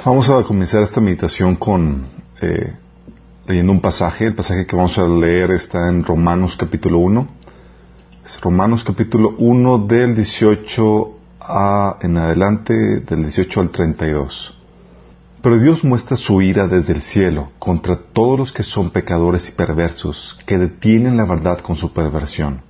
Vamos 0.00 0.28
a 0.30 0.42
comenzar 0.42 0.82
esta 0.82 1.00
meditación 1.00 1.54
con 1.54 2.06
eh, 2.40 2.72
leyendo 3.46 3.70
un 3.70 3.80
pasaje. 3.80 4.26
El 4.26 4.34
pasaje 4.34 4.66
que 4.66 4.74
vamos 4.74 4.98
a 4.98 5.06
leer 5.06 5.52
está 5.52 5.88
en 5.88 6.02
Romanos 6.02 6.56
capítulo 6.56 6.98
1. 6.98 7.28
Es 8.24 8.40
Romanos 8.40 8.82
capítulo 8.82 9.36
1 9.38 9.86
del 9.86 10.16
18 10.16 11.18
a, 11.38 11.98
en 12.00 12.16
adelante, 12.16 12.74
del 12.74 13.22
18 13.22 13.60
al 13.60 13.70
32. 13.70 14.58
Pero 15.40 15.58
Dios 15.58 15.84
muestra 15.84 16.16
su 16.16 16.42
ira 16.42 16.66
desde 16.66 16.94
el 16.94 17.02
cielo 17.02 17.52
contra 17.60 17.96
todos 17.96 18.36
los 18.36 18.52
que 18.52 18.64
son 18.64 18.90
pecadores 18.90 19.48
y 19.50 19.52
perversos, 19.52 20.36
que 20.46 20.58
detienen 20.58 21.16
la 21.16 21.26
verdad 21.26 21.60
con 21.60 21.76
su 21.76 21.92
perversión. 21.92 22.62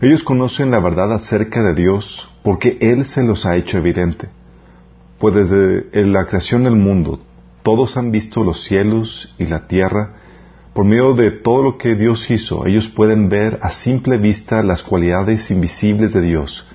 Ellos 0.00 0.22
conocen 0.22 0.70
la 0.70 0.78
verdad 0.78 1.12
acerca 1.12 1.60
de 1.60 1.74
Dios 1.74 2.28
porque 2.44 2.78
Él 2.80 3.04
se 3.06 3.24
los 3.24 3.46
ha 3.46 3.56
hecho 3.56 3.78
evidente. 3.78 4.28
Pues 5.20 5.34
desde 5.34 6.06
la 6.06 6.24
creación 6.24 6.64
del 6.64 6.76
mundo, 6.76 7.20
todos 7.62 7.98
han 7.98 8.10
visto 8.10 8.42
los 8.42 8.64
cielos 8.64 9.34
y 9.38 9.44
la 9.44 9.66
tierra. 9.66 10.14
Por 10.72 10.86
medio 10.86 11.12
de 11.12 11.30
todo 11.30 11.62
lo 11.62 11.76
que 11.76 11.94
Dios 11.94 12.30
hizo, 12.30 12.66
ellos 12.66 12.88
pueden 12.88 13.28
ver 13.28 13.58
a 13.60 13.70
simple 13.70 14.16
vista 14.16 14.62
las 14.62 14.82
cualidades 14.82 15.50
invisibles 15.50 16.14
de 16.14 16.22
Dios, 16.22 16.66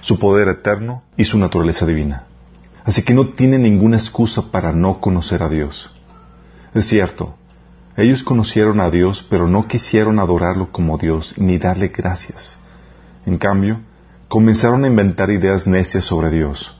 su 0.00 0.18
poder 0.18 0.48
eterno 0.48 1.04
y 1.16 1.22
su 1.22 1.38
naturaleza 1.38 1.86
divina. 1.86 2.24
Así 2.82 3.04
que 3.04 3.14
no 3.14 3.28
tienen 3.28 3.62
ninguna 3.62 3.98
excusa 3.98 4.50
para 4.50 4.72
no 4.72 4.98
conocer 4.98 5.44
a 5.44 5.48
Dios. 5.48 5.88
Es 6.74 6.88
cierto, 6.88 7.36
ellos 7.96 8.24
conocieron 8.24 8.80
a 8.80 8.90
Dios, 8.90 9.24
pero 9.30 9.46
no 9.46 9.68
quisieron 9.68 10.18
adorarlo 10.18 10.72
como 10.72 10.98
Dios 10.98 11.38
ni 11.38 11.56
darle 11.56 11.92
gracias. 11.96 12.58
En 13.26 13.38
cambio, 13.38 13.78
comenzaron 14.26 14.82
a 14.82 14.88
inventar 14.88 15.30
ideas 15.30 15.68
necias 15.68 16.04
sobre 16.04 16.30
Dios. 16.30 16.76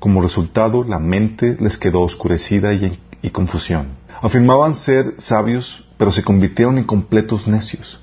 Como 0.00 0.22
resultado, 0.22 0.82
la 0.82 0.98
mente 0.98 1.56
les 1.60 1.76
quedó 1.76 2.00
oscurecida 2.00 2.72
y, 2.72 2.98
y 3.22 3.30
confusión. 3.30 3.90
Afirmaban 4.22 4.74
ser 4.74 5.14
sabios, 5.18 5.86
pero 5.98 6.10
se 6.10 6.24
convirtieron 6.24 6.78
en 6.78 6.84
completos 6.84 7.46
necios. 7.46 8.02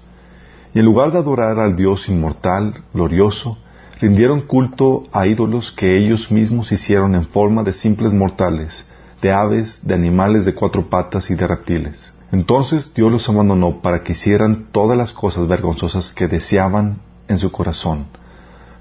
Y 0.74 0.80
en 0.80 0.86
lugar 0.86 1.12
de 1.12 1.18
adorar 1.18 1.60
al 1.60 1.76
Dios 1.76 2.08
inmortal, 2.08 2.84
glorioso, 2.94 3.58
rindieron 4.00 4.42
culto 4.42 5.04
a 5.12 5.26
ídolos 5.26 5.72
que 5.72 5.98
ellos 5.98 6.32
mismos 6.32 6.72
hicieron 6.72 7.16
en 7.16 7.26
forma 7.26 7.64
de 7.64 7.74
simples 7.74 8.14
mortales, 8.14 8.88
de 9.22 9.32
aves, 9.32 9.86
de 9.86 9.96
animales 9.96 10.46
de 10.46 10.54
cuatro 10.54 10.90
patas 10.90 11.32
y 11.32 11.36
de 11.36 11.48
reptiles. 11.48 12.14
Entonces 12.32 12.94
Dios 12.94 13.12
los 13.12 13.28
abandonó 13.30 13.82
para 13.82 14.04
que 14.04 14.12
hicieran 14.12 14.68
todas 14.72 14.98
las 14.98 15.14
cosas 15.14 15.48
vergonzosas 15.48 16.14
que 16.14 16.28
deseaban 16.28 17.00
en 17.28 17.40
su 17.40 17.52
corazón. 17.52 18.06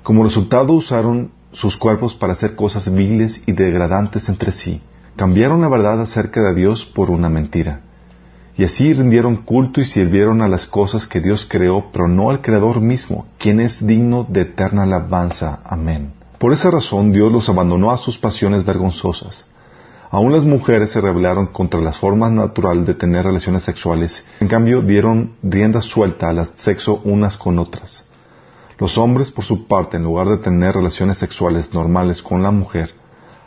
Como 0.02 0.24
resultado 0.24 0.72
usaron 0.72 1.32
sus 1.56 1.78
cuerpos 1.78 2.14
para 2.14 2.34
hacer 2.34 2.54
cosas 2.54 2.92
viles 2.92 3.42
y 3.46 3.52
degradantes 3.52 4.28
entre 4.28 4.52
sí. 4.52 4.82
Cambiaron 5.16 5.62
la 5.62 5.68
verdad 5.68 6.02
acerca 6.02 6.42
de 6.42 6.54
Dios 6.54 6.84
por 6.84 7.10
una 7.10 7.30
mentira. 7.30 7.80
Y 8.58 8.64
así 8.64 8.92
rindieron 8.92 9.36
culto 9.36 9.80
y 9.80 9.86
sirvieron 9.86 10.42
a 10.42 10.48
las 10.48 10.66
cosas 10.66 11.06
que 11.06 11.20
Dios 11.20 11.46
creó, 11.48 11.86
pero 11.92 12.08
no 12.08 12.28
al 12.28 12.42
Creador 12.42 12.82
mismo, 12.82 13.26
quien 13.38 13.60
es 13.60 13.84
digno 13.86 14.26
de 14.28 14.42
eterna 14.42 14.82
alabanza. 14.82 15.60
Amén. 15.64 16.12
Por 16.38 16.52
esa 16.52 16.70
razón 16.70 17.10
Dios 17.10 17.32
los 17.32 17.48
abandonó 17.48 17.90
a 17.90 17.96
sus 17.96 18.18
pasiones 18.18 18.64
vergonzosas. 18.64 19.48
Aún 20.10 20.32
las 20.32 20.44
mujeres 20.44 20.90
se 20.90 21.00
rebelaron 21.00 21.46
contra 21.46 21.80
las 21.80 21.98
formas 21.98 22.32
naturales 22.32 22.86
de 22.86 22.94
tener 22.94 23.24
relaciones 23.24 23.64
sexuales, 23.64 24.24
en 24.40 24.48
cambio 24.48 24.82
dieron 24.82 25.32
rienda 25.42 25.80
suelta 25.80 26.28
al 26.28 26.46
sexo 26.56 27.00
unas 27.04 27.36
con 27.38 27.58
otras. 27.58 28.05
Los 28.78 28.98
hombres, 28.98 29.30
por 29.30 29.44
su 29.44 29.66
parte, 29.66 29.96
en 29.96 30.02
lugar 30.02 30.28
de 30.28 30.36
tener 30.36 30.74
relaciones 30.74 31.16
sexuales 31.18 31.72
normales 31.72 32.22
con 32.22 32.42
la 32.42 32.50
mujer, 32.50 32.94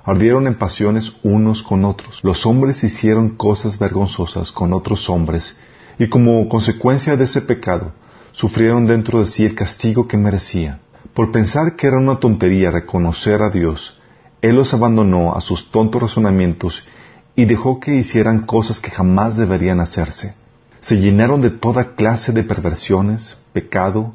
ardieron 0.04 0.48
en 0.48 0.56
pasiones 0.56 1.14
unos 1.24 1.62
con 1.62 1.86
otros. 1.86 2.20
Los 2.24 2.48
hombres 2.48 2.84
hicieron 2.84 3.36
cosas 3.36 3.78
vergonzosas 3.78 4.52
con 4.52 4.74
otros 4.74 5.08
hombres 5.10 5.56
y 6.00 6.10
como 6.10 6.48
consecuencia 6.50 7.16
de 7.16 7.26
ese 7.26 7.42
pecado, 7.42 7.92
sufrieron 8.32 8.88
dentro 8.88 9.20
de 9.20 9.28
sí 9.28 9.46
el 9.46 9.54
castigo 9.54 10.08
que 10.08 10.18
merecía. 10.18 10.80
Por 11.14 11.32
pensar 11.32 11.76
que 11.76 11.88
era 11.88 11.98
una 11.98 12.20
tontería 12.20 12.72
reconocer 12.72 13.44
a 13.44 13.50
Dios, 13.52 14.02
Él 14.42 14.56
los 14.56 14.74
abandonó 14.74 15.36
a 15.36 15.42
sus 15.42 15.70
tontos 15.72 16.02
razonamientos 16.02 16.88
y 17.36 17.46
dejó 17.46 17.80
que 17.80 17.96
hicieran 17.96 18.46
cosas 18.46 18.80
que 18.80 18.90
jamás 18.90 19.38
deberían 19.38 19.80
hacerse. 19.80 20.34
Se 20.80 20.96
llenaron 20.96 21.42
de 21.42 21.52
toda 21.52 21.96
clase 21.96 22.32
de 22.32 22.44
perversiones, 22.44 23.38
pecados, 23.54 24.12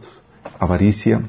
avaricia, 0.64 1.22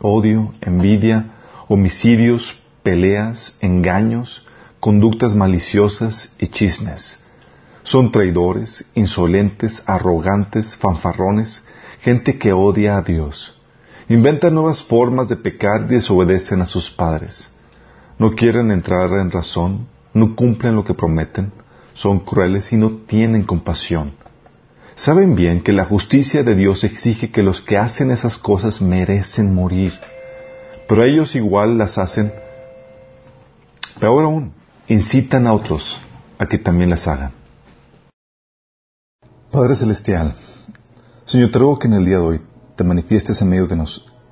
odio, 0.00 0.52
envidia, 0.60 1.32
homicidios, 1.68 2.62
peleas, 2.82 3.56
engaños, 3.60 4.46
conductas 4.80 5.34
maliciosas 5.34 6.34
y 6.38 6.48
chismes. 6.48 7.22
Son 7.84 8.12
traidores, 8.12 8.90
insolentes, 8.94 9.82
arrogantes, 9.86 10.76
fanfarrones, 10.76 11.64
gente 12.00 12.38
que 12.38 12.52
odia 12.52 12.96
a 12.96 13.02
Dios. 13.02 13.60
Inventan 14.08 14.54
nuevas 14.54 14.82
formas 14.82 15.28
de 15.28 15.36
pecar 15.36 15.86
y 15.88 15.94
desobedecen 15.94 16.62
a 16.62 16.66
sus 16.66 16.90
padres. 16.90 17.48
No 18.18 18.32
quieren 18.32 18.70
entrar 18.70 19.10
en 19.20 19.30
razón, 19.30 19.86
no 20.14 20.36
cumplen 20.36 20.74
lo 20.74 20.84
que 20.84 20.94
prometen, 20.94 21.52
son 21.94 22.20
crueles 22.20 22.72
y 22.72 22.76
no 22.76 22.90
tienen 23.06 23.44
compasión. 23.44 24.12
Saben 25.02 25.34
bien 25.34 25.62
que 25.62 25.72
la 25.72 25.84
justicia 25.84 26.44
de 26.44 26.54
Dios 26.54 26.84
exige 26.84 27.32
que 27.32 27.42
los 27.42 27.60
que 27.60 27.76
hacen 27.76 28.12
esas 28.12 28.38
cosas 28.38 28.80
merecen 28.80 29.52
morir, 29.52 29.98
pero 30.88 31.02
ellos 31.02 31.34
igual 31.34 31.76
las 31.76 31.98
hacen 31.98 32.32
Peor 33.98 34.24
aún, 34.24 34.52
incitan 34.86 35.48
a 35.48 35.54
otros 35.54 36.00
a 36.38 36.46
que 36.46 36.58
también 36.58 36.88
las 36.88 37.08
hagan. 37.08 37.32
Padre 39.50 39.74
Celestial, 39.74 40.36
Señor, 41.24 41.50
te 41.50 41.58
ruego 41.58 41.80
que 41.80 41.88
en 41.88 41.94
el 41.94 42.04
día 42.04 42.18
de 42.18 42.22
hoy 42.22 42.40
te 42.76 42.84
manifiestes 42.84 43.42
en 43.42 43.48
medio 43.48 43.66
de, 43.66 43.76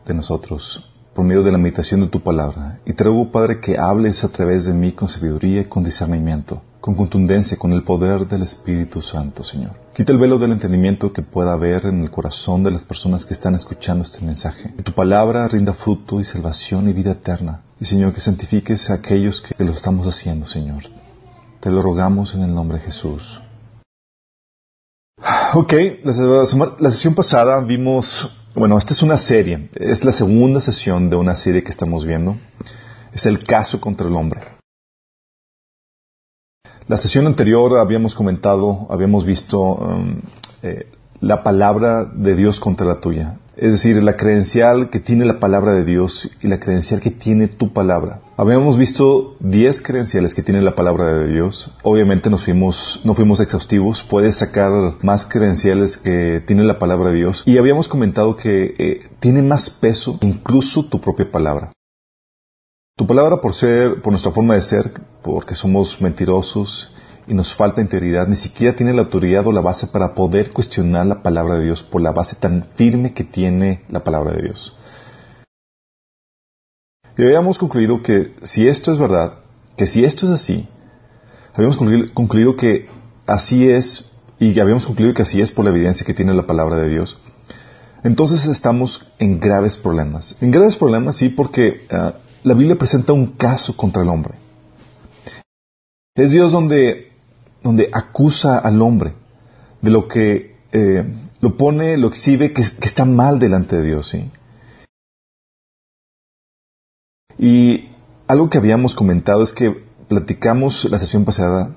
de 0.07 0.15
nosotros, 0.15 0.89
por 1.15 1.25
medio 1.25 1.43
de 1.43 1.53
la 1.53 1.59
meditación 1.59 2.01
de 2.01 2.09
tu 2.09 2.23
palabra. 2.23 2.79
Y 2.85 2.93
te 2.93 3.05
ruego, 3.05 3.31
Padre, 3.31 3.61
que 3.61 3.79
hables 3.79 4.23
a 4.25 4.29
través 4.29 4.65
de 4.65 4.75
mí 4.75 4.93
con 4.93 5.09
sabiduría 5.09 5.63
y 5.63 5.65
con 5.65 5.85
discernimiento, 5.85 6.63
con 6.81 6.95
contundencia, 6.95 7.57
con 7.57 7.73
el 7.73 7.83
poder 7.83 8.27
del 8.27 8.43
Espíritu 8.43 9.03
Santo, 9.03 9.43
Señor. 9.43 9.73
Quita 9.95 10.13
el 10.13 10.19
velo 10.19 10.39
del 10.39 10.53
entendimiento 10.53 11.13
que 11.13 11.23
pueda 11.23 11.53
haber 11.53 11.87
en 11.87 12.01
el 12.01 12.11
corazón 12.11 12.63
de 12.63 12.71
las 12.71 12.85
personas 12.85 13.27
que 13.27 13.35
están 13.35 13.55
escuchando 13.55 14.05
este 14.05 14.25
mensaje. 14.25 14.73
Que 14.77 14.83
tu 14.83 14.93
palabra 14.93 15.47
rinda 15.49 15.75
fruto 15.75 16.21
y 16.21 16.25
salvación 16.25 16.89
y 16.89 16.93
vida 16.93 17.13
eterna. 17.13 17.63
Y 17.81 17.85
Señor, 17.85 18.15
que 18.15 18.21
santifiques 18.21 18.89
a 18.91 18.95
aquellos 18.95 19.41
que 19.41 19.65
lo 19.65 19.73
estamos 19.73 20.07
haciendo, 20.07 20.47
Señor. 20.47 20.85
Te 21.61 21.71
lo 21.71 21.83
rogamos 21.83 22.35
en 22.35 22.43
el 22.43 22.55
nombre 22.55 22.79
de 22.79 22.85
Jesús. 22.85 23.43
Ok, 25.53 25.73
la, 26.05 26.13
la 26.79 26.91
sesión 26.91 27.15
pasada 27.15 27.61
vimos, 27.61 28.31
bueno, 28.55 28.77
esta 28.79 28.93
es 28.93 29.03
una 29.03 29.17
serie, 29.17 29.71
es 29.75 30.05
la 30.05 30.13
segunda 30.13 30.61
sesión 30.61 31.09
de 31.09 31.17
una 31.17 31.37
serie 31.37 31.63
que 31.63 31.71
estamos 31.71 32.05
viendo. 32.05 32.37
Es 33.13 33.27
el 33.27 33.45
caso 33.45 33.81
contra 33.81 34.07
el 34.09 34.15
hombre. 34.15 34.41
La 36.87 36.97
sesión 36.97 37.27
anterior 37.27 37.79
habíamos 37.79 38.15
comentado, 38.15 38.87
habíamos 38.91 39.25
visto 39.25 39.61
um, 39.61 40.21
eh, 40.63 40.87
la 41.21 41.43
palabra 41.43 42.05
de 42.05 42.35
Dios 42.35 42.59
contra 42.59 42.87
la 42.87 43.01
tuya. 43.01 43.39
Es 43.61 43.73
decir, 43.73 44.03
la 44.03 44.17
credencial 44.17 44.89
que 44.89 45.01
tiene 45.01 45.27
la 45.27 45.39
palabra 45.39 45.75
de 45.75 45.85
Dios 45.85 46.31
y 46.41 46.47
la 46.47 46.59
credencial 46.59 47.03
que 47.03 47.11
tiene 47.11 47.47
tu 47.47 47.75
palabra. 47.75 48.23
Habíamos 48.39 48.79
visto 48.79 49.37
10 49.41 49.83
credenciales 49.83 50.35
que 50.35 50.43
tiene 50.43 50.63
la 50.63 50.75
palabra 50.75 51.19
de 51.19 51.31
Dios. 51.31 51.71
Obviamente 51.83 52.31
nos 52.31 52.47
fuimos, 52.47 53.03
no 53.05 53.13
fuimos 53.13 53.39
exhaustivos. 53.39 54.03
Puedes 54.03 54.39
sacar 54.39 54.73
más 55.03 55.27
credenciales 55.27 55.99
que 55.99 56.43
tiene 56.47 56.65
la 56.65 56.79
palabra 56.79 57.11
de 57.11 57.17
Dios. 57.17 57.43
Y 57.45 57.59
habíamos 57.59 57.87
comentado 57.87 58.35
que 58.35 58.75
eh, 58.79 59.11
tiene 59.21 59.43
más 59.43 59.69
peso 59.69 60.19
incluso 60.23 60.87
tu 60.87 60.99
propia 60.99 61.31
palabra. 61.31 61.71
Tu 62.97 63.07
palabra 63.07 63.43
por 63.43 63.53
ser, 63.53 64.01
por 64.01 64.11
nuestra 64.11 64.33
forma 64.33 64.55
de 64.55 64.63
ser, 64.63 64.91
porque 65.23 65.55
somos 65.55 66.01
mentirosos 66.01 66.91
y 67.27 67.35
nos 67.35 67.55
falta 67.55 67.81
integridad, 67.81 68.27
ni 68.27 68.37
siquiera 68.37 68.77
tiene 68.77 68.93
la 68.93 69.03
autoridad 69.03 69.47
o 69.47 69.53
la 69.53 69.61
base 69.61 69.87
para 69.87 70.15
poder 70.15 70.53
cuestionar 70.53 71.07
la 71.07 71.23
palabra 71.23 71.57
de 71.57 71.65
Dios 71.65 71.83
por 71.83 72.01
la 72.01 72.13
base 72.13 72.37
tan 72.37 72.65
firme 72.75 73.13
que 73.13 73.25
tiene 73.25 73.85
la 73.89 74.03
palabra 74.05 74.33
de 74.33 74.43
Dios. 74.43 74.77
Y 77.17 77.23
habíamos 77.23 77.59
concluido 77.59 78.03
que 78.03 78.35
si 78.43 78.67
esto 78.67 78.93
es 78.93 78.99
verdad, 78.99 79.41
que 79.77 79.87
si 79.87 80.05
esto 80.05 80.27
es 80.27 80.33
así, 80.33 80.69
habíamos 81.55 81.77
concluido 82.13 82.57
que 82.57 82.89
así 83.27 83.69
es, 83.69 84.13
y 84.39 84.59
habíamos 84.59 84.87
concluido 84.87 85.15
que 85.15 85.23
así 85.23 85.41
es 85.41 85.53
por 85.53 85.65
la 85.65 85.71
evidencia 85.71 86.07
que 86.07 86.15
tiene 86.15 86.35
la 86.35 86.47
palabra 86.47 86.77
de 86.77 86.89
Dios, 86.89 87.19
entonces 88.03 88.47
estamos 88.47 89.07
en 89.19 89.41
graves 89.41 89.77
problemas. 89.77 90.37
En 90.41 90.51
graves 90.51 90.77
problemas 90.77 91.17
sí 91.17 91.29
porque 91.29 91.87
ah, 91.91 92.15
la 92.43 92.55
Biblia 92.55 92.77
presenta 92.77 93.13
un 93.13 93.27
caso 93.27 93.77
contra 93.77 94.03
el 94.03 94.09
hombre. 94.09 94.35
Es 96.15 96.31
Dios 96.31 96.53
donde, 96.53 97.10
donde 97.63 97.91
acusa 97.93 98.59
al 98.59 98.81
hombre 98.83 99.15
de 99.81 99.91
lo 99.91 100.09
que 100.09 100.57
eh, 100.73 101.05
lo 101.41 101.57
pone, 101.57 101.97
lo 101.97 102.09
exhibe, 102.09 102.53
que, 102.53 102.63
está 102.63 103.05
mal 103.05 103.39
delante 103.39 103.77
de 103.77 103.83
Dios. 103.83 104.09
¿sí? 104.09 104.31
Y 107.39 107.89
algo 108.27 108.51
que 108.51 108.59
habíamos 108.59 108.95
comentado 108.95 109.43
es 109.43 109.53
que 109.53 109.85
platicamos 110.09 110.85
la 110.91 110.99
sesión 110.99 111.25
pasada, 111.25 111.77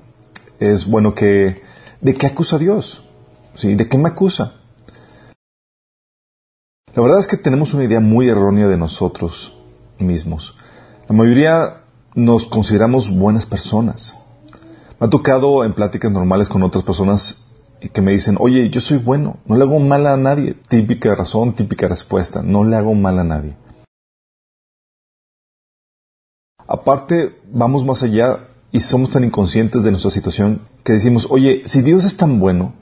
es 0.58 0.86
bueno 0.86 1.14
que, 1.14 1.62
¿de 2.00 2.14
qué 2.14 2.26
acusa 2.26 2.56
a 2.56 2.58
Dios? 2.58 3.02
¿Sí? 3.54 3.74
¿De 3.74 3.88
qué 3.88 3.98
me 3.98 4.08
acusa? 4.08 4.54
La 6.94 7.02
verdad 7.02 7.18
es 7.18 7.26
que 7.26 7.36
tenemos 7.36 7.74
una 7.74 7.84
idea 7.84 8.00
muy 8.00 8.28
errónea 8.28 8.68
de 8.68 8.76
nosotros 8.76 9.56
mismos. 9.98 10.54
La 11.08 11.14
mayoría 11.14 11.82
nos 12.14 12.46
consideramos 12.46 13.10
buenas 13.10 13.46
personas. 13.46 14.14
Me 15.00 15.06
ha 15.06 15.10
tocado 15.10 15.64
en 15.64 15.72
pláticas 15.72 16.10
normales 16.10 16.48
con 16.48 16.62
otras 16.62 16.84
personas 16.84 17.44
que 17.92 18.00
me 18.00 18.12
dicen, 18.12 18.36
oye, 18.40 18.70
yo 18.70 18.80
soy 18.80 18.98
bueno, 18.98 19.38
no 19.46 19.56
le 19.56 19.64
hago 19.64 19.78
mal 19.78 20.06
a 20.06 20.16
nadie. 20.16 20.54
Típica 20.68 21.14
razón, 21.14 21.54
típica 21.54 21.88
respuesta, 21.88 22.42
no 22.42 22.64
le 22.64 22.76
hago 22.76 22.94
mal 22.94 23.18
a 23.18 23.24
nadie. 23.24 23.56
Aparte, 26.66 27.40
vamos 27.52 27.84
más 27.84 28.02
allá 28.02 28.48
y 28.72 28.80
somos 28.80 29.10
tan 29.10 29.24
inconscientes 29.24 29.84
de 29.84 29.90
nuestra 29.90 30.10
situación 30.10 30.62
que 30.82 30.94
decimos, 30.94 31.26
oye, 31.30 31.62
si 31.66 31.82
Dios 31.82 32.04
es 32.04 32.16
tan 32.16 32.40
bueno, 32.40 32.74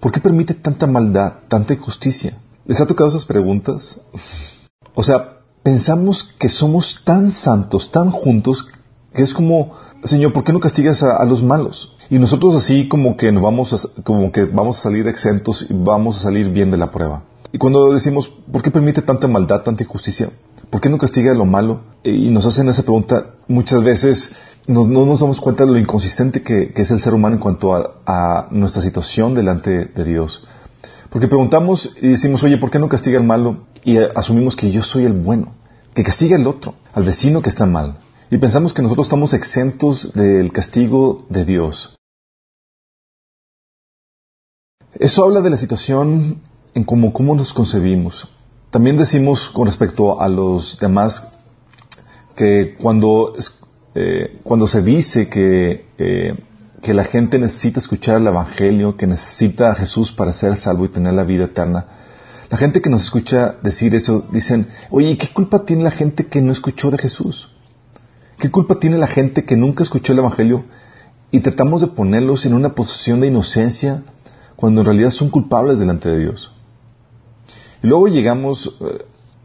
¿por 0.00 0.10
qué 0.10 0.20
permite 0.20 0.54
tanta 0.54 0.86
maldad, 0.86 1.34
tanta 1.48 1.74
injusticia? 1.74 2.38
¿Les 2.64 2.80
ha 2.80 2.86
tocado 2.86 3.10
esas 3.10 3.26
preguntas? 3.26 4.00
O 4.94 5.02
sea, 5.02 5.40
pensamos 5.62 6.34
que 6.38 6.48
somos 6.48 7.02
tan 7.04 7.32
santos, 7.32 7.90
tan 7.90 8.10
juntos, 8.10 8.66
es 9.22 9.34
como, 9.34 9.72
Señor, 10.04 10.32
¿por 10.32 10.44
qué 10.44 10.52
no 10.52 10.60
castigas 10.60 11.02
a, 11.02 11.24
los 11.24 11.42
malos? 11.42 11.96
Y 12.10 12.18
nosotros 12.18 12.54
así 12.54 12.88
como 12.88 13.16
que 13.16 13.32
nos 13.32 13.42
vamos 13.42 13.72
a, 13.72 14.02
como 14.02 14.30
que 14.30 14.44
vamos 14.44 14.78
a 14.78 14.82
salir 14.82 15.08
exentos 15.08 15.66
y 15.68 15.74
vamos 15.74 16.18
a 16.18 16.22
salir 16.22 16.50
bien 16.50 16.70
de 16.70 16.76
la 16.76 16.90
prueba. 16.90 17.22
Y 17.52 17.58
cuando 17.58 17.92
decimos, 17.92 18.28
¿por 18.28 18.62
qué 18.62 18.70
permite 18.70 19.02
tanta 19.02 19.28
maldad, 19.28 19.62
tanta 19.62 19.82
injusticia? 19.82 20.30
¿Por 20.70 20.80
qué 20.80 20.88
no 20.88 20.98
castiga 20.98 21.32
lo 21.34 21.44
malo? 21.44 21.80
Y 22.04 22.30
nos 22.30 22.46
hacen 22.46 22.68
esa 22.68 22.82
pregunta, 22.82 23.34
muchas 23.48 23.82
veces 23.82 24.32
no, 24.66 24.84
nos 24.84 25.20
damos 25.20 25.40
cuenta 25.40 25.64
de 25.64 25.72
lo 25.72 25.78
inconsistente 25.78 26.42
que, 26.42 26.72
es 26.74 26.90
el 26.90 27.00
ser 27.00 27.14
humano 27.14 27.36
en 27.36 27.40
cuanto 27.40 27.74
a, 27.74 28.48
nuestra 28.50 28.82
situación 28.82 29.34
delante 29.34 29.86
de 29.86 30.04
Dios. 30.04 30.46
Porque 31.10 31.28
preguntamos 31.28 31.96
y 32.02 32.08
decimos, 32.08 32.42
oye, 32.42 32.58
¿por 32.58 32.70
qué 32.70 32.78
no 32.78 32.88
castiga 32.88 33.18
el 33.18 33.24
malo? 33.24 33.64
Y 33.84 33.96
asumimos 33.98 34.56
que 34.56 34.70
yo 34.70 34.82
soy 34.82 35.04
el 35.04 35.12
bueno, 35.12 35.54
que 35.94 36.02
castiga 36.02 36.36
el 36.36 36.46
otro, 36.46 36.74
al 36.92 37.04
vecino 37.04 37.42
que 37.42 37.48
está 37.48 37.64
mal. 37.64 37.98
Y 38.28 38.38
pensamos 38.38 38.74
que 38.74 38.82
nosotros 38.82 39.06
estamos 39.06 39.32
exentos 39.34 40.12
del 40.12 40.52
castigo 40.52 41.26
de 41.28 41.44
Dios. 41.44 41.96
Eso 44.94 45.24
habla 45.24 45.42
de 45.42 45.50
la 45.50 45.56
situación 45.56 46.40
en 46.74 46.84
cómo, 46.84 47.12
cómo 47.12 47.36
nos 47.36 47.54
concebimos. 47.54 48.28
También 48.70 48.96
decimos 48.96 49.48
con 49.50 49.66
respecto 49.66 50.20
a 50.20 50.28
los 50.28 50.76
demás 50.80 51.24
que 52.34 52.74
cuando, 52.80 53.34
eh, 53.94 54.40
cuando 54.42 54.66
se 54.66 54.82
dice 54.82 55.28
que, 55.28 55.86
eh, 55.96 56.34
que 56.82 56.94
la 56.94 57.04
gente 57.04 57.38
necesita 57.38 57.78
escuchar 57.78 58.20
el 58.20 58.26
Evangelio, 58.26 58.96
que 58.96 59.06
necesita 59.06 59.70
a 59.70 59.76
Jesús 59.76 60.12
para 60.12 60.32
ser 60.32 60.58
salvo 60.58 60.84
y 60.84 60.88
tener 60.88 61.12
la 61.12 61.22
vida 61.22 61.44
eterna, 61.44 61.86
la 62.50 62.56
gente 62.56 62.80
que 62.80 62.90
nos 62.90 63.04
escucha 63.04 63.54
decir 63.62 63.94
eso 63.94 64.26
dicen, 64.32 64.66
oye, 64.90 65.16
¿qué 65.16 65.32
culpa 65.32 65.64
tiene 65.64 65.84
la 65.84 65.90
gente 65.92 66.26
que 66.26 66.40
no 66.40 66.50
escuchó 66.50 66.90
de 66.90 66.98
Jesús? 66.98 67.50
¿Qué 68.38 68.50
culpa 68.50 68.78
tiene 68.78 68.98
la 68.98 69.06
gente 69.06 69.44
que 69.44 69.56
nunca 69.56 69.82
escuchó 69.82 70.12
el 70.12 70.18
Evangelio? 70.18 70.64
Y 71.30 71.40
tratamos 71.40 71.80
de 71.80 71.88
ponerlos 71.88 72.46
en 72.46 72.54
una 72.54 72.74
posición 72.74 73.20
de 73.20 73.28
inocencia 73.28 74.02
cuando 74.56 74.80
en 74.80 74.86
realidad 74.86 75.10
son 75.10 75.30
culpables 75.30 75.78
delante 75.78 76.08
de 76.08 76.18
Dios. 76.18 76.52
Y 77.82 77.86
luego 77.86 78.08
llegamos 78.08 78.76
eh, 78.80 79.04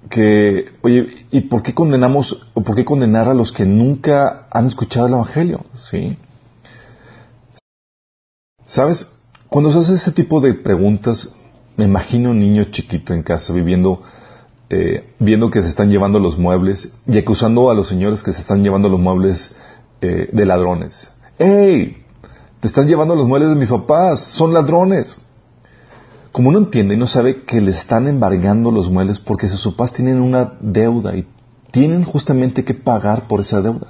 que, 0.10 0.72
oye, 0.82 1.26
¿y 1.32 1.42
por 1.42 1.62
qué 1.64 1.74
condenamos 1.74 2.48
o 2.54 2.62
por 2.64 2.76
qué 2.76 2.86
condenar 2.86 3.28
a 3.30 3.34
los 3.34 3.52
que 3.52 3.66
nunca 3.66 4.48
han 4.52 4.68
escuchado 4.68 5.08
el 5.08 5.14
Evangelio? 5.14 5.66
¿Sí? 5.76 6.18
¿Sabes? 8.66 9.12
Cuando 9.50 9.72
se 9.72 9.80
hace 9.80 9.96
ese 9.96 10.12
tipo 10.12 10.40
de 10.40 10.54
preguntas, 10.54 11.36
me 11.76 11.86
imagino 11.86 12.32
un 12.32 12.40
niño 12.40 12.64
chiquito 12.66 13.14
en 13.14 13.24
casa 13.24 13.52
viviendo, 13.54 14.02
eh, 14.74 15.04
viendo 15.20 15.52
que 15.52 15.62
se 15.62 15.68
están 15.68 15.90
llevando 15.90 16.18
los 16.18 16.38
muebles 16.38 16.94
y 17.06 17.18
acusando 17.18 17.70
a 17.70 17.74
los 17.74 17.90
señores 17.90 18.24
que 18.24 18.32
se 18.32 18.40
están 18.40 18.64
llevando 18.64 18.88
los 18.88 19.02
muebles 19.02 19.54
eh, 20.00 20.30
de 20.32 20.46
ladrones. 20.46 21.12
¡Ey! 21.38 21.98
Te 22.62 22.68
están 22.68 22.88
llevando 22.88 23.14
los 23.14 23.28
muebles 23.28 23.50
de 23.50 23.56
mis 23.56 23.68
papás, 23.68 24.22
son 24.22 24.54
ladrones. 24.54 25.18
Como 26.32 26.54
no 26.54 26.60
entiende 26.60 26.94
y 26.94 26.98
no 26.98 27.06
sabe 27.06 27.44
que 27.44 27.60
le 27.60 27.72
están 27.72 28.08
embargando 28.08 28.72
los 28.72 28.90
muebles 28.90 29.20
porque 29.20 29.50
sus 29.50 29.74
papás 29.74 29.92
tienen 29.92 30.22
una 30.22 30.54
deuda 30.62 31.18
y 31.18 31.28
tienen 31.72 32.06
justamente 32.06 32.64
que 32.64 32.74
pagar 32.74 33.28
por 33.28 33.42
esa 33.42 33.62
deuda. 33.62 33.88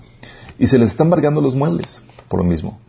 Y 0.58 0.66
se 0.66 0.80
les 0.80 0.90
están 0.90 1.08
embargando 1.08 1.42
los 1.42 1.54
muebles 1.54 2.02
por 2.28 2.40
lo 2.40 2.44
mismo. 2.44 2.80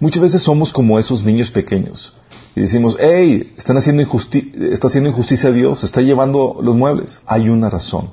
Muchas 0.00 0.22
veces 0.22 0.42
somos 0.42 0.70
como 0.70 0.98
esos 0.98 1.24
niños 1.24 1.50
pequeños 1.50 2.14
y 2.54 2.60
decimos, 2.60 2.98
hey, 3.00 3.54
están 3.56 3.78
haciendo 3.78 4.02
está 4.02 4.86
haciendo 4.88 5.10
injusticia 5.10 5.48
a 5.48 5.52
Dios, 5.52 5.84
está 5.84 6.02
llevando 6.02 6.58
los 6.62 6.76
muebles. 6.76 7.20
Hay 7.26 7.48
una 7.48 7.70
razón. 7.70 8.10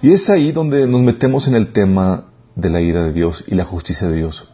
Y 0.00 0.12
es 0.12 0.30
ahí 0.30 0.52
donde 0.52 0.86
nos 0.86 1.02
metemos 1.02 1.48
en 1.48 1.54
el 1.54 1.72
tema 1.72 2.28
de 2.54 2.70
la 2.70 2.80
ira 2.80 3.02
de 3.02 3.12
Dios 3.12 3.44
y 3.46 3.54
la 3.54 3.64
justicia 3.64 4.08
de 4.08 4.16
Dios. 4.16 4.48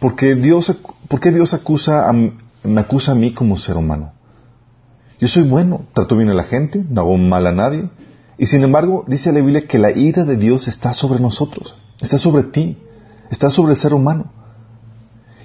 Porque 0.00 0.34
Dios, 0.34 0.74
¿Por 1.08 1.20
qué 1.20 1.30
Dios 1.30 1.54
acusa 1.54 2.08
a, 2.08 2.12
me 2.12 2.80
acusa 2.80 3.12
a 3.12 3.14
mí 3.14 3.32
como 3.32 3.56
ser 3.56 3.76
humano. 3.76 4.12
Yo 5.18 5.28
soy 5.28 5.44
bueno, 5.44 5.86
trato 5.94 6.16
bien 6.16 6.28
a 6.30 6.34
la 6.34 6.44
gente, 6.44 6.84
no 6.88 7.02
hago 7.02 7.16
mal 7.16 7.46
a 7.46 7.52
nadie. 7.52 7.88
Y 8.36 8.46
sin 8.46 8.62
embargo, 8.62 9.04
dice 9.06 9.32
la 9.32 9.40
Biblia 9.40 9.66
que 9.66 9.78
la 9.78 9.92
ira 9.92 10.24
de 10.24 10.36
Dios 10.36 10.68
está 10.68 10.92
sobre 10.92 11.20
nosotros, 11.20 11.76
está 12.00 12.18
sobre 12.18 12.42
ti, 12.42 12.76
está 13.30 13.48
sobre 13.48 13.72
el 13.72 13.78
ser 13.78 13.94
humano. 13.94 14.32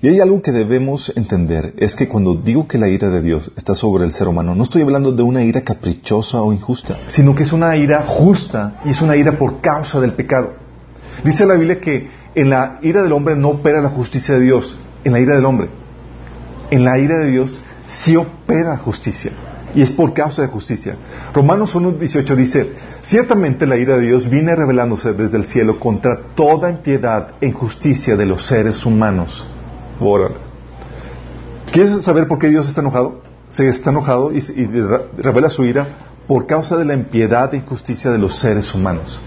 Y 0.02 0.08
hay 0.08 0.20
algo 0.20 0.42
que 0.42 0.52
debemos 0.52 1.14
entender, 1.16 1.76
es 1.78 1.96
que 1.96 2.08
cuando 2.08 2.34
digo 2.34 2.68
que 2.68 2.80
la 2.80 2.88
ira 2.88 3.10
de 3.10 3.22
Dios 3.22 3.52
está 3.56 3.76
sobre 3.76 4.04
el 4.04 4.14
ser 4.14 4.28
humano, 4.28 4.56
no 4.56 4.64
estoy 4.64 4.82
hablando 4.82 5.12
de 5.12 5.22
una 5.22 5.44
ira 5.44 5.62
caprichosa 5.62 6.42
o 6.42 6.52
injusta, 6.52 6.98
sino 7.08 7.36
que 7.36 7.44
es 7.44 7.54
una 7.54 7.78
ira 7.78 8.04
justa 8.08 8.82
y 8.84 8.90
es 8.90 9.02
una 9.02 9.16
ira 9.16 9.38
por 9.38 9.62
causa 9.62 10.00
del 10.00 10.14
pecado. 10.14 10.54
Dice 11.24 11.46
la 11.46 11.54
Biblia 11.54 11.80
que 11.80 12.10
en 12.34 12.50
la 12.50 12.80
ira 12.82 13.04
del 13.04 13.12
hombre 13.12 13.36
no 13.36 13.50
opera 13.50 13.80
la 13.80 13.90
justicia 13.90 14.36
de 14.36 14.42
Dios, 14.42 14.76
en 15.04 15.14
la 15.14 15.20
ira 15.20 15.36
del 15.36 15.46
hombre 15.46 15.82
en 16.72 16.86
la 16.86 16.98
ira 16.98 17.18
de 17.20 17.30
Dios 17.30 17.62
sí 17.86 18.16
opera 18.16 18.78
justicia. 18.78 19.32
Y 19.76 19.82
es 19.82 19.94
por 19.94 20.14
causa 20.14 20.42
de 20.42 20.48
justicia. 20.48 20.96
Romanos 21.34 21.76
1.18 21.76 22.36
dice, 22.36 22.72
ciertamente 23.02 23.66
la 23.66 23.78
ira 23.78 23.98
de 23.98 24.08
Dios 24.08 24.30
viene 24.30 24.56
revelándose 24.56 25.14
desde 25.14 25.38
el 25.38 25.46
cielo 25.46 25.80
contra 25.80 26.20
toda 26.36 26.70
impiedad 26.70 27.36
e 27.40 27.48
injusticia 27.48 28.18
de 28.18 28.26
los 28.26 28.46
seres 28.46 28.86
humanos. 28.86 29.46
¿Quieres 31.72 32.04
saber 32.04 32.28
por 32.28 32.40
qué 32.40 32.50
Dios 32.50 32.68
está 32.68 32.82
enojado? 32.82 33.22
Se 33.50 33.70
está 33.70 33.92
enojado 33.92 34.32
y, 34.32 34.40
revela 35.18 35.50
su 35.50 35.64
ira 35.64 35.86
por 36.28 36.48
causa 36.48 36.78
de 36.78 36.86
la 36.86 36.94
impiedad 36.94 37.54
e 37.54 37.58
injusticia 37.58 38.10
de 38.10 38.18
los 38.18 38.36
seres 38.36 38.74
humanos. 38.74 39.22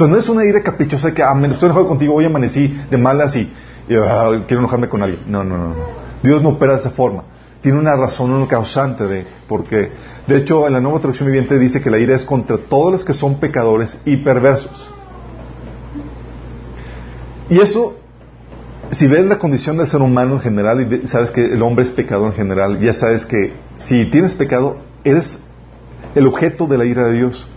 O 0.00 0.06
no 0.06 0.16
es 0.16 0.28
una 0.28 0.44
ira 0.44 0.62
caprichosa 0.62 1.12
que, 1.12 1.22
ah, 1.22 1.34
me 1.34 1.48
estoy 1.48 1.66
enojado 1.66 1.88
contigo, 1.88 2.14
hoy 2.14 2.24
amanecí 2.24 2.68
de 2.90 2.96
malas 2.96 3.36
y, 3.36 3.50
ah, 3.92 4.42
quiero 4.46 4.60
enojarme 4.60 4.88
con 4.88 5.02
alguien. 5.02 5.22
No, 5.26 5.44
no, 5.44 5.56
no, 5.56 5.68
no. 5.68 5.74
Dios 6.22 6.42
no 6.42 6.50
opera 6.50 6.74
de 6.74 6.80
esa 6.80 6.90
forma. 6.90 7.24
Tiene 7.60 7.78
una 7.78 7.96
razón, 7.96 8.32
un 8.32 8.46
causante 8.46 9.06
de 9.06 9.24
porque 9.48 9.90
de 10.26 10.36
hecho 10.36 10.66
en 10.66 10.72
la 10.72 10.80
nueva 10.80 10.98
traducción 10.98 11.26
viviente 11.26 11.58
dice 11.58 11.80
que 11.80 11.90
la 11.90 11.98
ira 11.98 12.14
es 12.14 12.24
contra 12.24 12.56
todos 12.58 12.92
los 12.92 13.04
que 13.04 13.14
son 13.14 13.36
pecadores 13.36 14.00
y 14.04 14.16
perversos. 14.18 14.90
Y 17.50 17.60
eso, 17.60 17.97
si 18.90 19.06
ves 19.06 19.24
la 19.26 19.38
condición 19.38 19.76
del 19.76 19.86
ser 19.86 20.00
humano 20.00 20.34
en 20.34 20.40
general 20.40 21.02
y 21.04 21.08
sabes 21.08 21.30
que 21.30 21.44
el 21.44 21.62
hombre 21.62 21.84
es 21.84 21.90
pecador 21.90 22.30
en 22.30 22.36
general, 22.36 22.80
ya 22.80 22.92
sabes 22.92 23.26
que 23.26 23.52
si 23.76 24.06
tienes 24.06 24.34
pecado, 24.34 24.78
eres 25.04 25.40
el 26.14 26.26
objeto 26.26 26.66
de 26.66 26.78
la 26.78 26.84
ira 26.84 27.06
de 27.06 27.12
Dios. 27.12 27.48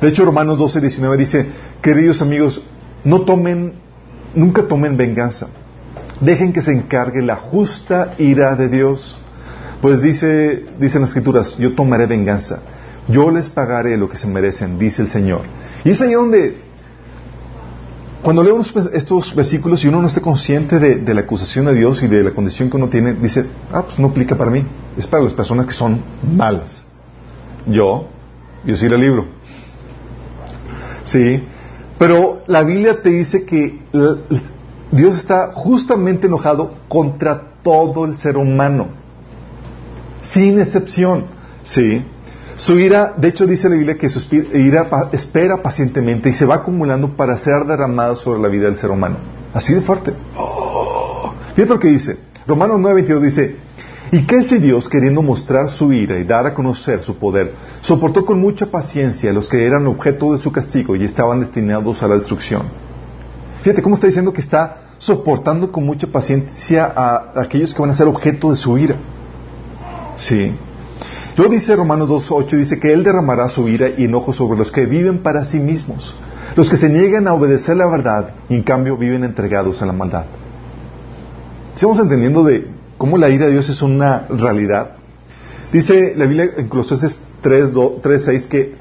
De 0.00 0.08
hecho, 0.08 0.24
Romanos 0.24 0.58
12, 0.58 0.80
19 0.80 1.16
dice, 1.16 1.46
queridos 1.80 2.22
amigos, 2.22 2.62
no 3.04 3.22
tomen, 3.22 3.74
nunca 4.34 4.66
tomen 4.66 4.96
venganza 4.96 5.48
Dejen 6.20 6.52
que 6.52 6.62
se 6.62 6.72
encargue 6.72 7.22
la 7.22 7.36
justa 7.36 8.14
ira 8.18 8.54
de 8.54 8.68
Dios. 8.68 9.18
Pues 9.80 10.02
dice, 10.02 10.64
dicen 10.78 11.02
las 11.02 11.10
escrituras, 11.10 11.58
yo 11.58 11.74
tomaré 11.74 12.06
venganza. 12.06 12.60
Yo 13.08 13.30
les 13.30 13.50
pagaré 13.50 13.96
lo 13.96 14.08
que 14.08 14.16
se 14.16 14.26
merecen, 14.26 14.78
dice 14.78 15.02
el 15.02 15.08
Señor. 15.08 15.42
Y 15.84 15.90
es 15.90 16.00
ahí 16.00 16.12
donde, 16.12 16.56
cuando 18.24 18.42
leemos 18.42 18.74
estos 18.94 19.34
versículos 19.34 19.84
y 19.84 19.88
uno 19.88 20.00
no 20.00 20.08
esté 20.08 20.22
consciente 20.22 20.78
de, 20.78 21.14
la 21.14 21.20
acusación 21.20 21.66
de 21.66 21.74
Dios 21.74 22.02
y 22.02 22.08
de 22.08 22.24
la 22.24 22.30
condición 22.30 22.70
que 22.70 22.76
uno 22.78 22.88
tiene, 22.88 23.12
dice, 23.12 23.44
ah, 23.70 23.82
pues 23.82 23.98
no 23.98 24.08
aplica 24.08 24.34
para 24.34 24.50
mí. 24.50 24.64
Es 24.96 25.06
para 25.06 25.22
las 25.22 25.34
personas 25.34 25.66
que 25.66 25.74
son 25.74 26.00
malas. 26.34 26.86
Yo, 27.66 28.08
yo 28.64 28.76
sí 28.76 28.88
la 28.88 28.96
libro. 28.96 29.26
Sí. 31.02 31.44
Pero 31.98 32.40
la 32.46 32.62
Biblia 32.62 33.02
te 33.02 33.10
dice 33.10 33.44
que 33.44 33.80
Dios 34.90 35.16
está 35.18 35.52
justamente 35.52 36.26
enojado 36.26 36.72
contra 36.88 37.52
todo 37.62 38.06
el 38.06 38.16
ser 38.16 38.38
humano, 38.38 38.88
sin 40.22 40.60
excepción. 40.60 41.26
¿Sí? 41.62 42.02
Su 42.56 42.78
ira, 42.78 43.14
de 43.16 43.28
hecho 43.28 43.46
dice 43.46 43.68
la 43.68 43.74
Biblia 43.74 43.96
que 43.96 44.08
su 44.08 44.20
ira 44.32 44.88
espera 45.12 45.62
pacientemente 45.62 46.28
y 46.28 46.32
se 46.32 46.46
va 46.46 46.56
acumulando 46.56 47.16
para 47.16 47.36
ser 47.36 47.64
derramada 47.66 48.14
sobre 48.14 48.40
la 48.40 48.48
vida 48.48 48.66
del 48.66 48.76
ser 48.76 48.90
humano. 48.90 49.16
Así 49.52 49.74
de 49.74 49.80
fuerte. 49.80 50.14
Fíjate 51.54 51.74
lo 51.74 51.80
que 51.80 51.88
dice. 51.88 52.16
Romanos 52.46 52.78
9:22 52.80 53.20
dice, 53.20 53.56
¿y 54.12 54.22
qué 54.26 54.42
si 54.44 54.58
Dios, 54.58 54.88
queriendo 54.88 55.22
mostrar 55.22 55.68
su 55.68 55.92
ira 55.92 56.18
y 56.18 56.24
dar 56.24 56.46
a 56.46 56.54
conocer 56.54 57.02
su 57.02 57.16
poder, 57.16 57.54
soportó 57.80 58.24
con 58.24 58.40
mucha 58.40 58.66
paciencia 58.66 59.30
a 59.30 59.32
los 59.32 59.48
que 59.48 59.66
eran 59.66 59.86
objeto 59.86 60.32
de 60.32 60.38
su 60.38 60.52
castigo 60.52 60.94
y 60.94 61.04
estaban 61.04 61.40
destinados 61.40 62.02
a 62.02 62.08
la 62.08 62.16
destrucción? 62.16 62.62
Fíjate 63.62 63.82
cómo 63.82 63.94
está 63.96 64.06
diciendo 64.06 64.32
que 64.32 64.42
está 64.42 64.78
soportando 64.98 65.72
con 65.72 65.84
mucha 65.84 66.06
paciencia 66.06 66.92
a 66.94 67.32
aquellos 67.40 67.74
que 67.74 67.80
van 67.80 67.90
a 67.90 67.94
ser 67.94 68.06
objeto 68.06 68.50
de 68.50 68.56
su 68.56 68.78
ira. 68.78 68.96
Sí. 70.16 70.54
Luego 71.36 71.52
dice 71.52 71.74
Romanos 71.74 72.08
2.8, 72.08 72.56
dice 72.56 72.78
que 72.78 72.92
Él 72.92 73.02
derramará 73.02 73.48
su 73.48 73.68
ira 73.68 73.88
y 73.88 74.04
enojo 74.04 74.32
sobre 74.32 74.56
los 74.56 74.70
que 74.70 74.86
viven 74.86 75.18
para 75.18 75.44
sí 75.44 75.58
mismos, 75.58 76.14
los 76.54 76.70
que 76.70 76.76
se 76.76 76.88
niegan 76.88 77.26
a 77.26 77.34
obedecer 77.34 77.76
la 77.76 77.88
verdad 77.88 78.34
y 78.48 78.54
en 78.54 78.62
cambio 78.62 78.96
viven 78.96 79.24
entregados 79.24 79.82
a 79.82 79.86
la 79.86 79.92
maldad. 79.92 80.26
Estamos 81.74 81.98
entendiendo 81.98 82.44
de 82.44 82.68
cómo 82.98 83.18
la 83.18 83.30
ira 83.30 83.46
de 83.46 83.52
Dios 83.52 83.68
es 83.68 83.82
una 83.82 84.26
realidad. 84.28 84.92
Dice 85.72 86.14
la 86.16 86.26
Biblia 86.26 86.46
en 86.56 86.68
Colosenses 86.68 87.20
3.6 87.42 88.46
que 88.46 88.76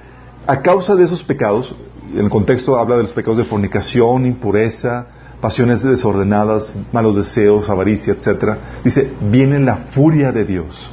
a 0.46 0.62
causa 0.62 0.96
de 0.96 1.06
esos 1.06 1.24
pecados, 1.24 1.76
en 2.14 2.26
el 2.26 2.30
contexto 2.30 2.78
habla 2.78 2.98
de 2.98 3.04
los 3.04 3.14
pecados 3.14 3.40
de 3.40 3.46
fornicación, 3.46 4.28
impureza, 4.28 5.08
pasiones 5.42 5.82
desordenadas, 5.82 6.78
malos 6.92 7.16
deseos, 7.16 7.68
avaricia, 7.68 8.14
etc. 8.14 8.58
Dice, 8.84 9.10
viene 9.22 9.60
la 9.60 9.76
furia 9.76 10.32
de 10.32 10.46
Dios. 10.46 10.92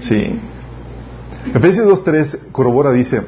¿Sí? 0.00 0.38
Efesios 1.54 1.86
2.3 1.86 2.50
corrobora, 2.52 2.92
dice, 2.92 3.22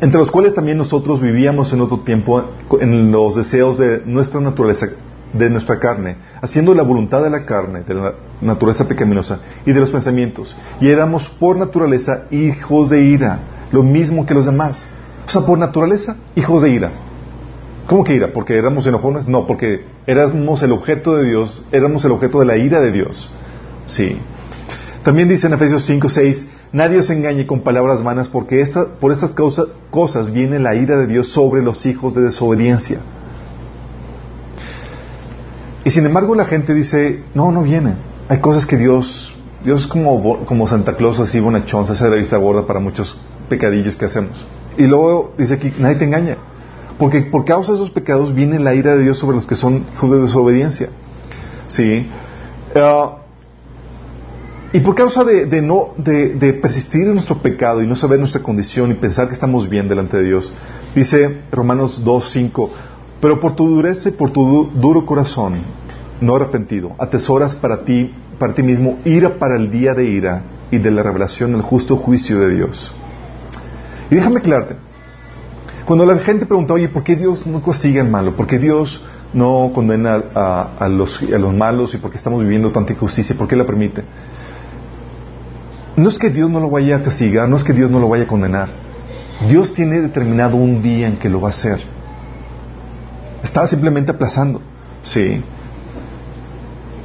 entre 0.00 0.18
los 0.18 0.30
cuales 0.30 0.54
también 0.54 0.78
nosotros 0.78 1.20
vivíamos 1.20 1.72
en 1.72 1.80
otro 1.80 2.00
tiempo 2.00 2.44
en 2.80 3.12
los 3.12 3.36
deseos 3.36 3.78
de 3.78 4.02
nuestra 4.04 4.40
naturaleza, 4.40 4.88
de 5.32 5.50
nuestra 5.50 5.78
carne, 5.78 6.16
haciendo 6.40 6.74
la 6.74 6.82
voluntad 6.82 7.22
de 7.22 7.30
la 7.30 7.44
carne, 7.44 7.82
de 7.82 7.94
la 7.94 8.14
naturaleza 8.40 8.86
pecaminosa 8.86 9.40
y 9.66 9.72
de 9.72 9.80
los 9.80 9.90
pensamientos. 9.90 10.56
Y 10.80 10.88
éramos 10.88 11.28
por 11.28 11.56
naturaleza 11.56 12.24
hijos 12.30 12.90
de 12.90 13.02
ira, 13.02 13.40
lo 13.70 13.82
mismo 13.82 14.26
que 14.26 14.34
los 14.34 14.46
demás. 14.46 14.86
O 15.26 15.30
sea, 15.30 15.42
por 15.42 15.58
naturaleza, 15.58 16.16
hijos 16.34 16.62
de 16.62 16.70
ira. 16.70 16.92
¿Cómo 17.86 18.04
que 18.04 18.14
ira? 18.14 18.32
¿Porque 18.32 18.56
éramos 18.56 18.86
enojones? 18.86 19.26
No, 19.26 19.46
porque 19.46 19.84
éramos 20.06 20.62
el 20.62 20.72
objeto 20.72 21.16
de 21.16 21.28
Dios, 21.28 21.64
éramos 21.72 22.04
el 22.04 22.12
objeto 22.12 22.40
de 22.40 22.46
la 22.46 22.56
ira 22.56 22.80
de 22.80 22.92
Dios. 22.92 23.30
Sí. 23.86 24.16
También 25.02 25.28
dice 25.28 25.48
en 25.48 25.54
Efesios 25.54 25.84
5, 25.84 26.08
6, 26.08 26.48
nadie 26.72 26.98
os 26.98 27.10
engañe 27.10 27.46
con 27.46 27.60
palabras 27.60 28.02
vanas, 28.02 28.28
porque 28.28 28.64
por 29.00 29.12
estas 29.12 29.34
cosas 29.90 30.32
viene 30.32 30.58
la 30.58 30.74
ira 30.74 30.96
de 30.96 31.06
Dios 31.06 31.28
sobre 31.28 31.62
los 31.62 31.84
hijos 31.86 32.14
de 32.14 32.22
desobediencia. 32.22 33.00
Y 35.84 35.90
sin 35.90 36.06
embargo 36.06 36.34
la 36.34 36.44
gente 36.44 36.74
dice, 36.74 37.24
no, 37.34 37.50
no 37.50 37.62
viene. 37.62 37.94
Hay 38.28 38.38
cosas 38.38 38.66
que 38.66 38.76
Dios, 38.76 39.34
Dios 39.64 39.82
es 39.82 39.86
como, 39.86 40.44
como 40.46 40.66
Santa 40.66 40.96
Claus, 40.96 41.18
así 41.18 41.40
bonachón, 41.40 41.86
se 41.86 41.92
hace 41.92 42.04
de 42.04 42.10
la 42.10 42.16
vista 42.16 42.36
gorda 42.36 42.66
para 42.66 42.80
muchos 42.80 43.18
pecadillos 43.48 43.96
que 43.96 44.06
hacemos. 44.06 44.46
Y 44.78 44.86
luego 44.86 45.34
dice 45.36 45.54
aquí, 45.54 45.72
nadie 45.78 45.96
te 45.96 46.04
engaña. 46.04 46.36
Porque 46.98 47.22
por 47.22 47.44
causa 47.44 47.72
de 47.72 47.78
esos 47.78 47.90
pecados 47.90 48.32
viene 48.32 48.58
la 48.60 48.74
ira 48.74 48.94
de 48.94 49.02
Dios 49.02 49.18
sobre 49.18 49.36
los 49.36 49.46
que 49.46 49.56
son 49.56 49.86
hijos 49.92 50.10
de 50.10 50.20
desobediencia. 50.20 50.88
¿Sí? 51.66 52.08
Ah, 52.76 53.16
y 54.72 54.80
por 54.80 54.94
causa 54.94 55.22
de, 55.24 55.60
no, 55.60 55.88
de, 55.98 56.52
persistir 56.54 57.02
en 57.02 57.14
nuestro 57.14 57.38
pecado 57.38 57.82
y 57.82 57.86
no 57.86 57.94
saber 57.94 58.18
nuestra 58.18 58.42
condición 58.42 58.90
y 58.90 58.94
pensar 58.94 59.26
que 59.26 59.34
estamos 59.34 59.68
bien 59.68 59.86
delante 59.86 60.16
de 60.16 60.24
Dios, 60.24 60.52
dice 60.94 61.42
Romanos 61.50 62.02
2.5, 62.02 62.70
pero 63.20 63.38
por 63.38 63.54
tu 63.54 63.68
dureza 63.68 64.08
y 64.08 64.12
por 64.12 64.30
tu 64.30 64.70
duro 64.74 65.04
corazón, 65.04 65.54
no 66.20 66.36
arrepentido, 66.36 66.96
atesoras 66.98 67.54
para 67.54 67.84
ti, 67.84 68.14
para 68.38 68.54
ti 68.54 68.62
mismo, 68.62 68.98
ira 69.04 69.38
para 69.38 69.56
el 69.56 69.70
día 69.70 69.92
de 69.92 70.06
ira 70.06 70.44
y 70.70 70.78
de 70.78 70.90
la 70.90 71.02
revelación 71.02 71.52
del 71.52 71.60
justo 71.60 71.96
juicio 71.96 72.40
de 72.40 72.54
Dios. 72.54 72.94
Y 74.10 74.14
déjame 74.14 74.38
aclararte, 74.38 74.76
cuando 75.84 76.06
la 76.06 76.16
gente 76.18 76.46
pregunta, 76.46 76.72
oye, 76.72 76.88
¿por 76.88 77.02
qué 77.02 77.16
Dios 77.16 77.46
no 77.46 77.62
castiga 77.62 78.00
al 78.00 78.08
malo? 78.08 78.34
¿Por 78.36 78.46
qué 78.46 78.58
Dios 78.58 79.04
no 79.34 79.70
condena 79.74 80.22
a, 80.34 80.88
los, 80.88 81.20
a 81.22 81.38
los 81.38 81.54
malos 81.54 81.94
y 81.94 81.98
por 81.98 82.10
qué 82.10 82.16
estamos 82.16 82.40
viviendo 82.40 82.70
tanta 82.70 82.92
injusticia? 82.92 83.36
¿Por 83.36 83.48
qué 83.48 83.56
la 83.56 83.66
permite? 83.66 84.04
No 85.96 86.08
es 86.08 86.18
que 86.18 86.30
Dios 86.30 86.48
no 86.48 86.60
lo 86.60 86.70
vaya 86.70 86.96
a 86.96 87.02
castigar, 87.02 87.48
no 87.48 87.56
es 87.56 87.64
que 87.64 87.74
Dios 87.74 87.90
no 87.90 87.98
lo 87.98 88.08
vaya 88.08 88.24
a 88.24 88.26
condenar. 88.26 88.70
Dios 89.48 89.74
tiene 89.74 90.00
determinado 90.00 90.56
un 90.56 90.82
día 90.82 91.06
en 91.06 91.16
que 91.16 91.28
lo 91.28 91.40
va 91.40 91.48
a 91.48 91.50
hacer. 91.50 91.80
Está 93.42 93.66
simplemente 93.68 94.10
aplazando. 94.10 94.62
Sí. 95.02 95.42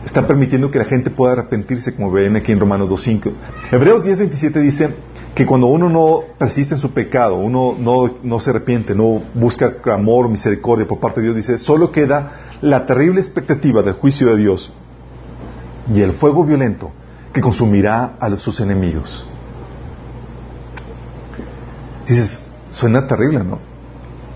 Está 0.06 0.25
permitiendo 0.25 0.72
que 0.72 0.79
la 0.79 0.86
gente 0.86 1.10
pueda 1.10 1.34
arrepentirse, 1.34 1.94
como 1.94 2.12
ven 2.12 2.38
aquí 2.38 2.53
en 2.53 2.60
Romanos 2.60 2.89
2.5. 2.89 3.34
Hebreos 3.72 4.06
10.27 4.06 4.62
dice 4.62 4.89
que 5.36 5.46
cuando 5.46 5.67
uno 5.67 5.89
no 5.89 6.22
persiste 6.38 6.75
en 6.75 6.79
su 6.79 6.91
pecado, 6.91 7.36
uno 7.36 7.75
no, 7.77 8.15
no 8.24 8.39
se 8.39 8.51
arrepiente, 8.51 8.96
no 8.96 9.22
busca 9.34 9.75
amor 9.91 10.29
misericordia 10.29 10.88
por 10.88 11.00
parte 11.00 11.20
de 11.20 11.25
Dios, 11.25 11.36
dice, 11.36 11.58
solo 11.58 11.91
queda 11.91 12.32
la 12.62 12.86
terrible 12.86 13.20
expectativa 13.20 13.84
del 13.84 13.96
juicio 13.96 14.27
de 14.27 14.38
Dios 14.38 14.72
y 15.94 16.01
el 16.01 16.13
fuego 16.13 16.46
violento 16.46 16.91
que 17.38 17.41
consumirá 17.41 18.15
a 18.20 18.36
sus 18.38 18.60
enemigos. 18.62 19.24
Dices, 22.08 22.41
suena 22.72 23.06
terrible, 23.06 23.44
¿no? 23.44 23.60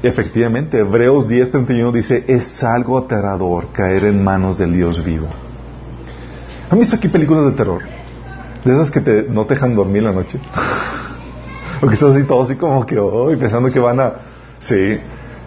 Efectivamente, 0.04 0.80
Hebreos 0.80 1.28
10:31 1.28 1.92
dice, 1.92 2.24
es 2.28 2.64
algo 2.64 3.00
aterrador 3.00 3.72
caer 3.72 4.06
en 4.06 4.24
manos 4.24 4.60
del 4.60 4.74
Dios 4.74 5.04
vivo. 5.04 5.28
¿Han 6.70 6.78
visto 6.78 6.96
aquí 6.96 7.08
películas 7.08 7.46
de 7.46 7.52
terror? 7.54 7.82
De 8.64 8.72
esas 8.72 8.92
que 8.92 9.02
te, 9.02 9.24
no 9.24 9.46
te 9.46 9.56
dejan 9.56 9.74
dormir 9.74 10.04
la 10.04 10.12
noche. 10.12 10.40
o 11.82 11.88
que 11.88 11.94
estás 11.96 12.16
así 12.16 12.24
todo 12.26 12.44
así 12.44 12.56
como 12.56 12.86
que, 12.86 13.00
hoy 13.00 13.36
pensando 13.36 13.72
que 13.72 13.80
van 13.80 14.00
a... 14.00 14.14
Sí. 14.60 15.00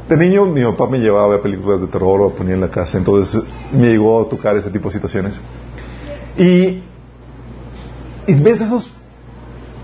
De 0.08 0.16
niño 0.16 0.46
mi 0.46 0.64
papá 0.64 0.88
me 0.88 0.98
llevaba 0.98 1.26
a 1.26 1.28
ver 1.28 1.40
películas 1.40 1.80
de 1.80 1.86
terror 1.86 2.20
o 2.20 2.30
ponía 2.30 2.54
en 2.54 2.60
la 2.60 2.68
casa, 2.68 2.98
entonces 2.98 3.44
me 3.72 3.90
llegó 3.90 4.22
a 4.22 4.28
tocar 4.28 4.56
ese 4.56 4.70
tipo 4.70 4.88
de 4.88 4.94
situaciones. 4.94 5.40
Y 6.36 6.82
y 8.26 8.34
ves 8.34 8.60
esos 8.60 8.90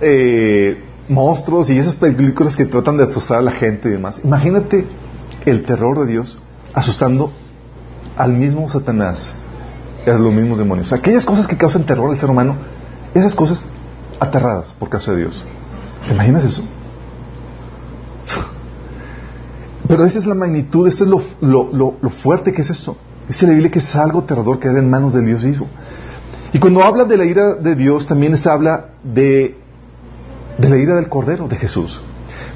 eh, 0.01 0.83
monstruos 1.09 1.71
y 1.71 1.79
esas 1.79 1.95
películas 1.95 2.57
que 2.57 2.65
tratan 2.65 2.97
de 2.97 3.05
asustar 3.05 3.39
a 3.39 3.43
la 3.43 3.53
gente 3.53 3.89
y 3.89 3.93
demás. 3.93 4.21
Imagínate 4.25 4.87
el 5.45 5.63
terror 5.65 5.99
de 6.01 6.13
Dios 6.13 6.39
asustando 6.73 7.33
al 8.17 8.33
mismo 8.33 8.69
Satanás 8.69 9.35
y 10.07 10.11
a 10.11 10.19
los 10.19 10.33
mismos 10.33 10.59
demonios. 10.59 10.93
Aquellas 10.93 11.25
cosas 11.25 11.47
que 11.47 11.57
causan 11.57 11.85
terror 11.85 12.11
al 12.11 12.19
ser 12.19 12.31
humano, 12.31 12.57
esas 13.15 13.35
cosas 13.35 13.67
aterradas 14.19 14.73
por 14.73 14.89
causa 14.89 15.13
de 15.13 15.19
Dios. 15.19 15.45
¿Te 16.07 16.15
imaginas 16.15 16.45
eso? 16.45 16.63
Pero 19.89 20.05
esa 20.05 20.19
es 20.21 20.27
la 20.27 20.35
magnitud, 20.35 20.87
eso 20.87 21.05
es 21.05 21.11
lo, 21.41 22.11
fuerte 22.11 22.53
que 22.53 22.63
es 22.63 22.71
esto. 22.71 22.97
Dice 23.27 23.47
la 23.47 23.53
Biblia 23.53 23.71
que 23.71 23.81
es 23.81 23.97
algo 23.97 24.21
aterrador 24.21 24.61
caer 24.61 24.77
en 24.77 24.89
manos 24.89 25.15
del 25.15 25.27
Dios 25.27 25.43
vivo. 25.43 25.67
Y 26.53 26.59
cuando 26.59 26.83
habla 26.83 27.05
de 27.05 27.17
la 27.17 27.25
ira 27.25 27.55
de 27.55 27.77
Dios, 27.77 28.07
también 28.07 28.37
se 28.37 28.51
habla 28.51 28.87
de, 29.05 29.57
de 30.59 30.69
la 30.69 30.77
ira 30.77 30.97
del 30.97 31.09
Cordero 31.09 31.49
de 31.49 31.57
Jesús. 31.57 32.01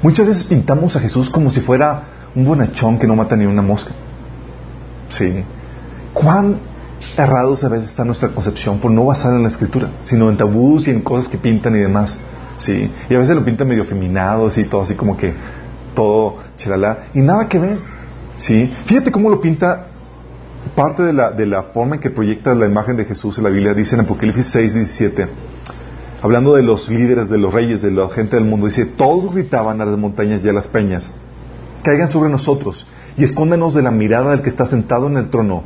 Muchas 0.01 0.27
veces 0.27 0.43
pintamos 0.43 0.95
a 0.95 0.99
Jesús 0.99 1.29
como 1.29 1.49
si 1.49 1.61
fuera 1.61 2.03
un 2.35 2.45
bonachón 2.45 2.99
que 2.99 3.07
no 3.07 3.15
mata 3.15 3.35
ni 3.35 3.45
una 3.45 3.61
mosca. 3.61 3.91
Sí. 5.09 5.43
¿Cuán 6.13 6.59
errados 7.17 7.63
a 7.63 7.69
veces 7.69 7.89
está 7.89 8.03
nuestra 8.03 8.29
concepción 8.29 8.79
por 8.79 8.91
no 8.91 9.05
basar 9.05 9.33
en 9.33 9.43
la 9.43 9.47
escritura, 9.49 9.89
sino 10.01 10.29
en 10.29 10.37
tabús 10.37 10.87
y 10.87 10.91
en 10.91 11.01
cosas 11.01 11.29
que 11.29 11.37
pintan 11.37 11.75
y 11.75 11.79
demás? 11.79 12.17
Sí. 12.57 12.91
Y 13.09 13.15
a 13.15 13.17
veces 13.17 13.35
lo 13.35 13.45
pintan 13.45 13.67
medio 13.67 13.83
afeminado, 13.83 14.47
así, 14.47 14.65
todo 14.65 14.81
así 14.81 14.95
como 14.95 15.15
que 15.15 15.33
todo 15.93 16.37
chalala, 16.57 17.07
y 17.13 17.19
nada 17.19 17.47
que 17.47 17.59
ver. 17.59 17.79
Sí. 18.37 18.71
Fíjate 18.85 19.11
cómo 19.11 19.29
lo 19.29 19.39
pinta 19.39 19.87
parte 20.73 21.03
de 21.03 21.13
la, 21.13 21.31
de 21.31 21.45
la 21.45 21.63
forma 21.63 21.95
en 21.95 22.01
que 22.01 22.09
proyecta 22.09 22.55
la 22.55 22.65
imagen 22.65 22.97
de 22.97 23.05
Jesús 23.05 23.37
en 23.37 23.43
la 23.43 23.49
Biblia, 23.49 23.73
dice 23.73 23.95
en 23.95 24.01
Apocalipsis 24.01 24.47
6, 24.47 24.73
17, 24.73 25.27
hablando 26.21 26.55
de 26.55 26.63
los 26.63 26.89
líderes, 26.89 27.29
de 27.29 27.37
los 27.37 27.53
reyes, 27.53 27.81
de 27.81 27.91
la 27.91 28.09
gente 28.09 28.35
del 28.35 28.45
mundo, 28.45 28.65
dice, 28.65 28.85
todos 28.85 29.33
gritaban 29.33 29.81
a 29.81 29.85
las 29.85 29.97
montañas 29.97 30.43
y 30.43 30.49
a 30.49 30.53
las 30.53 30.67
peñas, 30.67 31.13
caigan 31.83 32.09
sobre 32.09 32.29
nosotros 32.29 32.87
y 33.17 33.23
escóndanos 33.23 33.73
de 33.73 33.81
la 33.81 33.91
mirada 33.91 34.31
del 34.31 34.41
que 34.41 34.49
está 34.49 34.65
sentado 34.65 35.07
en 35.07 35.17
el 35.17 35.29
trono 35.29 35.63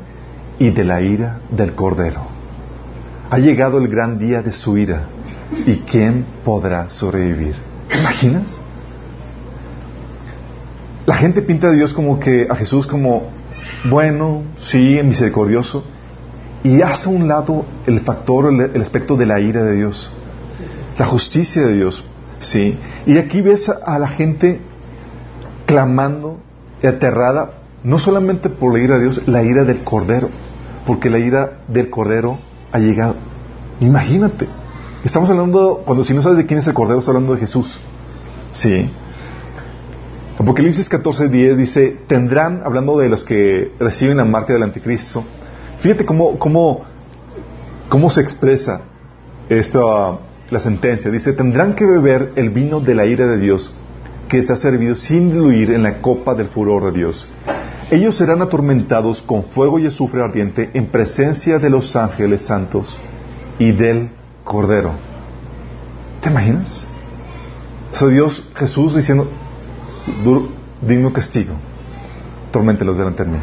y 0.60 0.72
de 0.72 0.84
la 0.84 1.02
ira 1.02 1.42
del 1.50 1.74
Cordero. 1.74 2.28
Ha 3.30 3.38
llegado 3.38 3.78
el 3.78 3.88
gran 3.88 4.18
día 4.18 4.42
de 4.42 4.52
su 4.52 4.78
ira 4.78 5.04
y 5.66 5.78
¿quién 5.78 6.26
podrá 6.44 6.90
sobrevivir? 6.90 7.56
¿Te 7.90 7.98
imaginas? 8.00 8.60
La 11.06 11.16
gente 11.16 11.42
pinta 11.42 11.68
a 11.68 11.72
Dios 11.72 11.94
como 11.94 12.20
que, 12.20 12.48
a 12.50 12.56
Jesús 12.56 12.86
como 12.86 13.39
bueno, 13.90 14.44
sí, 14.60 15.00
misericordioso, 15.04 15.86
y 16.64 16.82
hace 16.82 17.10
a 17.10 17.14
un 17.14 17.28
lado 17.28 17.66
el 17.86 18.02
factor, 18.02 18.52
el, 18.52 18.82
aspecto 18.82 19.16
de 19.16 19.26
la 19.26 19.40
ira 19.40 19.64
de 19.64 19.76
Dios, 19.76 20.12
la 20.98 21.06
justicia 21.06 21.66
de 21.66 21.76
Dios. 21.76 22.04
Sí. 22.40 22.78
Y 23.06 23.18
aquí 23.18 23.42
ves 23.42 23.70
a 23.70 24.00
la 24.00 24.08
gente 24.08 24.62
clamando 25.66 26.40
y 26.82 26.88
aterrada, 26.88 27.54
no 27.84 28.00
solamente 28.00 28.50
por 28.50 28.74
la 28.74 28.84
ira 28.84 28.96
de 28.98 29.04
Dios, 29.04 29.28
la 29.28 29.44
ira 29.44 29.64
del 29.64 29.84
Cordero, 29.84 30.30
porque 30.86 31.10
la 31.10 31.20
ira 31.20 31.60
del 31.68 31.90
Cordero 31.90 32.40
ha 32.72 32.80
llegado. 32.80 33.16
Imagínate. 33.80 34.48
Estamos 35.04 35.30
hablando, 35.30 35.84
cuando 35.86 36.04
si 36.04 36.14
no 36.14 36.22
sabes 36.22 36.38
de 36.38 36.46
quién 36.46 36.60
es 36.60 36.68
el 36.68 36.74
Cordero, 36.74 37.00
estás 37.00 37.16
hablando 37.16 37.34
de 37.34 37.40
Jesús. 37.40 37.80
Sí. 38.52 38.90
Apocalipsis 40.40 40.90
14:10 40.90 41.58
dice, 41.58 41.98
tendrán, 42.08 42.62
hablando 42.64 42.98
de 42.98 43.10
los 43.10 43.26
que 43.26 43.74
reciben 43.78 44.18
la 44.18 44.24
marca 44.24 44.54
del 44.54 44.64
anticristo, 44.64 45.26
fíjate 45.80 46.06
cómo, 46.06 46.40
cómo, 46.40 46.86
cómo 47.90 48.10
se 48.10 48.22
expresa 48.22 48.80
esta, 49.50 50.18
la 50.50 50.60
sentencia. 50.62 51.12
Dice, 51.12 51.34
tendrán 51.34 51.76
que 51.76 51.86
beber 51.86 52.32
el 52.38 52.52
vino 52.52 52.80
de 52.80 52.96
la 52.96 53.06
ira 53.06 53.28
de 53.28 53.38
Dios, 53.38 53.74
que 54.30 54.42
se 54.42 54.54
ha 54.54 54.56
servido 54.56 54.96
sin 54.96 55.30
diluir 55.30 55.74
en 55.74 55.84
la 55.84 55.98
copa 55.98 56.36
del 56.36 56.48
furor 56.48 56.86
de 56.86 56.98
Dios. 56.98 57.28
Ellos 57.92 58.16
serán 58.16 58.42
atormentados 58.42 59.22
con 59.22 59.44
fuego 59.44 59.78
y 59.78 59.88
azufre 59.88 60.24
ardiente 60.24 60.70
en 60.74 60.88
presencia 60.88 61.60
de 61.60 61.70
los 61.70 61.98
ángeles 61.98 62.44
santos 62.44 62.98
y 63.58 63.74
del 63.74 64.12
Cordero. 64.46 64.94
¿Te 66.22 66.30
imaginas? 66.30 66.86
O 68.02 68.08
Dios, 68.08 68.48
Jesús 68.56 68.96
diciendo, 68.96 69.28
digno 70.82 71.14
castigo, 71.14 71.54
tormentelos 72.52 72.98
delante 72.98 73.24
de 73.24 73.32
mí. 73.32 73.38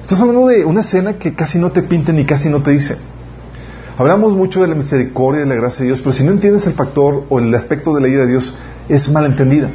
Estás 0.00 0.20
hablando 0.20 0.46
de 0.46 0.64
una 0.64 0.80
escena 0.80 1.18
que 1.18 1.34
casi 1.34 1.58
no 1.58 1.70
te 1.70 1.82
pinta 1.82 2.12
ni 2.12 2.24
casi 2.24 2.48
no 2.48 2.62
te 2.62 2.70
dice. 2.70 2.96
Hablamos 3.98 4.34
mucho 4.34 4.62
de 4.62 4.68
la 4.68 4.74
misericordia 4.74 5.40
y 5.40 5.44
de 5.44 5.50
la 5.50 5.56
gracia 5.56 5.80
de 5.80 5.88
Dios, 5.88 6.00
pero 6.00 6.12
si 6.12 6.24
no 6.24 6.30
entiendes 6.30 6.66
el 6.66 6.74
factor 6.74 7.24
o 7.28 7.38
el 7.38 7.54
aspecto 7.54 7.94
de 7.94 8.00
la 8.00 8.08
ira 8.08 8.24
de 8.24 8.30
Dios, 8.30 8.56
es 8.88 9.10
malentendida. 9.10 9.70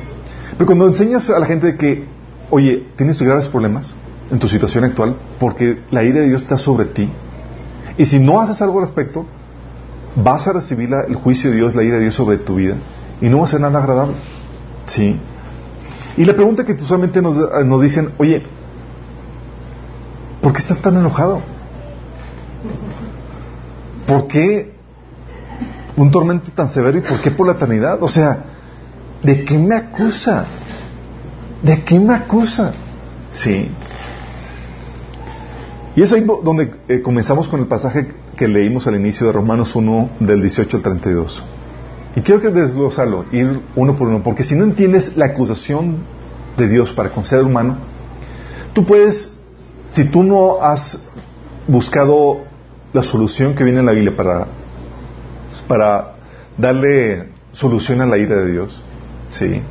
Pero 0.57 0.65
cuando 0.65 0.87
enseñas 0.87 1.29
a 1.29 1.39
la 1.39 1.45
gente 1.45 1.75
que, 1.75 2.07
oye, 2.49 2.87
tienes 2.95 3.21
graves 3.21 3.47
problemas 3.47 3.95
en 4.31 4.39
tu 4.39 4.47
situación 4.47 4.85
actual, 4.85 5.17
porque 5.39 5.79
la 5.91 6.03
ira 6.03 6.21
de 6.21 6.29
Dios 6.29 6.41
está 6.41 6.57
sobre 6.57 6.85
ti, 6.85 7.09
y 7.97 8.05
si 8.05 8.19
no 8.19 8.39
haces 8.39 8.61
algo 8.61 8.79
al 8.79 8.85
respecto, 8.85 9.25
vas 10.15 10.47
a 10.47 10.53
recibir 10.53 10.89
el 11.07 11.15
juicio 11.15 11.49
de 11.49 11.57
Dios, 11.57 11.75
la 11.75 11.83
ira 11.83 11.97
de 11.97 12.03
Dios 12.03 12.15
sobre 12.15 12.37
tu 12.37 12.55
vida, 12.55 12.75
y 13.21 13.27
no 13.27 13.39
va 13.39 13.43
a 13.43 13.47
ser 13.47 13.61
nada 13.61 13.79
agradable. 13.79 14.15
¿Sí? 14.85 15.19
Y 16.17 16.25
la 16.25 16.33
pregunta 16.33 16.65
que 16.65 16.73
usualmente 16.73 17.21
nos, 17.21 17.37
nos 17.65 17.81
dicen, 17.81 18.11
oye, 18.17 18.43
¿por 20.41 20.53
qué 20.53 20.59
estás 20.59 20.81
tan 20.81 20.95
enojado? 20.95 21.41
¿Por 24.05 24.27
qué 24.27 24.73
un 25.95 26.11
tormento 26.11 26.51
tan 26.51 26.69
severo 26.69 26.97
y 26.97 27.01
por 27.01 27.19
qué 27.21 27.31
por 27.31 27.47
la 27.47 27.53
eternidad? 27.53 28.01
O 28.03 28.09
sea, 28.09 28.43
¿de 29.23 29.43
qué 29.43 29.57
me 29.57 29.75
acusa? 29.75 30.45
¿De 31.61 31.83
qué 31.83 31.99
me 31.99 32.13
acusa? 32.13 32.73
Sí. 33.31 33.71
Y 35.95 36.01
es 36.01 36.11
ahí 36.11 36.25
donde 36.43 36.75
eh, 36.87 37.01
comenzamos 37.01 37.47
con 37.47 37.59
el 37.59 37.67
pasaje 37.67 38.07
que 38.35 38.47
leímos 38.47 38.87
al 38.87 38.95
inicio 38.95 39.27
de 39.27 39.33
Romanos 39.33 39.75
1 39.75 40.09
del 40.19 40.41
18 40.41 40.77
al 40.77 40.83
32. 40.83 41.43
Y 42.15 42.21
quiero 42.21 42.41
que 42.41 42.49
desglosarlo, 42.49 43.25
ir 43.31 43.61
uno 43.75 43.95
por 43.95 44.07
uno, 44.07 44.21
porque 44.21 44.43
si 44.43 44.55
no 44.55 44.63
entiendes 44.63 45.17
la 45.17 45.27
acusación 45.27 45.97
de 46.57 46.67
Dios 46.67 46.91
para 46.93 47.09
con 47.09 47.25
ser 47.25 47.41
humano, 47.41 47.77
tú 48.73 48.85
puedes, 48.85 49.39
si 49.91 50.05
tú 50.05 50.23
no 50.23 50.61
has 50.61 51.07
buscado 51.67 52.41
la 52.93 53.01
solución 53.01 53.55
que 53.55 53.63
viene 53.63 53.79
en 53.79 53.87
la 53.87 53.93
Biblia 53.93 54.15
para, 54.15 54.47
para 55.67 56.13
darle 56.57 57.29
solución 57.51 58.01
a 58.01 58.05
la 58.05 58.17
ira 58.19 58.35
de 58.35 58.51
Dios, 58.51 58.81
¿sí? 59.29 59.61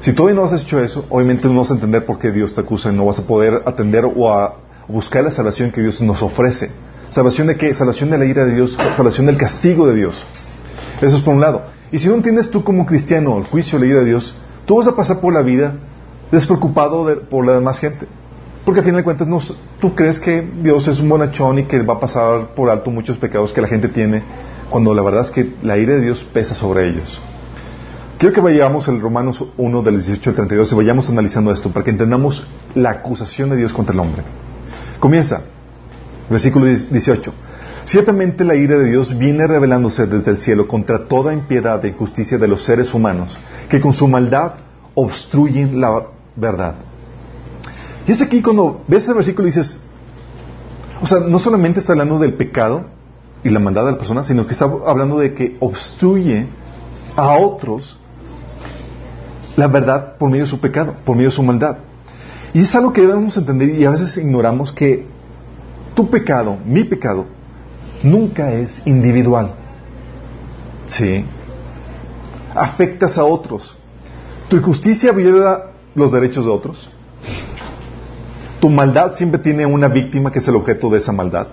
Si 0.00 0.12
todavía 0.12 0.40
no 0.40 0.44
has 0.44 0.60
hecho 0.60 0.80
eso, 0.80 1.06
obviamente 1.08 1.48
no 1.48 1.60
vas 1.60 1.70
a 1.70 1.74
entender 1.74 2.04
por 2.04 2.18
qué 2.18 2.32
Dios 2.32 2.52
te 2.52 2.60
acusa 2.60 2.92
y 2.92 2.96
no 2.96 3.06
vas 3.06 3.20
a 3.20 3.22
poder 3.22 3.62
atender 3.64 4.04
o 4.04 4.32
a 4.32 4.56
buscar 4.88 5.24
la 5.24 5.30
salvación 5.30 5.70
que 5.70 5.80
Dios 5.80 6.00
nos 6.00 6.22
ofrece. 6.22 6.70
¿Salvación 7.08 7.46
de 7.46 7.56
qué? 7.56 7.72
Salvación 7.74 8.10
de 8.10 8.18
la 8.18 8.24
ira 8.24 8.44
de 8.44 8.54
Dios, 8.54 8.76
salvación 8.96 9.26
del 9.26 9.36
castigo 9.36 9.86
de 9.86 9.94
Dios. 9.94 10.26
Eso 11.00 11.16
es 11.16 11.22
por 11.22 11.34
un 11.34 11.40
lado. 11.40 11.75
Y 11.96 11.98
si 11.98 12.08
no 12.08 12.14
entiendes 12.14 12.50
tú 12.50 12.62
como 12.62 12.84
cristiano 12.84 13.38
el 13.38 13.44
juicio, 13.44 13.78
la 13.78 13.86
ira 13.86 14.00
de 14.00 14.04
Dios, 14.04 14.34
tú 14.66 14.76
vas 14.76 14.86
a 14.86 14.94
pasar 14.94 15.18
por 15.18 15.32
la 15.32 15.40
vida 15.40 15.76
despreocupado 16.30 17.22
por 17.30 17.46
la 17.46 17.54
demás 17.54 17.78
gente. 17.78 18.06
Porque 18.66 18.80
al 18.80 18.84
final 18.84 19.00
de 19.00 19.04
cuentas 19.04 19.26
no, 19.26 19.40
tú 19.80 19.94
crees 19.94 20.20
que 20.20 20.46
Dios 20.60 20.86
es 20.88 21.00
un 21.00 21.08
bonachón 21.08 21.60
y 21.60 21.64
que 21.64 21.80
va 21.80 21.94
a 21.94 21.98
pasar 21.98 22.48
por 22.48 22.68
alto 22.68 22.90
muchos 22.90 23.16
pecados 23.16 23.54
que 23.54 23.62
la 23.62 23.68
gente 23.68 23.88
tiene, 23.88 24.22
cuando 24.68 24.92
la 24.92 25.00
verdad 25.00 25.22
es 25.22 25.30
que 25.30 25.54
la 25.62 25.78
ira 25.78 25.94
de 25.94 26.02
Dios 26.02 26.22
pesa 26.34 26.54
sobre 26.54 26.86
ellos. 26.86 27.18
Quiero 28.18 28.34
que 28.34 28.42
vayamos 28.42 28.86
al 28.90 29.00
Romanos 29.00 29.42
1 29.56 29.82
del 29.82 29.94
18 29.94 30.28
al 30.28 30.36
32 30.36 30.72
y 30.72 30.74
vayamos 30.74 31.08
analizando 31.08 31.50
esto 31.50 31.70
para 31.70 31.82
que 31.82 31.92
entendamos 31.92 32.46
la 32.74 32.90
acusación 32.90 33.48
de 33.48 33.56
Dios 33.56 33.72
contra 33.72 33.94
el 33.94 34.00
hombre. 34.00 34.22
Comienza, 35.00 35.40
versículo 36.28 36.66
18. 36.66 37.32
Ciertamente 37.86 38.44
la 38.44 38.56
ira 38.56 38.76
de 38.76 38.90
Dios 38.90 39.16
viene 39.16 39.46
revelándose 39.46 40.08
desde 40.08 40.32
el 40.32 40.38
cielo 40.38 40.66
contra 40.66 41.06
toda 41.06 41.32
impiedad 41.32 41.84
e 41.84 41.88
injusticia 41.88 42.36
de 42.36 42.48
los 42.48 42.64
seres 42.64 42.92
humanos, 42.92 43.38
que 43.68 43.80
con 43.80 43.94
su 43.94 44.08
maldad 44.08 44.54
obstruyen 44.96 45.80
la 45.80 46.06
verdad. 46.34 46.74
Y 48.04 48.10
es 48.10 48.20
aquí 48.20 48.42
cuando 48.42 48.82
ves 48.88 49.08
el 49.08 49.14
versículo 49.14 49.46
y 49.46 49.50
dices, 49.50 49.78
o 51.00 51.06
sea, 51.06 51.20
no 51.20 51.38
solamente 51.38 51.78
está 51.78 51.92
hablando 51.92 52.18
del 52.18 52.34
pecado 52.34 52.86
y 53.44 53.50
la 53.50 53.60
maldad 53.60 53.84
de 53.84 53.92
la 53.92 53.98
persona, 53.98 54.24
sino 54.24 54.48
que 54.48 54.54
está 54.54 54.64
hablando 54.64 55.20
de 55.20 55.32
que 55.32 55.56
obstruye 55.60 56.48
a 57.14 57.38
otros 57.38 58.00
la 59.54 59.68
verdad 59.68 60.16
por 60.16 60.28
medio 60.28 60.42
de 60.44 60.50
su 60.50 60.58
pecado, 60.58 60.96
por 61.04 61.14
medio 61.14 61.28
de 61.28 61.36
su 61.36 61.42
maldad. 61.44 61.78
Y 62.52 62.62
es 62.62 62.74
algo 62.74 62.92
que 62.92 63.02
debemos 63.02 63.36
entender 63.36 63.70
y 63.78 63.84
a 63.84 63.90
veces 63.90 64.16
ignoramos 64.16 64.72
que 64.72 65.06
tu 65.94 66.10
pecado, 66.10 66.58
mi 66.66 66.82
pecado, 66.82 67.35
nunca 68.02 68.52
es 68.52 68.86
individual. 68.86 69.52
¿Sí? 70.88 71.24
Afectas 72.54 73.18
a 73.18 73.24
otros. 73.24 73.76
Tu 74.48 74.56
injusticia 74.56 75.12
viola 75.12 75.72
los 75.94 76.12
derechos 76.12 76.44
de 76.44 76.50
otros. 76.50 76.90
Tu 78.60 78.68
maldad 78.68 79.14
siempre 79.14 79.40
tiene 79.40 79.66
una 79.66 79.88
víctima 79.88 80.30
que 80.32 80.38
es 80.38 80.48
el 80.48 80.56
objeto 80.56 80.88
de 80.90 80.98
esa 80.98 81.12
maldad. 81.12 81.48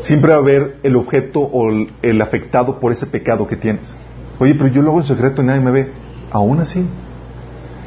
Siempre 0.00 0.30
va 0.30 0.36
a 0.36 0.40
haber 0.40 0.76
el 0.82 0.94
objeto 0.94 1.40
o 1.40 1.68
el, 2.02 2.22
afectado 2.22 2.78
por 2.78 2.92
ese 2.92 3.06
pecado 3.06 3.48
que 3.48 3.56
tienes. 3.56 3.96
Oye, 4.38 4.54
pero 4.54 4.68
yo 4.68 4.82
lo 4.82 4.90
hago 4.90 5.00
en 5.00 5.06
secreto 5.06 5.42
y 5.42 5.46
nadie 5.46 5.60
me 5.60 5.70
ve. 5.70 5.90
Aún 6.30 6.60
así. 6.60 6.86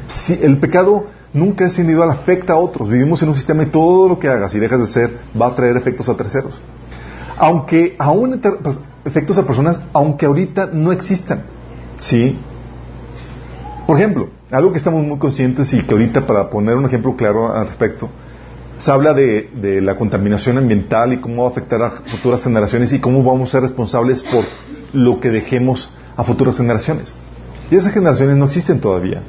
Si 0.06 0.34
el 0.34 0.58
pecado 0.58 1.06
nunca 1.32 1.66
es 1.66 1.78
individual, 1.78 2.10
afecta 2.10 2.54
a 2.54 2.56
otros. 2.56 2.88
Vivimos 2.88 3.22
en 3.22 3.28
un 3.28 3.34
sistema 3.34 3.62
y 3.62 3.66
todo 3.66 4.08
lo 4.08 4.18
que 4.18 4.28
hagas 4.28 4.54
y 4.54 4.58
dejas 4.58 4.80
de 4.80 4.86
ser 4.86 5.18
va 5.40 5.48
a 5.48 5.54
traer 5.54 5.76
efectos 5.76 6.08
a 6.08 6.16
terceros. 6.16 6.60
Aunque 7.38 7.96
aún 7.98 8.40
pues, 8.62 8.80
efectos 9.04 9.38
a 9.38 9.46
personas, 9.46 9.82
aunque 9.92 10.26
ahorita 10.26 10.70
no 10.72 10.92
existan. 10.92 11.42
¿Sí? 11.96 12.38
Por 13.86 13.96
ejemplo, 13.98 14.28
algo 14.50 14.72
que 14.72 14.78
estamos 14.78 15.04
muy 15.04 15.18
conscientes 15.18 15.72
y 15.74 15.82
que 15.82 15.92
ahorita 15.92 16.26
para 16.26 16.48
poner 16.48 16.76
un 16.76 16.86
ejemplo 16.86 17.16
claro 17.16 17.54
al 17.54 17.66
respecto, 17.66 18.08
se 18.78 18.90
habla 18.90 19.12
de, 19.12 19.50
de, 19.54 19.82
la 19.82 19.96
contaminación 19.96 20.56
ambiental 20.56 21.12
y 21.12 21.18
cómo 21.18 21.42
va 21.42 21.48
a 21.48 21.50
afectar 21.50 21.82
a 21.82 21.90
futuras 21.90 22.42
generaciones 22.42 22.92
y 22.92 23.00
cómo 23.00 23.22
vamos 23.22 23.50
a 23.50 23.52
ser 23.52 23.62
responsables 23.62 24.22
por 24.22 24.44
lo 24.92 25.20
que 25.20 25.28
dejemos 25.28 25.94
a 26.16 26.24
futuras 26.24 26.56
generaciones. 26.56 27.14
Y 27.70 27.76
esas 27.76 27.92
generaciones 27.92 28.36
no 28.36 28.46
existen 28.46 28.80
todavía. 28.80 29.22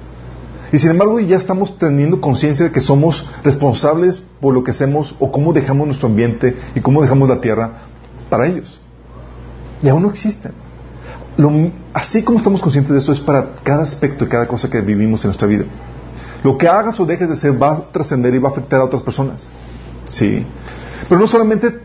Y 0.71 0.77
sin 0.77 0.91
embargo 0.91 1.19
ya 1.19 1.35
estamos 1.35 1.77
teniendo 1.77 2.21
conciencia 2.21 2.65
de 2.65 2.71
que 2.71 2.81
somos 2.81 3.29
responsables 3.43 4.21
por 4.39 4.53
lo 4.53 4.63
que 4.63 4.71
hacemos 4.71 5.15
o 5.19 5.31
cómo 5.31 5.51
dejamos 5.51 5.85
nuestro 5.85 6.07
ambiente 6.07 6.55
y 6.75 6.79
cómo 6.79 7.01
dejamos 7.01 7.27
la 7.27 7.41
tierra 7.41 7.71
para 8.29 8.47
ellos. 8.47 8.79
Y 9.83 9.89
aún 9.89 10.03
no 10.03 10.09
existen. 10.09 10.53
así 11.93 12.23
como 12.23 12.37
estamos 12.37 12.61
conscientes 12.61 12.93
de 12.93 12.99
eso 12.99 13.11
es 13.11 13.19
para 13.19 13.55
cada 13.63 13.83
aspecto 13.83 14.25
y 14.25 14.27
cada 14.27 14.47
cosa 14.47 14.69
que 14.69 14.79
vivimos 14.81 15.23
en 15.23 15.29
nuestra 15.29 15.47
vida. 15.47 15.65
Lo 16.43 16.57
que 16.57 16.67
hagas 16.67 16.99
o 16.99 17.05
dejes 17.05 17.29
de 17.29 17.35
ser 17.35 17.61
va 17.61 17.73
a 17.73 17.91
trascender 17.91 18.33
y 18.33 18.39
va 18.39 18.49
a 18.49 18.51
afectar 18.51 18.79
a 18.79 18.85
otras 18.85 19.03
personas. 19.03 19.51
¿Sí? 20.09 20.45
Pero 21.09 21.19
no 21.19 21.27
solamente 21.27 21.81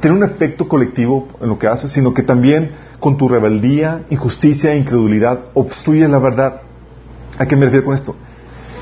tiene 0.00 0.16
un 0.16 0.22
efecto 0.24 0.68
colectivo 0.68 1.28
en 1.40 1.48
lo 1.48 1.58
que 1.58 1.66
haces, 1.66 1.92
sino 1.92 2.14
que 2.14 2.22
también 2.22 2.72
con 3.00 3.16
tu 3.16 3.28
rebeldía, 3.28 4.04
injusticia 4.10 4.72
e 4.72 4.78
incredulidad 4.78 5.40
obstruye 5.54 6.06
la 6.08 6.18
verdad. 6.18 6.62
¿A 7.38 7.46
qué 7.46 7.56
me 7.56 7.64
refiero 7.64 7.86
con 7.86 7.94
esto? 7.94 8.14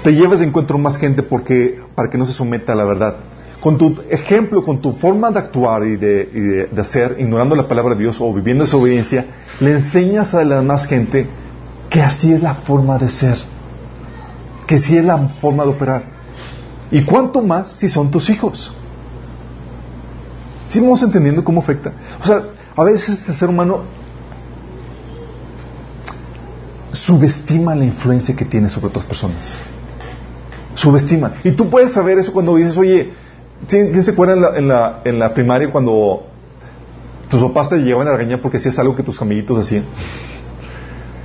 Te 0.02 0.14
llevas 0.14 0.40
de 0.40 0.46
encuentro 0.46 0.78
más 0.78 0.96
gente 0.98 1.22
porque, 1.22 1.78
para 1.94 2.08
que 2.10 2.18
no 2.18 2.26
se 2.26 2.32
someta 2.32 2.72
a 2.72 2.76
la 2.76 2.84
verdad. 2.84 3.16
Con 3.60 3.76
tu 3.76 3.94
ejemplo, 4.08 4.64
con 4.64 4.80
tu 4.80 4.94
forma 4.94 5.30
de 5.30 5.38
actuar 5.38 5.84
y 5.84 5.96
de, 5.96 6.68
hacer, 6.78 7.16
ignorando 7.18 7.54
la 7.54 7.68
palabra 7.68 7.94
de 7.94 8.02
Dios 8.02 8.20
o 8.20 8.32
viviendo 8.32 8.64
esa 8.64 8.78
obediencia, 8.78 9.26
le 9.60 9.72
enseñas 9.72 10.34
a 10.34 10.44
la 10.44 10.56
demás 10.56 10.86
gente 10.86 11.26
que 11.90 12.00
así 12.00 12.32
es 12.32 12.42
la 12.42 12.54
forma 12.54 12.98
de 12.98 13.10
ser, 13.10 13.36
que 14.66 14.76
así 14.76 14.96
es 14.96 15.04
la 15.04 15.18
forma 15.40 15.64
de 15.64 15.70
operar. 15.70 16.04
¿Y 16.90 17.02
cuánto 17.02 17.42
más 17.42 17.68
si 17.72 17.88
son 17.88 18.10
tus 18.10 18.30
hijos? 18.30 18.74
¿Sí 20.68 20.80
vamos 20.80 21.02
entendiendo 21.02 21.44
cómo 21.44 21.60
afecta? 21.60 21.92
O 22.22 22.24
sea, 22.24 22.44
a 22.76 22.84
veces 22.84 23.28
el 23.28 23.36
ser 23.36 23.48
humano 23.50 23.82
subestiman 26.92 27.78
la 27.78 27.84
influencia 27.84 28.34
que 28.34 28.44
tiene 28.44 28.68
sobre 28.68 28.88
otras 28.88 29.06
personas. 29.06 29.58
Subestiman. 30.74 31.34
Y 31.44 31.52
tú 31.52 31.68
puedes 31.68 31.92
saber 31.92 32.18
eso 32.18 32.32
cuando 32.32 32.56
dices, 32.56 32.76
oye, 32.76 33.12
¿quién 33.68 34.02
se 34.02 34.10
acuerda 34.10 34.56
en 34.56 34.68
la, 34.68 35.00
en 35.04 35.18
la, 35.18 35.34
primaria 35.34 35.70
cuando 35.70 36.26
tus 37.28 37.40
papás 37.42 37.68
te 37.68 37.76
llevaban 37.78 38.08
a 38.08 38.12
regañar 38.12 38.40
porque 38.40 38.56
hacías 38.56 38.78
algo 38.78 38.96
que 38.96 39.02
tus 39.02 39.20
amiguitos 39.20 39.58
hacían? 39.58 39.84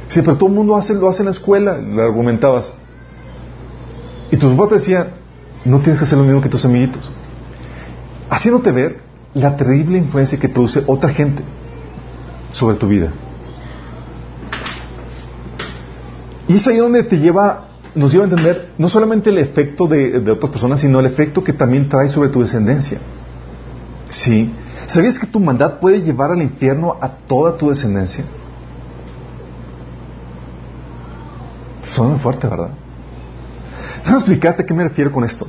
Sí, 0.07 0.21
pero 0.21 0.37
todo 0.37 0.49
el 0.49 0.55
mundo 0.55 0.73
lo 0.73 1.07
hace 1.09 1.21
en 1.21 1.25
la 1.25 1.31
escuela, 1.31 1.77
le 1.77 2.01
argumentabas. 2.01 2.73
Y 4.31 4.37
tus 4.37 4.53
papás 4.53 4.69
te 4.69 4.75
decían, 4.75 5.07
no 5.63 5.79
tienes 5.79 5.99
que 5.99 6.05
hacer 6.05 6.17
lo 6.17 6.23
mismo 6.23 6.41
que 6.41 6.49
tus 6.49 6.65
amiguitos. 6.65 7.09
Haciéndote 8.29 8.71
ver 8.71 8.99
la 9.33 9.57
terrible 9.57 9.97
influencia 9.97 10.39
que 10.39 10.49
produce 10.49 10.83
otra 10.87 11.09
gente 11.09 11.43
sobre 12.51 12.77
tu 12.77 12.87
vida. 12.87 13.11
Y 16.47 16.55
es 16.55 16.67
ahí 16.67 16.77
donde 16.77 17.03
te 17.03 17.17
lleva, 17.17 17.69
nos 17.95 18.11
lleva 18.11 18.25
a 18.25 18.29
entender 18.29 18.73
no 18.77 18.89
solamente 18.89 19.29
el 19.29 19.37
efecto 19.37 19.87
de, 19.87 20.19
otras 20.29 20.51
personas, 20.51 20.79
sino 20.79 20.99
el 20.99 21.05
efecto 21.05 21.43
que 21.43 21.53
también 21.53 21.89
trae 21.89 22.09
sobre 22.09 22.29
tu 22.29 22.41
descendencia. 22.41 22.99
¿Sí? 24.09 24.53
¿Sabías 24.85 25.17
que 25.17 25.25
tu 25.25 25.39
maldad 25.39 25.79
puede 25.79 26.01
llevar 26.01 26.31
al 26.31 26.41
infierno 26.41 26.97
a 27.01 27.09
toda 27.09 27.57
tu 27.57 27.69
descendencia? 27.69 28.23
Suena 31.83 32.17
fuerte, 32.17 32.47
¿verdad? 32.47 32.71
Déjame 33.99 34.17
explicarte 34.17 34.63
a 34.63 34.65
qué 34.65 34.73
me 34.73 34.83
refiero 34.83 35.11
con 35.11 35.23
esto. 35.23 35.47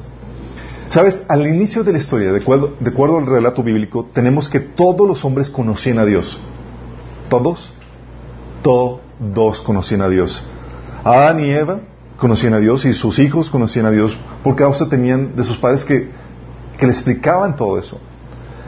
Sabes, 0.89 1.25
al 1.29 1.47
inicio 1.47 1.85
de 1.85 1.93
la 1.93 1.99
historia, 1.99 2.33
de 2.33 2.39
acuerdo, 2.39 2.75
de 2.79 2.89
acuerdo, 2.89 3.19
al 3.19 3.27
relato 3.27 3.63
bíblico, 3.63 4.09
tenemos 4.13 4.49
que 4.49 4.61
todos 4.61 5.07
los 5.07 5.25
hombres 5.25 5.51
conocían 5.51 5.99
a 5.99 6.07
Dios. 6.07 6.39
¿Todos? 7.29 7.73
Todos 8.63 9.61
conocían 9.61 10.03
a 10.03 10.09
Dios. 10.09 10.45
Adán 11.07 11.39
y 11.39 11.51
Eva 11.51 11.79
conocían 12.19 12.55
a 12.55 12.59
Dios 12.59 12.85
y 12.85 12.93
sus 12.93 13.21
hijos 13.21 13.49
conocían 13.49 13.87
a 13.87 13.93
Dios 13.93 14.19
por 14.43 14.57
causa 14.57 14.89
tenían 14.89 15.37
de 15.37 15.45
sus 15.45 15.57
padres 15.57 15.85
que, 15.85 16.09
que 16.79 16.87
le 16.87 16.93
explicaban 16.93 17.55
todo 17.55 17.79
eso. 17.79 18.01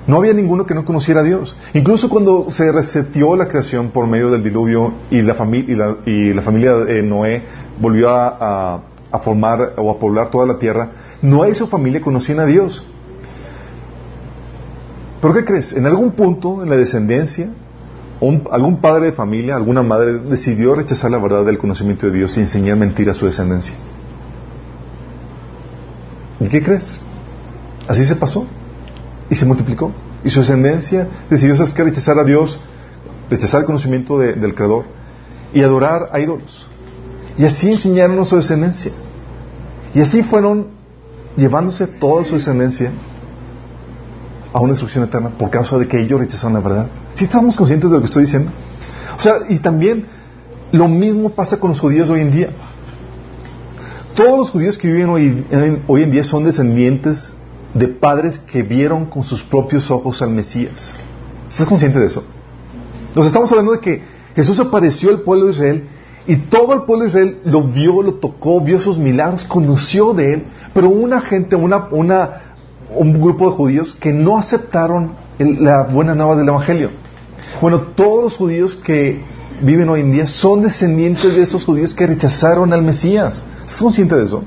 No 0.07 0.18
había 0.18 0.33
ninguno 0.33 0.64
que 0.64 0.72
no 0.72 0.85
conociera 0.85 1.20
a 1.20 1.24
Dios. 1.24 1.57
Incluso 1.74 2.09
cuando 2.09 2.48
se 2.48 2.70
resetió 2.70 3.35
la 3.35 3.48
creación 3.48 3.90
por 3.90 4.07
medio 4.07 4.31
del 4.31 4.44
diluvio 4.44 4.94
y 5.11 5.20
la, 5.20 5.35
familia 5.35 5.96
y 6.07 6.33
la, 6.33 6.42
familia 6.42 6.77
de 6.77 7.03
Noé 7.03 7.42
volvió 7.81 8.09
a, 8.09 8.83
a, 9.11 9.18
formar 9.18 9.74
o 9.77 9.90
a 9.90 9.98
poblar 9.98 10.31
toda 10.31 10.46
la 10.46 10.61
tierra, 10.61 10.90
Noé 11.20 11.51
y 11.51 11.55
su 11.55 11.66
familia 11.66 12.01
conocían 12.01 12.38
a 12.38 12.46
Dios. 12.46 12.85
¿Pero 15.20 15.35
qué 15.35 15.44
crees? 15.44 15.72
En 15.72 15.87
algún 15.87 16.12
punto 16.12 16.62
en 16.62 16.70
la 16.70 16.77
descendencia 16.77 17.51
algún 18.20 18.81
padre 18.81 19.07
de 19.07 19.12
familia, 19.12 19.57
alguna 19.57 19.83
madre 19.83 20.18
decidió 20.18 20.74
rechazar 20.74 21.11
la 21.11 21.18
verdad 21.18 21.44
del 21.44 21.59
conocimiento 21.59 22.07
de 22.07 22.12
Dios 22.12 22.37
y 22.37 22.40
enseñar 22.40 22.76
mentira 22.76 23.12
a 23.12 23.14
su 23.14 23.26
descendencia. 23.26 23.74
¿Y 26.40 26.48
qué 26.48 26.62
crees? 26.62 27.00
Así 27.87 28.04
se 28.04 28.16
pasó 28.16 28.46
y 29.31 29.35
se 29.35 29.44
multiplicó. 29.44 29.92
Y 30.24 30.31
su 30.31 30.40
descendencia 30.40 31.09
decidió 31.31 31.54
rechazar 31.54 32.18
a 32.18 32.24
Dios, 32.24 32.59
rechazar 33.31 33.61
el 33.61 33.66
conocimiento 33.66 34.18
del 34.18 34.54
Creador 34.54 34.85
y 35.54 35.62
adorar 35.62 36.11
a 36.12 36.20
ídolos. 36.20 36.66
Y 37.37 37.44
así 37.44 37.70
enseñaron 37.70 38.18
a 38.18 38.24
su 38.24 38.37
descendencia. 38.37 38.92
Y 39.94 40.00
así 40.00 40.22
fueron 40.22 40.68
llevándose 41.37 41.87
toda 41.87 42.24
su 42.24 42.35
descendencia 42.35 42.90
a 44.52 44.61
una 44.61 44.72
destrucción 44.72 45.04
eterna 45.04 45.31
por 45.31 45.50
causa 45.50 45.78
de 45.78 45.87
que 45.87 46.00
ellos 46.00 46.18
rechazaron 46.18 46.54
la 46.54 46.61
verdad. 46.61 46.88
¿Sí 47.18 47.24
estamos 47.24 47.57
conscientes 47.57 47.90
de 47.90 47.96
lo 47.96 48.00
que 48.00 48.07
estoy 48.07 48.22
diciendo? 48.22 48.52
O 49.18 49.20
sea, 49.20 49.38
y 49.48 49.59
también 49.59 50.07
lo 50.70 50.87
mismo 50.87 51.31
pasa 51.31 51.59
con 51.59 51.70
los 51.70 51.81
judíos 51.81 52.09
hoy 52.11 52.20
en 52.20 52.31
día. 52.31 52.50
Todos 54.14 54.38
los 54.38 54.50
judíos 54.50 54.78
que 54.78 54.87
viven 54.87 55.09
hoy, 55.09 55.44
hoy 55.88 56.04
en 56.04 56.12
día 56.12 56.22
son 56.22 56.44
descendientes 56.44 57.35
de 57.74 57.88
padres 57.88 58.38
que 58.38 58.62
vieron 58.62 59.07
con 59.07 59.24
sus 59.24 59.42
propios 59.42 59.90
ojos 59.90 60.22
al 60.22 60.31
Mesías. 60.31 60.92
¿Estás 61.50 61.66
consciente 61.66 61.98
de 61.98 62.07
eso? 62.07 62.22
Nos 63.16 63.26
estamos 63.26 63.50
hablando 63.50 63.72
de 63.72 63.81
que 63.81 64.00
Jesús 64.37 64.61
apareció 64.61 65.11
al 65.11 65.22
pueblo 65.22 65.46
de 65.46 65.50
Israel 65.50 65.85
y 66.28 66.37
todo 66.37 66.72
el 66.72 66.83
pueblo 66.83 67.02
de 67.02 67.09
Israel 67.09 67.40
lo 67.44 67.64
vio, 67.64 68.00
lo 68.00 68.14
tocó, 68.14 68.61
vio 68.61 68.78
sus 68.78 68.96
milagros, 68.96 69.42
conoció 69.42 70.14
de 70.14 70.35
él, 70.35 70.44
pero 70.72 70.88
una 70.88 71.20
gente, 71.20 71.57
una, 71.57 71.88
una, 71.90 72.54
un 72.94 73.20
grupo 73.20 73.50
de 73.50 73.57
judíos 73.57 73.96
que 73.98 74.12
no 74.12 74.38
aceptaron 74.38 75.14
la 75.40 75.83
buena 75.83 76.14
nueva 76.14 76.37
del 76.37 76.46
Evangelio. 76.46 77.08
Bueno, 77.61 77.80
todos 77.80 78.22
los 78.22 78.37
judíos 78.37 78.76
que 78.76 79.20
viven 79.61 79.88
hoy 79.88 80.00
en 80.00 80.12
día 80.12 80.26
son 80.26 80.62
descendientes 80.62 81.34
de 81.34 81.42
esos 81.42 81.64
judíos 81.64 81.94
que 81.94 82.06
rechazaron 82.06 82.72
al 82.72 82.82
Mesías. 82.82 83.44
¿Estás 83.61 83.80
consciente 83.80 84.14
de 84.14 84.24
eso? 84.24 84.44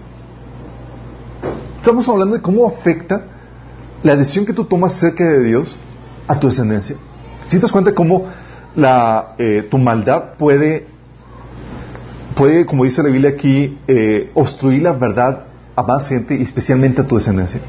Estamos 1.78 2.08
hablando 2.08 2.36
de 2.36 2.42
cómo 2.42 2.68
afecta 2.68 3.26
la 4.04 4.16
decisión 4.16 4.46
que 4.46 4.54
tú 4.54 4.66
tomas 4.66 4.96
acerca 4.96 5.26
de 5.26 5.44
Dios 5.44 5.76
a 6.28 6.40
tu 6.40 6.48
descendencia. 6.48 6.96
Si 7.48 7.60
te 7.60 7.70
cuenta 7.70 7.94
cómo 7.94 8.28
la, 8.76 9.36
eh, 9.38 9.68
tu 9.70 9.78
maldad 9.78 10.36
puede, 10.38 10.88
puede, 12.36 12.66
como 12.66 12.86
dice 12.86 13.04
la 13.04 13.10
Biblia 13.10 13.32
aquí, 13.32 13.78
eh, 13.88 14.32
obstruir 14.34 14.84
la 14.84 14.94
verdad 14.94 15.46
a 15.76 15.84
más 15.84 16.08
gente 16.08 16.36
y 16.36 16.42
especialmente 16.44 17.02
a 17.02 17.08
tu 17.08 17.18
descendencia. 17.18 17.60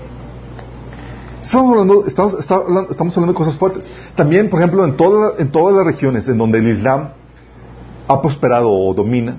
Estamos 1.43 1.73
hablando, 1.73 2.07
estamos, 2.07 2.35
estamos 2.35 3.17
hablando 3.17 3.33
de 3.33 3.35
cosas 3.35 3.57
fuertes. 3.57 3.91
También, 4.15 4.49
por 4.49 4.61
ejemplo, 4.61 4.85
en, 4.85 4.95
en 5.39 5.51
todas 5.51 5.75
las 5.75 5.85
regiones 5.85 6.29
en 6.29 6.39
donde 6.39 6.61
el 6.61 6.69
Islam 6.69 7.11
ha 8.07 8.23
prosperado 8.23 8.71
o 8.71 8.95
domina, 8.95 9.39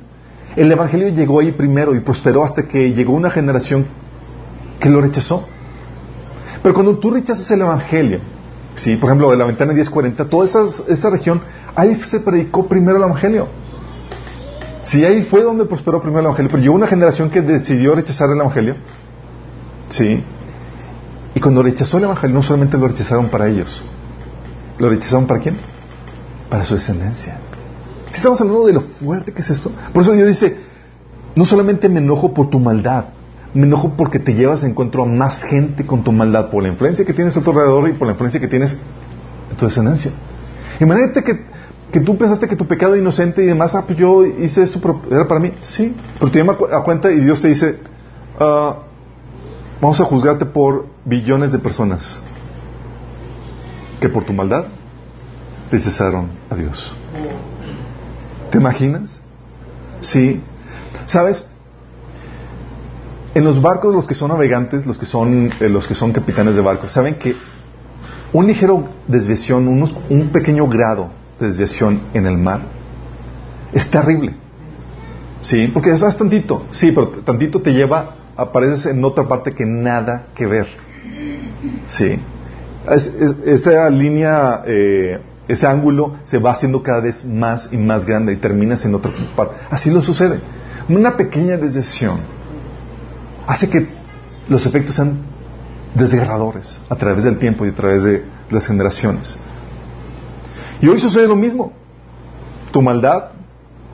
el 0.57 0.69
Evangelio 0.69 1.07
llegó 1.09 1.39
ahí 1.39 1.53
primero 1.53 1.95
y 1.95 2.01
prosperó 2.01 2.43
hasta 2.43 2.63
que 2.63 2.93
llegó 2.93 3.13
una 3.13 3.31
generación 3.31 3.85
que 4.81 4.89
lo 4.89 4.99
rechazó. 4.99 5.47
Pero 6.61 6.75
cuando 6.75 6.97
tú 6.97 7.09
rechazas 7.11 7.49
el 7.51 7.61
Evangelio, 7.61 8.19
¿sí? 8.75 8.97
por 8.97 9.09
ejemplo, 9.09 9.31
de 9.31 9.37
la 9.37 9.45
ventana 9.45 9.71
1040, 9.71 10.27
toda 10.27 10.43
esa, 10.43 10.63
esa 10.89 11.09
región, 11.09 11.41
ahí 11.73 11.95
se 12.03 12.19
predicó 12.19 12.67
primero 12.67 12.97
el 12.97 13.03
Evangelio. 13.03 13.47
Sí, 14.81 15.05
ahí 15.05 15.23
fue 15.23 15.41
donde 15.41 15.63
prosperó 15.63 16.01
primero 16.01 16.19
el 16.19 16.25
Evangelio, 16.25 16.51
pero 16.51 16.61
llegó 16.61 16.75
una 16.75 16.87
generación 16.87 17.29
que 17.29 17.41
decidió 17.41 17.95
rechazar 17.95 18.29
el 18.29 18.41
Evangelio. 18.41 18.75
Sí. 19.87 20.21
Cuando 21.43 21.61
rechazó 21.61 21.97
el 21.97 22.05
Evangelio, 22.05 22.33
no 22.37 22.41
solamente 22.41 22.77
lo 22.77 22.87
rechazaron 22.87 23.27
para 23.27 23.49
ellos, 23.49 23.83
¿lo 24.79 24.87
rechazaron 24.87 25.27
para 25.27 25.41
quién? 25.41 25.57
Para 26.49 26.63
su 26.63 26.75
descendencia. 26.75 27.37
Estamos 28.13 28.39
hablando 28.39 28.65
de 28.65 28.71
lo 28.71 28.79
fuerte 28.79 29.33
que 29.33 29.41
es 29.41 29.49
esto. 29.49 29.69
Por 29.93 30.03
eso 30.03 30.13
Dios 30.13 30.25
dice, 30.25 30.55
no 31.35 31.43
solamente 31.43 31.89
me 31.89 31.99
enojo 31.99 32.33
por 32.33 32.49
tu 32.49 32.61
maldad, 32.61 33.07
me 33.53 33.63
enojo 33.63 33.91
porque 33.97 34.19
te 34.19 34.33
llevas 34.33 34.63
a 34.63 34.67
encuentro 34.67 35.03
a 35.03 35.05
más 35.05 35.43
gente 35.43 35.85
con 35.85 36.01
tu 36.01 36.13
maldad, 36.13 36.49
por 36.49 36.63
la 36.63 36.69
influencia 36.69 37.03
que 37.03 37.13
tienes 37.13 37.35
a 37.35 37.41
tu 37.41 37.49
alrededor 37.49 37.89
y 37.89 37.91
por 37.91 38.07
la 38.07 38.13
influencia 38.13 38.39
que 38.39 38.47
tienes 38.47 38.77
en 39.51 39.57
tu 39.57 39.65
descendencia. 39.65 40.13
Imagínate 40.79 41.25
que, 41.25 41.45
que 41.91 41.99
tú 41.99 42.17
pensaste 42.17 42.47
que 42.47 42.55
tu 42.55 42.67
pecado 42.67 42.95
inocente 42.95 43.43
y 43.43 43.47
demás, 43.47 43.75
ah, 43.75 43.83
pues 43.85 43.99
yo 43.99 44.25
hice 44.25 44.63
esto, 44.63 44.79
pero 44.79 45.01
era 45.11 45.27
para 45.27 45.41
mí. 45.41 45.51
Sí, 45.61 45.93
pero 46.19 46.31
te 46.31 46.39
llamas 46.39 46.55
a 46.71 46.79
cuenta 46.83 47.11
y 47.11 47.19
Dios 47.19 47.41
te 47.41 47.49
dice, 47.49 47.79
ah, 48.39 48.77
vamos 49.81 49.99
a 49.99 50.05
juzgarte 50.05 50.45
por 50.45 50.92
billones 51.05 51.51
de 51.51 51.59
personas 51.59 52.19
que 53.99 54.09
por 54.09 54.23
tu 54.23 54.33
maldad 54.33 54.65
te 55.69 55.79
cesaron 55.79 56.29
a 56.49 56.55
Dios. 56.55 56.95
¿Te 58.51 58.57
imaginas? 58.57 59.21
Sí. 60.01 60.41
¿Sabes? 61.05 61.47
En 63.33 63.43
los 63.43 63.61
barcos, 63.61 63.95
los 63.95 64.07
que 64.07 64.13
son 64.13 64.29
navegantes, 64.29 64.85
los 64.85 64.97
que 64.97 65.05
son, 65.05 65.51
eh, 65.59 65.69
los 65.69 65.87
que 65.87 65.95
son 65.95 66.11
capitanes 66.11 66.55
de 66.55 66.61
barcos, 66.61 66.91
saben 66.91 67.15
que 67.15 67.35
un 68.31 68.45
ligero 68.47 68.87
desviación, 69.07 69.67
un 69.67 70.29
pequeño 70.29 70.67
grado 70.67 71.09
de 71.39 71.47
desviación 71.47 72.01
en 72.13 72.27
el 72.27 72.37
mar 72.37 72.61
es 73.71 73.89
terrible. 73.89 74.35
Sí, 75.41 75.69
porque 75.73 75.91
eso 75.91 76.07
es 76.07 76.17
tantito. 76.17 76.65
Sí, 76.71 76.91
pero 76.91 77.09
tantito 77.25 77.61
te 77.61 77.73
lleva 77.73 78.15
apareces 78.35 78.85
en 78.87 79.03
otra 79.03 79.27
parte 79.27 79.53
que 79.53 79.65
nada 79.65 80.27
que 80.35 80.45
ver. 80.45 80.67
¿Sí? 81.87 82.19
esa 83.45 83.89
línea, 83.89 84.63
eh, 84.65 85.19
ese 85.47 85.67
ángulo 85.67 86.15
se 86.23 86.37
va 86.37 86.51
haciendo 86.51 86.83
cada 86.83 86.99
vez 87.01 87.23
más 87.25 87.69
y 87.71 87.77
más 87.77 88.05
grande 88.05 88.33
y 88.33 88.37
terminas 88.37 88.83
en 88.85 88.95
otra 88.95 89.11
parte. 89.35 89.55
Así 89.69 89.89
lo 89.89 90.01
sucede. 90.01 90.39
Una 90.89 91.15
pequeña 91.15 91.57
desviación 91.57 92.17
hace 93.47 93.69
que 93.69 93.87
los 94.49 94.65
efectos 94.65 94.95
sean 94.95 95.19
desgarradores 95.95 96.81
a 96.89 96.95
través 96.95 97.23
del 97.23 97.37
tiempo 97.37 97.65
y 97.65 97.69
a 97.69 97.75
través 97.75 98.03
de 98.03 98.25
las 98.49 98.67
generaciones. 98.67 99.37
Y 100.81 100.87
hoy 100.87 100.99
sucede 100.99 101.27
lo 101.27 101.35
mismo. 101.35 101.71
Tu 102.71 102.81
maldad, 102.81 103.29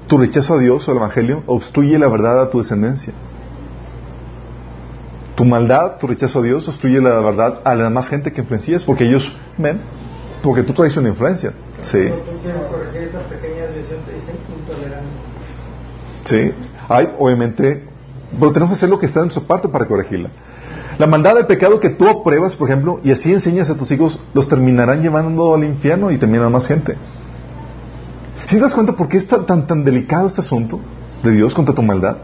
tu 0.07 0.17
rechazo 0.17 0.55
a 0.55 0.59
Dios 0.59 0.87
o 0.87 0.91
al 0.91 0.97
Evangelio 0.97 1.43
obstruye 1.45 1.99
la 1.99 2.07
verdad 2.07 2.41
a 2.41 2.49
tu 2.49 2.57
descendencia. 2.59 3.13
Tu 5.39 5.45
maldad, 5.45 5.95
tu 5.97 6.05
rechazo 6.05 6.39
a 6.39 6.41
Dios, 6.41 6.67
obstruye 6.67 6.99
la 6.99 7.21
verdad 7.21 7.61
a 7.63 7.73
la 7.73 7.85
demás 7.85 8.09
gente 8.09 8.33
que 8.33 8.41
influencias 8.41 8.83
porque 8.83 9.05
ellos 9.05 9.31
ven, 9.57 9.79
porque 10.43 10.63
tú 10.63 10.73
traes 10.73 10.97
una 10.97 11.07
influencia. 11.07 11.53
Sí. 11.81 12.09
Sí, 16.25 16.51
hay, 16.89 17.09
obviamente, 17.17 17.87
pero 18.37 18.51
tenemos 18.51 18.73
que 18.73 18.79
hacer 18.79 18.89
lo 18.89 18.99
que 18.99 19.05
está 19.05 19.21
en 19.21 19.27
nuestra 19.27 19.47
parte 19.47 19.69
para 19.69 19.85
corregirla. 19.85 20.29
La 20.97 21.07
maldad 21.07 21.35
del 21.35 21.45
pecado 21.45 21.79
que 21.79 21.91
tú 21.91 22.09
apruebas, 22.09 22.57
por 22.57 22.69
ejemplo, 22.69 22.99
y 23.01 23.13
así 23.13 23.31
enseñas 23.31 23.69
a 23.69 23.77
tus 23.77 23.89
hijos, 23.91 24.19
los 24.33 24.45
terminarán 24.49 25.01
llevando 25.01 25.53
al 25.53 25.63
infierno 25.63 26.11
y 26.11 26.17
también 26.17 26.43
a 26.43 26.49
más 26.49 26.67
gente. 26.67 26.97
¿Si 28.45 28.57
te 28.57 28.61
das 28.61 28.73
cuenta 28.73 28.91
por 28.91 29.07
qué 29.07 29.15
es 29.15 29.25
tan, 29.25 29.45
tan, 29.45 29.65
tan 29.65 29.85
delicado 29.85 30.27
este 30.27 30.41
asunto 30.41 30.81
de 31.23 31.31
Dios 31.31 31.53
contra 31.53 31.73
tu 31.73 31.81
maldad? 31.81 32.17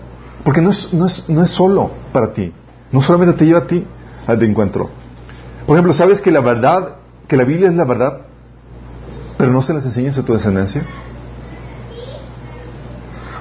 Porque 0.44 0.60
no 0.60 0.72
es, 0.72 0.94
no, 0.94 1.06
es, 1.06 1.30
no 1.30 1.42
es 1.46 1.52
solo 1.52 1.92
para 2.12 2.34
ti. 2.34 2.52
No 2.96 3.02
solamente 3.02 3.34
te 3.34 3.46
lleva 3.46 3.60
a 3.60 3.68
ti 3.68 3.86
al 4.26 4.40
de 4.40 4.46
encuentro. 4.46 4.90
Por 5.68 5.76
ejemplo, 5.76 5.92
¿sabes 5.92 6.22
que 6.22 6.32
la 6.32 6.40
verdad, 6.40 6.96
que 7.28 7.36
la 7.36 7.44
Biblia 7.44 7.68
es 7.68 7.76
la 7.76 7.84
verdad, 7.84 8.22
pero 9.38 9.52
no 9.52 9.62
se 9.62 9.74
las 9.74 9.86
enseñas 9.86 10.18
a 10.18 10.24
tu 10.24 10.32
descendencia? 10.32 10.82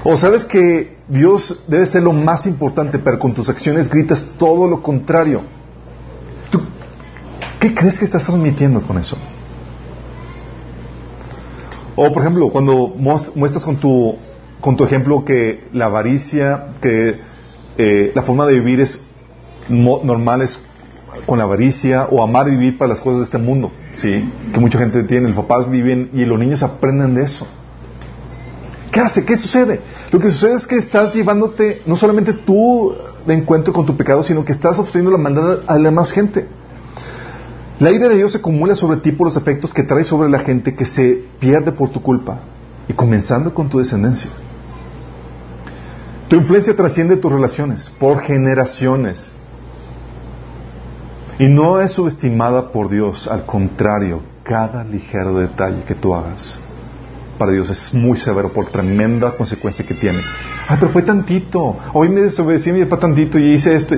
¿O 0.02 0.16
sabes 0.16 0.44
que 0.44 0.96
Dios 1.06 1.62
debe 1.68 1.86
ser 1.86 2.02
lo 2.02 2.12
más 2.12 2.46
importante, 2.46 2.98
pero 2.98 3.20
con 3.20 3.32
tus 3.32 3.48
acciones 3.48 3.88
gritas 3.88 4.26
todo 4.40 4.66
lo 4.66 4.82
contrario? 4.82 5.42
¿Tú 6.50 6.60
qué 7.60 7.72
crees 7.76 8.00
que 8.00 8.06
estás 8.06 8.24
transmitiendo 8.24 8.82
con 8.82 8.98
eso? 8.98 9.16
O, 11.94 12.10
por 12.10 12.22
ejemplo, 12.22 12.50
cuando 12.50 12.92
muestras 13.36 13.64
con 13.64 13.76
tu, 13.76 14.16
con 14.60 14.76
tu 14.76 14.82
ejemplo 14.82 15.24
que 15.24 15.68
la 15.72 15.84
avaricia, 15.84 16.74
que 16.82 17.20
eh, 17.78 18.10
la 18.16 18.22
forma 18.24 18.46
de 18.46 18.54
vivir 18.54 18.80
es 18.80 19.00
normal 19.68 20.42
es 20.42 20.59
con 21.27 21.38
la 21.38 21.44
avaricia 21.44 22.07
o 22.11 22.22
amar 22.22 22.48
y 22.48 22.53
vivir 22.53 22.79
para 22.79 22.88
las 22.90 23.00
cosas 23.00 23.18
de 23.18 23.24
este 23.24 23.38
mundo, 23.38 23.72
¿sí? 23.94 24.31
Que 24.53 24.61
mucha 24.61 24.79
gente 24.79 25.05
tiene, 25.05 25.29
los 25.29 25.37
papás 25.37 25.70
viven 25.70 26.11
y 26.12 26.24
los 26.24 26.38
niños 26.38 26.62
aprenden 26.62 27.14
de 27.14 27.24
eso. 27.24 27.46
¿Qué 28.90 29.00
hace? 29.00 29.24
¿Qué 29.24 29.37
sucede? 29.37 29.81
Lo 30.12 30.18
que 30.18 30.31
sucede 30.31 30.55
es 30.55 30.66
que 30.66 30.77
estás 30.77 31.14
llevándote 31.14 31.83
no 31.87 31.96
solamente 31.96 32.33
tú 32.33 32.94
de 33.27 33.35
encuentro 33.35 33.72
con 33.72 33.87
tu 33.87 33.96
pecado, 33.96 34.22
sino 34.22 34.44
que 34.44 34.53
estás 34.53 34.79
obstruyendo 34.79 35.11
la 35.11 35.18
maldad 35.18 35.61
a 35.66 35.79
la 35.79 35.90
más 35.90 36.12
gente. 36.12 36.46
La 37.81 37.90
ira 37.90 38.09
de 38.09 38.16
Dios 38.16 38.33
se 38.33 38.38
acumula 38.38 38.77
sobre 38.77 38.98
ti 38.98 39.11
por 39.11 39.27
los 39.27 39.37
efectos 39.37 39.74
que 39.74 39.83
trae 39.83 40.05
sobre 40.05 40.29
la 40.29 40.38
gente 40.38 40.74
que 40.74 40.87
se 40.87 41.24
pierde 41.40 41.72
por 41.72 41.90
tu 41.90 42.03
culpa, 42.03 42.42
y 42.88 42.92
comenzando 42.92 43.53
con 43.53 43.68
tu 43.68 43.79
descendencia. 43.79 44.31
Tu 46.29 46.37
influencia 46.37 46.77
trasciende 46.77 47.16
tus 47.16 47.33
relaciones 47.33 47.90
por 47.98 48.20
generaciones 48.20 49.33
y 51.38 51.46
no 51.46 51.80
es 51.80 51.92
subestimada 51.92 52.70
por 52.70 52.88
Dios, 52.88 53.26
al 53.26 53.44
contrario, 53.44 54.22
cada 54.42 54.84
ligero 54.84 55.36
detalle 55.36 55.82
que 55.84 55.94
tú 55.94 56.14
hagas 56.14 56.60
para 57.38 57.52
Dios 57.52 57.70
es 57.70 57.92
muy 57.92 58.16
severo 58.16 58.52
por 58.52 58.66
tremenda 58.66 59.36
consecuencia 59.36 59.84
que 59.84 59.94
tiene. 59.94 60.20
Ah, 60.68 60.76
pero 60.78 60.92
fue 60.92 61.02
tantito. 61.02 61.76
Hoy 61.92 62.08
me 62.08 62.20
desobedecí 62.22 62.72
mi 62.72 62.84
papá 62.84 63.00
tantito 63.00 63.38
y 63.38 63.52
hice 63.52 63.74
esto. 63.74 63.96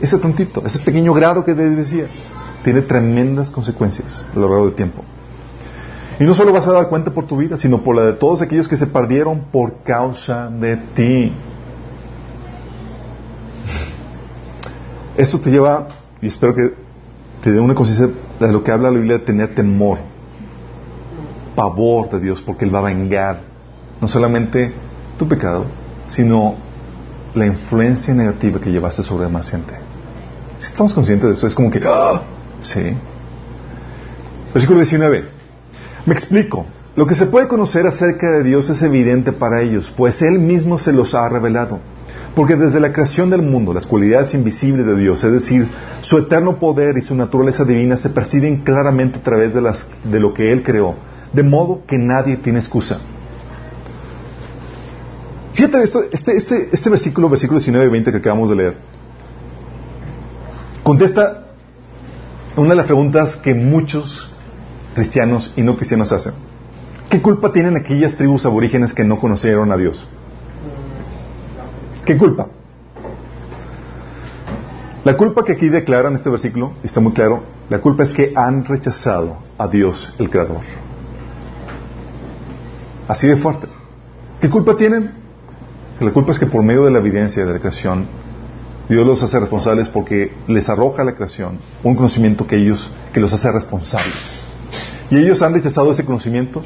Ese 0.00 0.18
tantito, 0.18 0.62
ese 0.64 0.78
pequeño 0.78 1.12
grado 1.12 1.44
que 1.44 1.54
desobedecías, 1.54 2.30
tiene 2.62 2.82
tremendas 2.82 3.50
consecuencias 3.50 4.24
a 4.32 4.38
lo 4.38 4.48
largo 4.48 4.66
del 4.66 4.74
tiempo. 4.74 5.02
Y 6.20 6.24
no 6.24 6.34
solo 6.34 6.52
vas 6.52 6.66
a 6.66 6.72
dar 6.72 6.88
cuenta 6.88 7.12
por 7.12 7.26
tu 7.26 7.36
vida, 7.36 7.56
sino 7.56 7.78
por 7.78 7.96
la 7.96 8.02
de 8.02 8.12
todos 8.12 8.42
aquellos 8.42 8.68
que 8.68 8.76
se 8.76 8.86
perdieron 8.86 9.46
por 9.52 9.82
causa 9.82 10.48
de 10.48 10.76
ti. 10.76 11.32
Esto 15.16 15.40
te 15.40 15.50
lleva, 15.50 15.88
y 16.20 16.26
espero 16.26 16.54
que 16.54 16.74
te 17.42 17.52
dé 17.52 17.60
una 17.60 17.74
conciencia 17.74 18.08
de 18.40 18.52
lo 18.52 18.62
que 18.62 18.72
habla 18.72 18.90
la 18.90 18.98
Biblia 18.98 19.18
de 19.18 19.24
tener 19.24 19.54
temor, 19.54 19.98
pavor 21.54 22.10
de 22.10 22.20
Dios, 22.20 22.42
porque 22.42 22.64
Él 22.64 22.74
va 22.74 22.80
a 22.80 22.82
vengar 22.82 23.42
no 24.00 24.08
solamente 24.08 24.72
tu 25.18 25.28
pecado, 25.28 25.66
sino 26.08 26.56
la 27.34 27.46
influencia 27.46 28.14
negativa 28.14 28.60
que 28.60 28.70
llevaste 28.70 29.02
sobre 29.02 29.28
más 29.28 29.50
gente. 29.50 29.74
Si 30.58 30.68
estamos 30.68 30.94
conscientes 30.94 31.28
de 31.28 31.34
eso, 31.34 31.46
es 31.46 31.54
como 31.54 31.70
que, 31.70 31.80
¡ah! 31.84 32.22
Sí. 32.60 32.96
Versículo 34.52 34.80
19. 34.80 35.24
Me 36.06 36.14
explico. 36.14 36.66
Lo 36.96 37.06
que 37.06 37.14
se 37.14 37.26
puede 37.26 37.46
conocer 37.46 37.86
acerca 37.86 38.30
de 38.32 38.42
Dios 38.42 38.68
es 38.70 38.82
evidente 38.82 39.32
para 39.32 39.62
ellos, 39.62 39.92
pues 39.96 40.20
Él 40.20 40.40
mismo 40.40 40.78
se 40.78 40.92
los 40.92 41.14
ha 41.14 41.28
revelado. 41.28 41.78
Porque 42.38 42.54
desde 42.54 42.78
la 42.78 42.92
creación 42.92 43.30
del 43.30 43.42
mundo, 43.42 43.74
las 43.74 43.84
cualidades 43.84 44.32
invisibles 44.32 44.86
de 44.86 44.94
Dios, 44.94 45.24
es 45.24 45.32
decir, 45.32 45.66
su 46.02 46.18
eterno 46.18 46.60
poder 46.60 46.96
y 46.96 47.00
su 47.00 47.16
naturaleza 47.16 47.64
divina, 47.64 47.96
se 47.96 48.10
perciben 48.10 48.58
claramente 48.58 49.18
a 49.18 49.22
través 49.24 49.54
de, 49.54 49.60
las, 49.60 49.88
de 50.04 50.20
lo 50.20 50.32
que 50.32 50.52
Él 50.52 50.62
creó, 50.62 50.94
de 51.32 51.42
modo 51.42 51.82
que 51.84 51.98
nadie 51.98 52.36
tiene 52.36 52.60
excusa. 52.60 53.00
Fíjate 55.52 55.82
esto, 55.82 56.00
este, 56.12 56.36
este, 56.36 56.68
este 56.70 56.90
versículo, 56.90 57.28
versículo 57.28 57.58
19 57.58 57.86
y 57.86 57.90
20 57.90 58.12
que 58.12 58.18
acabamos 58.18 58.50
de 58.50 58.54
leer, 58.54 58.76
contesta 60.84 61.48
una 62.56 62.68
de 62.68 62.76
las 62.76 62.86
preguntas 62.86 63.34
que 63.34 63.52
muchos 63.52 64.30
cristianos 64.94 65.52
y 65.56 65.62
no 65.62 65.74
cristianos 65.74 66.12
hacen. 66.12 66.34
¿Qué 67.10 67.20
culpa 67.20 67.50
tienen 67.50 67.76
aquellas 67.76 68.14
tribus 68.14 68.46
aborígenes 68.46 68.94
que 68.94 69.02
no 69.02 69.18
conocieron 69.18 69.72
a 69.72 69.76
Dios? 69.76 70.06
¿Qué 72.08 72.16
culpa? 72.16 72.48
La 75.04 75.14
culpa 75.18 75.44
que 75.44 75.52
aquí 75.52 75.68
declara 75.68 76.08
en 76.08 76.14
este 76.14 76.30
versículo, 76.30 76.72
está 76.82 77.00
muy 77.00 77.12
claro, 77.12 77.44
la 77.68 77.82
culpa 77.82 78.02
es 78.02 78.14
que 78.14 78.32
han 78.34 78.64
rechazado 78.64 79.36
a 79.58 79.68
Dios 79.68 80.14
el 80.18 80.30
Creador. 80.30 80.62
Así 83.06 83.28
de 83.28 83.36
fuerte. 83.36 83.66
¿Qué 84.40 84.48
culpa 84.48 84.74
tienen? 84.74 85.12
La 86.00 86.10
culpa 86.10 86.32
es 86.32 86.38
que 86.38 86.46
por 86.46 86.62
medio 86.62 86.86
de 86.86 86.92
la 86.92 87.00
evidencia 87.00 87.44
de 87.44 87.52
la 87.52 87.58
creación, 87.58 88.06
Dios 88.88 89.06
los 89.06 89.22
hace 89.22 89.38
responsables 89.38 89.90
porque 89.90 90.32
les 90.46 90.70
arroja 90.70 91.02
a 91.02 91.04
la 91.04 91.14
creación 91.14 91.58
un 91.82 91.94
conocimiento 91.94 92.46
que 92.46 92.56
ellos, 92.56 92.90
que 93.12 93.20
los 93.20 93.34
hace 93.34 93.52
responsables. 93.52 94.34
Y 95.10 95.18
ellos 95.18 95.42
han 95.42 95.52
rechazado 95.52 95.92
ese 95.92 96.06
conocimiento 96.06 96.62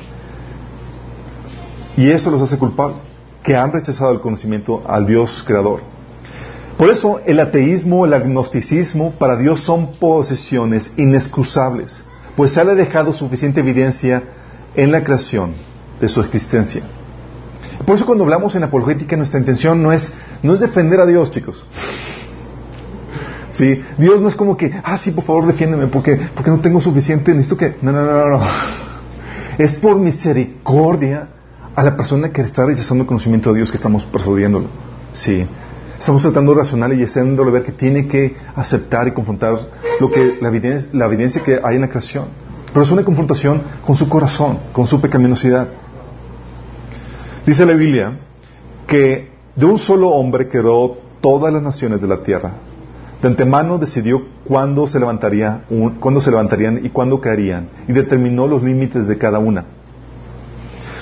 y 1.97 2.11
eso 2.11 2.31
los 2.31 2.41
hace 2.43 2.59
culpables, 2.59 2.99
que 3.43 3.57
han 3.57 3.73
rechazado 3.73 4.13
el 4.13 4.21
conocimiento 4.21 4.83
al 4.87 5.07
Dios 5.07 5.43
creador. 5.47 5.81
Por 6.77 6.91
eso 6.91 7.21
el 7.27 7.39
ateísmo, 7.41 8.05
el 8.05 8.15
agnosticismo 8.15 9.13
para 9.13 9.37
Dios 9.37 9.61
son 9.61 9.93
posiciones 9.95 10.93
inexcusables, 10.97 12.05
pues 12.37 12.53
se 12.53 12.65
le 12.65 12.73
ha 12.73 12.75
dejado 12.75 13.13
suficiente 13.13 13.61
evidencia 13.61 14.23
en 14.75 14.91
la 14.91 15.05
creación 15.05 15.55
de 16.01 16.09
su 16.09 16.21
existencia. 16.21 16.83
Por 17.87 17.97
eso 17.97 18.07
cuando 18.07 18.25
hablamos 18.25 18.55
en 18.55 18.65
apologética 18.65 19.17
nuestra 19.17 19.41
intención 19.41 19.83
no 19.83 19.93
es, 19.93 20.13
no 20.43 20.55
es 20.55 20.61
defender 20.61 21.01
a 21.01 21.07
Dios, 21.07 21.31
chicos. 21.31 21.67
Sí, 23.51 23.83
Dios 23.99 24.21
no 24.21 24.29
es 24.29 24.35
como 24.35 24.57
que, 24.57 24.73
ah, 24.83 24.97
sí, 24.97 25.11
por 25.11 25.25
favor, 25.25 25.47
defiéndeme 25.47 25.87
porque, 25.87 26.19
porque 26.35 26.51
no 26.51 26.61
tengo 26.61 26.81
suficiente, 26.81 27.33
necesito 27.33 27.57
que... 27.57 27.77
No, 27.83 27.93
no, 27.93 28.03
no, 28.05 28.39
no. 28.39 28.41
Es 29.59 29.75
por 29.75 29.99
misericordia 29.99 31.29
a 31.75 31.83
la 31.83 31.97
persona 31.97 32.31
que 32.31 32.43
está 32.43 32.67
rechazando 32.67 33.03
el 33.03 33.09
conocimiento 33.09 33.51
de 33.51 33.57
Dios 33.57 33.71
que 33.71 33.77
estamos 33.77 34.05
persuadiéndolo. 34.05 34.67
Sí. 35.13 35.47
Estamos 35.99 36.23
tratando 36.23 36.53
de 36.53 36.59
racional 36.59 36.99
y 36.99 37.05
haciéndole 37.05 37.51
ver 37.51 37.63
que 37.63 37.73
tiene 37.73 38.09
que 38.09 38.37
aceptar 38.57 39.07
y 39.07 39.13
confrontar 39.13 39.57
lo 40.01 40.11
que, 40.11 40.39
la, 40.41 40.49
evidencia, 40.49 40.91
la 40.93 41.07
evidencia 41.07 41.43
que 41.43 41.61
hay 41.63 41.77
en 41.77 41.83
la 41.83 41.89
creación. 41.89 42.27
Pero 42.73 42.83
es 42.83 42.91
una 42.91 43.05
confrontación 43.05 43.63
con 43.87 43.97
su 43.97 44.09
corazón, 44.09 44.59
con 44.73 44.87
su 44.87 45.01
pecaminosidad. 45.01 45.69
Dice 47.47 47.65
la 47.65 47.75
Biblia 47.75 48.19
que 48.87 49.31
de 49.55 49.67
un 49.67 49.79
solo 49.79 50.09
hombre 50.09 50.49
creó 50.49 50.99
todas 51.21 51.53
las 51.53 51.63
naciones 51.63 52.01
de 52.01 52.09
la 52.09 52.23
tierra. 52.23 52.55
De 53.21 53.29
antemano 53.29 53.79
decidió 53.79 54.23
cuándo 54.45 54.87
se, 54.89 54.99
levantaría 54.99 55.63
cuándo 56.01 56.21
se 56.21 56.31
levantarían 56.31 56.85
y 56.85 56.89
cuándo 56.91 57.21
caerían, 57.21 57.69
y 57.87 57.93
determinó 57.93 58.49
los 58.49 58.63
límites 58.65 59.07
de 59.07 59.17
cada 59.17 59.39
una. 59.39 59.65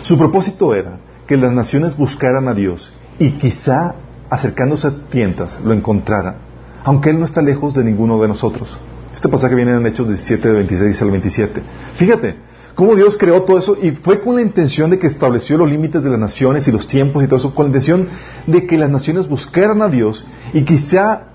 Su 0.02 0.16
propósito 0.16 0.74
era 0.74 0.98
que 1.26 1.36
las 1.36 1.52
naciones 1.52 1.96
buscaran 1.96 2.48
a 2.48 2.54
Dios 2.54 2.92
y 3.18 3.32
quizá 3.32 3.94
acercándose 4.28 4.86
a 4.86 4.90
tientas 5.10 5.58
lo 5.62 5.72
encontraran, 5.74 6.36
aunque 6.84 7.10
Él 7.10 7.18
no 7.18 7.24
está 7.24 7.42
lejos 7.42 7.74
de 7.74 7.84
ninguno 7.84 8.20
de 8.20 8.28
nosotros. 8.28 8.78
Este 9.12 9.28
pasaje 9.28 9.54
viene 9.54 9.72
en 9.72 9.86
Hechos 9.86 10.06
17, 10.06 10.48
de 10.48 10.54
26 10.54 11.02
al 11.02 11.10
27. 11.10 11.62
Fíjate, 11.94 12.36
cómo 12.74 12.94
Dios 12.94 13.16
creó 13.18 13.42
todo 13.42 13.58
eso 13.58 13.76
y 13.80 13.90
fue 13.90 14.20
con 14.20 14.36
la 14.36 14.42
intención 14.42 14.90
de 14.90 14.98
que 14.98 15.06
estableció 15.06 15.58
los 15.58 15.68
límites 15.68 16.02
de 16.02 16.10
las 16.10 16.18
naciones 16.18 16.66
y 16.68 16.72
los 16.72 16.86
tiempos 16.86 17.22
y 17.22 17.26
todo 17.26 17.36
eso, 17.36 17.54
con 17.54 17.66
la 17.66 17.68
intención 17.68 18.08
de 18.46 18.66
que 18.66 18.78
las 18.78 18.88
naciones 18.88 19.28
buscaran 19.28 19.82
a 19.82 19.88
Dios 19.88 20.24
y 20.54 20.62
quizá 20.62 21.26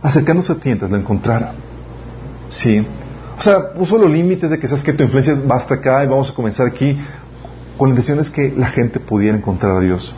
acercándose 0.00 0.52
a 0.52 0.56
tientas 0.56 0.90
lo 0.90 0.96
encontraran. 0.96 1.54
Sí. 2.48 2.86
O 3.36 3.42
sea, 3.42 3.72
puso 3.72 3.98
los 3.98 4.10
límites 4.10 4.48
de 4.48 4.58
que 4.58 4.68
sabes 4.68 4.84
que 4.84 4.92
tu 4.92 5.02
influencia 5.02 5.34
va 5.34 5.56
hasta 5.56 5.74
acá 5.74 6.04
y 6.04 6.06
vamos 6.06 6.30
a 6.30 6.34
comenzar 6.34 6.68
aquí, 6.68 6.96
con 7.76 7.94
la 7.94 8.22
que 8.32 8.52
la 8.56 8.68
gente 8.68 9.00
pudiera 9.00 9.36
encontrar 9.36 9.76
a 9.76 9.80
Dios. 9.80 10.14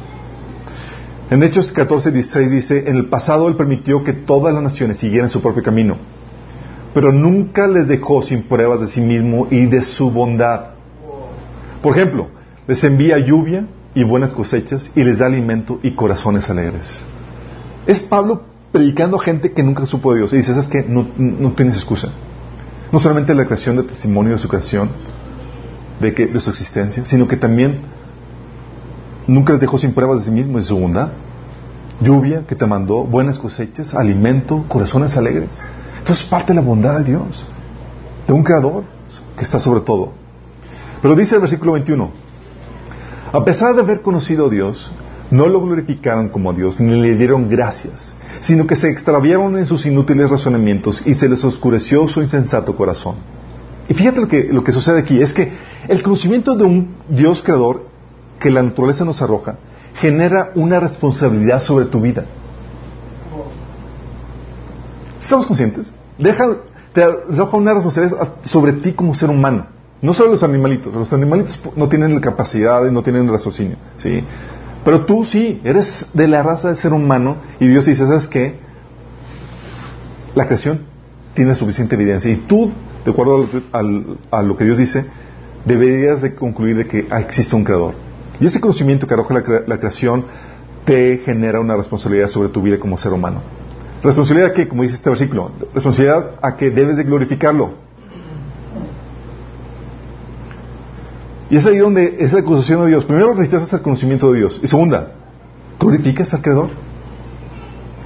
En 1.31 1.42
Hechos 1.42 1.73
14, 1.73 2.12
16 2.12 2.51
dice, 2.51 2.85
en 2.88 2.97
el 2.97 3.09
pasado 3.09 3.49
Él 3.49 3.57
permitió 3.57 4.05
que 4.05 4.12
todas 4.12 4.55
las 4.55 4.62
naciones 4.62 4.99
siguieran 4.99 5.29
su 5.29 5.40
propio 5.40 5.62
camino 5.62 5.97
pero 6.97 7.12
nunca 7.12 7.66
les 7.69 7.88
dejó 7.88 8.23
sin 8.23 8.45
pruebas 8.45 8.81
de 8.81 8.87
sí 8.87 9.03
mismo 9.03 9.49
y 9.51 9.66
de 9.66 9.83
su 9.83 10.11
bondad. 10.11 10.69
Por 11.83 11.95
ejemplo, 11.95 12.29
les 12.66 12.83
envía 12.85 13.19
lluvia 13.19 13.66
y 13.95 14.03
buenas 14.03 14.33
cosechas 14.33 14.90
y 14.95 15.05
les 15.05 15.19
da 15.19 15.27
alimento 15.27 15.79
y 15.83 15.90
corazones 15.90 16.49
alegres. 16.49 17.05
Es 17.87 18.03
Pablo 18.03 18.45
predicando 18.73 19.19
a 19.19 19.21
gente 19.21 19.53
que 19.53 19.62
nunca 19.62 19.85
supo 19.85 20.14
de 20.14 20.21
Dios 20.21 20.33
y 20.33 20.37
dice, 20.37 20.55
¿sabes 20.55 20.69
qué? 20.69 20.87
No, 20.88 21.07
no 21.19 21.53
tienes 21.53 21.77
excusa. 21.77 22.09
No 22.90 22.99
solamente 22.99 23.35
la 23.35 23.45
creación 23.45 23.77
de 23.77 23.83
testimonio 23.83 24.33
de 24.33 24.38
su 24.38 24.49
creación, 24.49 24.88
de, 26.01 26.15
que, 26.15 26.27
de 26.27 26.41
su 26.41 26.51
existencia, 26.51 27.05
sino 27.05 27.29
que 27.29 27.37
también 27.37 27.81
nunca 29.27 29.53
les 29.53 29.61
dejó 29.61 29.79
sin 29.79 29.93
pruebas 29.93 30.21
de 30.21 30.25
sí 30.27 30.31
mismo 30.31 30.59
y 30.59 30.61
de 30.61 30.67
su. 30.67 31.11
Lluvia 32.01 32.47
que 32.47 32.55
te 32.55 32.67
mandó, 32.67 33.05
buenas 33.05 33.39
cosechas, 33.39 33.95
alimento, 33.95 34.65
corazones 34.69 35.17
alegres. 35.17 35.49
Entonces 35.99 36.25
parte 36.25 36.53
de 36.53 36.61
la 36.61 36.67
bondad 36.67 36.99
de 36.99 37.05
Dios, 37.05 37.47
de 38.27 38.33
un 38.33 38.43
creador 38.43 38.85
que 39.37 39.45
está 39.45 39.59
sobre 39.59 39.81
todo. 39.81 40.13
Pero 41.01 41.15
dice 41.15 41.37
el 41.37 41.41
versículo 41.41 41.73
21, 41.73 42.11
a 43.33 43.45
pesar 43.45 43.75
de 43.75 43.81
haber 43.81 44.03
conocido 44.03 44.47
a 44.47 44.51
Dios, 44.51 44.93
no 45.31 45.47
lo 45.49 45.61
glorificaron 45.61 46.29
como 46.29 46.51
a 46.51 46.53
Dios, 46.53 46.81
ni 46.81 47.01
le 47.01 47.15
dieron 47.15 47.49
gracias, 47.49 48.15
sino 48.41 48.67
que 48.67 48.77
se 48.77 48.91
extraviaron 48.91 49.57
en 49.59 49.67
sus 49.67 49.87
inútiles 49.87 50.31
razonamientos 50.31 51.03
y 51.05 51.15
se 51.15 51.29
les 51.29 51.45
oscureció 51.45 52.07
su 52.09 52.21
insensato 52.21 52.77
corazón. 52.77 53.17
Y 53.88 53.94
fíjate 53.94 54.20
lo 54.20 54.29
que, 54.29 54.44
lo 54.44 54.64
que 54.64 54.72
sucede 54.72 55.01
aquí, 55.01 55.20
es 55.20 55.33
que 55.33 55.53
el 55.88 56.03
conocimiento 56.03 56.57
de 56.57 56.64
un 56.64 56.94
Dios 57.09 57.42
creador 57.42 57.87
que 58.38 58.51
la 58.51 58.62
naturaleza 58.62 59.05
nos 59.05 59.22
arroja 59.22 59.57
genera 59.94 60.51
una 60.55 60.81
responsabilidad 60.81 61.61
sobre 61.61 61.87
tu 61.87 62.01
vida. 62.01 62.27
¿Estamos 65.18 65.46
conscientes? 65.46 65.92
Deja, 66.18 66.57
te 66.92 67.03
arroja 67.03 67.57
una 67.57 67.75
responsabilidad 67.75 68.35
sobre 68.42 68.72
ti 68.75 68.92
como 68.92 69.14
ser 69.14 69.31
humano. 69.31 69.66
No 70.03 70.12
solo 70.12 70.33
los 70.33 70.42
animalitos, 70.42 70.92
los 70.92 71.12
animalitos 71.12 71.59
no 71.75 71.88
tienen 71.88 72.20
capacidad, 72.20 72.83
no 72.90 73.03
tienen 73.03 73.29
raciocinio, 73.29 73.77
¿sí? 73.96 74.22
Pero 74.85 75.05
tú 75.05 75.25
sí, 75.25 75.61
eres 75.64 76.07
de 76.12 76.29
la 76.29 76.42
raza 76.42 76.68
del 76.68 76.77
ser 76.77 76.92
humano 76.92 77.38
y 77.59 77.66
Dios 77.66 77.87
dice, 77.87 78.07
¿sabes 78.07 78.29
qué? 78.29 78.59
La 80.35 80.46
creación 80.46 80.83
tiene 81.35 81.55
suficiente 81.55 81.96
evidencia 81.96 82.31
y 82.31 82.37
tú, 82.37 82.70
de 83.07 83.12
acuerdo 83.12 83.49
a 84.33 84.42
lo 84.42 84.57
que 84.57 84.64
Dios 84.64 84.79
dice, 84.79 85.07
deberías 85.64 86.23
de 86.23 86.35
concluir 86.35 86.77
de 86.77 86.88
que 86.88 87.07
existe 87.21 87.55
un 87.55 87.62
creador. 87.62 87.95
Y 88.40 88.47
ese 88.47 88.61
conocimiento 88.61 89.07
que 89.07 89.14
arroja 89.14 89.33
la, 89.66 89.79
creación 89.79 90.25
te 90.85 91.19
genera 91.25 91.61
una 91.61 91.77
responsabilidad 91.77 92.27
sobre 92.27 92.49
tu 92.49 92.62
vida 92.62 92.81
como 92.81 92.99
ser 92.99 93.12
humano. 93.12 93.42
Responsabilidad 94.03 94.53
que, 94.53 94.66
como 94.66 94.83
dice 94.83 94.97
este 94.97 95.09
versículo, 95.09 95.53
responsabilidad 95.73 96.35
a 96.42 96.57
que 96.57 96.71
debes 96.71 96.97
de 96.97 97.05
glorificarlo. 97.05 97.75
Y 101.49 101.57
es 101.59 101.66
ahí 101.66 101.79
donde 101.79 102.16
es 102.19 102.33
la 102.33 102.40
acusación 102.40 102.83
de 102.83 102.88
Dios. 102.88 103.05
Primero 103.05 103.35
rechazas 103.35 103.73
el 103.73 103.83
conocimiento 103.83 104.33
de 104.33 104.40
Dios. 104.40 104.59
Y 104.64 104.66
segunda, 104.66 105.12
glorificas 105.79 106.35
al 106.35 106.42
Creador. 106.42 106.71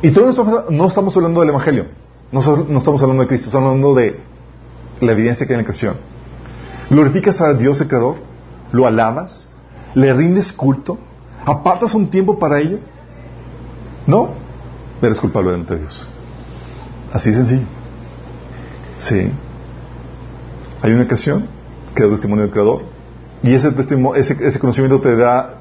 Y 0.03 0.11
todo 0.11 0.29
esto 0.29 0.67
no 0.69 0.89
estamos 0.89 1.17
hablando 1.17 1.41
del 1.41 1.49
Evangelio. 1.49 1.87
No, 2.33 2.43
no, 2.69 2.79
estamos 2.79 3.03
hablando 3.03 3.23
de 3.23 3.29
Cristo. 3.29 3.47
Estamos 3.47 3.69
hablando 3.69 3.95
de 3.95 4.30
la 5.01 5.13
evidencia 5.13 5.47
que 5.47 5.53
hay 5.53 5.61
en 5.61 5.65
la 5.65 5.67
creación. 5.67 5.97
Glorificas 6.91 7.41
a 7.41 7.55
Dios 7.55 7.81
el 7.81 7.89
Creador. 7.89 8.17
Lo 8.73 8.87
alabas. 8.87 9.49
Le 9.95 10.13
rindes 10.13 10.53
culto. 10.53 10.99
Apartas 11.45 11.95
un 11.95 12.09
tiempo 12.09 12.39
para 12.39 12.61
ello. 12.61 12.79
No. 14.07 14.31
Eres 15.03 15.21
culpable 15.21 15.51
delante 15.51 15.75
de 15.75 15.81
Dios. 15.81 16.07
Así 17.13 17.33
sencillo. 17.33 17.67
Sí. 18.99 19.31
Hay 20.83 20.93
una 20.93 21.07
creación 21.07 21.49
que 21.95 22.05
da 22.05 22.11
testimonio 22.11 22.45
del 22.45 22.53
Creador 22.53 23.01
y 23.43 23.55
ese, 23.55 23.73
ese, 24.17 24.59
conocimiento 24.59 25.01
te 25.01 25.17
da, 25.17 25.61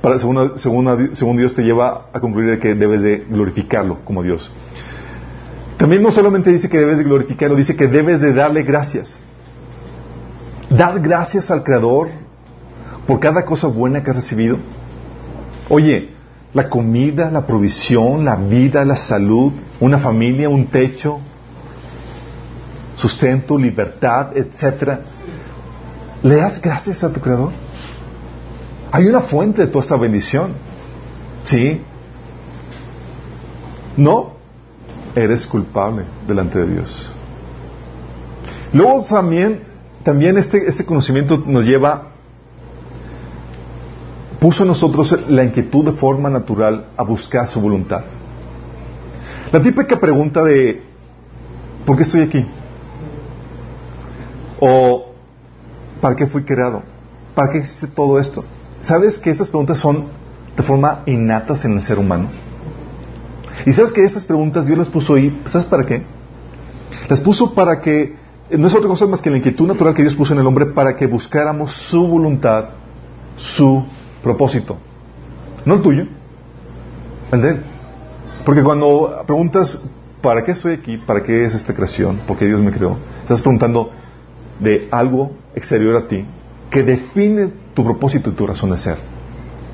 para, 0.00 0.18
según, 0.18 0.58
según, 0.58 1.36
Dios, 1.36 1.54
te 1.54 1.62
lleva 1.62 2.06
a 2.12 2.20
concluir 2.20 2.58
que 2.58 2.74
debes 2.74 3.02
de 3.02 3.26
glorificarlo 3.28 3.98
como 4.04 4.22
Dios. 4.22 4.50
También 5.80 6.02
no 6.02 6.12
solamente 6.12 6.52
dice 6.52 6.68
que 6.68 6.76
debes 6.76 6.98
de 6.98 7.04
glorificarlo, 7.04 7.56
dice 7.56 7.74
que 7.74 7.88
debes 7.88 8.20
de 8.20 8.34
darle 8.34 8.64
gracias. 8.64 9.18
¿Das 10.68 11.00
gracias 11.00 11.50
al 11.50 11.64
Creador 11.64 12.08
por 13.06 13.18
cada 13.18 13.46
cosa 13.46 13.66
buena 13.66 14.04
que 14.04 14.10
has 14.10 14.16
recibido? 14.16 14.58
Oye, 15.70 16.10
la 16.52 16.68
comida, 16.68 17.30
la 17.30 17.46
provisión, 17.46 18.26
la 18.26 18.36
vida, 18.36 18.84
la 18.84 18.94
salud, 18.94 19.52
una 19.80 19.96
familia, 19.96 20.50
un 20.50 20.66
techo, 20.66 21.18
sustento, 22.96 23.56
libertad, 23.56 24.36
etcétera. 24.36 25.00
¿Le 26.22 26.36
das 26.36 26.60
gracias 26.60 27.02
a 27.02 27.10
tu 27.10 27.22
Creador? 27.22 27.52
Hay 28.92 29.06
una 29.06 29.22
fuente 29.22 29.62
de 29.62 29.68
toda 29.68 29.80
esta 29.80 29.96
bendición. 29.96 30.52
¿Sí? 31.44 31.80
No, 33.96 34.39
eres 35.14 35.46
culpable 35.46 36.04
delante 36.26 36.58
de 36.58 36.66
Dios. 36.74 37.12
Luego 38.72 39.04
también, 39.04 39.62
también 40.04 40.38
este, 40.38 40.66
este 40.68 40.84
conocimiento 40.84 41.42
nos 41.44 41.64
lleva, 41.64 42.08
puso 44.38 44.62
en 44.62 44.68
nosotros 44.68 45.28
la 45.28 45.44
inquietud 45.44 45.84
de 45.84 45.92
forma 45.92 46.30
natural 46.30 46.86
a 46.96 47.02
buscar 47.02 47.48
su 47.48 47.60
voluntad. 47.60 48.02
La 49.52 49.60
típica 49.60 49.98
pregunta 49.98 50.44
de, 50.44 50.82
¿por 51.84 51.96
qué 51.96 52.02
estoy 52.02 52.22
aquí? 52.22 52.46
O, 54.60 55.10
¿Para 56.00 56.16
qué 56.16 56.26
fui 56.26 56.42
creado? 56.42 56.82
¿Para 57.34 57.50
qué 57.50 57.58
existe 57.58 57.86
todo 57.86 58.18
esto? 58.18 58.44
¿Sabes 58.80 59.18
que 59.18 59.30
estas 59.30 59.50
preguntas 59.50 59.78
son 59.78 60.06
de 60.56 60.62
forma 60.62 61.02
innatas 61.06 61.64
en 61.64 61.72
el 61.72 61.82
ser 61.82 61.98
humano? 61.98 62.30
Y 63.66 63.72
sabes 63.72 63.92
que 63.92 64.04
estas 64.04 64.24
preguntas 64.24 64.66
Dios 64.66 64.78
las 64.78 64.88
puso 64.88 65.14
ahí, 65.14 65.42
¿sabes 65.46 65.66
para 65.66 65.84
qué? 65.84 66.02
Las 67.08 67.20
puso 67.20 67.54
para 67.54 67.80
que, 67.80 68.16
no 68.50 68.66
es 68.66 68.74
otra 68.74 68.88
cosa 68.88 69.06
más 69.06 69.22
que 69.22 69.30
la 69.30 69.36
inquietud 69.36 69.66
natural 69.66 69.94
que 69.94 70.02
Dios 70.02 70.14
puso 70.14 70.32
en 70.34 70.40
el 70.40 70.46
hombre 70.46 70.66
para 70.66 70.96
que 70.96 71.06
buscáramos 71.06 71.72
su 71.72 72.06
voluntad, 72.06 72.70
su 73.36 73.84
propósito. 74.22 74.76
No 75.64 75.74
el 75.74 75.80
tuyo, 75.82 76.06
el 77.32 77.42
de 77.42 77.48
Él. 77.50 77.64
Porque 78.44 78.62
cuando 78.62 79.22
preguntas, 79.26 79.82
¿para 80.22 80.44
qué 80.44 80.52
estoy 80.52 80.74
aquí? 80.74 80.96
¿Para 80.96 81.22
qué 81.22 81.44
es 81.44 81.54
esta 81.54 81.74
creación? 81.74 82.20
¿Por 82.26 82.36
qué 82.36 82.46
Dios 82.46 82.60
me 82.60 82.72
creó? 82.72 82.96
Estás 83.22 83.42
preguntando 83.42 83.90
de 84.58 84.88
algo 84.90 85.32
exterior 85.54 85.96
a 85.96 86.06
ti 86.06 86.24
que 86.70 86.82
define 86.82 87.52
tu 87.74 87.84
propósito 87.84 88.30
y 88.30 88.32
tu 88.32 88.46
razón 88.46 88.70
de 88.70 88.78
ser. 88.78 88.98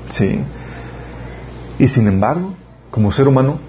¿Sí? 0.09 0.39
Y 1.79 1.87
sin 1.87 2.07
embargo, 2.07 2.53
como 2.89 3.11
ser 3.11 3.27
humano, 3.27 3.59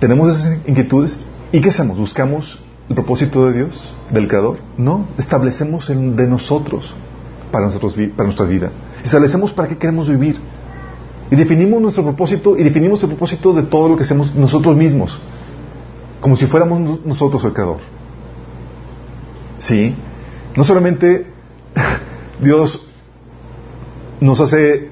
tenemos 0.00 0.34
esas 0.34 0.58
inquietudes 0.66 1.20
y 1.52 1.60
¿qué 1.60 1.68
hacemos? 1.68 1.98
¿Buscamos 1.98 2.58
el 2.88 2.94
propósito 2.94 3.46
de 3.46 3.52
Dios, 3.52 3.94
del 4.10 4.26
Creador? 4.28 4.58
No, 4.76 5.06
establecemos 5.18 5.90
el 5.90 6.16
de 6.16 6.26
nosotros 6.26 6.94
para, 7.52 7.66
nosotros, 7.66 7.94
para 8.16 8.24
nuestra 8.24 8.46
vida. 8.46 8.70
Establecemos 9.04 9.52
para 9.52 9.68
qué 9.68 9.76
queremos 9.76 10.08
vivir. 10.08 10.40
Y 11.30 11.36
definimos 11.36 11.80
nuestro 11.80 12.02
propósito 12.02 12.56
y 12.56 12.64
definimos 12.64 13.02
el 13.02 13.10
propósito 13.10 13.52
de 13.52 13.62
todo 13.62 13.90
lo 13.90 13.96
que 13.96 14.02
hacemos 14.02 14.34
nosotros 14.34 14.76
mismos, 14.76 15.20
como 16.20 16.34
si 16.34 16.46
fuéramos 16.46 17.04
nosotros 17.04 17.44
el 17.44 17.52
Creador. 17.52 17.78
¿Sí? 19.58 19.94
No 20.56 20.64
solamente 20.64 21.26
Dios 22.40 22.86
nos 24.20 24.40
hace 24.40 24.90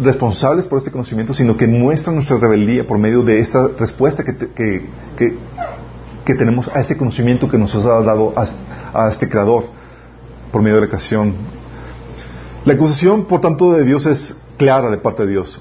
responsables 0.00 0.66
por 0.66 0.78
este 0.78 0.90
conocimiento, 0.90 1.34
sino 1.34 1.56
que 1.56 1.66
muestra 1.66 2.12
nuestra 2.12 2.36
rebeldía 2.38 2.86
por 2.86 2.98
medio 2.98 3.22
de 3.22 3.40
esta 3.40 3.68
respuesta 3.78 4.24
que, 4.24 4.36
que, 6.24 6.34
tenemos 6.34 6.68
a 6.68 6.80
ese 6.80 6.96
conocimiento 6.96 7.48
que 7.48 7.58
nos 7.58 7.74
ha 7.74 8.02
dado 8.02 8.32
a, 8.36 9.08
este 9.08 9.28
Creador 9.28 9.64
por 10.50 10.62
medio 10.62 10.76
de 10.76 10.82
la 10.82 10.88
creación. 10.88 11.34
La 12.64 12.74
acusación, 12.74 13.26
por 13.26 13.40
tanto, 13.40 13.72
de 13.72 13.84
Dios 13.84 14.06
es 14.06 14.36
clara 14.56 14.90
de 14.90 14.98
parte 14.98 15.24
de 15.24 15.32
Dios. 15.32 15.60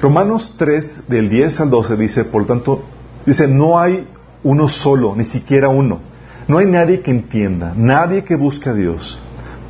Romanos 0.00 0.54
3, 0.58 1.04
del 1.08 1.28
10 1.28 1.60
al 1.60 1.70
12, 1.70 1.96
dice, 1.96 2.24
por 2.24 2.46
tanto, 2.46 2.82
dice, 3.26 3.48
no 3.48 3.78
hay 3.78 4.08
uno 4.44 4.68
solo, 4.68 5.14
ni 5.16 5.24
siquiera 5.24 5.68
uno 5.68 6.00
no 6.48 6.58
hay 6.58 6.66
nadie 6.66 7.00
que 7.00 7.10
entienda, 7.10 7.72
nadie 7.76 8.22
que 8.22 8.36
busque 8.36 8.68
a 8.68 8.74
Dios. 8.74 9.18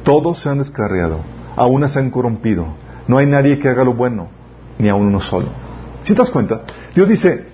Todos 0.02 0.40
se 0.40 0.50
han 0.50 0.58
descarriado, 0.58 1.20
aún 1.56 1.88
se 1.88 1.98
han 1.98 2.10
corrompido. 2.10 2.66
No 3.08 3.18
hay 3.18 3.26
nadie 3.26 3.58
que 3.58 3.68
haga 3.68 3.84
lo 3.84 3.94
bueno, 3.94 4.28
ni 4.78 4.88
aún 4.88 5.06
uno 5.06 5.20
solo. 5.20 5.46
Si 6.02 6.12
te 6.12 6.18
das 6.18 6.30
cuenta, 6.30 6.62
Dios 6.94 7.08
dice, 7.08 7.44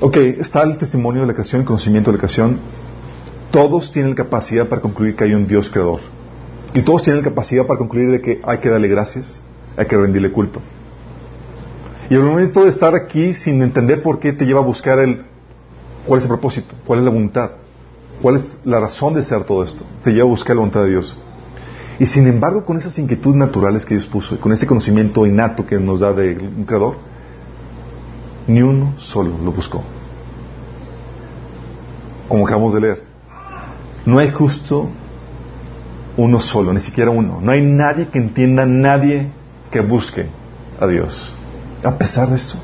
ok, 0.00 0.16
está 0.16 0.62
el 0.62 0.78
testimonio 0.78 1.22
de 1.22 1.28
la 1.28 1.34
creación, 1.34 1.62
el 1.62 1.66
conocimiento 1.66 2.10
de 2.10 2.16
la 2.16 2.20
creación. 2.20 2.60
Todos 3.50 3.92
tienen 3.92 4.14
capacidad 4.14 4.68
para 4.68 4.80
concluir 4.80 5.14
que 5.14 5.24
hay 5.24 5.34
un 5.34 5.46
Dios 5.46 5.70
creador. 5.70 6.00
Y 6.74 6.82
todos 6.82 7.02
tienen 7.02 7.22
capacidad 7.22 7.66
para 7.66 7.78
concluir 7.78 8.10
de 8.10 8.20
que 8.20 8.40
hay 8.44 8.58
que 8.58 8.70
darle 8.70 8.88
gracias, 8.88 9.40
hay 9.76 9.86
que 9.86 9.96
rendirle 9.96 10.32
culto. 10.32 10.60
Y 12.08 12.14
el 12.14 12.22
momento 12.22 12.64
de 12.64 12.70
estar 12.70 12.94
aquí 12.94 13.34
sin 13.34 13.62
entender 13.62 14.02
por 14.02 14.18
qué 14.18 14.32
te 14.32 14.46
lleva 14.46 14.60
a 14.60 14.64
buscar 14.64 14.98
el 14.98 15.24
cuál 16.06 16.18
es 16.18 16.24
el 16.24 16.28
propósito, 16.28 16.74
cuál 16.86 17.00
es 17.00 17.04
la 17.04 17.10
voluntad. 17.10 17.50
¿Cuál 18.20 18.36
es 18.36 18.56
la 18.64 18.78
razón 18.78 19.14
de 19.14 19.24
ser 19.24 19.44
todo 19.44 19.64
esto? 19.64 19.84
Te 20.04 20.12
lleva 20.12 20.26
a 20.26 20.28
buscar 20.28 20.54
la 20.54 20.60
voluntad 20.60 20.84
de 20.84 20.90
Dios. 20.90 21.16
Y 21.98 22.06
sin 22.06 22.26
embargo, 22.26 22.64
con 22.64 22.78
esas 22.78 22.98
inquietudes 22.98 23.36
naturales 23.36 23.84
que 23.84 23.94
Dios 23.94 24.06
puso, 24.06 24.34
y 24.34 24.38
con 24.38 24.52
ese 24.52 24.66
conocimiento 24.66 25.26
innato 25.26 25.66
que 25.66 25.78
nos 25.78 26.00
da 26.00 26.12
de 26.12 26.36
un 26.36 26.64
creador, 26.64 26.96
ni 28.46 28.62
uno 28.62 28.94
solo 28.96 29.36
lo 29.38 29.52
buscó. 29.52 29.82
Como 32.28 32.46
acabamos 32.46 32.74
de 32.74 32.80
leer. 32.80 33.02
No 34.04 34.18
hay 34.18 34.30
justo 34.30 34.88
uno 36.16 36.40
solo, 36.40 36.72
ni 36.72 36.80
siquiera 36.80 37.10
uno. 37.10 37.40
No 37.40 37.52
hay 37.52 37.62
nadie 37.62 38.08
que 38.08 38.18
entienda, 38.18 38.66
nadie 38.66 39.28
que 39.70 39.80
busque 39.80 40.26
a 40.80 40.86
Dios. 40.86 41.34
A 41.84 41.96
pesar 41.96 42.30
de 42.30 42.36
esto. 42.36 42.56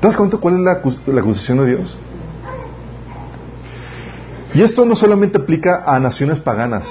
¿Te 0.00 0.06
das 0.06 0.16
cuenta 0.16 0.36
cuál 0.36 0.54
es 0.54 0.60
la, 0.60 0.80
la 1.12 1.20
acusación 1.20 1.58
de 1.58 1.66
Dios? 1.66 1.96
Y 4.54 4.62
esto 4.62 4.84
no 4.84 4.96
solamente 4.96 5.38
aplica 5.38 5.84
a 5.86 5.98
naciones 6.00 6.40
paganas, 6.40 6.86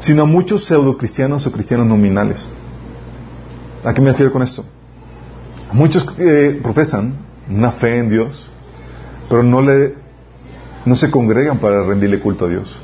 sino 0.00 0.22
a 0.22 0.26
muchos 0.26 0.64
pseudo-cristianos 0.64 1.46
o 1.46 1.52
cristianos 1.52 1.86
nominales. 1.86 2.48
¿A 3.84 3.94
qué 3.94 4.00
me 4.00 4.10
refiero 4.10 4.32
con 4.32 4.42
esto? 4.42 4.64
Muchos 5.72 6.06
eh, 6.18 6.58
profesan 6.62 7.14
una 7.48 7.70
fe 7.70 7.98
en 7.98 8.10
Dios, 8.10 8.50
pero 9.28 9.42
no 9.42 9.62
le 9.62 9.94
no 10.84 10.96
se 10.96 11.10
congregan 11.10 11.58
para 11.58 11.82
rendirle 11.82 12.18
culto 12.20 12.46
a 12.46 12.48
Dios. 12.48 12.78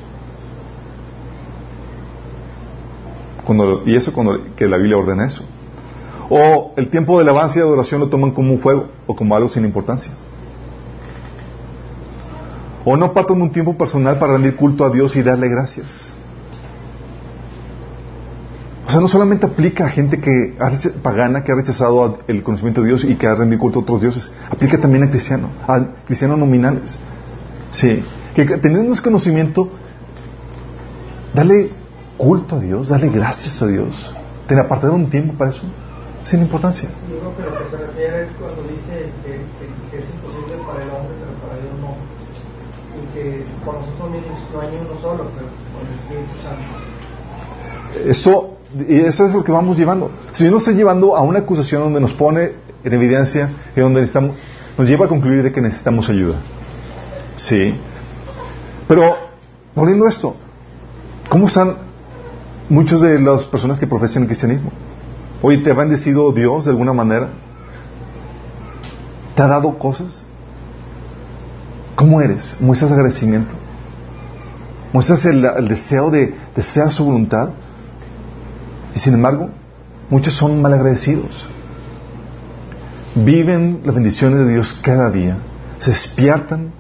y 3.87 3.95
eso 3.95 4.13
cuando 4.13 4.55
que 4.57 4.67
la 4.67 4.77
Biblia 4.77 4.99
ordena 4.99 5.25
eso. 5.25 5.45
O 6.29 6.75
el 6.77 6.89
tiempo 6.89 7.17
de 7.17 7.23
alabanza 7.23 7.59
y 7.59 7.63
adoración 7.63 8.01
lo 8.01 8.09
toman 8.09 8.33
como 8.33 8.53
un 8.53 8.61
juego 8.61 8.89
o 9.07 9.15
como 9.15 9.37
algo 9.37 9.49
sin 9.49 9.65
importancia. 9.65 10.13
O 12.85 12.97
no 12.97 13.13
patan 13.13 13.41
un 13.41 13.51
tiempo 13.51 13.79
personal 13.79 14.19
para 14.19 14.33
rendir 14.33 14.57
culto 14.57 14.85
a 14.85 14.91
Dios 14.91 15.15
y 15.15 15.23
darle 15.23 15.49
gracias. 15.49 16.13
O 18.87 18.91
sea, 18.91 19.01
no 19.01 19.09
solamente 19.09 19.47
aplica 19.47 19.87
a 19.87 19.89
gente 19.89 20.21
que 20.21 20.57
pagana, 21.03 21.43
que 21.43 21.51
ha 21.51 21.57
rechazado 21.57 22.21
el 22.29 22.45
conocimiento 22.45 22.83
de 22.83 22.89
Dios 22.89 23.05
y 23.05 23.17
que 23.17 23.27
ha 23.27 23.35
rendido 23.35 23.61
culto 23.61 23.81
a 23.81 23.83
otros 23.83 24.01
dioses, 24.01 24.31
aplica 24.49 24.79
también 24.79 25.03
a 25.03 25.11
cristianos, 25.11 25.51
a 25.67 25.89
cristianos 26.07 26.39
nominales. 26.39 26.97
Sí, 27.73 28.05
que 28.35 28.45
teniendo 28.45 28.93
ese 28.93 29.03
conocimiento, 29.03 29.71
dale 31.35 31.71
culto 32.17 32.57
a 32.57 32.61
Dios, 32.61 32.89
dale 32.89 33.09
gracias 33.09 33.61
a 33.61 33.67
Dios. 33.67 34.15
Ten 34.47 34.61
apartado 34.61 34.95
un 34.95 35.11
tiempo 35.11 35.35
para 35.35 35.51
eso, 35.51 35.63
sin 36.23 36.43
importancia. 36.43 36.89
Yo 37.11 37.19
creo 37.19 37.37
que 37.37 37.43
lo 37.43 37.59
que 37.59 37.69
se 37.69 37.77
refiere 37.77 38.23
es 38.23 38.31
cuando 38.39 38.63
dice 38.63 39.11
que, 39.25 39.99
es 39.99 40.05
imposible 40.11 40.63
para 40.65 40.85
el 40.85 40.91
hombre, 40.91 41.17
pero 41.19 41.33
para 41.43 41.61
Dios 41.61 41.75
no. 41.81 41.97
Y 42.95 43.15
que 43.15 43.45
por 43.65 43.75
nosotros 43.75 44.11
mismos 44.13 44.39
no 44.55 44.61
hay 44.61 44.69
uno 44.81 45.01
solo, 45.01 45.31
pero 45.35 45.49
por 45.75 45.83
el 45.89 45.95
Espíritu 45.99 46.35
Santo. 46.41 46.97
Esto, 48.09 48.56
y 48.89 49.01
eso 49.01 49.27
es 49.27 49.33
lo 49.33 49.45
que 49.45 49.53
vamos 49.53 49.77
llevando. 49.77 50.11
Si 50.33 50.49
no 50.51 50.59
está 50.59 50.73
llevando 50.73 51.17
a 51.17 51.23
una 51.23 51.41
acusación 51.41 51.83
donde 51.83 52.01
nos 52.01 52.13
pone 52.13 52.53
en 52.85 52.93
evidencia 52.93 53.51
y 53.75 53.81
donde 53.81 54.01
necesitamos, 54.01 54.37
nos 54.77 54.89
lleva 54.89 55.07
a 55.07 55.09
concluir 55.09 55.43
de 55.43 55.53
que 55.53 55.61
necesitamos 55.61 56.09
ayuda. 56.09 56.37
Sí. 57.37 57.75
Pero, 58.89 59.17
volviendo 59.75 60.07
a 60.07 60.09
esto, 60.09 60.37
¿cómo 61.29 61.47
están 61.47 61.77
muchos 62.69 63.01
de 63.01 63.21
las 63.21 63.45
personas 63.45 63.81
que 63.81 63.87
profesan 63.87 64.23
el 64.23 64.29
cristianismo? 64.29 64.71
Oye, 65.43 65.59
¿te 65.59 65.71
ha 65.71 65.75
bendecido 65.75 66.33
Dios 66.33 66.65
de 66.65 66.71
alguna 66.73 66.93
manera? 66.93 67.29
¿Te 69.35 69.43
ha 69.43 69.47
dado 69.47 69.79
cosas? 69.79 70.23
¿Cómo 71.95 72.21
eres? 72.21 72.57
¿Muestras 72.61 72.93
agradecimiento? 72.93 73.55
¿Muestras 74.93 75.25
el, 75.27 75.45
el 75.45 75.69
deseo 75.69 76.11
de 76.11 76.35
desear 76.55 76.91
su 76.91 77.05
voluntad? 77.05 77.51
Y 78.97 78.99
sin 78.99 79.13
embargo, 79.13 79.51
muchos 80.09 80.33
son 80.33 80.63
malagradecidos. 80.63 81.47
Viven 83.15 83.83
las 83.85 83.95
bendiciones 83.95 84.39
de 84.39 84.53
Dios 84.55 84.73
cada 84.83 85.11
día. 85.11 85.37
Se 85.77 85.91
despiertan 85.91 86.73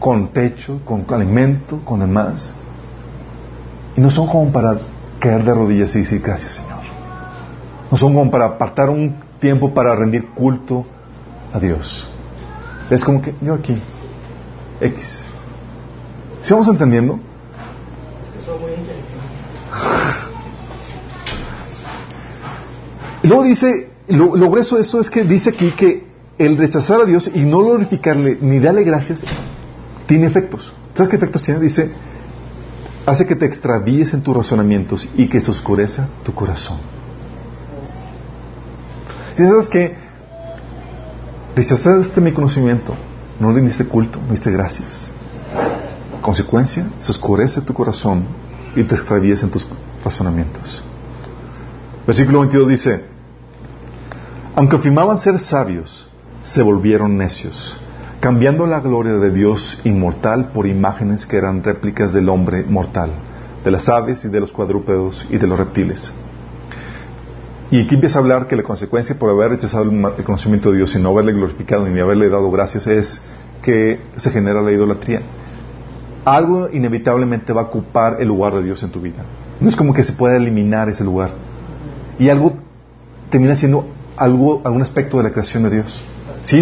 con 0.00 0.32
techo, 0.32 0.80
con 0.84 1.06
alimento, 1.14 1.78
con 1.84 2.00
demás. 2.00 2.52
Y 3.96 4.00
no 4.00 4.10
son 4.10 4.26
como 4.26 4.50
para 4.50 4.76
caer 5.20 5.44
de 5.44 5.54
rodillas 5.54 5.94
y 5.94 6.00
decir 6.00 6.20
gracias 6.20 6.54
Señor. 6.54 6.80
No 7.92 7.96
son 7.96 8.12
como 8.12 8.28
para 8.28 8.46
apartar 8.46 8.90
un 8.90 9.14
tiempo 9.38 9.72
para 9.72 9.94
rendir 9.94 10.30
culto 10.30 10.84
a 11.52 11.60
Dios. 11.60 12.08
Es 12.90 13.04
como 13.04 13.22
que 13.22 13.36
yo 13.40 13.54
aquí, 13.54 13.80
X. 14.80 15.22
¿Sí 16.40 16.52
vamos 16.52 16.66
entendiendo? 16.66 17.20
Luego 23.32 23.44
dice, 23.44 23.88
lo, 24.08 24.36
lo 24.36 24.50
grueso 24.50 24.76
de 24.76 24.82
eso 24.82 25.00
es 25.00 25.08
que 25.10 25.24
dice 25.24 25.50
aquí 25.50 25.70
que 25.72 26.06
el 26.38 26.56
rechazar 26.56 27.00
a 27.00 27.04
Dios 27.04 27.30
y 27.32 27.40
no 27.40 27.58
glorificarle 27.58 28.38
ni 28.40 28.58
darle 28.58 28.84
gracias 28.84 29.24
tiene 30.06 30.26
efectos. 30.26 30.72
¿Sabes 30.94 31.08
qué 31.08 31.16
efectos 31.16 31.42
tiene? 31.42 31.60
Dice, 31.60 31.90
hace 33.06 33.26
que 33.26 33.36
te 33.36 33.46
extravíes 33.46 34.12
en 34.12 34.22
tus 34.22 34.36
razonamientos 34.36 35.08
y 35.16 35.28
que 35.28 35.40
se 35.40 35.50
oscureza 35.50 36.08
tu 36.22 36.34
corazón. 36.34 36.78
¿Y 39.34 39.42
sabes 39.42 39.68
que 39.68 39.94
rechazaste 41.56 42.20
mi 42.20 42.32
conocimiento, 42.32 42.94
no 43.40 43.52
le 43.52 43.62
diste 43.62 43.86
culto, 43.86 44.20
no 44.20 44.32
diste 44.32 44.50
gracias. 44.50 45.10
Consecuencia, 46.20 46.86
se 46.98 47.10
oscurece 47.10 47.62
tu 47.62 47.72
corazón 47.72 48.26
y 48.76 48.84
te 48.84 48.94
extravíes 48.94 49.42
en 49.42 49.50
tus 49.50 49.66
razonamientos. 50.04 50.84
Versículo 52.06 52.40
22 52.40 52.68
dice, 52.68 53.11
aunque 54.54 54.76
afirmaban 54.76 55.18
ser 55.18 55.38
sabios, 55.40 56.08
se 56.42 56.62
volvieron 56.62 57.16
necios 57.16 57.78
cambiando 58.22 58.68
la 58.68 58.78
gloria 58.78 59.14
de 59.14 59.32
Dios 59.32 59.80
inmortal 59.82 60.52
por 60.52 60.68
imágenes 60.68 61.26
que 61.26 61.36
eran 61.36 61.64
réplicas 61.64 62.12
del 62.12 62.28
hombre 62.28 62.62
mortal, 62.62 63.10
de 63.64 63.70
las 63.72 63.88
aves 63.88 64.24
y 64.24 64.28
de 64.28 64.38
los 64.38 64.52
cuadrúpedos 64.52 65.26
y 65.28 65.38
de 65.38 65.46
los 65.48 65.58
reptiles. 65.58 66.12
Y 67.72 67.80
aquí 67.80 67.96
empieza 67.96 68.20
a 68.20 68.22
hablar 68.22 68.46
que 68.46 68.54
la 68.54 68.62
consecuencia 68.62 69.18
por 69.18 69.28
haber 69.28 69.50
rechazado 69.50 69.90
el 69.90 70.22
conocimiento 70.22 70.70
de 70.70 70.76
Dios 70.76 70.94
y 70.94 71.00
no 71.00 71.08
haberle 71.08 71.32
glorificado 71.32 71.84
ni 71.88 71.98
haberle 71.98 72.28
dado 72.28 72.48
gracias 72.52 72.86
es 72.86 73.20
que 73.60 74.00
se 74.14 74.30
genera 74.30 74.62
la 74.62 74.70
idolatría. 74.70 75.22
Algo 76.24 76.68
inevitablemente 76.72 77.52
va 77.52 77.62
a 77.62 77.64
ocupar 77.64 78.18
el 78.20 78.28
lugar 78.28 78.54
de 78.54 78.62
Dios 78.62 78.84
en 78.84 78.90
tu 78.90 79.00
vida. 79.00 79.24
No 79.58 79.68
es 79.68 79.74
como 79.74 79.92
que 79.92 80.04
se 80.04 80.12
pueda 80.12 80.36
eliminar 80.36 80.88
ese 80.88 81.02
lugar. 81.02 81.32
Y 82.20 82.28
algo 82.28 82.52
termina 83.30 83.56
siendo 83.56 83.84
algo, 84.16 84.62
algún 84.64 84.82
aspecto 84.82 85.18
de 85.18 85.24
la 85.24 85.30
creación 85.30 85.62
de 85.64 85.70
Dios. 85.70 86.02
Si, 86.42 86.60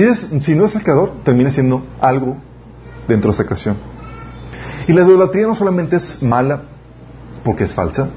no 0.55 0.65
es 0.65 0.75
el 0.75 0.83
creador, 0.83 1.15
termina 1.25 1.51
siendo 1.51 1.83
algo 2.01 2.37
dentro 3.09 3.31
de 3.31 3.35
esa 3.35 3.45
creación. 3.45 3.77
Y 4.87 4.93
la 4.93 5.03
idolatría 5.03 5.47
no 5.47 5.55
solamente 5.55 5.97
es 5.97 6.23
mala 6.23 6.63
porque 7.45 7.65
es 7.65 7.75
falsa, 7.75 8.09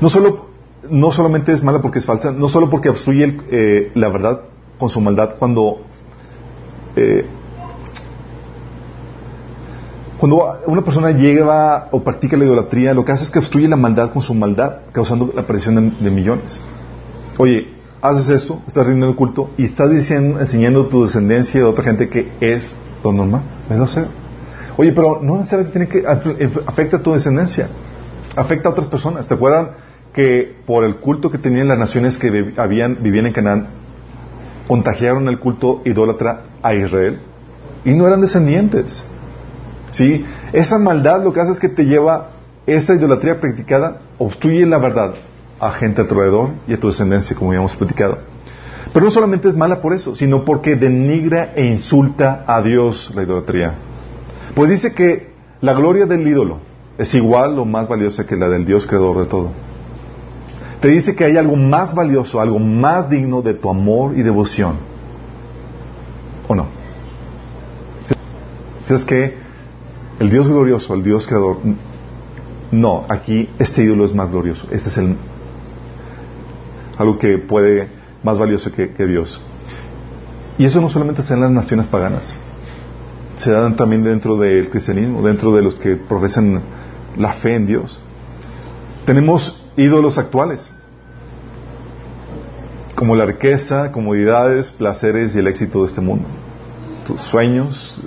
no, 0.00 0.08
solo, 0.08 0.48
no 0.90 1.10
solamente 1.10 1.52
es 1.52 1.62
mala 1.62 1.80
porque 1.80 1.98
es 1.98 2.06
falsa, 2.06 2.30
no 2.30 2.48
solo 2.48 2.70
porque 2.70 2.88
obstruye 2.88 3.38
eh, 3.50 3.90
la 3.94 4.08
verdad 4.08 4.42
con 4.78 4.90
su 4.90 5.00
maldad 5.00 5.36
cuando 5.38 5.78
eh, 6.94 7.26
cuando 10.18 10.42
una 10.66 10.82
persona 10.82 11.10
llega 11.10 11.88
o 11.90 12.02
practica 12.02 12.36
la 12.38 12.44
idolatría, 12.44 12.94
lo 12.94 13.04
que 13.04 13.12
hace 13.12 13.24
es 13.24 13.30
que 13.30 13.38
obstruye 13.38 13.68
la 13.68 13.76
maldad 13.76 14.12
con 14.12 14.22
su 14.22 14.32
maldad, 14.32 14.78
causando 14.92 15.30
la 15.34 15.42
aparición 15.42 15.96
de 16.00 16.10
millones. 16.10 16.62
Oye, 17.38 17.68
haces 18.00 18.30
eso, 18.30 18.62
estás 18.66 18.86
rindiendo 18.86 19.14
culto 19.16 19.50
y 19.58 19.64
estás 19.64 19.90
diciendo, 19.90 20.40
enseñando 20.40 20.82
a 20.82 20.88
tu 20.88 21.02
descendencia 21.04 21.62
a 21.62 21.68
otra 21.68 21.84
gente 21.84 22.08
que 22.08 22.32
es 22.40 22.74
lo 23.04 23.12
normal, 23.12 23.42
es 23.70 23.76
lo. 23.76 24.08
Oye, 24.78 24.92
pero 24.92 25.20
no 25.22 25.38
necesariamente 25.38 25.86
tiene 25.86 25.88
que 25.88 26.60
afecta 26.66 26.98
a 26.98 27.02
tu 27.02 27.12
descendencia, 27.12 27.68
afecta 28.36 28.68
a 28.68 28.72
otras 28.72 28.88
personas. 28.88 29.26
¿Te 29.28 29.34
acuerdan 29.34 29.70
que 30.12 30.54
por 30.66 30.84
el 30.84 30.96
culto 30.96 31.30
que 31.30 31.38
tenían 31.38 31.68
las 31.68 31.78
naciones 31.78 32.18
que 32.18 32.52
habían, 32.56 33.02
vivían 33.02 33.26
en 33.26 33.32
Canaán, 33.32 33.66
contagiaron 34.66 35.28
el 35.28 35.38
culto 35.38 35.82
idólatra 35.84 36.42
a 36.62 36.74
Israel? 36.74 37.18
Y 37.84 37.94
no 37.94 38.06
eran 38.06 38.20
descendientes. 38.20 39.04
¿Sí? 39.90 40.24
Esa 40.52 40.78
maldad 40.78 41.22
lo 41.22 41.32
que 41.32 41.40
hace 41.40 41.52
es 41.52 41.60
que 41.60 41.68
te 41.68 41.84
lleva, 41.84 42.30
esa 42.66 42.94
idolatría 42.94 43.40
practicada 43.40 44.00
obstruye 44.18 44.66
la 44.66 44.78
verdad, 44.78 45.14
a 45.60 45.70
gente 45.72 46.02
alrededor 46.02 46.50
y 46.66 46.74
a 46.74 46.80
tu 46.80 46.88
descendencia, 46.88 47.36
como 47.36 47.52
ya 47.52 47.58
hemos 47.58 47.76
platicado. 47.76 48.18
Pero 48.92 49.04
no 49.04 49.10
solamente 49.10 49.48
es 49.48 49.56
mala 49.56 49.80
por 49.80 49.92
eso, 49.92 50.14
sino 50.14 50.44
porque 50.44 50.76
denigra 50.76 51.52
e 51.54 51.66
insulta 51.66 52.44
a 52.46 52.62
Dios 52.62 53.12
la 53.14 53.22
idolatría. 53.22 53.74
Pues 54.54 54.70
dice 54.70 54.94
que 54.94 55.30
la 55.60 55.74
gloria 55.74 56.06
del 56.06 56.26
ídolo 56.26 56.60
es 56.98 57.14
igual 57.14 57.58
o 57.58 57.64
más 57.64 57.88
valiosa 57.88 58.26
que 58.26 58.36
la 58.36 58.48
del 58.48 58.64
Dios 58.64 58.86
creador 58.86 59.18
de 59.18 59.26
todo. 59.26 59.50
Te 60.80 60.88
dice 60.88 61.14
que 61.14 61.24
hay 61.24 61.36
algo 61.36 61.56
más 61.56 61.94
valioso, 61.94 62.40
algo 62.40 62.58
más 62.58 63.10
digno 63.10 63.42
de 63.42 63.54
tu 63.54 63.68
amor 63.70 64.16
y 64.16 64.22
devoción. 64.22 64.76
¿O 66.48 66.54
no? 66.54 66.66
Es 68.88 69.04
que 69.04 69.34
el 70.20 70.30
Dios 70.30 70.48
glorioso, 70.48 70.94
el 70.94 71.02
Dios 71.02 71.26
creador, 71.26 71.58
No, 72.70 73.04
aquí 73.08 73.48
este 73.58 73.82
ídolo 73.82 74.04
es 74.04 74.14
más 74.14 74.30
glorioso. 74.30 74.66
Ese 74.70 74.88
es 74.88 74.98
el 74.98 75.16
algo 76.98 77.18
que 77.18 77.38
puede 77.38 77.88
más 78.22 78.38
valioso 78.38 78.72
que, 78.72 79.06
Dios. 79.06 79.40
Y 80.58 80.64
eso 80.64 80.80
no 80.80 80.88
solamente 80.88 81.22
se 81.22 81.30
da 81.30 81.36
en 81.36 81.42
las 81.42 81.52
naciones 81.52 81.86
paganas, 81.86 82.34
se 83.36 83.50
da 83.50 83.74
también 83.76 84.02
dentro 84.02 84.36
del 84.36 84.70
cristianismo, 84.70 85.22
dentro 85.22 85.54
de 85.54 85.62
los 85.62 85.74
que 85.74 85.96
profesan 85.96 86.62
la 87.18 87.32
fe 87.32 87.54
en 87.54 87.66
Dios. 87.66 88.00
Tenemos 89.04 89.62
ídolos 89.76 90.18
actuales, 90.18 90.70
como 92.94 93.14
la 93.14 93.26
riqueza, 93.26 93.92
comodidades, 93.92 94.70
placeres 94.70 95.36
y 95.36 95.40
el 95.40 95.46
éxito 95.46 95.80
de 95.80 95.86
este 95.86 96.00
mundo. 96.00 96.26
Tus 97.06 97.20
sueños, 97.20 98.02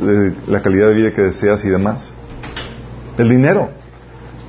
la 0.48 0.62
calidad 0.62 0.88
de 0.88 0.96
vida 0.96 1.14
que 1.14 1.22
deseas 1.22 1.64
y 1.64 1.70
demás. 1.70 2.12
El 3.18 3.30
dinero. 3.30 3.70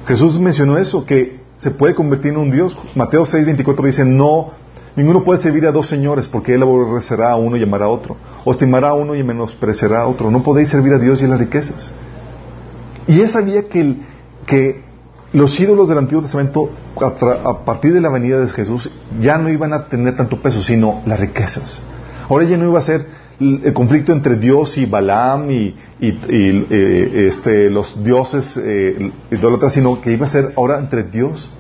Jesús 0.07 0.41
mencionó 0.41 0.78
eso, 0.78 1.05
que 1.05 1.39
se 1.61 1.70
puede 1.70 1.94
convertir 1.94 2.32
en 2.32 2.38
un 2.38 2.50
Dios. 2.50 2.76
Mateo 2.94 3.26
6, 3.26 3.44
24 3.44 3.84
dice, 3.84 4.04
no, 4.06 4.52
ninguno 4.96 5.22
puede 5.22 5.38
servir 5.38 5.66
a 5.66 5.72
dos 5.72 5.86
señores 5.86 6.26
porque 6.26 6.54
él 6.54 6.62
aborrecerá 6.62 7.32
a 7.32 7.36
uno 7.36 7.56
y 7.56 7.62
amará 7.62 7.84
a 7.84 7.88
otro, 7.88 8.16
o 8.44 8.50
estimará 8.50 8.88
a 8.88 8.94
uno 8.94 9.14
y 9.14 9.22
menospreciará 9.22 10.00
a 10.00 10.06
otro. 10.06 10.30
No 10.30 10.42
podéis 10.42 10.70
servir 10.70 10.94
a 10.94 10.98
Dios 10.98 11.20
y 11.20 11.26
a 11.26 11.28
las 11.28 11.38
riquezas. 11.38 11.92
Y 13.06 13.20
él 13.20 13.28
sabía 13.28 13.68
que, 13.68 13.96
que 14.46 14.82
los 15.32 15.61
ídolos 15.61 15.86
del 15.86 15.98
Antiguo 15.98 16.22
Testamento, 16.22 16.70
a, 16.98 17.64
partir 17.66 17.92
de 17.92 18.00
la 18.00 18.08
venida 18.08 18.40
de 18.40 18.48
Jesús, 18.48 18.90
ya 19.20 19.36
no 19.36 19.50
iban 19.50 19.74
a 19.74 19.86
tener 19.86 20.16
tanto 20.16 20.40
peso, 20.40 20.62
sino 20.62 21.02
las 21.04 21.20
riquezas. 21.20 21.82
Ahora 22.30 22.44
ya 22.44 22.56
no 22.56 22.66
iba 22.66 22.78
a 22.78 22.82
ser 22.82 23.06
el 23.41 23.72
conflicto 23.72 24.12
entre 24.12 24.36
Dios 24.36 24.76
y 24.76 24.84
Balaam 24.84 25.51
y, 25.51 25.74
eh, 26.01 27.26
este, 27.28 27.70
los 27.70 28.05
dioses 28.05 28.59
eh, 28.62 29.11
sino 29.70 30.01
que 30.01 30.12
iba 30.12 30.26
a 30.26 30.28
ser 30.28 30.53
ahora 30.57 30.78
entre 30.78 31.05
Dios 31.05 31.51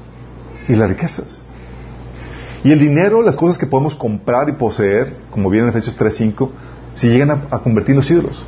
y 0.68 0.74
las 0.74 0.90
riquezas. 0.90 1.42
Y 2.62 2.72
el 2.72 2.78
dinero, 2.78 3.22
las 3.22 3.36
cosas 3.36 3.56
que 3.56 3.66
podemos 3.66 3.96
comprar 3.96 4.50
y 4.50 4.52
poseer, 4.52 5.16
como 5.30 5.48
viene 5.48 5.68
en 5.68 5.70
Efesios 5.70 5.98
3.5, 5.98 6.50
se 6.92 7.08
llegan 7.08 7.30
a, 7.30 7.46
a 7.50 7.60
convertir 7.60 7.92
en 7.92 7.96
los 7.96 8.10
ídolos. 8.10 8.44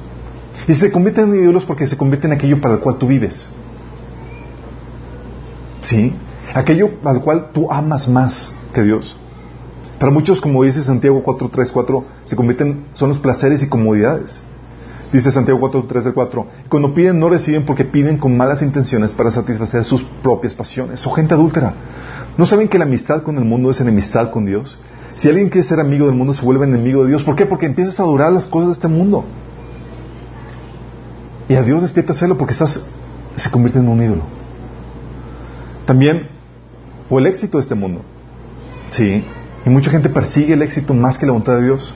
Y 0.68 0.74
se 0.74 0.92
convierten 0.92 1.32
en 1.32 1.44
ídolos 1.44 1.64
porque 1.64 1.86
se 1.86 1.96
convierten 1.96 2.32
en 2.32 2.36
aquello 2.36 2.60
para 2.60 2.74
el 2.74 2.80
cual 2.80 2.98
tú 2.98 3.06
vives. 3.06 3.46
¿Sí? 5.80 6.12
Aquello 6.54 6.90
al 7.04 7.22
cual 7.22 7.48
tú 7.54 7.72
amas 7.72 8.06
más 8.08 8.52
que 8.74 8.82
Dios. 8.82 9.16
Para 10.02 10.12
muchos, 10.12 10.40
como 10.40 10.64
dice 10.64 10.82
Santiago 10.82 11.22
4, 11.22 11.48
3, 11.48 11.70
4, 11.70 12.04
se 12.24 12.34
convierten, 12.34 12.86
son 12.92 13.10
los 13.10 13.20
placeres 13.20 13.62
y 13.62 13.68
comodidades. 13.68 14.42
Dice 15.12 15.30
Santiago 15.30 15.60
4, 15.60 15.84
3 15.84 16.06
4. 16.12 16.46
Cuando 16.68 16.92
piden, 16.92 17.20
no 17.20 17.28
reciben 17.28 17.64
porque 17.64 17.84
piden 17.84 18.18
con 18.18 18.36
malas 18.36 18.62
intenciones 18.62 19.14
para 19.14 19.30
satisfacer 19.30 19.84
sus 19.84 20.02
propias 20.02 20.54
pasiones. 20.54 20.98
Son 20.98 21.14
gente 21.14 21.34
adúltera. 21.34 21.74
¿No 22.36 22.46
saben 22.46 22.66
que 22.66 22.78
la 22.78 22.84
amistad 22.84 23.22
con 23.22 23.38
el 23.38 23.44
mundo 23.44 23.70
es 23.70 23.80
enemistad 23.80 24.32
con 24.32 24.44
Dios? 24.44 24.76
Si 25.14 25.28
alguien 25.28 25.50
quiere 25.50 25.68
ser 25.68 25.78
amigo 25.78 26.06
del 26.06 26.16
mundo, 26.16 26.34
se 26.34 26.44
vuelve 26.44 26.64
enemigo 26.64 27.04
de 27.04 27.10
Dios. 27.10 27.22
¿Por 27.22 27.36
qué? 27.36 27.46
Porque 27.46 27.66
empiezas 27.66 28.00
a 28.00 28.02
adorar 28.02 28.32
las 28.32 28.48
cosas 28.48 28.70
de 28.70 28.72
este 28.72 28.88
mundo. 28.88 29.24
Y 31.48 31.54
a 31.54 31.62
Dios 31.62 31.80
despierta 31.80 32.12
hacerlo 32.12 32.36
porque 32.36 32.54
estás, 32.54 32.84
se 33.36 33.50
convierte 33.52 33.78
en 33.78 33.88
un 33.88 34.02
ídolo. 34.02 34.22
También, 35.86 36.28
o 37.08 37.20
el 37.20 37.26
éxito 37.26 37.58
de 37.58 37.62
este 37.62 37.76
mundo. 37.76 38.00
Sí. 38.90 39.22
Y 39.64 39.70
mucha 39.70 39.90
gente 39.90 40.08
persigue 40.08 40.54
el 40.54 40.62
éxito 40.62 40.94
más 40.94 41.18
que 41.18 41.26
la 41.26 41.32
voluntad 41.32 41.56
de 41.56 41.64
Dios. 41.64 41.94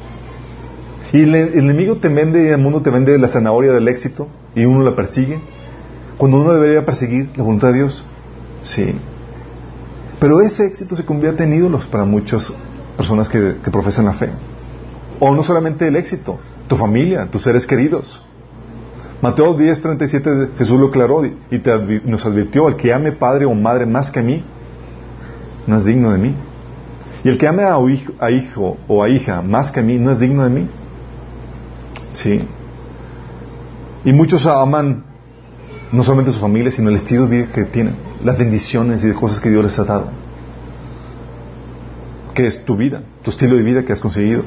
Y 1.12 1.22
el, 1.22 1.34
enemigo 1.34 1.96
te 1.96 2.08
vende, 2.08 2.50
el 2.50 2.58
mundo 2.58 2.82
te 2.82 2.90
vende 2.90 3.16
la 3.18 3.28
zanahoria 3.28 3.72
del 3.72 3.88
éxito 3.88 4.28
y 4.54 4.64
uno 4.64 4.84
la 4.84 4.94
persigue. 4.94 5.40
Cuando 6.18 6.40
uno 6.40 6.52
debería 6.52 6.84
perseguir 6.84 7.30
la 7.36 7.42
voluntad 7.42 7.68
de 7.68 7.74
Dios. 7.74 8.04
Sí. 8.62 8.94
Pero 10.20 10.40
ese 10.40 10.66
éxito 10.66 10.96
se 10.96 11.04
convierte 11.04 11.44
en 11.44 11.54
ídolos 11.54 11.86
para 11.86 12.04
muchas 12.04 12.52
personas 12.96 13.28
que, 13.28 13.56
profesan 13.70 14.06
la 14.06 14.14
fe. 14.14 14.30
O 15.20 15.34
no 15.34 15.42
solamente 15.42 15.88
el 15.88 15.96
éxito, 15.96 16.38
tu 16.68 16.76
familia, 16.76 17.28
tus 17.30 17.42
seres 17.42 17.66
queridos. 17.66 18.24
Mateo 19.22 19.54
10, 19.54 19.82
37, 19.82 20.50
Jesús 20.58 20.78
lo 20.78 20.88
aclaró 20.88 21.24
y 21.24 21.62
nos 22.04 22.26
advirtió, 22.26 22.68
el 22.68 22.76
que 22.76 22.92
ame 22.92 23.12
padre 23.12 23.46
o 23.46 23.54
madre 23.54 23.86
más 23.86 24.10
que 24.10 24.20
a 24.20 24.22
mí, 24.22 24.44
no 25.66 25.76
es 25.76 25.84
digno 25.84 26.12
de 26.12 26.18
mí. 26.18 26.34
Y 27.26 27.28
el 27.28 27.38
que 27.38 27.48
ame 27.48 27.64
a 27.64 27.76
hijo, 27.90 28.12
a 28.20 28.30
hijo 28.30 28.76
o 28.86 29.02
a 29.02 29.08
hija 29.08 29.42
más 29.42 29.72
que 29.72 29.80
a 29.80 29.82
mí, 29.82 29.98
no 29.98 30.12
es 30.12 30.20
digno 30.20 30.44
de 30.44 30.50
mí. 30.50 30.68
Sí. 32.12 32.40
Y 34.04 34.12
muchos 34.12 34.46
aman 34.46 35.02
no 35.90 36.04
solamente 36.04 36.30
su 36.30 36.38
familia, 36.38 36.70
sino 36.70 36.88
el 36.88 36.94
estilo 36.94 37.26
de 37.26 37.38
vida 37.38 37.52
que 37.52 37.64
tienen, 37.64 37.96
las 38.22 38.38
bendiciones 38.38 39.02
y 39.02 39.08
de 39.08 39.14
cosas 39.14 39.40
que 39.40 39.50
Dios 39.50 39.64
les 39.64 39.76
ha 39.76 39.82
dado. 39.82 40.06
Que 42.32 42.46
es 42.46 42.64
tu 42.64 42.76
vida, 42.76 43.02
tu 43.24 43.30
estilo 43.30 43.56
de 43.56 43.62
vida 43.64 43.84
que 43.84 43.92
has 43.92 44.00
conseguido. 44.00 44.44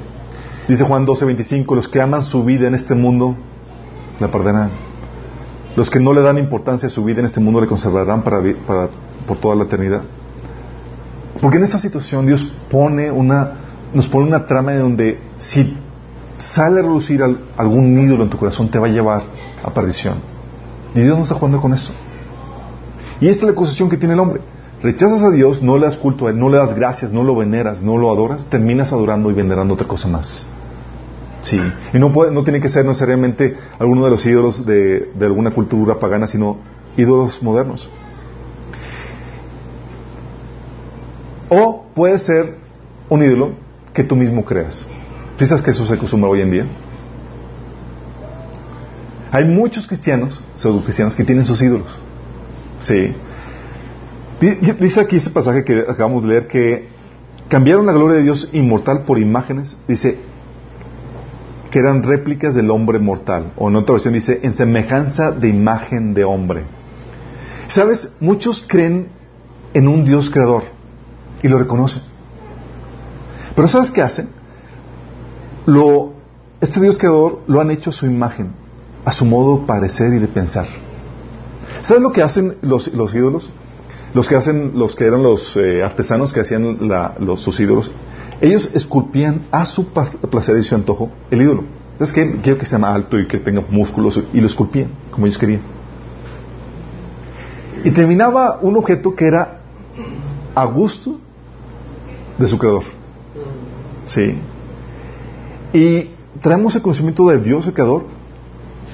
Dice 0.70 0.86
Juan 0.86 1.06
12:25, 1.06 1.76
los 1.76 1.90
que 1.90 2.02
aman 2.02 2.24
su 2.24 2.46
vida 2.46 2.70
en 2.70 2.76
este 2.76 2.96
mundo 2.96 3.36
la 4.22 4.32
perderán. 4.32 4.70
Los 5.76 5.90
que 5.90 6.00
no 6.00 6.14
le 6.14 6.22
dan 6.22 6.38
importancia 6.38 6.88
a 6.88 6.90
su 6.90 7.04
vida 7.04 7.20
en 7.20 7.26
este 7.26 7.42
mundo 7.42 7.60
le 7.60 7.68
conservarán 7.68 8.24
para, 8.24 8.40
por 9.28 9.38
toda 9.38 9.56
la 9.56 9.66
eternidad. 9.66 10.04
Porque 11.42 11.58
en 11.58 11.64
esta 11.64 11.80
situación 11.80 12.26
Dios 12.26 12.44
pone 12.70 13.12
una, 13.12 13.52
nos 13.94 14.10
pone 14.10 14.28
una 14.28 14.46
trama 14.46 14.74
en 14.74 14.80
donde 14.80 15.20
si 15.38 15.78
sale 16.38 16.80
a 16.80 16.84
reducir 16.84 17.24
algún 17.58 18.00
ídolo 18.00 18.24
en 18.24 18.30
tu 18.30 18.38
corazón 18.38 18.70
te 18.70 18.80
va 18.80 18.88
a 18.88 18.90
llevar 18.90 19.24
a 19.64 19.70
perdición. 19.72 20.16
Y 20.96 21.02
Dios 21.02 21.18
no 21.18 21.24
está 21.24 21.36
jugando 21.36 21.62
con 21.62 21.74
eso. 21.74 21.94
Y 23.22 23.28
esta 23.28 23.42
es 23.42 23.44
la 23.44 23.52
acusación 23.52 23.90
que 23.90 23.98
tiene 23.98 24.14
el 24.14 24.20
hombre. 24.20 24.42
Rechazas 24.82 25.24
a 25.24 25.30
Dios, 25.30 25.62
no 25.62 25.78
le 25.78 25.86
das 25.86 25.98
culto 25.98 26.28
a 26.28 26.30
Él, 26.30 26.40
no 26.40 26.48
le 26.50 26.58
das 26.58 26.74
gracias, 26.74 27.12
no 27.12 27.24
lo 27.24 27.36
veneras, 27.36 27.82
no 27.82 27.98
lo 27.98 28.10
adoras, 28.12 28.46
terminas 28.46 28.94
adorando 28.94 29.30
y 29.30 29.34
venerando 29.34 29.74
otra 29.74 29.88
cosa 29.88 30.08
más. 30.08 30.48
Sí, 31.42 31.58
y 31.94 32.00
no, 32.00 32.12
puede, 32.12 32.32
no 32.32 32.44
tiene 32.44 32.60
que 32.60 32.70
ser 32.70 32.86
necesariamente 32.86 33.56
alguno 33.78 34.04
de 34.06 34.10
los 34.10 34.26
ídolos 34.26 34.66
de, 34.66 35.12
de 35.14 35.26
alguna 35.26 35.52
cultura 35.52 36.00
pagana, 36.00 36.28
sino 36.28 36.58
ídolos 36.98 37.42
modernos. 37.44 37.90
O 41.50 41.88
puede 42.00 42.18
ser 42.18 42.56
un 43.10 43.22
ídolo 43.22 43.56
que 43.92 44.06
tú 44.06 44.16
mismo 44.16 44.46
creas. 44.46 44.88
¿Piensas 45.36 45.62
que 45.62 45.72
eso 45.72 45.86
se 45.86 45.96
acostumbra 45.96 46.30
hoy 46.30 46.40
en 46.40 46.50
día? 46.50 46.66
Hay 49.34 49.44
muchos 49.44 49.86
cristianos, 49.86 50.42
pseudo 50.56 50.82
cristianos, 50.82 51.14
que 51.14 51.26
tienen 51.26 51.44
sus 51.44 51.62
ídolos. 51.62 52.00
Sí. 52.80 53.14
Dice 54.80 55.02
aquí 55.02 55.18
este 55.18 55.30
pasaje 55.30 55.66
que 55.66 55.80
acabamos 55.90 56.24
de 56.24 56.30
leer 56.30 56.48
que 56.48 56.88
cambiaron 57.50 57.86
la 57.86 57.92
gloria 57.92 58.16
de 58.16 58.24
Dios 58.24 58.50
inmortal 58.54 59.04
por 59.04 59.20
imágenes. 59.20 59.76
Dice 59.86 60.20
que 61.70 61.80
eran 61.80 62.02
réplicas 62.02 62.56
del 62.56 62.72
hombre 62.72 63.00
mortal. 63.00 63.52
O 63.58 63.68
en 63.68 63.76
otra 63.76 63.96
versión 63.96 64.14
dice 64.14 64.40
en 64.44 64.54
semejanza 64.54 65.34
de 65.34 65.50
imagen 65.50 66.14
de 66.14 66.24
hombre. 66.24 66.64
¿Sabes? 67.68 68.14
Muchos 68.22 68.64
creen 68.66 69.10
en 69.74 69.90
un 69.90 70.06
Dios 70.06 70.30
creador 70.30 70.79
y 71.42 71.48
lo 71.48 71.58
reconocen. 71.58 72.02
Pero 73.56 73.68
¿sabes 73.68 73.92
qué 73.92 74.02
hacen? 74.02 74.30
Lo, 75.66 76.14
este 76.62 76.80
Dios 76.82 76.98
creador 76.98 77.42
lo 77.48 77.62
han 77.62 77.72
hecho 77.72 77.90
a 77.90 77.94
su 77.94 78.06
imagen, 78.06 78.52
a 79.06 79.12
su 79.12 79.26
modo 79.26 79.60
de 79.60 79.66
parecer 79.66 80.14
y 80.14 80.20
de 80.20 80.28
pensar. 80.28 80.68
¿Sabes 81.82 82.02
lo 82.02 82.12
que 82.12 82.22
hacen 82.22 82.58
los, 82.62 82.88
ídolos? 83.14 83.52
Los 84.14 84.28
que 84.28 84.36
hacen, 84.36 84.74
los 84.76 84.96
que 84.96 85.06
eran 85.06 85.24
los 85.24 85.56
eh, 85.56 85.84
artesanos 85.84 86.34
que 86.34 86.42
hacían 86.42 86.90
los, 87.20 87.42
sus 87.42 87.60
ídolos, 87.60 87.92
ellos 88.42 88.72
esculpían 88.74 89.46
a 89.52 89.66
su 89.66 89.88
placer 89.88 90.58
y 90.58 90.64
su 90.64 90.76
antojo 90.76 91.12
el 91.30 91.42
ídolo. 91.42 91.64
Es 92.00 92.14
que 92.14 92.40
quiero 92.42 92.58
que 92.58 92.66
sea 92.66 92.80
alto 92.80 93.20
y 93.20 93.28
que 93.28 93.40
tenga 93.40 93.62
músculos 93.70 94.22
y 94.34 94.40
lo 94.40 94.48
esculpían 94.48 94.92
como 95.12 95.26
ellos 95.26 95.38
querían. 95.38 95.62
Y 97.84 97.92
terminaba 97.92 98.60
un 98.62 98.78
objeto 98.78 99.16
que 99.16 99.26
era 99.26 99.60
a 100.56 100.66
gusto 100.66 101.20
de 102.40 102.48
su 102.48 102.58
creador. 102.58 102.84
¿Sí? 104.08 104.36
Y 105.74 106.10
traemos 106.42 106.76
el 106.76 106.82
conocimiento 106.82 107.28
de 107.28 107.40
Dios, 107.40 107.68
el 107.68 107.74
creador, 107.74 108.06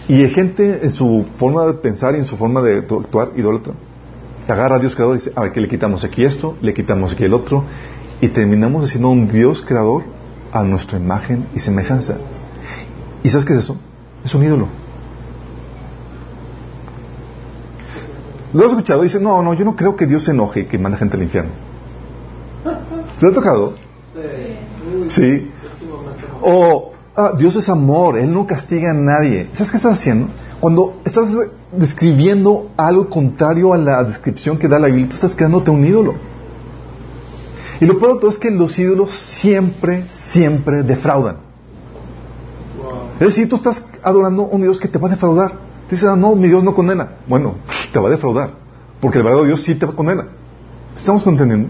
y 0.07 0.21
hay 0.21 0.29
gente 0.29 0.83
en 0.83 0.91
su 0.91 1.25
forma 1.37 1.65
de 1.65 1.73
pensar 1.75 2.15
y 2.15 2.17
en 2.17 2.25
su 2.25 2.35
forma 2.35 2.61
de 2.61 2.79
actuar 2.79 3.31
idólatra. 3.35 3.73
Agarra 4.47 4.75
a 4.75 4.79
Dios 4.79 4.95
creador 4.95 5.15
y 5.15 5.19
dice, 5.19 5.31
a 5.35 5.41
ver, 5.41 5.51
que 5.51 5.61
le 5.61 5.67
quitamos 5.67 6.03
aquí 6.03 6.23
esto, 6.23 6.55
le 6.61 6.73
quitamos 6.73 7.13
aquí 7.13 7.23
el 7.23 7.33
otro, 7.33 7.63
y 8.21 8.29
terminamos 8.29 8.83
haciendo 8.83 9.09
un 9.09 9.27
Dios 9.27 9.61
creador 9.61 10.03
a 10.51 10.63
nuestra 10.63 10.97
imagen 10.97 11.47
y 11.55 11.59
semejanza. 11.59 12.17
¿Y 13.23 13.29
sabes 13.29 13.45
qué 13.45 13.53
es 13.53 13.59
eso? 13.59 13.77
Es 14.23 14.33
un 14.35 14.43
ídolo. 14.43 14.67
Lo 18.53 18.65
has 18.65 18.71
escuchado 18.71 19.01
dice, 19.01 19.19
no, 19.19 19.41
no, 19.43 19.53
yo 19.53 19.65
no 19.65 19.75
creo 19.75 19.95
que 19.95 20.05
Dios 20.05 20.23
se 20.23 20.31
enoje 20.31 20.61
y 20.61 20.65
que 20.65 20.77
mande 20.77 20.97
gente 20.97 21.17
al 21.17 21.23
infierno. 21.23 21.51
¿Te 23.19 23.27
ha 23.27 23.31
tocado? 23.31 23.73
Sí. 24.13 25.09
¿Sí? 25.09 25.51
O, 26.41 26.93
ah, 27.15 27.33
Dios 27.37 27.55
es 27.55 27.69
amor, 27.69 28.17
Él 28.17 28.33
no 28.33 28.45
castiga 28.45 28.91
a 28.91 28.93
nadie. 28.93 29.49
¿Sabes 29.51 29.71
qué 29.71 29.77
estás 29.77 29.99
haciendo? 29.99 30.27
Cuando 30.59 31.01
estás 31.05 31.35
describiendo 31.71 32.71
algo 32.77 33.09
contrario 33.09 33.73
a 33.73 33.77
la 33.77 34.03
descripción 34.03 34.57
que 34.57 34.67
da 34.67 34.79
la 34.79 34.87
Biblia, 34.87 35.09
tú 35.09 35.15
estás 35.15 35.35
quedándote 35.35 35.71
un 35.71 35.85
ídolo. 35.85 36.15
Y 37.79 37.85
lo 37.85 37.99
peor 37.99 38.19
todo 38.19 38.29
es 38.29 38.37
que 38.37 38.51
los 38.51 38.77
ídolos 38.79 39.11
siempre, 39.11 40.05
siempre 40.09 40.83
defraudan. 40.83 41.37
Es 43.19 43.27
decir, 43.27 43.49
tú 43.49 43.55
estás 43.57 43.83
adorando 44.03 44.43
a 44.43 44.55
un 44.55 44.61
Dios 44.61 44.79
que 44.79 44.87
te 44.87 44.97
va 44.97 45.07
a 45.07 45.11
defraudar. 45.11 45.53
Dices, 45.89 46.05
ah, 46.05 46.15
no, 46.15 46.35
mi 46.35 46.47
Dios 46.47 46.63
no 46.63 46.73
condena. 46.73 47.17
Bueno, 47.27 47.55
te 47.93 47.99
va 47.99 48.07
a 48.07 48.11
defraudar. 48.11 48.51
Porque 48.99 49.19
el 49.19 49.23
verdadero 49.23 49.47
Dios 49.47 49.61
sí 49.61 49.75
te 49.75 49.87
condena. 49.87 50.27
¿Estamos 50.95 51.25
entendiendo? 51.27 51.69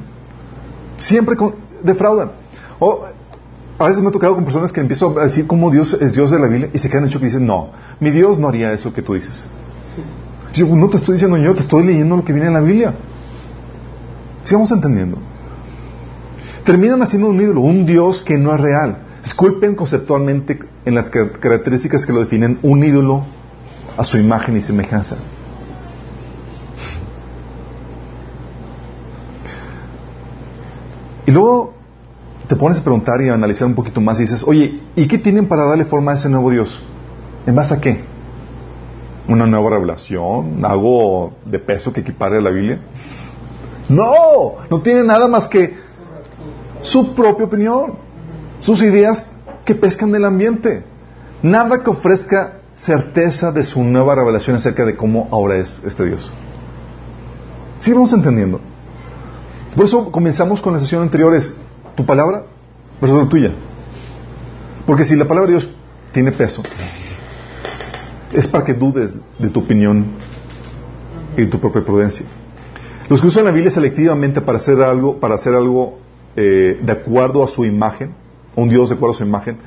Siempre 0.97 1.35
defraudan. 1.83 2.31
O, 2.79 3.05
a 3.77 3.87
veces 3.87 4.01
me 4.01 4.09
ha 4.09 4.11
tocado 4.11 4.35
con 4.35 4.45
personas 4.45 4.71
que 4.71 4.79
empiezo 4.79 5.19
a 5.19 5.25
decir 5.25 5.47
cómo 5.47 5.69
Dios 5.69 5.97
es 5.99 6.13
Dios 6.13 6.31
de 6.31 6.39
la 6.39 6.47
Biblia 6.47 6.69
y 6.73 6.79
se 6.79 6.89
quedan 6.89 7.05
hecho 7.05 7.19
que 7.19 7.25
dicen, 7.25 7.45
no, 7.45 7.71
mi 7.99 8.09
Dios 8.09 8.37
no 8.39 8.47
haría 8.47 8.71
eso 8.71 8.93
que 8.93 9.01
tú 9.01 9.13
dices. 9.13 9.45
Yo 10.53 10.67
no 10.67 10.89
te 10.89 10.97
estoy 10.97 11.13
diciendo 11.13 11.37
yo, 11.37 11.53
te 11.53 11.61
estoy 11.61 11.85
leyendo 11.85 12.15
lo 12.15 12.23
que 12.23 12.31
viene 12.31 12.47
en 12.47 12.53
la 12.53 12.61
Biblia. 12.61 12.95
Sigamos 14.45 14.71
entendiendo. 14.71 15.17
Terminan 16.63 17.01
haciendo 17.01 17.29
un 17.29 17.41
ídolo, 17.41 17.61
un 17.61 17.85
Dios 17.85 18.21
que 18.21 18.37
no 18.37 18.53
es 18.55 18.61
real. 18.61 18.99
Disculpen 19.23 19.75
conceptualmente 19.75 20.59
en 20.85 20.95
las 20.95 21.09
características 21.09 22.05
que 22.05 22.13
lo 22.13 22.21
definen 22.21 22.59
un 22.61 22.83
ídolo 22.83 23.25
a 23.97 24.05
su 24.05 24.17
imagen 24.17 24.55
y 24.55 24.61
semejanza. 24.61 25.17
Luego 31.35 31.73
te 32.47 32.55
pones 32.55 32.79
a 32.79 32.83
preguntar 32.83 33.21
y 33.21 33.29
a 33.29 33.33
analizar 33.33 33.67
un 33.67 33.75
poquito 33.75 33.99
más 33.99 34.19
y 34.19 34.23
dices, 34.23 34.43
oye, 34.47 34.79
¿y 34.95 35.07
qué 35.07 35.17
tienen 35.17 35.47
para 35.47 35.65
darle 35.65 35.85
forma 35.85 36.11
a 36.11 36.15
ese 36.15 36.29
nuevo 36.29 36.49
Dios? 36.49 36.81
¿En 37.45 37.55
base 37.55 37.73
a 37.73 37.81
qué? 37.81 38.03
¿Una 39.27 39.45
nueva 39.45 39.71
revelación? 39.71 40.63
¿Algo 40.63 41.33
de 41.45 41.59
peso 41.59 41.91
que 41.91 42.01
equipare 42.01 42.37
a 42.37 42.41
la 42.41 42.51
Biblia? 42.51 42.79
No, 43.89 44.55
no 44.69 44.81
tiene 44.81 45.03
nada 45.03 45.27
más 45.27 45.47
que 45.47 45.75
su 46.81 47.13
propia 47.13 47.45
opinión, 47.45 47.95
sus 48.61 48.81
ideas 48.81 49.27
que 49.65 49.75
pescan 49.75 50.11
del 50.11 50.25
ambiente. 50.25 50.83
Nada 51.41 51.83
que 51.83 51.89
ofrezca 51.89 52.59
certeza 52.75 53.51
de 53.51 53.63
su 53.63 53.83
nueva 53.83 54.15
revelación 54.15 54.55
acerca 54.55 54.85
de 54.85 54.95
cómo 54.95 55.27
ahora 55.31 55.57
es 55.57 55.81
este 55.85 56.05
Dios. 56.05 56.31
¿Sí 57.79 57.91
vamos 57.91 58.13
entendiendo? 58.13 58.61
Por 59.75 59.85
eso 59.85 60.11
comenzamos 60.11 60.61
con 60.61 60.73
la 60.73 60.79
sesión 60.79 61.01
anterior, 61.01 61.35
es 61.35 61.53
tu 61.95 62.05
palabra 62.05 62.45
versus 63.01 63.23
la 63.23 63.29
tuya. 63.29 63.51
Porque 64.85 65.03
si 65.03 65.15
la 65.15 65.25
palabra 65.25 65.47
de 65.47 65.57
Dios 65.57 65.69
tiene 66.13 66.31
peso, 66.31 66.63
es 68.31 68.47
para 68.47 68.63
que 68.63 68.73
dudes 68.73 69.17
de 69.37 69.49
tu 69.49 69.59
opinión 69.59 70.05
y 71.35 71.41
de 71.41 71.47
tu 71.47 71.59
propia 71.59 71.83
prudencia. 71.83 72.25
Los 73.09 73.21
que 73.21 73.27
usan 73.27 73.45
la 73.45 73.51
Biblia 73.51 73.69
selectivamente 73.69 74.41
para 74.41 74.59
hacer 74.59 74.81
algo, 74.81 75.19
para 75.19 75.35
hacer 75.35 75.53
algo 75.53 75.99
eh, 76.35 76.79
de 76.81 76.91
acuerdo 76.91 77.43
a 77.43 77.47
su 77.47 77.65
imagen, 77.65 78.13
un 78.55 78.69
Dios 78.69 78.89
de 78.89 78.95
acuerdo 78.95 79.13
a 79.13 79.17
su 79.17 79.23
imagen, 79.23 79.57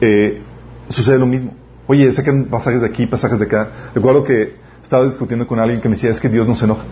eh, 0.00 0.42
sucede 0.88 1.18
lo 1.18 1.26
mismo. 1.26 1.54
Oye, 1.86 2.10
sacan 2.10 2.46
pasajes 2.46 2.80
de 2.80 2.86
aquí, 2.88 3.06
pasajes 3.06 3.38
de 3.38 3.46
acá. 3.46 3.70
Recuerdo 3.94 4.24
que 4.24 4.56
estaba 4.82 5.04
discutiendo 5.04 5.46
con 5.46 5.60
alguien 5.60 5.80
que 5.80 5.88
me 5.88 5.94
decía, 5.94 6.10
es 6.10 6.20
que 6.20 6.28
Dios 6.28 6.48
no 6.48 6.54
se 6.54 6.64
enoja. 6.64 6.82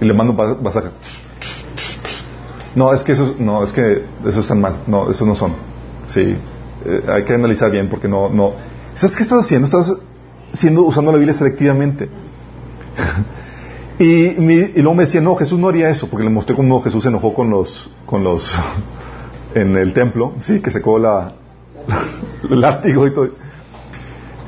Y 0.00 0.04
le 0.04 0.12
mando 0.12 0.36
pasajes. 0.36 0.92
No, 2.76 2.92
es 2.92 3.02
que 3.02 3.12
eso, 3.12 3.34
no, 3.38 3.64
es 3.64 3.72
que 3.72 4.04
eso 4.26 4.40
están 4.40 4.60
mal. 4.60 4.76
No, 4.86 5.10
eso 5.10 5.24
no 5.24 5.34
son. 5.34 5.54
Sí, 6.06 6.36
eh, 6.84 7.02
hay 7.08 7.24
que 7.24 7.34
analizar 7.34 7.70
bien 7.70 7.88
porque 7.88 8.06
no, 8.06 8.28
no. 8.28 8.52
¿Sabes 8.94 9.16
qué 9.16 9.22
estás 9.22 9.46
haciendo? 9.46 9.64
Estás 9.64 9.94
siendo, 10.52 10.82
usando 10.82 11.10
la 11.10 11.18
Biblia 11.18 11.34
selectivamente. 11.34 12.08
y, 13.98 14.32
luego 14.74 14.94
me 14.94 15.04
decía, 15.04 15.22
no, 15.22 15.36
Jesús 15.36 15.58
no 15.58 15.68
haría 15.68 15.88
eso, 15.88 16.08
porque 16.08 16.24
le 16.24 16.30
mostré 16.30 16.54
cómo 16.54 16.82
Jesús 16.82 17.02
se 17.02 17.08
enojó 17.08 17.32
con 17.32 17.48
los, 17.48 17.90
con 18.04 18.22
los, 18.22 18.54
en 19.54 19.76
el 19.76 19.94
templo, 19.94 20.34
sí, 20.40 20.60
que 20.60 20.70
secó 20.70 20.98
la, 20.98 21.32
el 22.50 22.60
látigo 22.60 23.06
y 23.06 23.12
todo. 23.12 23.30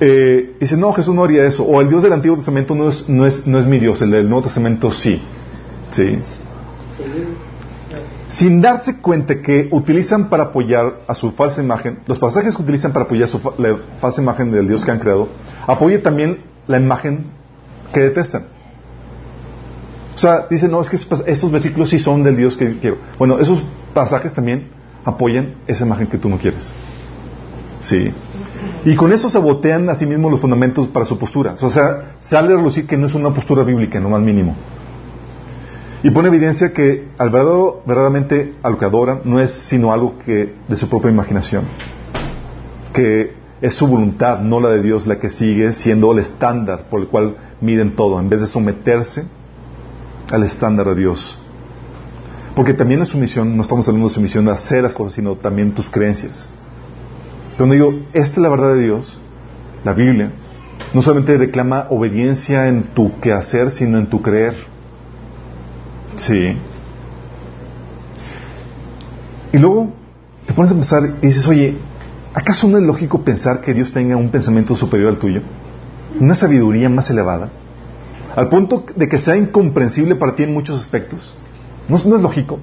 Eh, 0.00 0.56
dice, 0.60 0.76
no, 0.76 0.92
Jesús 0.92 1.14
no 1.14 1.24
haría 1.24 1.46
eso. 1.46 1.64
O 1.64 1.80
el 1.80 1.88
Dios 1.88 2.02
del 2.02 2.12
Antiguo 2.12 2.36
Testamento 2.36 2.74
no 2.74 2.88
es, 2.88 3.08
no 3.08 3.26
es, 3.26 3.46
no 3.46 3.58
es 3.58 3.66
mi 3.66 3.78
Dios, 3.78 4.02
el 4.02 4.10
del 4.10 4.28
Nuevo 4.28 4.44
Testamento 4.44 4.90
sí. 4.92 5.20
Sí 5.90 6.18
sin 8.28 8.60
darse 8.60 9.00
cuenta 9.00 9.40
que 9.40 9.68
utilizan 9.70 10.28
para 10.28 10.44
apoyar 10.44 11.00
a 11.06 11.14
su 11.14 11.32
falsa 11.32 11.62
imagen, 11.62 12.00
los 12.06 12.18
pasajes 12.18 12.54
que 12.54 12.62
utilizan 12.62 12.92
para 12.92 13.06
apoyar 13.06 13.28
su 13.28 13.40
la 13.58 13.78
falsa 14.00 14.22
imagen 14.22 14.52
del 14.52 14.68
Dios 14.68 14.84
que 14.84 14.90
han 14.90 14.98
creado, 14.98 15.28
apoya 15.66 16.02
también 16.02 16.38
la 16.66 16.78
imagen 16.78 17.24
que 17.92 18.00
detestan. 18.00 18.46
O 20.14 20.18
sea, 20.18 20.46
dicen, 20.50 20.70
no, 20.70 20.80
es 20.82 20.90
que 20.90 20.96
estos 20.96 21.52
versículos 21.52 21.90
sí 21.90 21.98
son 21.98 22.22
del 22.24 22.36
Dios 22.36 22.56
que 22.56 22.78
quiero. 22.78 22.98
Bueno, 23.18 23.38
esos 23.38 23.62
pasajes 23.94 24.34
también 24.34 24.68
apoyan 25.04 25.54
esa 25.66 25.86
imagen 25.86 26.08
que 26.08 26.18
tú 26.18 26.28
no 26.28 26.38
quieres. 26.38 26.70
Sí. 27.80 28.12
Y 28.84 28.96
con 28.96 29.12
eso 29.12 29.30
se 29.30 29.38
botean 29.38 29.88
a 29.88 29.94
sí 29.94 30.06
mismos 30.06 30.32
los 30.32 30.40
fundamentos 30.40 30.88
para 30.88 31.06
su 31.06 31.16
postura. 31.16 31.54
O 31.60 31.70
sea, 31.70 32.16
sale 32.18 32.52
a 32.52 32.56
relucir 32.56 32.86
que 32.86 32.96
no 32.96 33.06
es 33.06 33.14
una 33.14 33.32
postura 33.32 33.62
bíblica, 33.62 34.00
no 34.00 34.10
más 34.10 34.20
mínimo. 34.20 34.56
Y 36.02 36.10
pone 36.10 36.28
evidencia 36.28 36.72
que 36.72 37.08
al 37.18 37.30
verdadero, 37.30 37.82
verdaderamente 37.84 38.54
a 38.62 38.70
lo 38.70 38.78
que 38.78 38.84
adoran 38.84 39.22
no 39.24 39.40
es 39.40 39.50
sino 39.50 39.92
algo 39.92 40.18
que 40.18 40.54
de 40.68 40.76
su 40.76 40.88
propia 40.88 41.10
imaginación, 41.10 41.64
que 42.92 43.32
es 43.60 43.74
su 43.74 43.88
voluntad, 43.88 44.38
no 44.38 44.60
la 44.60 44.70
de 44.70 44.82
Dios, 44.82 45.08
la 45.08 45.18
que 45.18 45.30
sigue 45.30 45.72
siendo 45.72 46.12
el 46.12 46.20
estándar 46.20 46.84
por 46.88 47.00
el 47.00 47.08
cual 47.08 47.36
miden 47.60 47.96
todo, 47.96 48.20
en 48.20 48.28
vez 48.28 48.40
de 48.40 48.46
someterse 48.46 49.24
al 50.30 50.44
estándar 50.44 50.86
de 50.86 50.94
Dios. 50.94 51.40
Porque 52.54 52.74
también 52.74 53.02
es 53.02 53.08
su 53.08 53.18
misión, 53.18 53.56
no 53.56 53.62
estamos 53.62 53.88
hablando 53.88 54.08
de 54.08 54.14
su 54.14 54.20
misión 54.20 54.44
de 54.44 54.52
hacer 54.52 54.84
las 54.84 54.94
cosas, 54.94 55.14
sino 55.14 55.34
también 55.34 55.72
tus 55.72 55.88
creencias. 55.90 56.48
Cuando 57.56 57.74
digo, 57.74 57.92
esta 58.12 58.30
es 58.30 58.38
la 58.38 58.48
verdad 58.48 58.74
de 58.74 58.82
Dios, 58.82 59.18
la 59.84 59.94
Biblia, 59.94 60.30
no 60.94 61.02
solamente 61.02 61.36
reclama 61.36 61.86
obediencia 61.90 62.68
en 62.68 62.84
tu 62.84 63.18
quehacer, 63.20 63.72
sino 63.72 63.98
en 63.98 64.06
tu 64.06 64.22
creer. 64.22 64.54
Sí. 66.18 66.56
Y 69.52 69.58
luego 69.58 69.92
te 70.44 70.52
pones 70.52 70.72
a 70.72 70.74
pensar 70.74 71.10
y 71.22 71.26
dices, 71.26 71.46
oye, 71.46 71.76
¿acaso 72.34 72.68
no 72.68 72.76
es 72.76 72.84
lógico 72.84 73.22
pensar 73.22 73.60
que 73.60 73.72
Dios 73.72 73.92
tenga 73.92 74.16
un 74.16 74.28
pensamiento 74.28 74.76
superior 74.76 75.10
al 75.10 75.18
tuyo? 75.18 75.40
¿Una 76.20 76.34
sabiduría 76.34 76.88
más 76.88 77.08
elevada? 77.10 77.50
Al 78.36 78.48
punto 78.48 78.84
de 78.94 79.08
que 79.08 79.18
sea 79.18 79.36
incomprensible 79.36 80.16
para 80.16 80.34
ti 80.34 80.42
en 80.42 80.52
muchos 80.52 80.80
aspectos. 80.80 81.34
¿No, 81.88 81.96
es 81.96 82.04
lógico? 82.04 82.58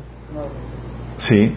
Sí. 1.17 1.53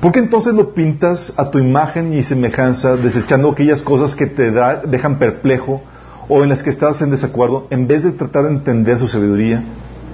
¿Por 0.00 0.12
qué 0.12 0.20
entonces 0.20 0.54
lo 0.54 0.74
pintas 0.74 1.32
a 1.36 1.50
tu 1.50 1.58
imagen 1.58 2.12
y 2.14 2.22
semejanza, 2.22 2.96
desechando 2.96 3.50
aquellas 3.50 3.82
cosas 3.82 4.14
que 4.14 4.26
te 4.26 4.50
dejan 4.86 5.18
perplejo 5.18 5.82
o 6.28 6.42
en 6.42 6.48
las 6.48 6.62
que 6.62 6.70
estás 6.70 7.02
en 7.02 7.10
desacuerdo, 7.10 7.66
en 7.70 7.86
vez 7.86 8.04
de 8.04 8.12
tratar 8.12 8.44
de 8.44 8.50
entender 8.50 8.98
su 8.98 9.08
sabiduría 9.08 9.64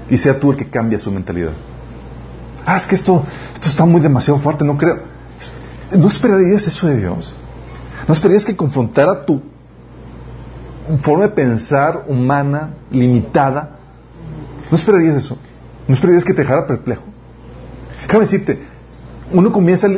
y 0.08 0.16
sea 0.16 0.38
tú 0.38 0.52
el 0.52 0.56
que 0.56 0.68
cambia 0.68 0.98
su 0.98 1.10
mentalidad. 1.10 1.52
Ah, 2.64 2.76
es 2.76 2.86
que 2.86 2.94
esto, 2.94 3.24
esto 3.54 3.68
está 3.68 3.84
muy 3.84 4.00
demasiado 4.00 4.40
fuerte, 4.40 4.64
no 4.64 4.76
creo. 4.76 4.98
¿No 5.96 6.08
esperarías 6.08 6.66
eso 6.66 6.86
de 6.86 6.98
Dios? 6.98 7.34
¿No 8.06 8.14
esperarías 8.14 8.44
que 8.44 8.56
confrontara 8.56 9.24
tu 9.24 9.40
forma 11.00 11.24
de 11.24 11.30
pensar 11.30 12.04
humana, 12.06 12.70
limitada? 12.90 13.76
¿No 14.70 14.76
esperarías 14.76 15.16
eso? 15.16 15.38
¿No 15.86 15.94
esperarías 15.94 16.24
que 16.24 16.34
te 16.34 16.42
dejara 16.42 16.66
perplejo? 16.66 17.04
Déjame 18.02 18.24
decirte, 18.24 18.60
uno 19.32 19.52
comienza 19.52 19.88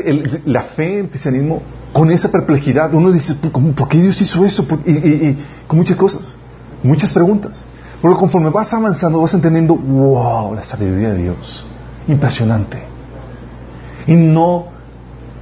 la 0.44 0.62
fe 0.62 0.98
en 0.98 1.04
el 1.04 1.10
cristianismo 1.10 1.62
con 1.92 2.10
esa 2.10 2.30
perplejidad. 2.30 2.94
Uno 2.94 3.10
dice, 3.10 3.34
¿por, 3.34 3.88
qué 3.88 3.98
Dios 3.98 4.20
hizo 4.20 4.44
eso? 4.44 4.66
Y, 4.86 5.36
con 5.66 5.78
muchas 5.78 5.96
cosas, 5.96 6.36
muchas 6.82 7.10
preguntas. 7.10 7.64
Pero 8.02 8.16
conforme 8.16 8.50
vas 8.50 8.72
avanzando, 8.72 9.20
vas 9.20 9.34
entendiendo, 9.34 9.76
wow, 9.76 10.54
la 10.54 10.62
sabiduría 10.62 11.10
de 11.10 11.22
Dios. 11.22 11.66
Impresionante. 12.08 12.82
Y 14.06 14.14
no, 14.14 14.66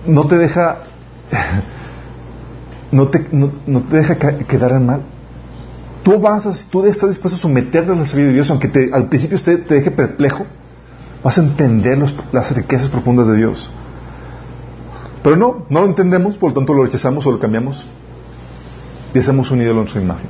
no 0.07 0.27
te 0.27 0.39
deja, 0.39 0.79
no 2.93 3.09
te, 3.09 3.29
no, 3.31 3.83
te 3.83 3.97
deja 3.97 4.17
quedar 4.17 4.73
en 4.73 4.87
mal. 4.87 5.03
Tú 6.03 6.15
avanzas, 6.15 6.67
tú 6.71 6.85
estás 6.85 7.11
dispuesto 7.11 7.37
a 7.37 7.41
someterte 7.41 7.93
a 7.93 7.95
la 7.95 8.07
sabiduría 8.07 8.29
de 8.29 8.35
Dios, 8.35 8.51
aunque 8.51 8.91
al 8.93 9.09
principio 9.09 9.37
usted 9.37 9.65
te 9.67 9.75
deje 9.75 9.91
perplejo, 9.91 10.47
vas 11.23 11.39
a 11.39 11.43
entender 11.43 11.99
las 12.33 12.57
riquezas 12.57 12.89
profundas 12.89 13.29
de 13.29 13.37
Dios. 13.37 13.71
Pero 15.23 15.37
no, 15.37 15.67
no 15.69 15.81
lo 15.81 15.87
entendemos, 15.87 16.37
por 16.37 16.51
lo 16.51 16.55
tanto 16.55 16.75
lo 16.75 16.85
rechazamos 16.85 17.27
o 17.27 17.31
lo 17.31 17.39
cambiamos 17.39 17.87
y 19.15 19.19
hacemos 19.19 19.51
un 19.51 19.63
ídolo 19.63 19.83
en 19.83 19.89
su 19.89 19.99
imagen. 19.99 20.29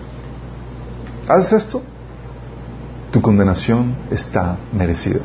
¿Haces 1.28 1.64
esto? 1.64 1.82
Tu 3.10 3.22
condenación 3.22 3.94
está 4.10 4.56
merecida, 4.72 5.20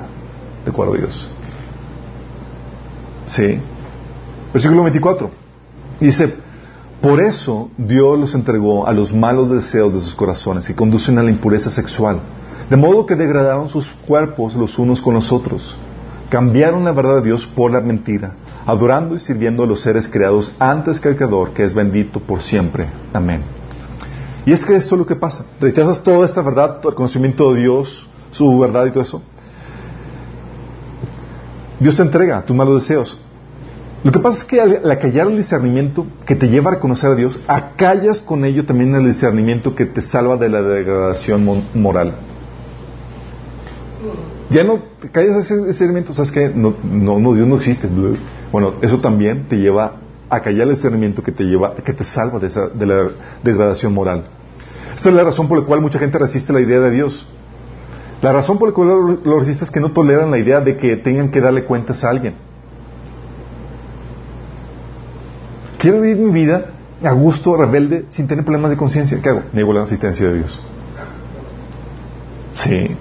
de 0.63 0.71
acuerdo 0.71 0.93
a 0.93 0.97
Dios. 0.97 1.31
Sí. 3.27 3.59
Versículo 4.53 4.83
24. 4.83 5.29
Dice, 5.99 6.33
Por 7.01 7.19
eso 7.19 7.69
Dios 7.77 8.19
los 8.19 8.35
entregó 8.35 8.87
a 8.87 8.93
los 8.93 9.13
malos 9.13 9.49
deseos 9.49 9.93
de 9.93 9.99
sus 9.99 10.15
corazones 10.15 10.69
y 10.69 10.73
conducen 10.73 11.17
a 11.17 11.23
la 11.23 11.31
impureza 11.31 11.69
sexual, 11.69 12.19
de 12.69 12.77
modo 12.77 13.05
que 13.05 13.15
degradaron 13.15 13.69
sus 13.69 13.91
cuerpos 13.91 14.55
los 14.55 14.77
unos 14.79 15.01
con 15.01 15.13
los 15.13 15.31
otros. 15.31 15.77
Cambiaron 16.29 16.83
la 16.83 16.93
verdad 16.93 17.17
de 17.17 17.23
Dios 17.23 17.45
por 17.45 17.71
la 17.71 17.81
mentira, 17.81 18.35
adorando 18.65 19.15
y 19.15 19.19
sirviendo 19.19 19.63
a 19.63 19.67
los 19.67 19.81
seres 19.81 20.07
creados 20.07 20.53
antes 20.57 20.99
que 20.99 21.09
al 21.09 21.15
Creador, 21.15 21.51
que 21.51 21.63
es 21.63 21.73
bendito 21.73 22.19
por 22.19 22.41
siempre. 22.41 22.87
Amén. 23.13 23.41
Y 24.45 24.51
es 24.51 24.65
que 24.65 24.75
esto 24.75 24.95
es 24.95 24.99
lo 24.99 25.05
que 25.05 25.15
pasa. 25.15 25.45
Rechazas 25.59 26.03
toda 26.03 26.25
esta 26.25 26.41
verdad, 26.41 26.79
el 26.83 26.95
conocimiento 26.95 27.53
de 27.53 27.61
Dios, 27.61 28.07
su 28.31 28.59
verdad 28.59 28.85
y 28.85 28.91
todo 28.91 29.03
eso. 29.03 29.21
Dios 31.79 31.95
te 31.95 32.01
entrega 32.01 32.43
tus 32.43 32.55
malos 32.55 32.81
deseos. 32.81 33.17
Lo 34.03 34.11
que 34.11 34.19
pasa 34.19 34.39
es 34.39 34.43
que 34.43 34.59
al, 34.59 34.91
acallar 34.91 35.27
el 35.27 35.37
discernimiento 35.37 36.05
que 36.25 36.35
te 36.35 36.49
lleva 36.49 36.71
a 36.71 36.73
reconocer 36.75 37.11
a 37.11 37.15
Dios, 37.15 37.39
acallas 37.47 38.19
con 38.19 38.43
ello 38.43 38.65
también 38.65 38.93
el 38.95 39.05
discernimiento 39.05 39.75
que 39.75 39.85
te 39.85 40.01
salva 40.01 40.35
de 40.35 40.49
la 40.49 40.61
degradación 40.61 41.63
moral. 41.73 42.15
Ya 44.49 44.65
no 44.65 44.81
callas 45.13 45.45
ese 45.45 45.65
discernimiento, 45.65 46.13
¿sabes 46.13 46.31
que 46.31 46.49
no, 46.49 46.75
no, 46.83 47.17
no, 47.19 47.33
Dios 47.33 47.47
no 47.47 47.55
existe. 47.55 47.87
Bueno, 48.51 48.73
eso 48.81 48.99
también 48.99 49.47
te 49.47 49.55
lleva 49.55 49.95
a 50.35 50.41
callar 50.41 50.67
el 50.67 50.75
discernimiento 50.75 51.21
que 51.21 51.31
te 51.31 51.43
lleva, 51.43 51.75
que 51.75 51.93
te 51.93 52.03
salva 52.03 52.39
de, 52.39 52.47
esa, 52.47 52.67
de 52.67 52.85
la 52.85 53.09
degradación 53.43 53.93
moral. 53.93 54.23
Esta 54.95 55.09
es 55.09 55.15
la 55.15 55.23
razón 55.23 55.47
por 55.47 55.59
la 55.59 55.65
cual 55.65 55.81
mucha 55.81 55.99
gente 55.99 56.17
resiste 56.17 56.53
la 56.53 56.61
idea 56.61 56.79
de 56.79 56.91
Dios. 56.91 57.27
La 58.21 58.31
razón 58.31 58.57
por 58.57 58.69
la 58.69 58.73
cual 58.73 59.19
lo 59.23 59.39
resiste 59.39 59.65
es 59.65 59.71
que 59.71 59.79
no 59.79 59.91
toleran 59.91 60.31
la 60.31 60.37
idea 60.37 60.61
de 60.61 60.77
que 60.77 60.95
tengan 60.95 61.29
que 61.29 61.41
darle 61.41 61.65
cuentas 61.65 62.03
a 62.03 62.09
alguien. 62.09 62.35
Quiero 65.77 65.99
vivir 65.99 66.17
mi 66.17 66.31
vida 66.31 66.71
a 67.03 67.11
gusto, 67.11 67.57
rebelde, 67.57 68.05
sin 68.07 68.27
tener 68.27 68.45
problemas 68.45 68.71
de 68.71 68.77
conciencia. 68.77 69.19
¿Qué 69.21 69.29
hago? 69.29 69.43
Niego 69.51 69.73
la 69.73 69.83
asistencia 69.83 70.27
de 70.27 70.35
Dios. 70.35 70.61
Sí. 72.53 72.95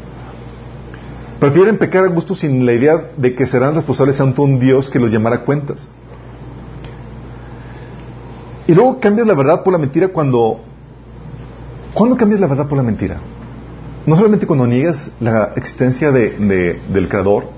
Prefieren 1.39 1.79
pecar 1.79 2.05
a 2.05 2.09
gusto 2.09 2.35
sin 2.35 2.67
la 2.67 2.73
idea 2.73 3.11
de 3.17 3.35
que 3.35 3.47
serán 3.47 3.75
responsables 3.75 4.21
ante 4.21 4.41
un 4.41 4.59
Dios 4.59 4.91
que 4.91 4.99
los 4.99 5.13
llamará 5.13 5.43
cuentas. 5.43 5.89
Y 8.67 8.75
luego 8.75 9.01
cambias 9.01 9.27
la 9.27 9.35
verdad 9.35 9.63
por 9.63 9.73
la 9.73 9.79
mentira 9.79 10.09
cuando... 10.09 10.61
¿Cuándo 11.95 12.17
cambias 12.17 12.41
la 12.41 12.47
verdad 12.47 12.69
por 12.69 12.79
la 12.79 12.85
mentira? 12.85 13.21
No 14.07 14.17
solamente 14.17 14.47
cuando 14.47 14.67
niegas 14.67 15.11
la 15.21 15.53
existencia 15.57 16.11
de, 16.11 16.81
del 16.93 17.09
Creador 17.09 17.49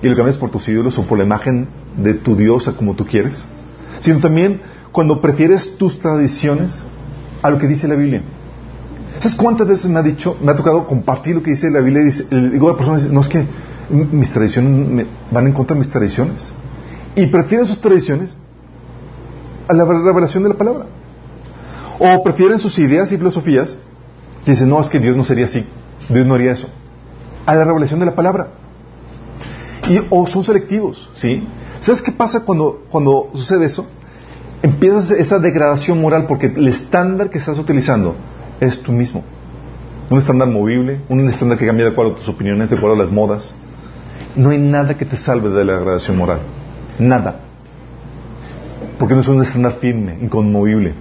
y 0.00 0.08
lo 0.08 0.16
cambias 0.16 0.38
por 0.38 0.50
tus 0.50 0.68
ídolos 0.68 0.98
o 0.98 1.02
por 1.02 1.18
la 1.18 1.24
imagen 1.24 1.68
de 1.96 2.14
tu 2.14 2.34
Dios 2.34 2.66
a 2.66 2.76
como 2.76 2.94
tú 2.94 3.06
quieres 3.06 3.46
sino 4.02 4.20
también 4.20 4.60
cuando 4.90 5.20
prefieres 5.20 5.76
tus 5.78 5.98
tradiciones 5.98 6.82
a 7.40 7.50
lo 7.50 7.58
que 7.58 7.66
dice 7.66 7.88
la 7.88 7.94
Biblia. 7.94 8.22
¿Sabes 9.20 9.36
cuántas 9.36 9.68
veces 9.68 9.88
me 9.88 10.00
ha 10.00 10.02
dicho, 10.02 10.36
me 10.42 10.50
ha 10.50 10.56
tocado 10.56 10.86
compartir 10.86 11.36
lo 11.36 11.42
que 11.42 11.50
dice 11.50 11.70
la 11.70 11.80
Biblia? 11.80 12.02
Y 12.02 12.06
dice, 12.06 12.26
digo, 12.30 12.68
la 12.68 12.76
persona 12.76 12.98
dice, 12.98 13.10
no 13.10 13.20
es 13.20 13.28
que 13.28 13.44
mis 13.90 14.32
tradiciones 14.32 15.06
van 15.30 15.46
en 15.46 15.52
contra 15.52 15.74
de 15.74 15.78
mis 15.78 15.88
tradiciones. 15.88 16.52
Y 17.14 17.26
prefieren 17.26 17.66
sus 17.66 17.80
tradiciones 17.80 18.36
a 19.68 19.74
la 19.74 19.84
revelación 19.84 20.42
de 20.42 20.50
la 20.50 20.56
palabra. 20.56 20.86
O 21.98 22.22
prefieren 22.22 22.58
sus 22.58 22.78
ideas 22.78 23.12
y 23.12 23.18
filosofías 23.18 23.78
y 24.46 24.50
dicen, 24.50 24.68
no, 24.68 24.80
es 24.80 24.88
que 24.88 24.98
Dios 24.98 25.16
no 25.16 25.24
sería 25.24 25.44
así, 25.44 25.64
Dios 26.08 26.26
no 26.26 26.34
haría 26.34 26.52
eso. 26.52 26.68
A 27.46 27.54
la 27.54 27.64
revelación 27.64 28.00
de 28.00 28.06
la 28.06 28.14
palabra. 28.14 28.50
Y, 29.88 30.00
o 30.10 30.26
son 30.26 30.44
selectivos, 30.44 31.10
¿sí? 31.12 31.46
¿Sabes 31.80 32.02
qué 32.02 32.12
pasa 32.12 32.44
cuando, 32.44 32.84
cuando 32.88 33.30
sucede 33.34 33.66
eso? 33.66 33.86
Empiezas 34.62 35.10
esa 35.10 35.38
degradación 35.40 36.00
moral 36.00 36.26
porque 36.28 36.46
el 36.46 36.68
estándar 36.68 37.30
que 37.30 37.38
estás 37.38 37.58
utilizando 37.58 38.14
es 38.60 38.80
tú 38.80 38.92
mismo. 38.92 39.24
Un 40.08 40.18
estándar 40.18 40.48
movible, 40.48 41.00
un 41.08 41.28
estándar 41.28 41.58
que 41.58 41.66
cambia 41.66 41.86
de 41.86 41.92
acuerdo 41.92 42.12
a 42.12 42.16
tus 42.16 42.28
opiniones, 42.28 42.70
de 42.70 42.76
acuerdo 42.76 42.94
a 42.94 42.98
las 42.98 43.10
modas. 43.10 43.54
No 44.36 44.50
hay 44.50 44.58
nada 44.58 44.96
que 44.96 45.04
te 45.04 45.16
salve 45.16 45.50
de 45.50 45.64
la 45.64 45.74
degradación 45.74 46.16
moral. 46.16 46.40
Nada. 46.98 47.40
Porque 49.02 49.16
no 49.16 49.20
es 49.22 49.26
un 49.26 49.42
estándar 49.42 49.78
firme, 49.80 50.16
inconmovible. 50.22 50.94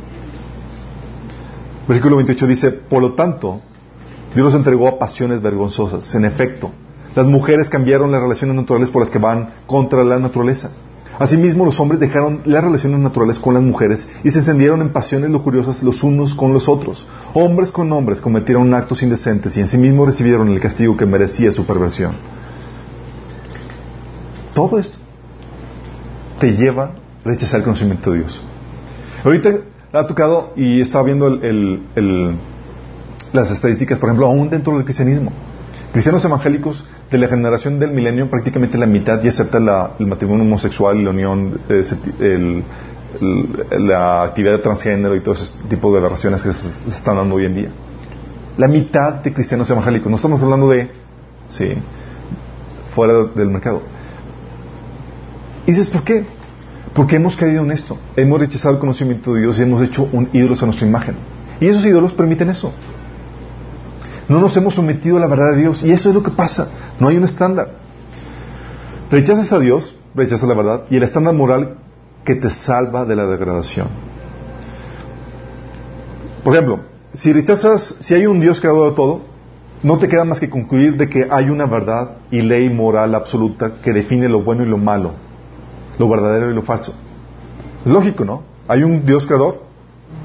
Versículo 1.87 2.15
28 2.15 2.47
dice, 2.47 2.71
por 2.71 2.99
lo 2.99 3.13
tanto, 3.13 3.61
Dios 4.33 4.43
los 4.43 4.55
entregó 4.55 4.87
a 4.87 4.97
pasiones 4.97 5.39
vergonzosas. 5.39 6.15
En 6.15 6.25
efecto, 6.25 6.71
las 7.13 7.27
mujeres 7.27 7.69
cambiaron 7.69 8.11
las 8.11 8.19
relaciones 8.19 8.55
naturales 8.55 8.89
por 8.89 9.03
las 9.03 9.11
que 9.11 9.19
van 9.19 9.49
contra 9.67 10.03
la 10.03 10.17
naturaleza. 10.17 10.71
Asimismo, 11.19 11.63
los 11.63 11.79
hombres 11.79 11.99
dejaron 11.99 12.41
las 12.45 12.63
relaciones 12.63 12.99
naturales 13.01 13.39
con 13.39 13.53
las 13.53 13.61
mujeres 13.61 14.07
y 14.23 14.31
se 14.31 14.39
encendieron 14.39 14.81
en 14.81 14.89
pasiones 14.89 15.29
lujuriosas 15.29 15.83
los 15.83 16.01
unos 16.01 16.33
con 16.33 16.53
los 16.53 16.69
otros. 16.69 17.07
Hombres 17.35 17.71
con 17.71 17.91
hombres 17.91 18.19
cometieron 18.19 18.73
actos 18.73 19.03
indecentes 19.03 19.55
y 19.57 19.59
en 19.59 19.67
sí 19.67 19.77
mismos 19.77 20.07
recibieron 20.07 20.49
el 20.49 20.59
castigo 20.59 20.97
que 20.97 21.05
merecía 21.05 21.51
su 21.51 21.67
perversión. 21.67 22.13
Todo 24.55 24.79
esto 24.79 24.97
te 26.39 26.53
lleva 26.53 26.95
rechazar 27.23 27.59
el 27.59 27.63
conocimiento 27.63 28.11
de 28.11 28.19
Dios. 28.19 28.41
Ahorita 29.23 29.55
ha 29.93 30.07
tocado 30.07 30.53
y 30.55 30.81
estaba 30.81 31.03
viendo 31.03 31.29
las 33.33 33.51
estadísticas, 33.51 33.99
por 33.99 34.09
ejemplo, 34.09 34.27
aún 34.27 34.49
dentro 34.49 34.73
del 34.75 34.83
cristianismo. 34.83 35.31
Cristianos 35.91 36.23
evangélicos 36.23 36.85
de 37.11 37.17
la 37.17 37.27
generación 37.27 37.77
del 37.77 37.91
milenio, 37.91 38.29
prácticamente 38.29 38.77
la 38.77 38.85
mitad 38.85 39.21
ya 39.21 39.29
acepta 39.29 39.57
el 39.99 40.07
matrimonio 40.07 40.45
homosexual 40.45 41.03
la 41.03 41.09
unión, 41.09 41.59
la 43.77 44.23
actividad 44.23 44.53
de 44.53 44.59
transgénero 44.59 45.15
y 45.15 45.19
todo 45.19 45.33
ese 45.33 45.57
tipo 45.67 45.91
de 45.91 45.99
aberraciones 45.99 46.41
que 46.41 46.53
se, 46.53 46.69
están 46.87 47.17
dando 47.17 47.35
hoy 47.35 47.45
en 47.45 47.55
día. 47.55 47.69
La 48.57 48.67
mitad 48.67 49.15
de 49.15 49.33
cristianos 49.33 49.69
evangélicos, 49.69 50.09
no 50.09 50.15
estamos 50.15 50.41
hablando 50.41 50.69
de, 50.69 50.91
sí, 51.49 51.73
fuera 52.95 53.25
del 53.35 53.49
mercado. 53.49 53.81
Y 55.65 55.71
dices, 55.71 55.89
¿por 55.89 56.03
qué? 56.03 56.25
Porque 56.93 57.15
hemos 57.15 57.37
caído 57.37 57.63
en 57.63 57.71
esto. 57.71 57.97
Hemos 58.15 58.39
rechazado 58.39 58.75
el 58.75 58.79
conocimiento 58.79 59.33
de 59.33 59.41
Dios 59.41 59.59
y 59.59 59.63
hemos 59.63 59.81
hecho 59.81 60.07
un 60.11 60.29
ídolo 60.33 60.55
a 60.61 60.65
nuestra 60.65 60.87
imagen. 60.87 61.15
Y 61.59 61.67
esos 61.67 61.85
ídolos 61.85 62.13
permiten 62.13 62.49
eso. 62.49 62.73
No 64.27 64.39
nos 64.39 64.55
hemos 64.57 64.73
sometido 64.73 65.17
a 65.17 65.19
la 65.19 65.27
verdad 65.27 65.51
de 65.51 65.61
Dios. 65.61 65.83
Y 65.83 65.91
eso 65.91 66.09
es 66.09 66.15
lo 66.15 66.23
que 66.23 66.31
pasa. 66.31 66.69
No 66.99 67.07
hay 67.07 67.17
un 67.17 67.23
estándar. 67.23 67.71
Rechazas 69.09 69.51
a 69.53 69.59
Dios, 69.59 69.95
rechazas 70.15 70.47
la 70.47 70.55
verdad, 70.55 70.83
y 70.89 70.97
el 70.97 71.03
estándar 71.03 71.33
moral 71.33 71.77
que 72.23 72.35
te 72.35 72.49
salva 72.49 73.05
de 73.05 73.15
la 73.15 73.25
degradación. 73.25 73.87
Por 76.43 76.53
ejemplo, 76.53 76.79
si 77.13 77.33
rechazas, 77.33 77.95
si 77.99 78.15
hay 78.15 78.25
un 78.25 78.39
Dios 78.39 78.59
creador 78.59 78.91
de 78.91 78.95
todo, 78.95 79.21
no 79.83 79.97
te 79.97 80.07
queda 80.07 80.23
más 80.23 80.39
que 80.39 80.49
concluir 80.49 80.95
de 80.95 81.09
que 81.09 81.27
hay 81.29 81.49
una 81.49 81.65
verdad 81.65 82.17
y 82.31 82.41
ley 82.41 82.69
moral 82.69 83.15
absoluta 83.15 83.73
que 83.83 83.93
define 83.93 84.29
lo 84.29 84.43
bueno 84.43 84.63
y 84.63 84.67
lo 84.67 84.77
malo, 84.77 85.13
lo 86.01 86.09
verdadero 86.09 86.49
y 86.49 86.55
lo 86.55 86.63
falso. 86.63 86.93
Lógico, 87.85 88.25
¿no? 88.25 88.43
Hay 88.67 88.81
un 88.83 89.05
Dios 89.05 89.27
creador, 89.27 89.61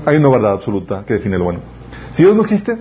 hay 0.06 0.16
una 0.16 0.30
verdad 0.30 0.52
absoluta 0.52 1.04
que 1.04 1.14
define 1.14 1.36
lo 1.36 1.44
bueno. 1.44 1.60
Si 2.12 2.22
Dios 2.22 2.34
no 2.34 2.42
existe, 2.42 2.78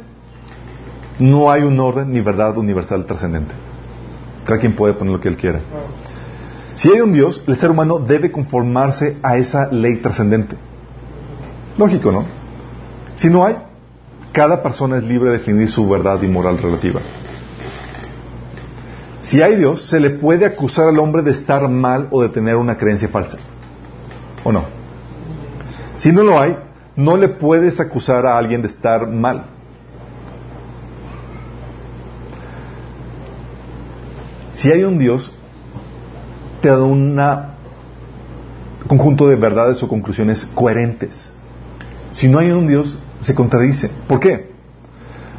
no 1.19 1.51
hay 1.51 1.63
un 1.63 1.77
orden 1.79 2.13
ni 2.13 2.21
verdad 2.21 2.57
universal 2.57 3.05
trascendente. 3.05 3.53
Cada 4.45 4.59
quien 4.59 4.75
puede 4.75 4.93
poner 4.93 5.13
lo 5.13 5.19
que 5.19 5.27
él 5.27 5.35
quiera. 5.35 5.59
Si 6.75 6.89
hay 6.89 7.01
un 7.01 7.11
Dios, 7.11 7.43
el 7.47 7.57
ser 7.57 7.71
humano 7.71 7.99
debe 7.99 8.31
conformarse 8.31 9.17
a 9.23 9.37
esa 9.37 9.67
ley 9.71 9.97
trascendente. 9.97 10.55
Lógico, 11.77 12.11
¿no? 12.13 12.23
Si 13.15 13.29
no 13.29 13.45
hay, 13.45 13.57
cada 14.31 14.63
persona 14.63 14.97
es 14.97 15.03
libre 15.03 15.31
de 15.31 15.39
definir 15.39 15.69
su 15.69 15.87
verdad 15.89 16.21
y 16.21 16.27
moral 16.27 16.57
relativa. 16.57 17.01
Si 19.25 19.41
hay 19.41 19.55
Dios, 19.55 19.81
se 19.81 19.99
le 19.99 20.11
puede 20.11 20.45
acusar 20.45 20.87
al 20.87 20.99
hombre 20.99 21.23
de 21.23 21.31
estar 21.31 21.67
mal 21.67 22.09
o 22.11 22.21
de 22.21 22.29
tener 22.29 22.57
una 22.57 22.77
creencia 22.77 23.07
falsa. 23.07 23.39
¿O 24.43 24.51
no? 24.51 24.65
Si 25.97 26.11
no 26.11 26.21
lo 26.21 26.39
hay, 26.39 26.55
no 26.95 27.17
le 27.17 27.29
puedes 27.29 27.79
acusar 27.79 28.27
a 28.27 28.37
alguien 28.37 28.61
de 28.61 28.67
estar 28.67 29.07
mal. 29.07 29.45
Si 34.51 34.71
hay 34.71 34.83
un 34.83 34.99
Dios, 34.99 35.33
te 36.61 36.69
da 36.69 36.83
un 36.83 37.19
conjunto 38.85 39.27
de 39.27 39.37
verdades 39.37 39.81
o 39.81 39.87
conclusiones 39.87 40.45
coherentes. 40.53 41.33
Si 42.11 42.27
no 42.27 42.37
hay 42.37 42.51
un 42.51 42.67
Dios, 42.67 42.99
se 43.21 43.33
contradice. 43.33 43.89
¿Por 44.07 44.19
qué? 44.19 44.51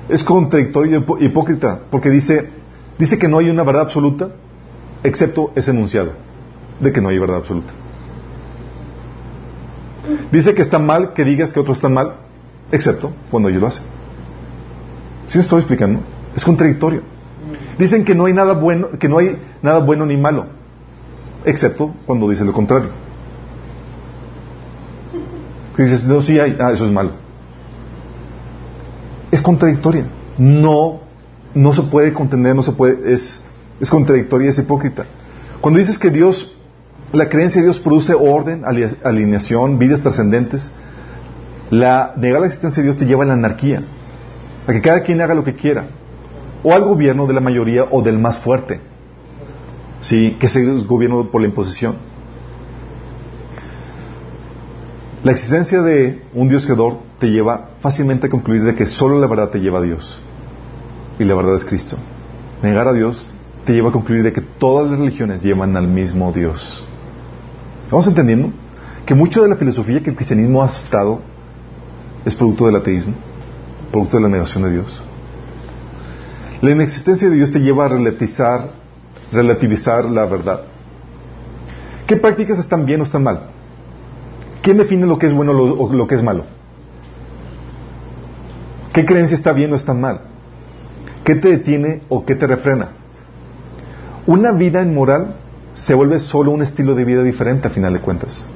Es 0.09 0.25
contradictorio 0.25 1.05
y 1.21 1.27
hipócrita, 1.27 1.83
porque 1.89 2.11
dice, 2.11 2.56
dice 2.99 3.19
que 3.19 3.29
no 3.29 3.39
hay 3.39 3.51
una 3.51 3.63
verdad 3.63 3.83
absoluta, 3.83 4.31
excepto 5.03 5.53
ese 5.55 5.71
enunciado, 5.71 6.13
de 6.81 6.93
que 6.93 7.01
no 7.01 7.09
hay 7.09 7.19
verdad 7.19 7.39
absoluta. 7.39 7.73
Dice 10.31 10.55
que 10.55 10.63
está 10.63 10.79
mal 10.79 11.15
que 11.15 11.25
digas 11.25 11.53
que 11.53 11.61
otros 11.61 11.79
están 11.79 11.95
mal, 11.95 12.17
excepto 12.71 13.13
cuando 13.31 13.49
ellos 13.49 13.61
lo 13.61 13.67
hacen. 13.69 13.85
¿Sí 15.29 15.39
me 15.39 15.43
estoy 15.43 15.61
explicando? 15.61 16.01
Es 16.35 16.45
contradictorio. 16.45 17.03
Dicen 17.79 18.05
que 18.05 18.15
no 18.15 18.27
hay 18.27 18.33
nada 18.33 18.55
bueno, 18.55 18.89
que 18.99 19.09
no 19.09 19.19
hay 19.19 19.39
nada 19.63 19.81
bueno 19.81 20.07
ni 20.07 20.17
malo, 20.17 20.47
excepto 21.45 21.95
cuando 22.07 22.29
dicen 22.29 22.47
lo 22.47 22.53
contrario. 22.53 22.91
Dices, 25.77 26.07
no, 26.07 26.23
sí 26.23 26.41
hay, 26.41 26.57
ah, 26.59 26.73
eso 26.73 26.87
es 26.87 26.93
malo. 26.93 27.11
Es 29.31 29.43
contradictoria. 29.43 30.07
No, 30.39 31.01
no 31.57 31.73
se 31.73 31.83
puede 31.83 32.13
contener, 32.13 32.55
no 32.55 32.63
se 32.63 32.73
puede, 32.73 33.13
es, 33.13 33.43
es 33.81 33.91
contradictoria, 33.91 34.51
es 34.51 34.59
hipócrita. 34.59 35.07
Cuando 35.61 35.81
dices 35.81 35.99
que 35.99 36.11
Dios, 36.11 36.55
la 37.13 37.29
creencia 37.31 37.63
de 37.63 37.67
Dios 37.67 37.81
produce 37.81 38.15
orden, 38.15 38.63
alineación, 39.03 39.79
vidas 39.79 40.03
trascendentes, 40.03 40.71
la, 41.71 42.13
negar 42.17 42.41
la 42.41 42.47
existencia 42.47 42.83
de 42.83 42.89
Dios 42.89 42.99
te 42.99 43.07
lleva 43.07 43.25
a 43.25 43.29
la 43.29 43.33
anarquía, 43.33 43.85
a 44.67 44.73
que 44.73 44.83
cada 44.83 45.01
quien 45.01 45.21
haga 45.23 45.35
lo 45.35 45.45
que 45.45 45.55
quiera, 45.55 45.87
o 46.63 46.75
al 46.75 46.85
gobierno 46.85 47.27
de 47.27 47.33
la 47.33 47.41
mayoría 47.41 47.85
o 47.91 48.03
del 48.03 48.19
más 48.19 48.39
fuerte, 48.39 48.81
¿sí? 50.01 50.37
que 50.39 50.47
es 50.47 50.87
gobierno 50.87 51.31
por 51.31 51.41
la 51.41 51.47
imposición. 51.47 51.97
La 55.25 55.33
existencia 55.33 55.81
de 55.81 56.23
un 56.35 56.49
Dios 56.49 56.67
creador 56.67 56.99
te 57.19 57.31
lleva 57.31 57.71
fácilmente 57.81 58.27
a 58.27 58.31
concluir 58.31 58.63
de 58.63 58.75
que 58.75 58.85
solo 58.85 59.19
la 59.19 59.27
verdad 59.27 59.49
te 59.49 59.59
lleva 59.59 59.79
a 59.79 59.83
Dios, 59.83 60.21
y 61.19 61.25
la 61.25 61.35
verdad 61.35 61.57
es 61.57 61.65
Cristo. 61.65 61.97
Negar 62.63 62.89
a 62.89 62.93
Dios 62.93 63.33
te 63.65 63.73
lleva 63.73 63.89
a 63.89 63.93
concluir 63.93 64.23
de 64.23 64.33
que 64.33 64.41
todas 64.41 64.91
las 64.91 64.99
religiones 64.99 65.43
llevan 65.43 65.77
al 65.77 65.89
mismo 65.89 66.33
Dios. 66.33 66.85
¿Vamos 67.91 68.07
entendiendo? 68.07 68.53
Que 69.05 69.15
mucho 69.15 69.43
de 69.43 69.49
la 69.49 69.57
filosofía 69.57 70.03
que 70.03 70.11
el 70.11 70.17
cristianismo 70.17 70.63
ha 70.63 70.67
aceptado 70.67 71.21
es 72.25 72.35
producto 72.35 72.67
del 72.67 72.77
ateísmo, 72.77 73.15
producto 73.93 74.17
de 74.17 74.23
la 74.25 74.29
negación 74.29 74.65
de 74.65 74.73
Dios. 74.73 75.03
La 76.61 76.71
inexistencia 76.71 77.29
de 77.29 77.37
Dios 77.37 77.51
te 77.51 77.61
lleva 77.61 77.85
a 77.85 77.89
relativizar, 77.89 78.71
relativizar 79.31 80.05
la 80.07 80.27
verdad. 80.27 80.63
¿Qué 82.07 82.17
prácticas 82.17 82.59
están 82.59 82.87
bien 82.87 83.01
o 83.01 83.05
están 83.05 83.23
mal? 83.23 83.51
¿Quién 84.63 84.79
define 84.79 85.07
lo 85.07 85.19
que 85.19 85.27
es 85.27 85.35
bueno 85.35 85.53
o 85.53 85.93
lo 85.93 86.07
que 86.07 86.15
es 86.15 86.23
malo? 86.23 86.45
¿Qué 88.93 89.05
creencia 89.05 89.37
está 89.37 89.53
bien 89.53 89.73
o 89.73 89.77
está 89.77 89.93
mal? 89.93 90.36
¿Qué 91.27 91.35
te 91.35 91.49
detiene 91.49 92.03
o 92.09 92.25
qué 92.25 92.37
te 92.37 92.47
refrena? 92.47 92.91
Una 94.29 94.53
vida 94.53 94.81
inmoral 94.81 95.35
se 95.73 95.93
vuelve 95.93 96.21
solo 96.21 96.53
un 96.53 96.63
estilo 96.63 96.95
de 96.95 97.05
vida 97.05 97.25
diferente 97.25 97.67
a 97.67 97.71
final 97.71 97.95
de 97.95 97.99
cuentas. 97.99 98.47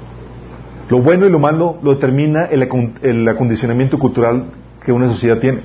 Lo 0.88 1.00
bueno 1.00 1.26
y 1.26 1.30
lo 1.30 1.40
malo 1.40 1.78
lo 1.82 1.94
determina 1.94 2.44
el, 2.44 2.62
acondicionamiento 3.28 3.98
cultural 3.98 4.50
que 4.84 4.92
una 4.92 5.08
sociedad 5.08 5.38
tiene. 5.38 5.62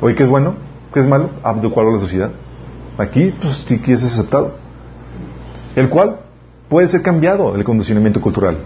Oye, 0.00 0.14
¿qué 0.14 0.22
es 0.22 0.28
bueno? 0.28 0.54
¿Qué 0.94 1.00
es 1.00 1.08
malo? 1.08 1.30
De 1.60 1.66
acuerdo 1.66 1.90
a 1.90 1.94
la 1.94 2.00
sociedad. 2.00 2.30
Aquí, 2.98 3.34
pues 3.42 3.64
que 3.64 3.92
es 3.92 4.04
aceptado. 4.04 4.58
El 5.74 5.88
cual 5.88 6.20
puede 6.68 6.86
ser 6.86 7.02
cambiado, 7.02 7.52
el 7.56 7.62
acondicionamiento 7.62 8.20
cultural. 8.20 8.58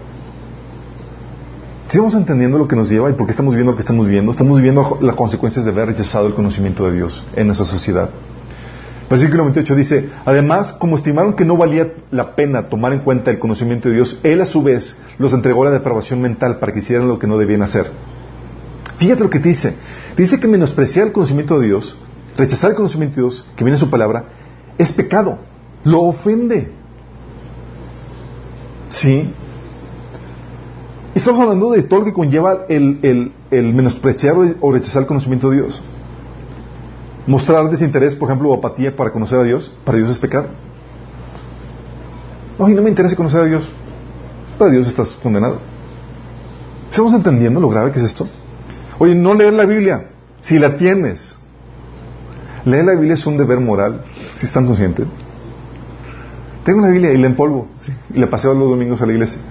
¿Estamos 1.87 2.15
entendiendo 2.15 2.57
lo 2.57 2.67
que 2.67 2.75
nos 2.75 2.89
lleva 2.89 3.09
y 3.09 3.13
por 3.13 3.25
qué 3.27 3.31
estamos 3.31 3.55
viendo 3.55 3.71
lo 3.71 3.77
que 3.77 3.81
estamos 3.81 4.07
viendo? 4.07 4.31
Estamos 4.31 4.59
viendo 4.59 4.97
las 4.99 5.15
consecuencias 5.15 5.63
de 5.63 5.71
haber 5.71 5.87
rechazado 5.87 6.27
el 6.27 6.33
conocimiento 6.33 6.85
de 6.85 6.97
Dios 6.97 7.23
en 7.33 7.47
nuestra 7.47 7.65
sociedad. 7.65 8.09
Versículo 9.09 9.43
28 9.43 9.75
dice, 9.75 10.09
además, 10.25 10.73
como 10.73 10.97
estimaron 10.97 11.33
que 11.33 11.45
no 11.45 11.55
valía 11.55 11.93
la 12.11 12.35
pena 12.35 12.63
tomar 12.63 12.91
en 12.91 12.99
cuenta 12.99 13.31
el 13.31 13.39
conocimiento 13.39 13.87
de 13.87 13.95
Dios, 13.95 14.19
Él 14.23 14.41
a 14.41 14.45
su 14.45 14.61
vez 14.61 14.97
los 15.17 15.31
entregó 15.31 15.61
a 15.61 15.69
la 15.69 15.71
depravación 15.71 16.21
mental 16.21 16.59
para 16.59 16.73
que 16.73 16.79
hicieran 16.79 17.07
lo 17.07 17.19
que 17.19 17.27
no 17.27 17.37
debían 17.37 17.61
hacer. 17.61 17.89
Fíjate 18.97 19.23
lo 19.23 19.29
que 19.29 19.39
dice. 19.39 19.73
Dice 20.17 20.41
que 20.41 20.47
menospreciar 20.49 21.07
el 21.07 21.13
conocimiento 21.13 21.57
de 21.57 21.67
Dios, 21.67 21.95
rechazar 22.35 22.71
el 22.71 22.75
conocimiento 22.75 23.15
de 23.15 23.21
Dios, 23.21 23.45
que 23.55 23.63
viene 23.63 23.77
en 23.77 23.79
su 23.79 23.89
palabra, 23.89 24.25
es 24.77 24.91
pecado. 24.91 25.39
Lo 25.85 26.01
ofende. 26.01 26.69
¿Sí? 28.89 29.33
Estamos 31.17 31.41
hablando 31.41 31.71
de 31.71 31.81
todo 31.81 32.01
lo 32.01 32.05
que 32.05 32.13
conlleva 32.13 32.65
el, 32.69 33.33
el 33.49 33.73
menospreciar 33.73 34.35
o 34.61 34.71
rechazar 34.71 35.01
el 35.01 35.07
conocimiento 35.07 35.49
de 35.49 35.57
Dios 35.57 35.81
mostrar 37.27 37.69
desinterés, 37.69 38.15
por 38.15 38.29
ejemplo, 38.29 38.49
o 38.49 38.53
apatía 38.53 38.95
para 38.95 39.11
conocer 39.11 39.39
a 39.39 39.43
Dios, 39.43 39.71
para 39.83 39.97
Dios 39.97 40.09
es 40.09 40.17
pecado. 40.17 40.47
No, 42.57 42.69
y 42.69 42.73
no 42.73 42.81
me 42.81 42.89
interesa 42.89 43.15
conocer 43.15 43.41
a 43.41 43.45
Dios. 43.45 43.69
Para 44.57 44.71
Dios 44.71 44.87
estás 44.87 45.09
condenado. 45.21 45.59
¿Estamos 46.89 47.13
entendiendo 47.13 47.59
lo 47.59 47.69
grave 47.69 47.91
que 47.91 47.99
es 47.99 48.05
esto? 48.05 48.27
Oye, 48.97 49.13
no 49.13 49.33
leer 49.33 49.53
la 49.53 49.65
Biblia, 49.65 50.09
si 50.39 50.57
la 50.57 50.77
tienes. 50.77 51.35
Leer 52.63 52.85
la 52.85 52.93
Biblia 52.93 53.13
es 53.13 53.25
un 53.27 53.37
deber 53.37 53.59
moral, 53.59 54.03
si 54.37 54.45
están 54.45 54.65
conscientes. 54.65 55.05
Tengo 56.63 56.79
una 56.79 56.89
Biblia 56.89 57.11
y 57.11 57.17
la 57.17 57.27
empolvo, 57.27 57.67
y 58.13 58.19
la 58.19 58.29
paseo 58.29 58.53
los 58.53 58.69
domingos 58.69 59.01
a 59.01 59.05
la 59.05 59.13
iglesia. 59.13 59.41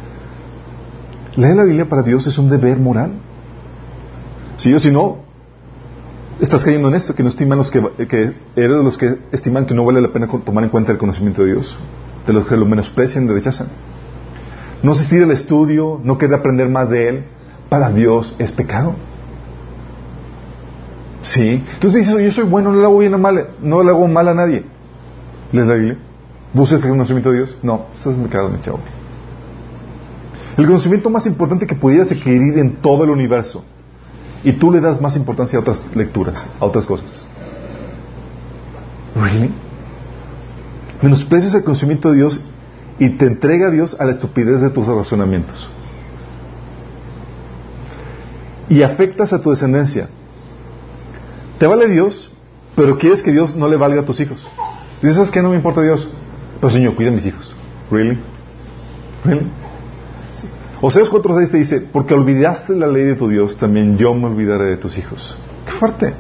Leer 1.37 1.57
la 1.57 1.65
Biblia 1.65 1.89
para 1.89 2.03
Dios 2.03 2.27
es 2.27 2.39
un 2.39 2.49
deber 2.49 2.79
moral. 2.79 3.13
Si 4.57 4.71
yo, 4.71 4.79
si 4.79 4.91
no, 4.91 5.19
estás 6.41 6.65
cayendo 6.65 6.89
en 6.89 6.95
esto, 6.95 7.15
que 7.15 7.23
no 7.23 7.29
estiman 7.29 7.59
los 7.59 7.71
que, 7.71 7.79
eres 7.79 8.37
de 8.55 8.83
los 8.83 8.97
que 8.97 9.19
estiman 9.33 9.67
que 9.67 9.75
no 9.75 9.85
vale 9.85 10.01
la 10.01 10.13
pena 10.13 10.29
tomar 10.29 10.65
en 10.65 10.71
cuenta 10.71 10.93
el 10.93 10.99
conocimiento 10.99 11.43
de 11.43 11.53
Dios, 11.53 11.77
de 12.27 12.33
los 12.33 12.49
que 12.49 12.57
lo 12.57 12.65
menosprecian 12.65 13.25
y 13.27 13.29
rechazan. 13.29 13.69
No 14.83 14.93
asistir 14.93 15.23
al 15.23 15.31
estudio, 15.31 16.01
no 16.03 16.17
querer 16.17 16.37
aprender 16.37 16.69
más 16.69 16.89
de 16.89 17.09
Él, 17.09 17.25
para 17.69 17.91
Dios 17.91 18.35
es 18.39 18.53
pecado. 18.53 18.95
Sí. 21.23 21.63
Entonces 21.75 22.07
dices, 22.07 22.23
yo 22.23 22.31
soy 22.31 22.45
bueno, 22.45 22.73
no 22.73 22.79
le 22.79 22.85
hago 22.87 22.99
bien 22.99 23.13
a 23.13 23.19
mal, 23.19 23.49
no 23.61 23.83
le 23.83 23.91
hago 23.91 24.07
mal 24.07 24.29
a 24.29 24.35
nadie. 24.35 24.65
¿Les 25.53 25.67
la 25.67 25.75
Biblia? 25.75 25.99
¿Buscas 26.55 26.83
el 26.85 26.91
conocimiento 26.91 27.31
de 27.31 27.39
Dios? 27.39 27.59
No, 27.63 27.87
estás 27.95 28.15
en 28.15 28.23
pecado, 28.23 28.49
mi 28.49 28.61
chavo. 28.61 28.79
El 30.57 30.67
conocimiento 30.67 31.11
más 31.11 31.27
importante 31.27 31.67
que 31.67 31.75
pudieras 31.75 32.11
adquirir 32.11 32.59
en 32.59 32.77
todo 32.77 33.05
el 33.05 33.11
universo 33.11 33.63
y 34.43 34.53
tú 34.53 34.71
le 34.71 34.81
das 34.81 35.01
más 35.01 35.17
importancia 35.17 35.59
a 35.59 35.63
otras 35.63 35.91
lecturas, 35.95 36.47
a 36.59 36.65
otras 36.65 36.87
cosas. 36.87 37.27
¿Really? 39.15 39.51
Menosprecias 41.03 41.55
el 41.55 41.65
conocimiento 41.65 42.11
de 42.11 42.17
Dios 42.17 42.43
y 42.99 43.11
te 43.11 43.27
entrega 43.27 43.69
a 43.69 43.71
Dios 43.71 43.97
a 43.99 44.05
la 44.05 44.13
estupidez 44.13 44.63
de 44.63 44.71
tus 44.71 44.87
razonamientos. 44.87 45.69
Y 48.69 48.83
afectas 48.83 49.33
a 49.33 49.41
tu 49.41 49.51
descendencia. 49.51 50.09
Te 51.59 51.67
vale 51.67 51.89
Dios, 51.89 52.31
pero 52.75 52.99
quieres 52.99 53.23
que 53.23 53.33
Dios 53.33 53.55
no 53.55 53.69
le 53.69 53.77
valga 53.77 54.01
a 54.01 54.05
tus 54.05 54.21
hijos. 54.21 54.49
Dices 55.03 55.31
que 55.31 55.43
no 55.43 55.51
me 55.51 55.57
importa 55.57 55.83
Dios. 55.83 56.09
Pero 56.61 56.71
Señor, 56.71 56.95
cuida 56.95 57.11
a 57.11 57.13
mis 57.13 57.27
hijos. 57.27 57.55
¿Really? 57.91 58.19
¿Really? 59.25 59.47
Oseas 60.81 61.11
4.6 61.11 61.51
te 61.51 61.57
dice, 61.57 61.81
porque 61.81 62.15
olvidaste 62.15 62.75
la 62.77 62.87
ley 62.87 63.05
de 63.05 63.15
tu 63.15 63.29
Dios, 63.29 63.57
también 63.57 63.97
yo 63.97 64.15
me 64.15 64.27
olvidaré 64.27 64.67
de 64.67 64.77
tus 64.77 64.99
hijos. 64.99 65.39
¡Qué 65.65 65.73
fuerte! 65.73 66.15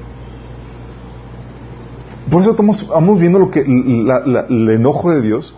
Por 2.30 2.42
eso 2.42 2.50
estamos, 2.50 3.20
viendo 3.20 3.38
lo 3.38 3.50
que, 3.50 3.60
el 3.60 4.68
enojo 4.70 5.10
de 5.10 5.20
Dios. 5.20 5.54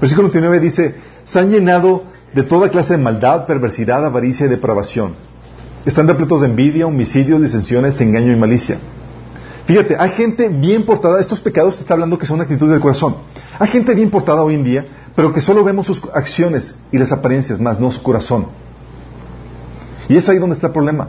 Versículo 0.00 0.28
29 0.28 0.60
dice, 0.60 0.94
se 1.24 1.38
han 1.38 1.50
llenado 1.50 2.02
de 2.34 2.42
toda 2.42 2.68
clase 2.70 2.96
de 2.96 3.02
maldad, 3.02 3.46
perversidad, 3.46 4.04
avaricia 4.04 4.46
y 4.46 4.48
depravación. 4.48 5.14
Están 5.86 6.08
repletos 6.08 6.40
de 6.40 6.48
envidia, 6.48 6.86
homicidios, 6.86 7.40
disensiones, 7.40 8.00
engaño 8.00 8.32
y 8.32 8.36
malicia. 8.36 8.78
Fíjate, 9.66 9.96
hay 9.98 10.10
gente 10.10 10.48
bien 10.48 10.84
portada, 10.84 11.20
estos 11.20 11.40
pecados 11.40 11.76
te 11.76 11.82
está 11.82 11.94
hablando 11.94 12.18
que 12.18 12.26
son 12.26 12.40
actitudes 12.40 12.72
del 12.72 12.80
corazón. 12.80 13.16
Hay 13.58 13.68
gente 13.68 13.94
bien 13.94 14.10
portada 14.10 14.42
hoy 14.42 14.54
en 14.54 14.64
día 14.64 14.84
pero 15.14 15.32
que 15.32 15.40
solo 15.40 15.64
vemos 15.64 15.86
sus 15.86 16.02
acciones 16.14 16.74
y 16.90 16.98
las 16.98 17.12
apariencias, 17.12 17.60
más 17.60 17.78
no 17.78 17.90
su 17.90 18.02
corazón. 18.02 18.46
Y 20.08 20.16
es 20.16 20.28
ahí 20.28 20.38
donde 20.38 20.54
está 20.54 20.68
el 20.68 20.72
problema. 20.72 21.08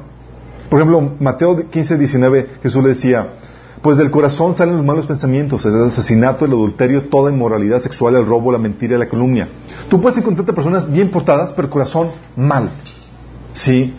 Por 0.69 0.79
ejemplo, 0.79 1.15
Mateo 1.19 1.69
15, 1.69 1.97
19, 1.97 2.49
Jesús 2.61 2.83
le 2.83 2.89
decía, 2.89 3.33
pues 3.81 3.97
del 3.97 4.11
corazón 4.11 4.55
salen 4.55 4.77
los 4.77 4.85
malos 4.85 5.07
pensamientos, 5.07 5.65
el 5.65 5.83
asesinato, 5.83 6.45
el 6.45 6.51
adulterio, 6.51 7.09
toda 7.09 7.31
inmoralidad 7.31 7.79
sexual, 7.79 8.15
el 8.15 8.25
robo, 8.25 8.51
la 8.51 8.57
mentira 8.57 8.97
la 8.97 9.07
calumnia. 9.07 9.47
Tú 9.89 10.01
puedes 10.01 10.17
encontrarte 10.17 10.53
personas 10.53 10.91
bien 10.91 11.09
portadas, 11.09 11.53
pero 11.53 11.67
el 11.67 11.71
corazón 11.71 12.09
mal. 12.35 12.69
Sí, 13.53 13.93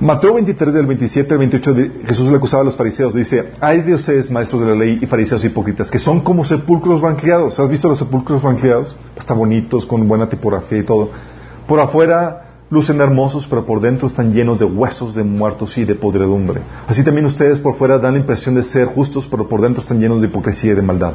Mateo 0.00 0.34
23, 0.34 0.74
del 0.74 0.86
27 0.86 1.32
al 1.32 1.38
28, 1.38 1.74
Jesús 2.06 2.30
le 2.30 2.36
acusaba 2.36 2.62
a 2.62 2.64
los 2.64 2.76
fariseos. 2.76 3.14
Dice, 3.14 3.52
hay 3.60 3.82
de 3.82 3.94
ustedes, 3.94 4.30
maestros 4.30 4.62
de 4.62 4.68
la 4.68 4.76
ley 4.76 5.00
y 5.02 5.06
fariseos 5.06 5.44
hipócritas, 5.44 5.90
que 5.90 5.98
son 5.98 6.20
como 6.20 6.44
sepulcros 6.44 7.00
banqueados. 7.00 7.58
¿Has 7.58 7.68
visto 7.68 7.88
los 7.88 7.98
sepulcros 7.98 8.40
banqueados? 8.40 8.96
Están 9.18 9.38
bonitos, 9.38 9.86
con 9.86 10.06
buena 10.06 10.28
tipografía 10.28 10.78
y 10.78 10.82
todo. 10.84 11.10
Por 11.66 11.80
afuera 11.80 12.44
lucen 12.70 13.00
hermosos, 13.00 13.48
pero 13.48 13.66
por 13.66 13.80
dentro 13.80 14.06
están 14.06 14.32
llenos 14.32 14.60
de 14.60 14.66
huesos 14.66 15.16
de 15.16 15.24
muertos 15.24 15.76
y 15.78 15.84
de 15.84 15.96
podredumbre. 15.96 16.60
Así 16.86 17.02
también 17.02 17.26
ustedes 17.26 17.58
por 17.58 17.74
fuera 17.74 17.98
dan 17.98 18.14
la 18.14 18.20
impresión 18.20 18.54
de 18.54 18.62
ser 18.62 18.86
justos, 18.86 19.26
pero 19.26 19.48
por 19.48 19.60
dentro 19.60 19.80
están 19.80 19.98
llenos 19.98 20.20
de 20.20 20.28
hipocresía 20.28 20.72
y 20.72 20.76
de 20.76 20.82
maldad. 20.82 21.14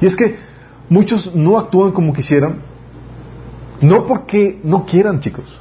Y 0.00 0.06
es 0.06 0.16
que 0.16 0.36
muchos 0.88 1.34
no 1.34 1.58
actúan 1.58 1.92
como 1.92 2.14
quisieran, 2.14 2.60
no 3.82 4.06
porque 4.06 4.58
no 4.64 4.86
quieran, 4.86 5.20
chicos, 5.20 5.60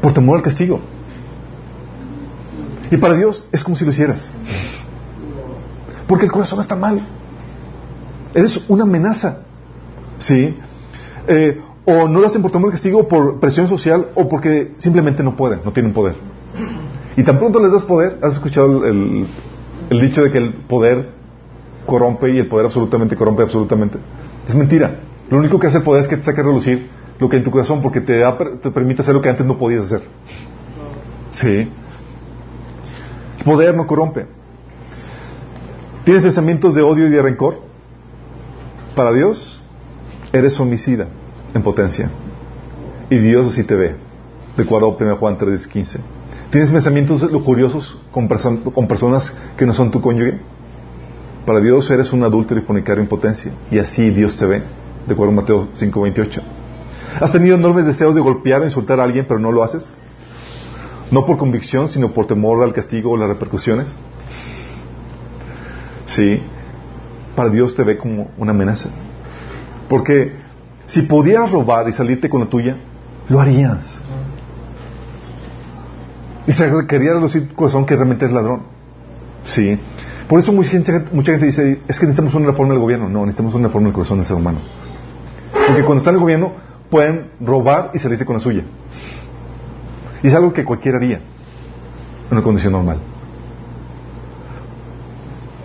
por 0.00 0.14
temor 0.14 0.38
al 0.38 0.42
castigo. 0.42 0.80
Y 2.90 2.96
para 2.96 3.14
Dios 3.14 3.44
es 3.52 3.62
como 3.62 3.76
si 3.76 3.84
lo 3.84 3.90
hicieras. 3.90 4.30
Porque 6.06 6.24
el 6.24 6.32
corazón 6.32 6.60
está 6.60 6.74
mal. 6.74 7.00
Eres 8.34 8.64
una 8.68 8.84
amenaza. 8.84 9.42
¿Sí? 10.18 10.56
Eh, 11.26 11.60
o 11.84 12.08
no 12.08 12.20
lo 12.20 12.26
hacen 12.26 12.42
por 12.42 12.50
temor 12.50 12.70
castigo, 12.70 13.08
por 13.08 13.40
presión 13.40 13.68
social, 13.68 14.08
o 14.14 14.28
porque 14.28 14.74
simplemente 14.78 15.22
no 15.22 15.36
pueden, 15.36 15.60
no 15.64 15.72
tienen 15.72 15.92
poder. 15.92 16.16
Y 17.16 17.22
tan 17.22 17.38
pronto 17.38 17.60
les 17.60 17.72
das 17.72 17.84
poder, 17.84 18.18
¿has 18.22 18.34
escuchado 18.34 18.84
el, 18.86 19.26
el 19.90 20.00
dicho 20.00 20.22
de 20.22 20.30
que 20.30 20.38
el 20.38 20.52
poder 20.52 21.10
corrompe 21.86 22.30
y 22.30 22.38
el 22.38 22.46
poder 22.46 22.66
absolutamente 22.66 23.16
corrompe 23.16 23.42
absolutamente? 23.42 23.98
Es 24.46 24.54
mentira. 24.54 25.00
Lo 25.30 25.38
único 25.38 25.58
que 25.58 25.66
hace 25.66 25.78
el 25.78 25.84
poder 25.84 26.02
es 26.02 26.08
que 26.08 26.16
te 26.16 26.24
saque 26.24 26.40
a 26.40 26.44
relucir 26.44 26.88
lo 27.18 27.28
que 27.28 27.36
hay 27.36 27.40
en 27.40 27.44
tu 27.44 27.50
corazón 27.50 27.82
porque 27.82 28.00
te, 28.00 28.22
te 28.62 28.70
permite 28.70 29.02
hacer 29.02 29.14
lo 29.14 29.22
que 29.22 29.28
antes 29.28 29.44
no 29.46 29.58
podías 29.58 29.86
hacer. 29.86 30.02
Sí. 31.30 31.68
Poder 33.44 33.74
no 33.74 33.86
corrompe. 33.86 34.26
¿Tienes 36.04 36.22
pensamientos 36.22 36.74
de 36.74 36.82
odio 36.82 37.06
y 37.06 37.10
de 37.10 37.22
rencor? 37.22 37.60
Para 38.94 39.12
Dios, 39.12 39.60
eres 40.32 40.58
homicida 40.58 41.06
en 41.54 41.62
potencia. 41.62 42.10
Y 43.10 43.18
Dios 43.18 43.46
así 43.46 43.64
te 43.64 43.76
ve. 43.76 43.96
De 44.56 44.62
acuerdo 44.64 44.88
a 44.88 45.02
1 45.02 45.16
Juan 45.16 45.38
3.15. 45.38 45.98
¿Tienes 46.50 46.70
pensamientos 46.72 47.30
lujuriosos 47.30 47.98
con, 48.10 48.26
con 48.28 48.88
personas 48.88 49.34
que 49.56 49.66
no 49.66 49.74
son 49.74 49.90
tu 49.90 50.00
cónyuge? 50.00 50.40
Para 51.46 51.60
Dios 51.60 51.90
eres 51.90 52.12
un 52.12 52.22
adúltero 52.22 52.60
y 52.60 52.64
fornicario 52.64 53.02
en 53.02 53.08
potencia. 53.08 53.52
Y 53.70 53.78
así 53.78 54.10
Dios 54.10 54.36
te 54.36 54.46
ve. 54.46 54.62
De 55.06 55.14
acuerdo 55.14 55.32
a 55.32 55.36
Mateo 55.36 55.68
5.28. 55.74 56.42
¿Has 57.20 57.32
tenido 57.32 57.56
enormes 57.56 57.86
deseos 57.86 58.14
de 58.14 58.20
golpear 58.20 58.62
o 58.62 58.64
insultar 58.64 59.00
a 59.00 59.04
alguien, 59.04 59.26
pero 59.26 59.40
no 59.40 59.52
lo 59.52 59.62
haces? 59.62 59.94
No 61.10 61.24
por 61.24 61.38
convicción, 61.38 61.88
sino 61.88 62.12
por 62.12 62.26
temor 62.26 62.62
al 62.62 62.72
castigo 62.72 63.12
o 63.12 63.16
las 63.16 63.28
repercusiones. 63.28 63.88
Sí. 66.06 66.42
Para 67.34 67.50
Dios 67.50 67.74
te 67.74 67.82
ve 67.84 67.96
como 67.98 68.30
una 68.36 68.50
amenaza. 68.50 68.90
Porque 69.88 70.32
si 70.86 71.02
pudieras 71.02 71.52
robar 71.52 71.88
y 71.88 71.92
salirte 71.92 72.28
con 72.28 72.40
la 72.40 72.46
tuya, 72.46 72.78
lo 73.28 73.40
harías. 73.40 73.98
Y 76.46 76.52
se 76.52 76.66
requería 76.70 77.12
reducir 77.12 77.48
tu 77.48 77.54
corazón 77.54 77.84
que 77.86 77.94
realmente 77.94 78.26
es 78.26 78.32
ladrón. 78.32 78.62
Sí. 79.44 79.78
Por 80.28 80.40
eso 80.40 80.52
mucha 80.52 80.70
gente, 80.70 80.92
mucha 81.12 81.32
gente 81.32 81.46
dice, 81.46 81.80
es 81.88 81.98
que 81.98 82.06
necesitamos 82.06 82.34
una 82.34 82.46
reforma 82.46 82.72
del 82.72 82.82
gobierno. 82.82 83.08
No, 83.08 83.20
necesitamos 83.20 83.54
una 83.54 83.68
reforma 83.68 83.88
del 83.88 83.94
corazón 83.94 84.18
del 84.18 84.26
ser 84.26 84.36
humano. 84.36 84.58
Porque 85.52 85.84
cuando 85.84 85.98
está 85.98 86.10
en 86.10 86.16
el 86.16 86.22
gobierno, 86.22 86.52
pueden 86.90 87.30
robar 87.40 87.90
y 87.94 87.98
salirse 87.98 88.24
con 88.24 88.36
la 88.36 88.40
suya. 88.40 88.62
Y 90.22 90.28
es 90.28 90.34
algo 90.34 90.52
que 90.52 90.64
cualquiera 90.64 90.98
haría 90.98 91.16
en 91.16 92.32
una 92.32 92.42
condición 92.42 92.72
normal. 92.72 92.98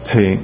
Sí. 0.03 0.39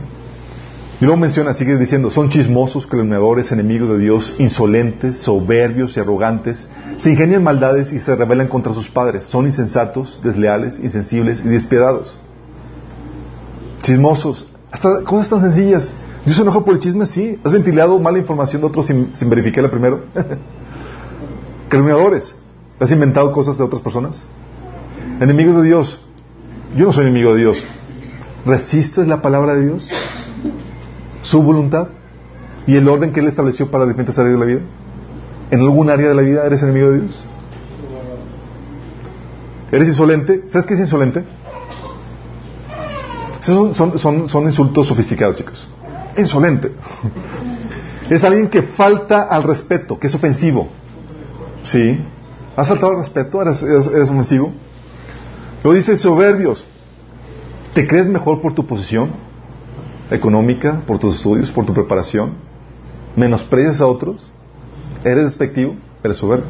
Y 1.01 1.05
luego 1.05 1.18
menciona, 1.18 1.53
sigue 1.53 1.78
diciendo, 1.78 2.12
son 2.12 2.30
chismosos, 2.30 2.86
calumniadores, 2.86 3.51
enemigos 3.53 3.89
de 3.89 3.99
Dios, 3.99 4.36
insolentes, 4.38 5.20
soberbios 5.20 5.95
y 5.95 5.99
arrogantes, 6.01 6.68
se 6.97 7.12
ingenian 7.12 7.41
maldades 7.41 7.93
y 7.93 7.99
se 7.99 8.16
rebelan 8.16 8.47
contra 8.47 8.74
sus 8.74 8.89
padres, 8.89 9.24
son 9.26 9.45
insensatos, 9.45 10.20
desleales, 10.22 10.80
insensibles 10.80 11.45
y 11.45 11.47
despiadados. 11.47 12.18
Chismosos, 13.82 14.47
hasta 14.72 15.03
cosas 15.05 15.30
tan 15.30 15.41
sencillas. 15.41 15.89
Dios 16.26 16.36
se 16.36 16.41
enoja 16.41 16.66
por 16.66 16.74
el 16.74 16.82
chisme, 16.82 17.05
sí. 17.05 17.39
¿Has 17.45 17.53
ventilado 17.53 17.97
mala 17.99 18.18
información 18.18 18.62
de 18.62 18.68
otros 18.68 18.86
sin, 18.88 19.16
sin 19.16 19.30
verificarla 19.30 19.72
primero? 19.72 20.01
Calumniadores. 21.70 22.36
¿Has 22.80 22.91
inventado 22.91 23.32
cosas 23.32 23.57
de 23.57 23.63
otras 23.63 23.82
personas? 23.82 24.25
Enemigos 25.19 25.55
de 25.57 25.63
Dios. 25.63 25.99
Yo 26.75 26.86
no 26.86 26.93
soy 26.93 27.05
enemigo 27.05 27.34
de 27.34 27.41
Dios. 27.41 27.65
¿Resistes 28.45 29.07
la 29.07 29.21
palabra 29.21 29.55
de 29.55 29.65
Dios? 29.65 29.89
¿Su 31.21 31.43
voluntad? 31.43 31.89
¿Y 32.67 32.77
el 32.77 32.88
orden 32.88 33.11
que 33.11 33.19
Él 33.19 33.27
estableció 33.27 33.69
para 33.69 33.86
diferentes 33.86 34.17
áreas 34.17 34.36
de 34.36 34.39
la 34.39 34.45
vida? 34.45 34.61
¿En 35.51 35.59
algún 35.59 35.89
área 35.89 36.07
de 36.07 36.15
la 36.15 36.21
vida 36.21 36.45
eres 36.45 36.63
enemigo 36.63 36.91
de 36.91 37.01
Dios? 37.01 37.25
¿Eres 39.71 39.88
insolente? 39.88 40.43
¿Sabes 40.47 40.65
qué 40.65 40.75
es 40.75 40.80
insolente? 40.80 41.25
Son, 43.41 43.73
son 44.30 44.43
insultos 44.43 44.88
sofisticados, 44.88 45.36
chicos. 45.36 45.67
Insolente. 46.17 46.71
Es 48.09 48.23
alguien 48.23 48.49
que 48.49 48.63
falta 48.63 49.21
al 49.21 49.43
respeto, 49.43 49.99
que 49.99 50.07
es 50.07 50.15
ofensivo. 50.15 50.67
Sí. 51.63 51.99
¿Has 52.60 52.68
faltado 52.68 52.91
al 52.91 52.97
respeto? 52.97 53.41
¿Eres, 53.41 53.64
ofensivo? 53.64 54.51
Lo 55.64 55.72
dice 55.72 55.95
soberbios. 55.95 56.68
¿Te 57.74 57.88
crees 57.88 58.10
mejor 58.10 58.41
por 58.41 58.53
tu 58.53 58.68
posición 58.68 59.12
económica, 60.12 60.82
por 60.86 60.99
tus 60.99 61.16
estudios, 61.16 61.53
por 61.53 61.66
tu 61.66 61.74
preparación? 61.74 62.34
¿Menosprecias 63.16 63.80
a 63.80 63.88
otros? 63.88 64.30
¿Eres 65.05 65.24
despectivo? 65.24 65.78
Eres 66.03 66.18
soberbio. 66.18 66.47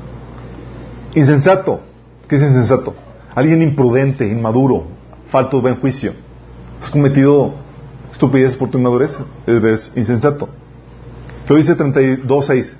Insensato. 1.13 1.81
¿Qué 2.27 2.37
es 2.37 2.41
insensato? 2.41 2.95
Alguien 3.35 3.61
imprudente, 3.61 4.27
inmaduro, 4.27 4.87
falto 5.29 5.57
de 5.57 5.61
buen 5.61 5.75
juicio. 5.75 6.13
Has 6.81 6.89
cometido 6.89 7.53
estupidez 8.11 8.55
por 8.55 8.69
tu 8.69 8.79
inmadurez. 8.79 9.19
Eres 9.45 9.91
insensato. 9.95 10.49
Lo 11.47 11.55
dice 11.55 11.77
32.6 11.77 12.77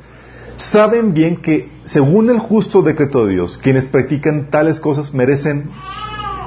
saben 0.59 1.13
bien 1.13 1.37
que, 1.37 1.71
según 1.85 2.29
el 2.29 2.37
justo 2.37 2.81
decreto 2.81 3.25
de 3.25 3.33
Dios, 3.33 3.57
quienes 3.57 3.87
practican 3.87 4.49
tales 4.49 4.79
cosas 4.79 5.13
merecen 5.13 5.71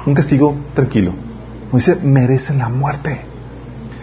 un 0.05 0.13
castigo 0.13 0.55
tranquilo. 0.73 1.13
Dice, 1.71 1.95
merecen 1.95 2.59
la 2.59 2.69
muerte. 2.69 3.21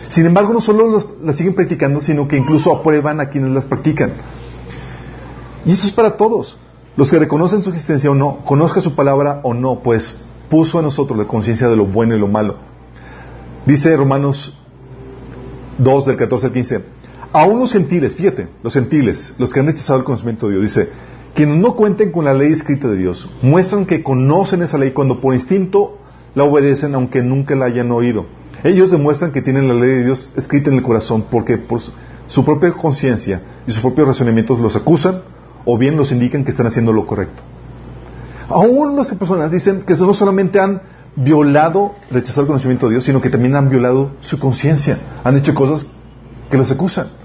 Sin 0.09 0.27
embargo, 0.27 0.53
no 0.53 0.61
solo 0.61 1.07
las 1.23 1.37
siguen 1.37 1.55
practicando, 1.55 2.01
sino 2.01 2.27
que 2.27 2.37
incluso 2.37 2.75
aprueban 2.75 3.21
a 3.21 3.27
quienes 3.27 3.53
las 3.53 3.65
practican. 3.65 4.15
Y 5.65 5.73
eso 5.73 5.87
es 5.87 5.93
para 5.93 6.17
todos. 6.17 6.59
Los 6.97 7.11
que 7.11 7.19
reconocen 7.21 7.63
su 7.63 7.71
existencia 7.71 8.11
o 8.11 8.17
no, 8.17 8.39
conozca 8.45 8.81
su 8.81 8.97
palabra 8.97 9.41
o 9.45 9.55
no, 9.55 9.81
pues 9.81 10.17
puso 10.49 10.81
a 10.81 10.83
nosotros 10.83 11.17
la 11.17 11.27
conciencia 11.27 11.69
de 11.69 11.77
lo 11.77 11.87
bueno 11.87 12.17
y 12.17 12.19
lo 12.19 12.27
malo. 12.27 12.57
Dice 13.65 13.97
Romanos 13.97 14.59
2 15.79 16.07
del 16.07 16.17
14 16.17 16.47
al 16.49 16.53
15, 16.53 16.85
Aún 17.33 17.61
los 17.61 17.73
gentiles, 17.73 18.17
fíjate, 18.17 18.49
los 18.63 18.75
gentiles, 18.75 19.35
los 19.39 19.53
que 19.53 19.61
han 19.61 19.67
rechazado 19.67 20.01
el 20.01 20.05
conocimiento 20.05 20.49
de 20.49 20.55
Dios, 20.55 20.63
dice, 20.65 20.91
quienes 21.35 21.59
no 21.59 21.77
cuenten 21.77 22.11
con 22.11 22.25
la 22.25 22.35
ley 22.35 22.51
escrita 22.51 22.89
de 22.89 22.97
Dios, 22.97 23.31
muestran 23.43 23.87
que 23.87 24.03
conocen 24.03 24.63
esa 24.63 24.79
ley 24.79 24.91
cuando 24.91 25.21
por 25.21 25.33
instinto 25.35 25.99
la 26.35 26.45
obedecen 26.45 26.95
aunque 26.95 27.23
nunca 27.23 27.55
la 27.55 27.67
hayan 27.67 27.93
oído. 27.93 28.27
Ellos 28.65 28.91
demuestran 28.91 29.33
que 29.33 29.43
tienen 29.43 29.69
la 29.69 29.75
ley 29.75 29.91
de 29.91 30.05
Dios 30.05 30.29
escrita 30.37 30.71
en 30.71 30.77
el 30.77 30.83
corazón 30.83 31.27
porque 31.31 31.57
por 31.57 31.81
su 32.27 32.45
propia 32.45 32.73
conciencia 32.73 33.43
y 33.67 33.71
sus 33.71 33.81
propios 33.81 34.09
razonamientos 34.09 34.59
los 34.59 34.77
acusan 34.77 35.23
o 35.65 35.79
bien 35.79 35.97
los 35.97 36.13
indican 36.13 36.45
que 36.45 36.51
están 36.51 36.67
haciendo 36.67 36.93
lo 36.93 37.07
correcto. 37.07 37.43
Aún 38.49 38.97
las 38.97 39.15
personas 39.15 39.53
dicen 39.53 39.83
que 39.83 39.95
no 39.95 40.15
solamente 40.15 40.59
han 40.59 40.83
violado, 41.15 41.95
rechazado 42.11 42.43
el 42.43 42.47
conocimiento 42.49 42.87
de 42.87 42.95
Dios, 42.95 43.05
sino 43.05 43.21
que 43.21 43.31
también 43.31 43.55
han 43.55 43.71
violado 43.71 44.11
su 44.21 44.39
conciencia, 44.41 44.99
han 45.23 45.37
hecho 45.37 45.55
cosas 45.55 45.87
que 46.51 46.57
los 46.57 46.71
acusan. 46.71 47.20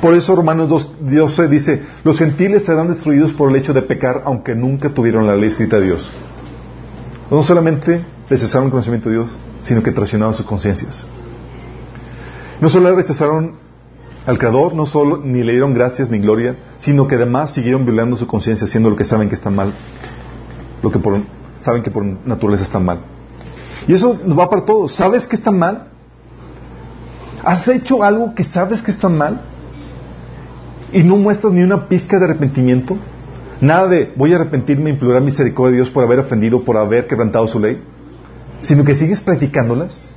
Por 0.00 0.14
eso 0.14 0.36
Romanos 0.36 0.68
12 1.00 1.48
dice, 1.48 1.82
los 2.04 2.18
gentiles 2.18 2.64
serán 2.64 2.88
destruidos 2.88 3.32
por 3.32 3.50
el 3.50 3.56
hecho 3.56 3.72
de 3.72 3.82
pecar 3.82 4.22
aunque 4.24 4.54
nunca 4.54 4.90
tuvieron 4.90 5.26
la 5.26 5.34
ley 5.34 5.48
escrita 5.48 5.78
de 5.78 5.86
Dios. 5.86 6.10
No 7.30 7.42
solamente 7.42 8.04
rechazaron 8.30 8.66
el 8.66 8.70
conocimiento 8.70 9.08
de 9.08 9.16
Dios, 9.16 9.38
sino 9.58 9.82
que 9.82 9.90
traicionaron 9.90 10.34
sus 10.34 10.46
conciencias. 10.46 11.06
No 12.60 12.68
solo 12.68 12.94
rechazaron 12.94 13.54
al 14.24 14.38
Creador, 14.38 14.74
no 14.74 14.86
solo 14.86 15.20
ni 15.24 15.42
le 15.42 15.52
dieron 15.52 15.74
gracias 15.74 16.10
ni 16.10 16.18
gloria, 16.18 16.56
sino 16.78 17.08
que 17.08 17.16
además 17.16 17.52
siguieron 17.52 17.84
violando 17.84 18.16
su 18.16 18.26
conciencia 18.26 18.66
haciendo 18.66 18.90
lo 18.90 18.96
que 18.96 19.04
saben 19.04 19.28
que 19.28 19.34
está 19.34 19.50
mal, 19.50 19.72
lo 20.82 20.90
que 20.92 21.00
saben 21.60 21.82
que 21.82 21.90
por 21.90 22.04
naturaleza 22.04 22.62
está 22.62 22.78
mal. 22.78 23.00
Y 23.88 23.94
eso 23.94 24.18
va 24.38 24.48
para 24.48 24.64
todos. 24.64 24.92
¿Sabes 24.92 25.26
que 25.26 25.34
está 25.34 25.50
mal? 25.50 25.88
¿Has 27.42 27.66
hecho 27.68 28.02
algo 28.02 28.34
que 28.34 28.44
sabes 28.44 28.82
que 28.82 28.90
está 28.90 29.08
mal? 29.08 29.40
Y 30.92 31.02
no 31.02 31.16
muestras 31.16 31.52
ni 31.52 31.62
una 31.62 31.88
pizca 31.88 32.18
de 32.18 32.24
arrepentimiento, 32.24 32.96
nada 33.60 33.88
de 33.88 34.12
voy 34.16 34.32
a 34.32 34.36
arrepentirme 34.36 34.90
e 34.90 34.92
implorar 34.94 35.22
misericordia 35.22 35.72
de 35.72 35.76
Dios 35.78 35.90
por 35.90 36.04
haber 36.04 36.18
ofendido, 36.20 36.62
por 36.62 36.76
haber 36.76 37.06
quebrantado 37.06 37.46
su 37.46 37.58
ley, 37.58 37.82
sino 38.62 38.84
que 38.84 38.94
sigues 38.94 39.20
practicándolas. 39.20 40.10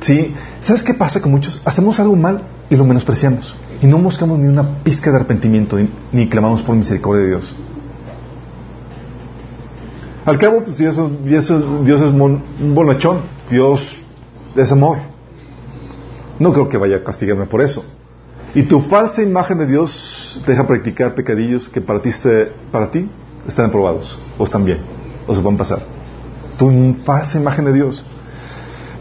¿Sí? 0.00 0.34
¿Sabes 0.60 0.82
qué 0.82 0.94
pasa 0.94 1.20
con 1.20 1.30
muchos? 1.30 1.62
Hacemos 1.64 2.00
algo 2.00 2.16
mal 2.16 2.42
y 2.68 2.76
lo 2.76 2.84
menospreciamos. 2.84 3.54
Y 3.80 3.86
no 3.86 3.98
buscamos 3.98 4.38
ni 4.38 4.48
una 4.48 4.82
pizca 4.82 5.10
de 5.10 5.16
arrepentimiento 5.16 5.78
ni, 6.12 6.28
clamamos 6.28 6.62
por 6.62 6.74
misericordia 6.74 7.22
de 7.22 7.28
Dios. 7.28 7.54
Al 10.24 10.38
cabo, 10.38 10.62
pues 10.62 10.78
Dios, 10.78 11.00
Dios, 11.24 11.52
Dios 11.84 12.00
es 12.00 12.08
un 12.08 12.74
bonachón. 12.74 13.20
Dios 13.50 14.04
es 14.56 14.72
amor. 14.72 14.98
No 16.38 16.52
creo 16.52 16.68
que 16.68 16.76
vaya 16.76 16.96
a 16.96 17.04
castigarme 17.04 17.46
por 17.46 17.60
eso. 17.60 17.84
Y 18.54 18.64
tu 18.64 18.82
falsa 18.82 19.22
imagen 19.22 19.58
de 19.58 19.66
Dios 19.66 20.40
te 20.44 20.52
deja 20.52 20.66
practicar 20.66 21.14
pecadillos 21.14 21.68
que 21.70 21.80
para 21.80 22.02
ti, 22.02 22.10
para 22.70 22.90
ti 22.90 23.08
están 23.46 23.66
aprobados, 23.66 24.18
o 24.36 24.44
están 24.44 24.64
bien, 24.64 24.80
o 25.26 25.34
se 25.34 25.40
pueden 25.40 25.56
pasar. 25.56 25.82
Tu 26.58 26.96
falsa 27.04 27.38
imagen 27.38 27.64
de 27.64 27.72
Dios. 27.72 28.04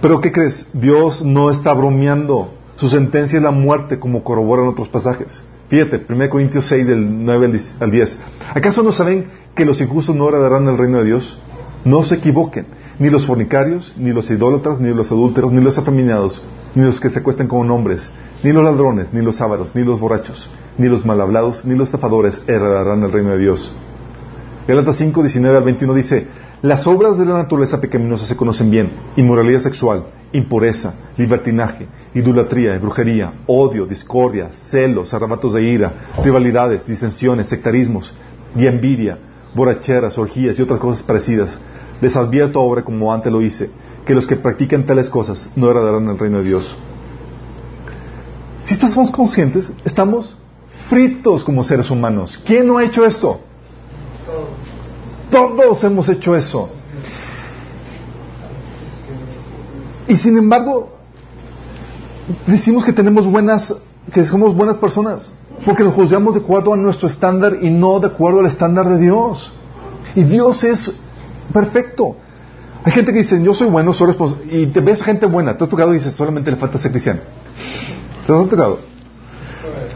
Pero 0.02 0.22
¿qué 0.22 0.32
crees? 0.32 0.70
Dios 0.74 1.22
no 1.24 1.50
está 1.50 1.74
bromeando. 1.74 2.54
Su 2.76 2.90
sentencia 2.90 3.38
es 3.38 3.44
la 3.44 3.52
muerte, 3.52 4.00
como 4.00 4.24
corroboran 4.24 4.68
otros 4.68 4.88
pasajes. 4.88 5.44
Fíjate, 5.68 6.06
1 6.10 6.30
Corintios 6.30 6.66
6 6.66 6.88
del 6.88 7.26
9 7.26 7.60
al 7.80 7.92
10. 7.92 8.20
¿Acaso 8.56 8.84
no 8.84 8.92
saben 8.92 9.26
que 9.54 9.66
los 9.66 9.80
injustos 9.82 10.16
no 10.16 10.30
heredarán 10.30 10.68
el 10.68 10.78
reino 10.78 11.00
de 11.00 11.06
Dios? 11.06 11.40
No 11.84 12.04
se 12.04 12.16
equivoquen, 12.16 12.66
ni 13.02 13.10
los 13.10 13.26
fornicarios, 13.26 13.96
ni 13.98 14.12
los 14.12 14.30
idólatras, 14.30 14.80
ni 14.80 14.94
los 14.94 15.12
adúlteros, 15.12 15.52
ni 15.52 15.60
los 15.60 15.76
afeminados, 15.80 16.44
ni 16.76 16.84
los 16.84 17.00
que 17.00 17.10
se 17.10 17.18
acuestan 17.18 17.48
con 17.48 17.72
hombres, 17.72 18.12
ni 18.44 18.52
los 18.52 18.64
ladrones, 18.64 19.12
ni 19.12 19.24
los 19.24 19.42
ávaros, 19.42 19.74
ni 19.74 19.84
los 19.84 20.00
borrachos, 20.00 20.52
ni 20.78 20.88
los 20.88 21.04
malhablados, 21.04 21.66
ni 21.66 21.74
los 21.74 21.88
estafadores 21.88 22.44
heredarán 22.46 23.02
el 23.02 23.12
reino 23.12 23.32
de 23.32 23.40
Dios. 23.40 23.74
Gálatas 24.68 24.98
5, 24.98 25.20
19 25.20 25.58
al 25.58 25.64
21 25.64 25.96
dice, 25.96 26.28
las 26.62 26.86
obras 26.86 27.18
de 27.18 27.26
la 27.26 27.34
naturaleza 27.34 27.82
pecaminosa 27.82 28.28
se 28.28 28.38
conocen 28.38 28.70
bien, 28.70 28.92
inmoralidad 29.16 29.62
sexual, 29.62 30.04
impureza, 30.32 30.94
libertinaje, 31.18 31.88
idolatría, 32.14 32.78
brujería, 32.78 33.34
odio, 33.48 33.88
discordia, 33.88 34.50
celos, 34.52 35.12
arrebatos 35.16 35.56
de 35.56 35.64
ira, 35.64 35.92
rivalidades, 36.24 36.86
disensiones, 36.86 37.50
sectarismos 37.50 38.14
y 38.56 38.68
envidia, 38.68 39.18
borracheras, 39.56 40.20
orgías 40.20 40.60
y 40.60 40.62
otras 40.62 40.80
cosas 40.80 41.02
parecidas. 41.02 41.58
Les 42.02 42.16
advierto 42.16 42.60
ahora, 42.60 42.84
como 42.84 43.14
antes 43.14 43.32
lo 43.32 43.42
hice, 43.42 43.70
que 44.06 44.16
los 44.16 44.28
que 44.28 44.36
practican 44.36 44.86
tales 44.86 45.10
cosas 45.10 45.50
no 45.56 45.70
heredarán 45.70 46.10
el 46.10 46.18
reino 46.18 46.40
de 46.40 46.44
Dios. 46.44 46.76
Si 48.64 48.74
estamos 48.74 49.12
conscientes, 49.12 49.72
estamos 49.86 50.38
fritos 50.90 51.44
como 51.44 51.64
seres 51.64 51.90
humanos. 51.90 52.40
¿Quién 52.46 52.68
no 52.68 52.78
ha 52.78 52.84
hecho 52.84 53.06
esto? 53.06 53.40
Todos 55.30 55.84
hemos 55.84 56.10
hecho 56.10 56.36
eso. 56.36 56.70
Y 60.08 60.16
sin 60.16 60.38
embargo, 60.38 60.90
decimos 62.46 62.84
que 62.84 62.92
tenemos 62.92 63.28
buenas, 63.28 63.74
que 64.12 64.26
somos 64.26 64.56
buenas 64.56 64.78
personas, 64.78 65.34
porque 65.64 65.84
nos 65.84 65.94
juzgamos 65.94 66.34
de 66.34 66.42
acuerdo 66.42 66.74
a 66.74 66.78
nuestro 66.78 67.08
estándar 67.08 67.58
y 67.62 67.70
no 67.70 68.00
de 68.00 68.08
acuerdo 68.08 68.40
al 68.40 68.48
estándar 68.48 68.90
de 68.90 68.98
Dios. 68.98 69.54
Y 70.16 70.24
Dios 70.24 70.64
es 70.64 71.00
perfecto. 71.52 72.16
Hay 72.84 72.92
gente 72.92 73.12
que 73.12 73.20
dice, 73.20 73.42
yo 73.44 73.54
soy 73.54 73.70
bueno, 73.70 73.94
soy 73.94 74.08
responsable, 74.08 74.58
y 74.58 74.66
te 74.68 74.80
ves 74.80 75.04
gente 75.04 75.28
buena, 75.28 75.56
te 75.56 75.64
has 75.64 75.70
tocado 75.70 75.92
y 75.92 75.94
dices, 75.98 76.14
solamente 76.14 76.50
le 76.50 76.58
falta 76.58 76.78
ser 76.78 76.92
cristiano. 76.92 77.20
¿Te 78.26 78.34
has 78.34 78.50
tocado? 78.50 78.80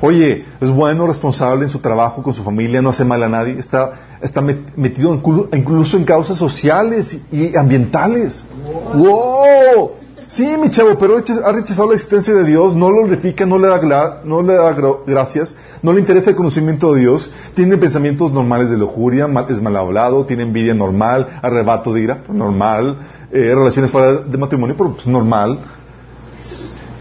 Oye, 0.01 0.45
es 0.61 0.69
bueno, 0.69 1.07
responsable 1.07 1.63
en 1.63 1.69
su 1.69 1.79
trabajo, 1.79 2.21
con 2.21 2.33
su 2.33 2.43
familia, 2.43 2.81
no 2.81 2.89
hace 2.89 3.03
mal 3.03 3.23
a 3.23 3.29
nadie, 3.29 3.57
está, 3.57 3.93
está 4.21 4.41
metido 4.41 5.13
incluso 5.51 5.97
en 5.97 6.03
causas 6.03 6.37
sociales 6.37 7.17
y 7.31 7.55
ambientales. 7.55 8.45
¡Wow! 8.93 10.04
Sí, 10.35 10.45
mi 10.61 10.69
chavo, 10.69 10.97
pero 10.99 11.15
ha 11.15 11.51
rechazado 11.53 11.87
la 11.87 11.95
existencia 11.95 12.33
de 12.33 12.43
Dios, 12.43 12.75
no 12.75 12.91
lo 12.91 13.05
glorifica, 13.05 13.45
no 13.45 13.57
le 13.57 13.69
da, 13.69 14.19
no 14.25 14.41
le 14.41 14.53
da 14.55 14.75
gracias, 15.07 15.55
no 15.81 15.93
le 15.93 16.01
interesa 16.01 16.31
el 16.31 16.35
conocimiento 16.35 16.93
de 16.93 16.99
Dios, 16.99 17.31
tiene 17.53 17.77
pensamientos 17.77 18.33
normales 18.33 18.69
de 18.69 18.75
lujuria, 18.75 19.29
es 19.47 19.61
mal 19.61 19.77
hablado, 19.77 20.25
tiene 20.25 20.43
envidia 20.43 20.73
normal, 20.73 21.39
arrebato 21.41 21.93
de 21.93 22.01
ira, 22.01 22.23
normal, 22.27 22.99
eh, 23.31 23.53
relaciones 23.55 23.91
fuera 23.91 24.15
de 24.23 24.37
matrimonio, 24.37 24.75
pero 24.77 24.91
pues 24.91 25.07
normal, 25.07 25.57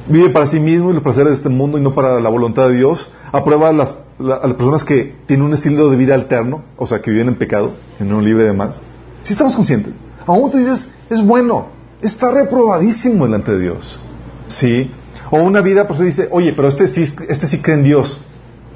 vive 0.08 0.30
para 0.30 0.46
sí 0.46 0.60
mismo 0.60 0.92
y 0.92 0.94
los 0.94 1.02
placeres 1.02 1.30
de 1.30 1.36
este 1.38 1.48
mundo 1.48 1.76
y 1.76 1.80
no 1.80 1.92
para 1.92 2.20
la 2.20 2.28
voluntad 2.28 2.68
de 2.68 2.76
Dios, 2.76 3.10
aprueba 3.32 3.70
a 3.70 3.72
las, 3.72 3.96
a 4.20 4.46
las 4.46 4.54
personas 4.54 4.84
que 4.84 5.12
tienen 5.26 5.44
un 5.44 5.54
estilo 5.54 5.90
de 5.90 5.96
vida 5.96 6.14
alterno, 6.14 6.62
o 6.76 6.86
sea, 6.86 7.02
que 7.02 7.10
viven 7.10 7.26
en 7.26 7.34
pecado, 7.34 7.72
en 7.98 8.14
un 8.14 8.24
libre 8.24 8.44
de 8.44 8.52
más. 8.52 8.80
Si 9.24 9.32
estamos 9.32 9.56
conscientes, 9.56 9.94
aún 10.24 10.52
tú 10.52 10.58
dices, 10.58 10.86
es 11.10 11.20
bueno, 11.20 11.73
está 12.06 12.30
reprobadísimo 12.30 13.24
delante 13.24 13.52
de 13.52 13.60
Dios. 13.60 13.98
¿Sí? 14.46 14.90
O 15.30 15.38
una 15.38 15.60
vida, 15.60 15.86
pues 15.88 16.00
dice, 16.00 16.28
oye, 16.30 16.52
pero 16.52 16.68
este 16.68 16.86
sí, 16.86 17.02
este 17.28 17.46
sí 17.46 17.58
cree 17.58 17.76
en 17.76 17.84
Dios. 17.84 18.20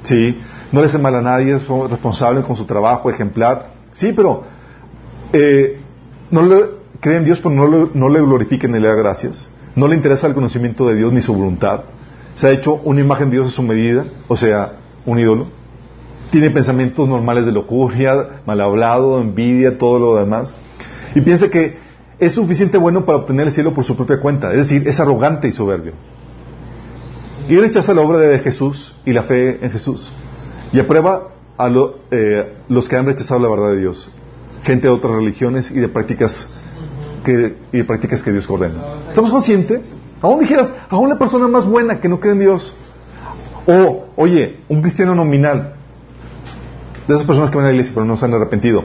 ¿Sí? 0.03 0.39
No 0.71 0.81
le 0.81 0.87
hace 0.87 0.97
mal 0.97 1.15
a 1.15 1.21
nadie, 1.21 1.55
es 1.55 1.67
responsable 1.67 2.41
con 2.41 2.55
su 2.55 2.65
trabajo, 2.65 3.09
ejemplar. 3.09 3.71
Sí, 3.91 4.13
pero 4.15 4.43
eh, 5.33 5.81
no 6.31 6.43
le 6.43 6.65
cree 6.99 7.17
en 7.17 7.25
Dios, 7.25 7.39
pero 7.39 7.51
no, 7.51 7.89
no 7.93 8.09
le 8.09 8.21
glorifica 8.21 8.67
ni 8.67 8.79
le 8.79 8.87
da 8.87 8.95
gracias. 8.95 9.49
No 9.75 9.87
le 9.87 9.95
interesa 9.95 10.27
el 10.27 10.33
conocimiento 10.33 10.87
de 10.87 10.95
Dios 10.95 11.13
ni 11.13 11.21
su 11.21 11.33
voluntad. 11.33 11.83
Se 12.35 12.47
ha 12.47 12.51
hecho 12.51 12.75
una 12.83 13.01
imagen 13.01 13.29
de 13.29 13.37
Dios 13.37 13.47
a 13.47 13.51
su 13.51 13.63
medida, 13.63 14.05
o 14.27 14.35
sea, 14.35 14.73
un 15.05 15.19
ídolo. 15.19 15.47
Tiene 16.31 16.51
pensamientos 16.51 17.07
normales 17.09 17.45
de 17.45 17.51
locura, 17.51 18.41
mal 18.45 18.61
hablado, 18.61 19.19
envidia, 19.19 19.77
todo 19.77 19.99
lo 19.99 20.15
demás. 20.15 20.53
Y 21.15 21.21
piensa 21.21 21.49
que 21.49 21.77
es 22.19 22.33
suficiente 22.33 22.77
bueno 22.77 23.05
para 23.05 23.19
obtener 23.19 23.47
el 23.47 23.53
cielo 23.53 23.73
por 23.73 23.85
su 23.85 23.95
propia 23.95 24.19
cuenta. 24.19 24.51
Es 24.51 24.69
decir, 24.69 24.87
es 24.87 24.99
arrogante 24.99 25.47
y 25.47 25.51
soberbio. 25.51 25.93
Y 27.47 27.55
rechaza 27.57 27.93
la 27.93 28.01
obra 28.01 28.19
de 28.19 28.39
Jesús 28.39 28.95
y 29.05 29.13
la 29.13 29.23
fe 29.23 29.63
en 29.63 29.71
Jesús. 29.71 30.11
Y 30.71 30.79
aprueba 30.79 31.29
a 31.57 31.69
eh, 32.11 32.57
los 32.67 32.87
que 32.87 32.97
han 32.97 33.05
rechazado 33.05 33.39
la 33.39 33.49
verdad 33.49 33.71
de 33.71 33.79
Dios. 33.79 34.11
Gente 34.63 34.87
de 34.87 34.93
otras 34.93 35.13
religiones 35.13 35.71
y 35.71 35.79
de 35.79 35.87
prácticas 35.87 36.47
que, 37.23 37.55
de 37.71 37.83
prácticas 37.85 38.21
que 38.21 38.31
Dios 38.31 38.49
ordena. 38.49 38.99
¿Estamos 39.07 39.31
conscientes? 39.31 39.81
Aún 40.21 40.39
dijeras, 40.39 40.73
a 40.89 40.97
una 40.97 41.17
persona 41.17 41.47
más 41.47 41.65
buena 41.65 42.01
que 42.01 42.09
no 42.09 42.19
cree 42.19 42.33
en 42.33 42.39
Dios. 42.39 42.75
O, 43.65 44.07
oye, 44.17 44.59
un 44.67 44.81
cristiano 44.81 45.15
nominal. 45.15 45.75
De 47.07 47.15
esas 47.15 47.25
personas 47.25 47.49
que 47.49 47.57
van 47.57 47.65
a 47.65 47.69
la 47.69 47.73
iglesia 47.73 47.93
pero 47.95 48.05
no 48.05 48.17
se 48.17 48.25
han 48.25 48.33
arrepentido 48.33 48.83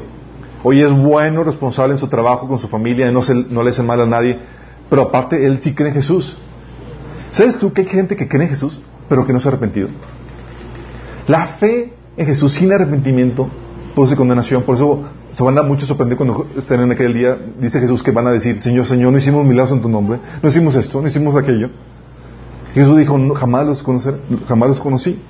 Hoy 0.67 0.81
es 0.81 0.91
bueno, 0.91 1.45
responsable 1.45 1.93
en 1.93 1.99
su 1.99 2.09
trabajo, 2.09 2.49
con 2.49 2.59
su 2.59 2.69
familia, 2.69 3.13
no, 3.13 3.21
no 3.51 3.63
le 3.63 3.71
hace 3.71 3.83
mal 3.83 4.01
a 4.01 4.07
nadie, 4.07 4.39
pero 4.89 5.03
aparte 5.03 5.45
él 5.45 5.59
sí 5.61 5.75
cree 5.75 5.91
en 5.91 5.95
Jesús. 5.95 6.39
¿Sabes 7.33 7.59
tú 7.59 7.75
que 7.75 7.83
hay 7.83 7.87
gente 7.87 8.17
que 8.17 8.27
cree 8.27 8.45
en 8.45 8.49
Jesús, 8.49 8.81
pero 9.07 9.27
que 9.27 9.35
no 9.35 9.41
se 9.41 9.49
ha 9.49 9.51
arrepentido? 9.51 9.89
La 11.27 11.45
fe 11.45 11.93
en 12.17 12.27
Jesús 12.27 12.55
sin 12.55 12.73
arrepentimiento 12.73 13.51
produce 13.95 14.17
condenación. 14.17 14.63
Por 14.63 14.77
eso 14.77 15.03
se 15.33 15.45
van 15.45 15.59
a 15.59 15.63
mucho 15.63 15.85
sorprender 15.85 16.17
cuando 16.17 16.47
estén 16.57 16.81
en 16.81 16.93
aquel 16.93 17.13
día. 17.13 17.37
Dice 17.59 17.79
Jesús 17.79 18.03
que 18.03 18.11
van 18.11 18.27
a 18.27 18.33
decir, 18.33 18.63
Señor, 18.63 18.87
Señor, 18.87 19.13
no 19.13 19.19
hicimos 19.19 19.45
milagros 19.45 19.73
en 19.73 19.83
tu 19.83 19.91
nombre, 19.91 20.19
no 20.43 20.49
hicimos 20.49 20.77
esto, 20.77 21.03
no 21.03 21.09
hicimos 21.09 21.37
aquello. 21.37 21.69
Jesús 22.73 22.97
dijo, 22.97 23.35
jamás 23.35 23.67
los, 23.67 23.83
conocer, 23.83 24.19
jamás 24.49 24.71
los 24.71 24.81
conocí. 24.81 25.21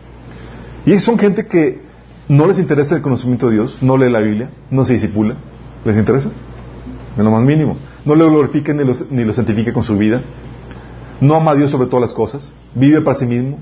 Y 0.86 0.96
son 1.00 1.18
gente 1.18 1.46
que 1.46 1.80
no 2.28 2.46
les 2.46 2.58
interesa 2.58 2.96
el 2.96 3.02
conocimiento 3.02 3.48
de 3.48 3.54
Dios, 3.54 3.78
no 3.82 3.96
lee 3.96 4.10
la 4.10 4.20
Biblia, 4.20 4.50
no 4.70 4.84
se 4.84 4.94
disipula. 4.94 5.36
¿Les 5.84 5.96
interesa? 5.96 6.30
En 7.16 7.24
lo 7.24 7.30
más 7.30 7.42
mínimo. 7.44 7.76
No 8.04 8.14
le 8.14 8.24
glorifica 8.24 8.72
ni 8.72 8.84
lo, 8.84 8.94
ni 9.10 9.24
lo 9.24 9.32
santifica 9.34 9.72
con 9.72 9.84
su 9.84 9.96
vida. 9.98 10.22
No 11.20 11.34
ama 11.34 11.52
a 11.52 11.54
Dios 11.54 11.70
sobre 11.70 11.88
todas 11.88 12.02
las 12.02 12.14
cosas. 12.14 12.52
Vive 12.74 13.02
para 13.02 13.18
sí 13.18 13.26
mismo. 13.26 13.58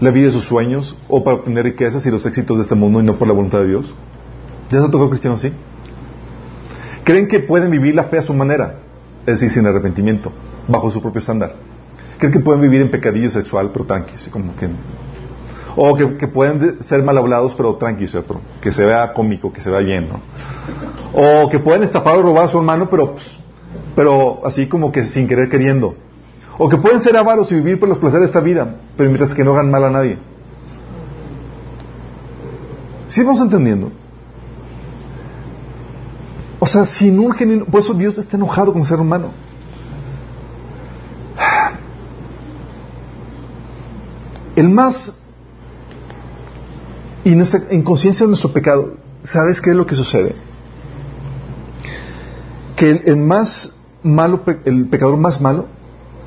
La 0.00 0.10
vida 0.10 0.26
de 0.26 0.32
sus 0.32 0.44
sueños 0.44 0.96
o 1.08 1.24
para 1.24 1.36
obtener 1.36 1.64
riquezas 1.64 2.04
y 2.06 2.10
los 2.10 2.26
éxitos 2.26 2.56
de 2.56 2.62
este 2.62 2.74
mundo 2.74 3.00
y 3.00 3.02
no 3.02 3.18
por 3.18 3.28
la 3.28 3.34
voluntad 3.34 3.58
de 3.58 3.68
Dios. 3.68 3.94
¿Ya 4.70 4.80
se 4.80 4.86
ha 4.86 4.90
tocado 4.90 5.08
cristiano 5.08 5.36
así? 5.36 5.52
Creen 7.04 7.28
que 7.28 7.40
pueden 7.40 7.70
vivir 7.70 7.94
la 7.94 8.04
fe 8.04 8.18
a 8.18 8.22
su 8.22 8.34
manera, 8.34 8.80
es 9.20 9.40
decir, 9.40 9.50
sin 9.50 9.64
arrepentimiento, 9.66 10.32
bajo 10.68 10.90
su 10.90 11.00
propio 11.00 11.20
estándar. 11.20 11.54
Creen 12.18 12.32
que 12.32 12.40
pueden 12.40 12.60
vivir 12.60 12.80
en 12.82 12.90
pecadillo 12.90 13.30
sexual, 13.30 13.70
pero 13.72 13.84
tranquilos, 13.84 14.28
como 14.32 14.56
que 14.56 14.68
o 15.76 15.94
que, 15.94 16.26
pueden 16.28 16.82
ser 16.82 17.02
mal 17.02 17.18
hablados, 17.18 17.54
pero 17.54 17.76
tranquilos, 17.76 18.16
que 18.62 18.72
se 18.72 18.84
vea 18.84 19.12
cómico, 19.12 19.52
que 19.52 19.60
se 19.60 19.70
vea 19.70 19.80
bien. 19.80 20.08
O 21.12 21.50
que 21.50 21.58
pueden 21.58 21.82
estafar 21.82 22.16
o 22.16 22.22
robar 22.22 22.46
a 22.46 22.48
su 22.48 22.56
hermano, 22.56 22.88
pero, 22.88 23.12
pues, 23.12 23.40
pero 23.94 24.40
así 24.44 24.66
como 24.68 24.90
que 24.90 25.04
sin 25.04 25.28
querer 25.28 25.50
queriendo. 25.50 25.94
O 26.58 26.70
que 26.70 26.78
pueden 26.78 27.00
ser 27.00 27.14
avaros 27.16 27.52
y 27.52 27.56
vivir 27.56 27.78
por 27.78 27.90
los 27.90 27.98
placeres 27.98 28.22
de 28.22 28.26
esta 28.26 28.40
vida, 28.40 28.76
pero 28.96 29.10
mientras 29.10 29.34
que 29.34 29.44
no 29.44 29.52
hagan 29.52 29.70
mal 29.70 29.84
a 29.84 29.90
nadie. 29.90 30.18
¿Sí 33.08 33.22
vamos 33.22 33.42
entendiendo? 33.42 33.92
O 36.58 36.66
sea, 36.66 36.86
sin 36.86 37.18
un 37.18 37.32
genuino... 37.32 37.66
Por 37.66 37.80
eso 37.80 37.92
Dios 37.92 38.16
está 38.16 38.38
enojado 38.38 38.72
con 38.72 38.80
el 38.80 38.88
ser 38.88 38.98
humano. 38.98 39.28
El 44.56 44.70
más 44.70 45.14
y 47.26 47.34
nuestra 47.34 47.60
inconsciencia 47.72 48.24
de 48.24 48.28
nuestro 48.28 48.52
pecado, 48.52 48.94
¿sabes 49.24 49.60
qué 49.60 49.70
es 49.70 49.76
lo 49.76 49.84
que 49.84 49.96
sucede? 49.96 50.36
Que 52.76 53.02
el, 53.04 53.16
más 53.16 53.74
malo, 54.04 54.44
el 54.64 54.86
pecador 54.86 55.16
más 55.16 55.40
malo, 55.40 55.66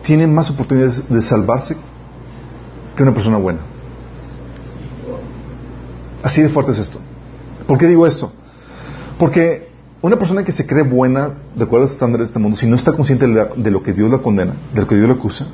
tiene 0.01 0.27
más 0.27 0.49
oportunidades 0.49 1.07
de 1.07 1.21
salvarse 1.21 1.77
que 2.97 3.03
una 3.03 3.13
persona 3.13 3.38
buena. 3.38 3.61
Así 6.21 6.41
de 6.41 6.49
fuerte 6.49 6.73
es 6.73 6.80
esto. 6.80 6.99
¿Por 7.65 7.77
qué 7.77 7.88
digo 7.88 8.05
esto? 8.05 8.34
Porque 9.17 9.69
una 10.01 10.17
persona 10.17 10.43
que 10.43 10.51
se 10.51 10.67
cree 10.67 10.84
buena, 10.84 11.31
de 11.55 11.63
acuerdo 11.63 11.85
a 11.85 11.88
los 11.88 11.93
estándares 11.93 12.27
de 12.27 12.31
este 12.31 12.39
mundo, 12.39 12.57
si 12.57 12.67
no 12.67 12.76
está 12.76 12.91
consciente 12.91 13.26
de, 13.26 13.71
lo 13.71 13.81
que 13.81 13.93
Dios 13.93 14.11
la 14.11 14.17
condena, 14.17 14.53
de 14.73 14.81
lo 14.81 14.88
que 14.88 14.95
Dios 14.95 15.07
la 15.07 15.13
acusa, 15.13 15.47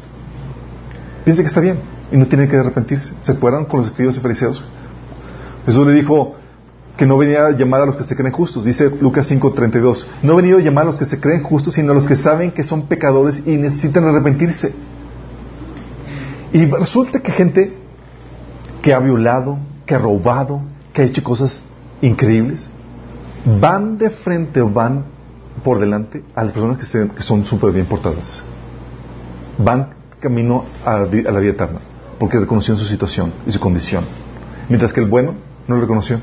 piensa 1.24 1.44
que 1.44 1.48
está 1.48 1.62
bien 1.62 1.78
y 2.12 2.18
no 2.18 2.26
tiene 2.26 2.48
que 2.48 2.56
arrepentirse. 2.56 3.14
¿Se 3.22 3.34
acuerdan 3.34 3.66
con 3.66 3.82
los 3.82 3.90
escribas 3.90 4.18
y 4.18 4.22
fariseos? 4.22 4.64
Jesús 5.66 5.86
le 5.86 5.94
dijo 5.94 6.36
que 6.98 7.06
no 7.06 7.18
venía 7.18 7.48
a 7.48 7.52
llamar 7.52 7.82
a 7.82 7.86
los 7.86 7.96
que 7.96 8.04
se 8.04 8.16
creen 8.16 8.32
justos. 8.32 8.64
Dice 8.66 8.90
Lucas 9.02 9.30
5:32. 9.30 10.08
No 10.24 10.34
he 10.34 10.36
venido 10.38 10.60
a 10.60 10.62
llamar 10.62 10.84
a 10.84 10.92
los 10.92 11.00
que 11.00 11.06
se 11.06 11.20
creen 11.20 11.44
justos, 11.44 11.74
sino 11.74 11.92
a 11.92 11.96
los 11.96 12.08
que 12.08 12.16
saben 12.16 12.52
que 12.52 12.64
son 12.64 12.84
pecadores 12.84 13.44
y 13.46 13.58
necesitan 13.58 14.06
arrepentirse. 14.06 14.74
Y 16.54 16.66
resulta 16.66 17.20
que 17.20 17.32
gente 17.32 17.74
que 18.82 18.94
ha 18.94 19.00
violado, 19.00 19.58
que 19.86 19.96
ha 19.96 20.00
robado, 20.00 20.62
que 20.94 21.02
ha 21.02 21.06
hecho 21.06 21.24
cosas 21.24 21.64
increíbles, 22.02 22.70
van 23.60 23.98
de 23.98 24.10
frente 24.10 24.62
o 24.62 24.70
van 24.70 25.06
por 25.64 25.80
delante 25.80 26.24
a 26.36 26.44
las 26.44 26.54
personas 26.54 26.78
que, 26.78 27.22
son 27.22 27.44
súper 27.44 27.72
bien 27.72 27.86
portadas. 27.86 28.44
Van 29.58 29.90
camino 30.20 30.66
a, 30.86 31.00
la 31.00 31.06
vida 31.06 31.52
eterna, 31.52 31.80
porque 32.20 32.40
reconocieron 32.40 32.78
su 32.78 32.86
situación 32.86 33.34
y 33.46 33.52
su 33.52 33.60
condición. 33.60 34.06
Mientras 34.70 34.94
que 34.94 35.02
el 35.02 35.08
bueno 35.08 35.36
no 35.68 35.76
lo 35.76 35.82
reconoció. 35.82 36.20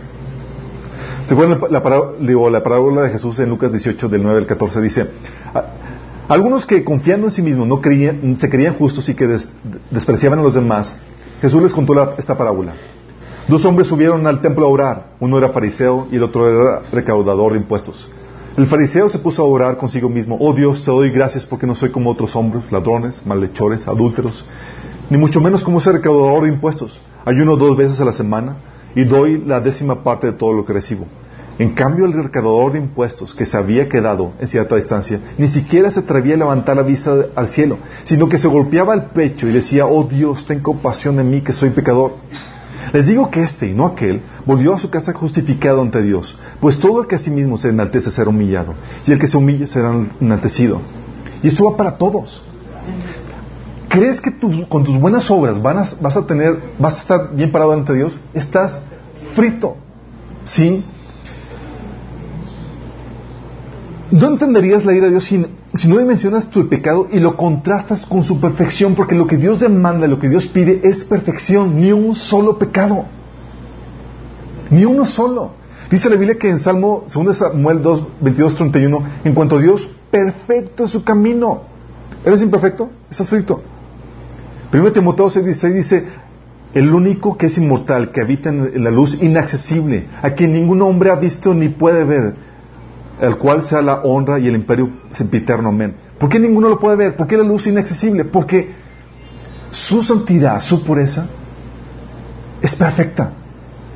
¿Se 1.25 1.35
acuerdan 1.35 1.61
la, 1.71 1.81
la, 1.81 2.51
la 2.51 2.63
parábola 2.63 3.03
de 3.03 3.11
Jesús 3.11 3.39
en 3.39 3.49
Lucas 3.49 3.71
18, 3.71 4.09
del 4.09 4.23
9 4.23 4.41
al 4.41 4.47
14? 4.47 4.81
Dice, 4.81 5.07
algunos 6.29 6.67
que 6.67 6.85
confiando 6.85 7.29
en 7.29 7.31
sí 7.31 7.43
mismos 7.43 7.67
no 7.67 7.81
creían, 7.81 8.37
se 8.37 8.49
creían 8.49 8.75
justos 8.75 9.09
y 9.09 9.15
que 9.15 9.29
despreciaban 9.91 10.39
a 10.39 10.43
los 10.43 10.55
demás, 10.55 10.97
Jesús 11.41 11.63
les 11.63 11.73
contó 11.73 12.15
esta 12.19 12.37
parábola. 12.37 12.73
Dos 13.49 13.65
hombres 13.65 13.89
subieron 13.89 14.27
al 14.27 14.41
templo 14.41 14.67
a 14.67 14.69
orar. 14.69 15.07
Uno 15.19 15.39
era 15.39 15.49
fariseo 15.49 16.07
y 16.11 16.17
el 16.17 16.23
otro 16.23 16.49
era 16.49 16.83
recaudador 16.93 17.53
de 17.53 17.59
impuestos. 17.59 18.09
El 18.57 18.67
fariseo 18.67 19.09
se 19.09 19.19
puso 19.19 19.43
a 19.43 19.47
orar 19.47 19.77
consigo 19.77 20.09
mismo. 20.09 20.37
Oh 20.41 20.53
Dios, 20.53 20.85
te 20.85 20.91
doy 20.91 21.11
gracias 21.11 21.47
porque 21.47 21.67
no 21.67 21.75
soy 21.75 21.91
como 21.91 22.11
otros 22.11 22.37
hombres, 22.37 22.71
ladrones, 22.71 23.23
malhechores, 23.27 23.89
adúlteros, 23.89 24.45
ni 25.11 25.19
mucho 25.19 25.41
menos 25.41 25.65
como 25.65 25.79
ese 25.79 25.93
recaudador 25.93 26.45
de 26.45 26.51
impuestos. 26.51 27.01
Ayuno 27.25 27.57
dos 27.57 27.77
veces 27.77 28.01
a 28.01 28.05
la 28.05 28.13
semana 28.13 28.57
y 28.95 29.05
doy 29.05 29.43
la 29.45 29.61
décima 29.61 30.03
parte 30.03 30.29
de 30.29 30.33
todo 30.35 30.53
lo 30.53 30.65
que 30.65 30.73
recibo. 30.73 31.07
En 31.59 31.75
cambio, 31.75 32.07
el 32.07 32.13
recaudador 32.13 32.73
de 32.73 32.79
impuestos, 32.79 33.35
que 33.35 33.45
se 33.45 33.57
había 33.57 33.89
quedado 33.89 34.33
en 34.41 34.49
cierta 34.49 34.77
distancia, 34.77 35.21
ni 35.37 35.49
siquiera 35.49 35.91
se 35.91 36.01
atrevía 36.01 36.35
a 36.35 36.39
levantar 36.39 36.77
la 36.77 36.83
vista 36.83 37.27
al 37.35 37.49
cielo, 37.49 37.79
sino 38.05 38.29
que 38.29 38.39
se 38.39 38.49
golpeaba 38.49 38.95
el 38.95 39.03
pecho 39.05 39.47
y 39.47 39.53
decía, 39.53 39.87
oh 39.87 40.05
Dios, 40.05 40.47
ten 40.47 40.61
compasión 40.61 41.17
de 41.17 41.25
mí, 41.25 41.43
que 41.43 41.53
soy 41.53 41.71
pecador. 41.71 42.17
Les 42.93 43.07
digo 43.07 43.31
que 43.31 43.43
este 43.43 43.69
y 43.69 43.75
no 43.75 43.87
aquel 43.87 44.23
volvió 44.45 44.75
a 44.75 44.79
su 44.79 44.91
casa 44.91 45.13
justificado 45.13 45.83
ante 45.83 46.03
Dios, 46.03 46.37
pues 46.61 46.79
todo 46.79 47.03
el 47.03 47.07
que 47.07 47.17
a 47.17 47.19
sí 47.19 47.31
mismo 47.31 47.57
se 47.57 47.69
enaltece 47.69 48.11
será 48.11 48.31
humillado, 48.31 48.75
y 49.07 49.13
el 49.13 49.19
que 49.19 49.27
se 49.27 49.37
humille 49.37 49.67
será 49.67 49.95
enaltecido. 50.21 50.81
Y 51.43 51.49
esto 51.49 51.71
va 51.71 51.77
para 51.77 51.97
todos. 51.97 52.43
¿Crees 53.89 54.21
que 54.21 54.33
con 54.69 54.85
tus 54.85 54.99
buenas 54.99 55.31
obras 55.31 55.61
vas 55.61 56.17
a 56.17 56.27
tener, 56.27 56.59
vas 56.79 56.95
a 56.95 56.99
estar 56.99 57.35
bien 57.35 57.53
parado 57.53 57.73
ante 57.73 57.93
Dios? 57.95 58.19
Estás 58.33 58.81
frito. 59.35 59.77
¿Sí? 60.45 60.85
No 64.11 64.29
entenderías 64.29 64.85
la 64.85 64.93
ira 64.93 65.07
de 65.07 65.13
Dios 65.13 65.25
si, 65.25 65.47
si 65.73 65.89
no 65.89 65.97
mencionas 66.05 66.51
tu 66.51 66.69
pecado 66.69 67.07
y 67.11 67.19
lo 67.19 67.37
contrastas 67.37 68.05
con 68.05 68.23
su 68.23 68.41
perfección, 68.41 68.95
porque 68.95 69.15
lo 69.15 69.27
que 69.27 69.39
Dios 69.39 69.61
demanda, 69.61 70.07
lo 70.07 70.19
que 70.19 70.29
Dios 70.29 70.47
pide 70.47 70.81
es 70.85 71.05
perfección, 71.05 71.81
ni 71.81 71.93
un 71.93 72.15
solo 72.15 72.59
pecado. 72.59 73.07
Ni 74.69 74.85
uno 74.85 75.07
solo. 75.07 75.53
Dice 75.91 76.09
la 76.09 76.17
Biblia 76.17 76.39
que 76.39 76.49
en 76.49 76.59
Salmo 76.59 77.05
2 77.13 77.37
Samuel 77.37 77.81
2, 77.83 78.03
22, 78.21 78.57
31, 78.57 79.05
en 79.25 79.35
cuanto 79.35 79.57
a 79.57 79.61
Dios, 79.61 79.89
perfecto 80.11 80.85
es 80.85 80.91
su 80.91 81.05
camino. 81.05 81.63
¿Eres 82.25 82.43
imperfecto? 82.43 82.91
Estás 83.11 83.29
frito. 83.29 83.63
Primero 84.73 84.91
Timoteo 84.91 85.29
6, 85.29 85.45
16 85.45 85.75
dice, 85.75 86.05
el 86.73 86.95
único 86.95 87.37
que 87.37 87.45
es 87.47 87.59
inmortal, 87.59 88.11
que 88.11 88.23
habita 88.23 88.49
en 88.49 88.83
la 88.83 88.91
luz 88.91 89.19
inaccesible, 89.21 90.07
a 90.23 90.31
quien 90.31 90.55
ningún 90.55 90.81
hombre 90.81 91.11
ha 91.11 91.17
visto 91.17 91.53
ni 91.53 91.69
puede 91.69 92.05
ver 92.05 92.35
el 93.21 93.37
cual 93.37 93.65
sea 93.65 93.83
la 93.83 93.97
honra 93.97 94.39
y 94.39 94.49
el 94.49 94.55
imperio 94.55 94.89
sempiterno. 95.11 95.69
Amén. 95.69 95.95
¿Por 96.19 96.31
qué 96.31 96.39
ninguno 96.39 96.71
lo 96.71 96.79
puede 96.79 96.97
ver? 96.97 97.17
¿Por 97.17 97.27
qué 97.27 97.37
la 97.37 97.45
luz 97.45 97.67
es 97.67 97.73
inaccesible? 97.73 98.25
Porque 98.25 98.71
su 99.71 100.03
santidad, 100.03 100.59
su 100.61 100.83
pureza, 100.83 101.27
es 102.63 102.75
perfecta. 102.75 103.31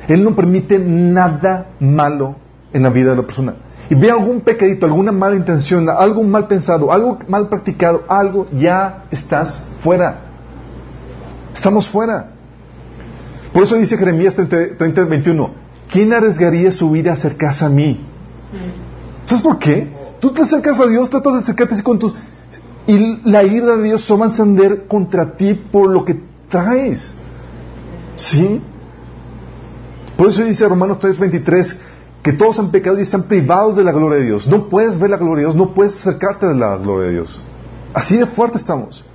Él 0.07 0.23
no 0.23 0.35
permite 0.35 0.77
nada 0.77 1.71
malo 1.79 2.35
en 2.71 2.83
la 2.83 2.91
vida 2.91 3.09
de 3.09 3.15
la 3.15 3.23
persona. 3.23 3.55
Y 3.89 3.95
ve 3.95 4.11
algún 4.11 4.41
pecadito, 4.41 4.85
alguna 4.85 5.11
mala 5.11 5.35
intención, 5.35 5.89
algo 5.89 6.21
mal 6.21 6.45
pensado, 6.45 6.91
algo 6.91 7.17
mal 7.27 7.49
practicado, 7.49 8.03
algo, 8.07 8.45
ya 8.51 9.05
estás 9.09 9.63
fuera. 9.81 10.26
Estamos 11.53 11.87
fuera. 11.89 12.31
Por 13.53 13.63
eso 13.63 13.75
dice 13.75 13.97
Jeremías 13.97 14.35
30, 14.35 15.05
21, 15.05 15.49
¿quién 15.91 16.13
arriesgaría 16.13 16.71
su 16.71 16.91
vida 16.91 17.11
a 17.11 17.13
acercarse 17.13 17.65
a 17.65 17.69
mí? 17.69 17.99
¿Sabes 19.25 19.43
por 19.43 19.57
qué? 19.59 19.91
Tú 20.19 20.31
te 20.31 20.41
acercas 20.43 20.79
a 20.79 20.87
Dios, 20.87 21.09
tratas 21.09 21.33
de 21.33 21.39
acercarte 21.39 21.73
así 21.73 21.83
con 21.83 21.99
tus... 21.99 22.13
Y 22.87 23.29
la 23.29 23.43
ira 23.43 23.75
de 23.75 23.83
Dios 23.83 24.03
se 24.03 24.15
va 24.15 24.25
a 24.25 24.29
encender 24.29 24.87
contra 24.87 25.35
ti 25.35 25.53
por 25.55 25.89
lo 25.89 26.05
que 26.05 26.21
traes. 26.49 27.13
¿Sí? 28.15 28.61
Por 30.17 30.27
eso 30.29 30.43
dice 30.43 30.67
Romanos 30.67 30.99
3:23 30.99 31.77
que 32.23 32.33
todos 32.33 32.59
han 32.59 32.71
pecado 32.71 32.97
y 32.97 33.03
están 33.03 33.23
privados 33.23 33.75
de 33.75 33.83
la 33.83 33.91
gloria 33.91 34.19
de 34.19 34.25
Dios. 34.25 34.47
No 34.47 34.67
puedes 34.67 34.99
ver 34.99 35.09
la 35.09 35.17
gloria 35.17 35.45
de 35.45 35.51
Dios, 35.51 35.55
no 35.55 35.73
puedes 35.73 35.95
acercarte 35.95 36.45
a 36.45 36.53
la 36.53 36.77
gloria 36.77 37.07
de 37.07 37.13
Dios. 37.13 37.39
Así 37.93 38.17
de 38.17 38.25
fuerte 38.25 38.57
estamos. 38.57 39.05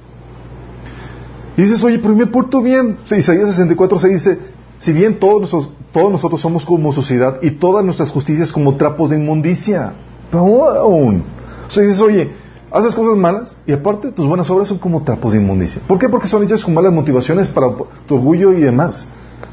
Y 1.56 1.62
dices, 1.62 1.82
oye, 1.84 1.98
pero 1.98 2.14
me 2.14 2.26
porto 2.26 2.62
bien. 2.62 2.96
Isaías 3.04 3.48
64 3.50 3.98
se 3.98 4.08
dice, 4.08 4.38
si 4.78 4.92
bien 4.92 5.18
todos 5.18 5.42
nosotros, 5.42 5.70
todos 5.92 6.10
nosotros 6.10 6.40
somos 6.40 6.64
como 6.64 6.92
sociedad 6.92 7.38
y 7.42 7.52
todas 7.52 7.84
nuestras 7.84 8.10
justicias 8.10 8.52
como 8.52 8.76
trapos 8.76 9.10
de 9.10 9.16
inmundicia. 9.16 9.94
Pero 10.30 10.68
aún. 10.70 11.22
O 11.66 11.70
sea, 11.70 11.82
dices, 11.82 12.00
oye, 12.00 12.30
haces 12.70 12.94
cosas 12.94 13.16
malas 13.16 13.58
y 13.66 13.72
aparte 13.72 14.12
tus 14.12 14.26
buenas 14.26 14.48
obras 14.50 14.68
son 14.68 14.78
como 14.78 15.02
trapos 15.02 15.32
de 15.32 15.40
inmundicia. 15.40 15.82
¿Por 15.86 15.98
qué? 15.98 16.08
Porque 16.08 16.28
son 16.28 16.42
hechas 16.42 16.64
con 16.64 16.74
malas 16.74 16.92
motivaciones 16.92 17.48
para 17.48 17.68
tu 18.06 18.14
orgullo 18.14 18.52
y 18.52 18.60
demás. 18.62 19.06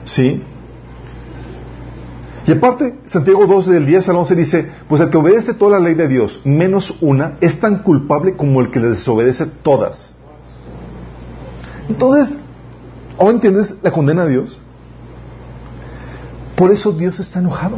¿Sí? 0.05 0.41
Y 2.47 2.51
aparte, 2.53 2.95
Santiago 3.05 3.45
2 3.45 3.67
del 3.67 3.85
10 3.85 4.09
al 4.09 4.15
11 4.15 4.35
dice, 4.35 4.71
pues 4.88 5.01
el 5.01 5.09
que 5.09 5.17
obedece 5.17 5.53
toda 5.53 5.77
la 5.77 5.85
ley 5.85 5.93
de 5.93 6.07
Dios, 6.07 6.41
menos 6.45 6.97
una, 7.01 7.34
es 7.41 7.59
tan 7.59 7.84
culpable 7.84 8.35
como 8.35 8.61
el 8.61 8.71
que 8.71 8.80
le 8.80 8.89
desobedece 8.89 9.45
todas. 9.45 10.15
Entonces, 11.90 12.36
¿ahora 13.18 13.34
entiendes 13.34 13.76
la 13.82 13.91
condena 13.91 14.24
de 14.26 14.32
Dios? 14.32 14.57
Por 16.56 16.72
eso 16.72 16.91
Dios 16.91 17.20
está 17.20 17.40
enojado. 17.40 17.78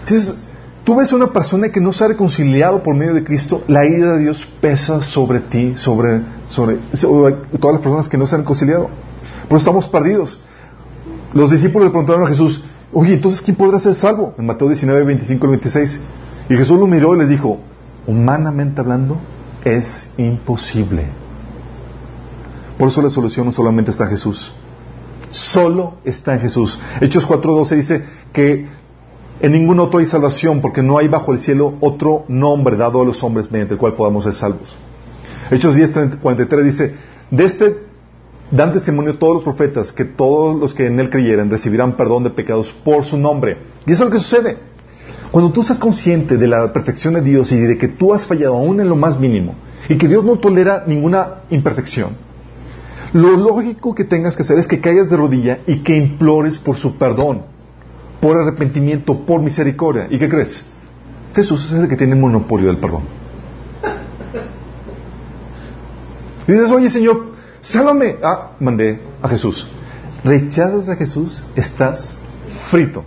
Entonces, 0.00 0.34
tú 0.84 0.96
ves 0.96 1.12
a 1.12 1.16
una 1.16 1.32
persona 1.32 1.68
que 1.68 1.80
no 1.80 1.92
se 1.92 2.04
ha 2.04 2.08
reconciliado 2.08 2.82
por 2.82 2.94
medio 2.94 3.12
de 3.12 3.22
Cristo, 3.22 3.62
la 3.68 3.84
ira 3.84 4.12
de 4.12 4.20
Dios 4.20 4.48
pesa 4.60 5.02
sobre 5.02 5.40
ti, 5.40 5.74
sobre, 5.76 6.22
sobre, 6.48 6.78
todas 7.60 7.74
las 7.74 7.82
personas 7.82 8.08
que 8.08 8.16
no 8.16 8.26
se 8.26 8.36
han 8.36 8.42
reconciliado. 8.42 8.88
Por 9.48 9.58
eso 9.58 9.68
estamos 9.68 9.88
perdidos. 9.88 10.38
Los 11.34 11.50
discípulos 11.50 11.86
le 11.86 11.90
preguntaron 11.90 12.22
a 12.22 12.28
Jesús, 12.28 12.62
oye, 12.92 13.14
entonces 13.14 13.42
¿quién 13.42 13.56
podrá 13.56 13.78
ser 13.78 13.94
salvo? 13.94 14.34
En 14.38 14.46
Mateo 14.46 14.68
19, 14.68 15.02
25 15.02 15.46
y 15.46 15.50
26. 15.50 16.00
Y 16.48 16.56
Jesús 16.56 16.78
lo 16.78 16.86
miró 16.86 17.14
y 17.14 17.18
le 17.18 17.26
dijo, 17.26 17.58
humanamente 18.06 18.80
hablando, 18.80 19.18
es 19.64 20.08
imposible. 20.16 21.25
Por 22.78 22.88
eso 22.88 23.02
la 23.02 23.10
solución 23.10 23.46
no 23.46 23.52
solamente 23.52 23.90
está 23.90 24.04
en 24.04 24.10
Jesús. 24.10 24.52
Solo 25.30 25.94
está 26.04 26.34
en 26.34 26.40
Jesús. 26.40 26.78
Hechos 27.00 27.28
4.12 27.28 27.76
dice 27.76 28.04
que 28.32 28.66
en 29.40 29.52
ningún 29.52 29.80
otro 29.80 29.98
hay 29.98 30.06
salvación 30.06 30.60
porque 30.60 30.82
no 30.82 30.98
hay 30.98 31.08
bajo 31.08 31.32
el 31.32 31.40
cielo 31.40 31.74
otro 31.80 32.24
nombre 32.28 32.76
dado 32.76 33.02
a 33.02 33.04
los 33.04 33.22
hombres 33.22 33.50
mediante 33.50 33.74
el 33.74 33.80
cual 33.80 33.94
podamos 33.94 34.24
ser 34.24 34.34
salvos. 34.34 34.74
Hechos 35.50 35.76
10.43 35.76 36.62
dice, 36.62 36.94
de 37.30 37.44
este 37.44 37.86
dan 38.50 38.72
testimonio 38.72 39.18
todos 39.18 39.34
los 39.34 39.44
profetas 39.44 39.92
que 39.92 40.04
todos 40.04 40.58
los 40.58 40.72
que 40.72 40.86
en 40.86 41.00
él 41.00 41.10
creyeran 41.10 41.50
recibirán 41.50 41.96
perdón 41.96 42.24
de 42.24 42.30
pecados 42.30 42.72
por 42.84 43.04
su 43.04 43.16
nombre. 43.16 43.58
Y 43.86 43.92
eso 43.92 44.04
es 44.04 44.10
lo 44.10 44.14
que 44.14 44.22
sucede. 44.22 44.56
Cuando 45.30 45.50
tú 45.52 45.62
estás 45.62 45.78
consciente 45.78 46.36
de 46.36 46.46
la 46.46 46.72
perfección 46.72 47.14
de 47.14 47.20
Dios 47.20 47.52
y 47.52 47.58
de 47.58 47.76
que 47.76 47.88
tú 47.88 48.14
has 48.14 48.26
fallado 48.26 48.54
aún 48.54 48.80
en 48.80 48.88
lo 48.88 48.96
más 48.96 49.18
mínimo 49.18 49.54
y 49.88 49.96
que 49.96 50.08
Dios 50.08 50.24
no 50.24 50.38
tolera 50.38 50.84
ninguna 50.86 51.42
imperfección, 51.50 52.25
lo 53.12 53.36
lógico 53.36 53.94
que 53.94 54.04
tengas 54.04 54.36
que 54.36 54.42
hacer 54.42 54.58
es 54.58 54.66
que 54.66 54.80
caigas 54.80 55.10
de 55.10 55.16
rodilla 55.16 55.60
y 55.66 55.82
que 55.82 55.96
implores 55.96 56.58
por 56.58 56.76
su 56.76 56.96
perdón, 56.96 57.42
por 58.20 58.36
arrepentimiento, 58.36 59.24
por 59.24 59.40
misericordia. 59.40 60.06
¿Y 60.10 60.18
qué 60.18 60.28
crees? 60.28 60.64
Jesús 61.34 61.66
es 61.66 61.72
el 61.72 61.88
que 61.88 61.96
tiene 61.96 62.14
monopolio 62.14 62.68
del 62.68 62.78
perdón. 62.78 63.02
Dices, 66.46 66.70
oye 66.70 66.88
Señor, 66.88 67.32
sálvame. 67.60 68.16
Ah, 68.22 68.52
mandé 68.60 69.00
a 69.22 69.28
Jesús. 69.28 69.68
Rechazas 70.24 70.88
a 70.88 70.96
Jesús, 70.96 71.44
estás 71.56 72.16
frito. 72.70 73.04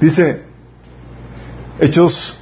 Dice, 0.00 0.42
Hechos 1.80 2.38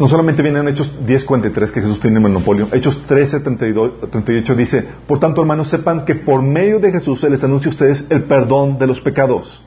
no 0.00 0.08
solamente 0.08 0.40
vienen 0.40 0.66
Hechos 0.66 0.90
10.43 1.06 1.72
que 1.72 1.82
Jesús 1.82 2.00
tiene 2.00 2.18
monopolio, 2.20 2.68
Hechos 2.72 3.06
13.38 3.06 4.54
dice, 4.56 4.82
por 5.06 5.20
tanto 5.20 5.42
hermanos 5.42 5.68
sepan 5.68 6.06
que 6.06 6.14
por 6.14 6.40
medio 6.40 6.80
de 6.80 6.90
Jesús 6.90 7.20
se 7.20 7.28
les 7.28 7.44
anuncia 7.44 7.68
a 7.68 7.74
ustedes 7.74 8.06
el 8.08 8.22
perdón 8.22 8.78
de 8.78 8.86
los 8.86 9.02
pecados. 9.02 9.62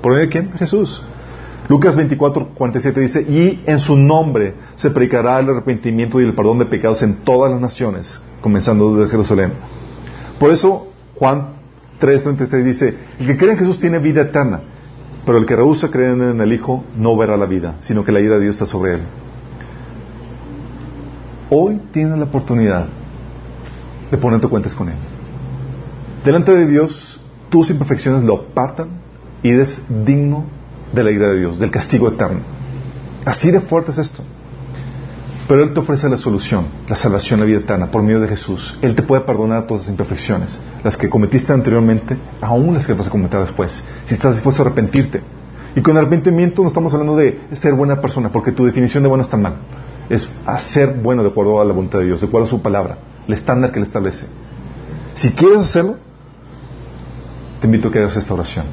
¿Por 0.00 0.12
medio 0.12 0.26
de 0.26 0.30
quién? 0.30 0.52
Jesús. 0.52 1.02
Lucas 1.68 1.98
24.47 1.98 2.94
dice, 2.94 3.22
y 3.22 3.64
en 3.66 3.80
su 3.80 3.96
nombre 3.96 4.54
se 4.76 4.92
predicará 4.92 5.40
el 5.40 5.50
arrepentimiento 5.50 6.20
y 6.20 6.24
el 6.24 6.34
perdón 6.34 6.60
de 6.60 6.66
pecados 6.66 7.02
en 7.02 7.16
todas 7.16 7.50
las 7.50 7.60
naciones, 7.60 8.22
comenzando 8.40 8.94
desde 8.94 9.10
Jerusalén. 9.10 9.50
Por 10.38 10.52
eso 10.52 10.92
Juan 11.16 11.54
3.36 12.00 12.62
dice, 12.62 12.94
el 13.18 13.26
que 13.26 13.36
cree 13.36 13.54
en 13.54 13.58
Jesús 13.58 13.80
tiene 13.80 13.98
vida 13.98 14.22
eterna, 14.22 14.62
pero 15.26 15.36
el 15.36 15.46
que 15.46 15.56
rehúsa 15.56 15.90
creer 15.90 16.12
en 16.12 16.40
el 16.40 16.52
Hijo 16.52 16.84
no 16.96 17.16
verá 17.16 17.36
la 17.36 17.46
vida, 17.46 17.78
sino 17.80 18.04
que 18.04 18.12
la 18.12 18.20
ira 18.20 18.36
de 18.36 18.42
Dios 18.42 18.54
está 18.54 18.64
sobre 18.64 18.94
él. 18.94 19.00
Hoy 21.50 21.80
tienes 21.92 22.18
la 22.18 22.24
oportunidad 22.24 22.86
de 24.10 24.18
ponerte 24.18 24.48
cuentas 24.48 24.74
con 24.74 24.88
Él. 24.88 24.96
Delante 26.24 26.54
de 26.54 26.66
Dios, 26.66 27.20
tus 27.48 27.70
imperfecciones 27.70 28.24
lo 28.24 28.36
apartan 28.36 28.88
y 29.42 29.50
eres 29.50 29.82
digno 30.04 30.44
de 30.92 31.04
la 31.04 31.10
ira 31.10 31.28
de 31.28 31.38
Dios, 31.38 31.58
del 31.58 31.70
castigo 31.70 32.08
eterno. 32.08 32.40
Así 33.24 33.50
de 33.50 33.60
fuerte 33.60 33.92
es 33.92 33.98
esto. 33.98 34.22
Pero 35.46 35.62
Él 35.62 35.72
te 35.72 35.80
ofrece 35.80 36.06
la 36.10 36.18
solución, 36.18 36.66
la 36.86 36.96
salvación, 36.96 37.40
la 37.40 37.46
vida 37.46 37.60
eterna, 37.60 37.90
por 37.90 38.02
medio 38.02 38.20
de 38.20 38.28
Jesús. 38.28 38.76
Él 38.82 38.94
te 38.94 39.02
puede 39.02 39.22
perdonar 39.22 39.66
todas 39.66 39.84
las 39.84 39.90
imperfecciones, 39.90 40.60
las 40.84 40.98
que 40.98 41.08
cometiste 41.08 41.54
anteriormente, 41.54 42.18
aún 42.42 42.74
las 42.74 42.86
que 42.86 42.92
vas 42.92 43.08
a 43.08 43.10
cometer 43.10 43.40
después, 43.40 43.82
si 44.04 44.12
estás 44.12 44.34
dispuesto 44.34 44.62
a 44.62 44.66
arrepentirte. 44.66 45.22
Y 45.74 45.80
con 45.80 45.96
arrepentimiento 45.96 46.60
no 46.60 46.68
estamos 46.68 46.92
hablando 46.92 47.16
de 47.16 47.40
ser 47.52 47.72
buena 47.72 48.02
persona, 48.02 48.30
porque 48.30 48.52
tu 48.52 48.66
definición 48.66 49.02
de 49.02 49.08
bueno 49.08 49.24
está 49.24 49.38
mal. 49.38 49.54
Es 50.08 50.28
hacer 50.46 50.94
bueno 51.02 51.22
de 51.22 51.28
acuerdo 51.28 51.60
a 51.60 51.64
la 51.64 51.72
voluntad 51.72 51.98
de 51.98 52.06
Dios, 52.06 52.20
de 52.20 52.26
acuerdo 52.26 52.46
a 52.46 52.50
su 52.50 52.62
palabra, 52.62 52.98
el 53.26 53.34
estándar 53.34 53.72
que 53.72 53.78
Él 53.78 53.84
establece. 53.84 54.26
Si 55.14 55.32
quieres 55.32 55.60
hacerlo, 55.60 55.96
te 57.60 57.66
invito 57.66 57.88
a 57.88 57.92
que 57.92 57.98
hagas 57.98 58.16
esta 58.16 58.34
oración 58.34 58.66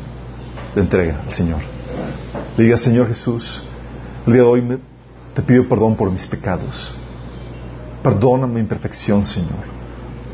de 0.75 0.81
entrega 0.81 1.21
al 1.21 1.31
Señor. 1.31 1.61
Le 2.57 2.63
digas, 2.63 2.81
Señor 2.81 3.07
Jesús, 3.07 3.63
el 4.27 4.33
día 4.33 4.43
de 4.43 4.47
hoy 4.47 4.61
me 4.61 4.77
te 5.35 5.41
pido 5.41 5.67
perdón 5.67 5.95
por 5.95 6.09
mis 6.09 6.25
pecados. 6.25 6.93
Perdona 8.01 8.47
mi 8.47 8.61
imperfección, 8.61 9.25
Señor. 9.25 9.65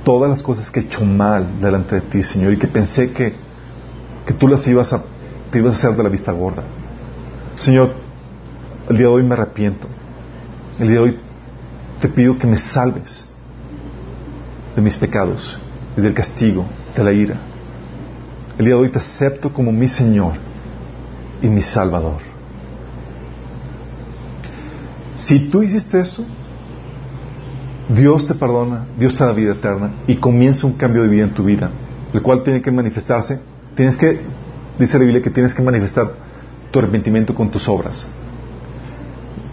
Todas 0.03 0.29
las 0.29 0.43
cosas 0.43 0.69
que 0.69 0.79
he 0.79 0.83
hecho 0.83 1.03
mal 1.03 1.59
delante 1.59 1.95
de 1.95 2.01
ti, 2.01 2.21
Señor, 2.21 2.53
y 2.53 2.57
que 2.57 2.67
pensé 2.67 3.11
que, 3.11 3.33
que 4.25 4.33
tú 4.33 4.47
las 4.47 4.67
ibas 4.67 4.93
a, 4.93 5.03
te 5.49 5.57
ibas 5.57 5.73
a 5.73 5.77
hacer 5.77 5.97
de 5.97 6.03
la 6.03 6.09
vista 6.09 6.31
gorda. 6.31 6.63
Señor, 7.55 7.93
el 8.89 8.97
día 8.97 9.07
de 9.07 9.13
hoy 9.13 9.23
me 9.23 9.33
arrepiento. 9.33 9.87
El 10.80 10.88
día 10.88 10.98
de 10.98 11.03
hoy 11.03 11.19
te 11.99 12.07
pido 12.07 12.38
que 12.38 12.48
me 12.48 12.57
salves 12.57 13.26
de 14.76 14.81
mis 14.81 14.98
pecados 14.98 15.60
y 15.98 16.02
del 16.02 16.14
castigo, 16.14 16.65
de 16.95 17.03
la 17.03 17.11
ira. 17.11 17.35
El 18.57 18.65
día 18.65 18.76
de 18.76 18.81
hoy 18.81 18.89
te 18.89 18.98
acepto 18.98 19.53
como 19.53 19.72
mi 19.72 19.88
Señor 19.88 20.34
y 21.41 21.48
mi 21.48 21.61
Salvador. 21.61 22.19
Si 25.15 25.49
tú 25.49 25.61
hiciste 25.61 25.99
esto, 25.99 26.26
Dios 27.89 28.26
te 28.26 28.34
perdona, 28.34 28.88
Dios 28.98 29.15
te 29.15 29.23
da 29.23 29.34
vida 29.34 29.52
eterna 29.52 29.91
y 30.07 30.15
comienza 30.15 30.65
un 30.65 30.73
cambio 30.73 31.03
de 31.03 31.10
vida 31.10 31.26
en 31.26 31.34
tu 31.34 31.43
vida, 31.43 31.69
el 32.14 32.22
cual 32.22 32.43
tiene 32.43 32.61
que 32.61 32.72
manifestarse. 32.72 33.39
Tienes 33.76 33.98
que, 33.98 34.22
dice 34.80 34.98
la 34.98 35.03
Biblia, 35.03 35.22
que 35.22 35.30
tienes 35.30 35.53
que 35.53 35.61
manifestar 35.61 36.11
tu 36.72 36.80
arrepentimiento 36.80 37.35
con 37.35 37.52
tus 37.52 37.68
obras. 37.68 38.07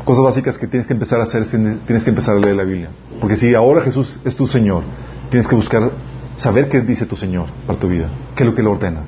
Cosas 0.04 0.24
básicas 0.24 0.56
que 0.58 0.66
tienes 0.66 0.86
que 0.86 0.94
empezar 0.94 1.20
a 1.20 1.24
hacer, 1.24 1.44
tienes 1.46 2.04
que 2.04 2.10
empezar 2.10 2.36
a 2.36 2.40
leer 2.40 2.56
la 2.56 2.64
Biblia. 2.64 2.90
Porque 3.20 3.36
si 3.36 3.54
ahora 3.54 3.82
Jesús 3.82 4.20
es 4.24 4.36
tu 4.36 4.46
Señor, 4.46 4.82
tienes 5.30 5.46
que 5.46 5.54
buscar 5.54 5.90
saber 6.36 6.68
qué 6.68 6.80
dice 6.80 7.04
tu 7.04 7.16
Señor 7.16 7.46
para 7.66 7.78
tu 7.78 7.88
vida, 7.88 8.08
qué 8.34 8.44
es 8.44 8.48
lo 8.48 8.54
que 8.54 8.62
le 8.62 8.68
ordena. 8.68 9.02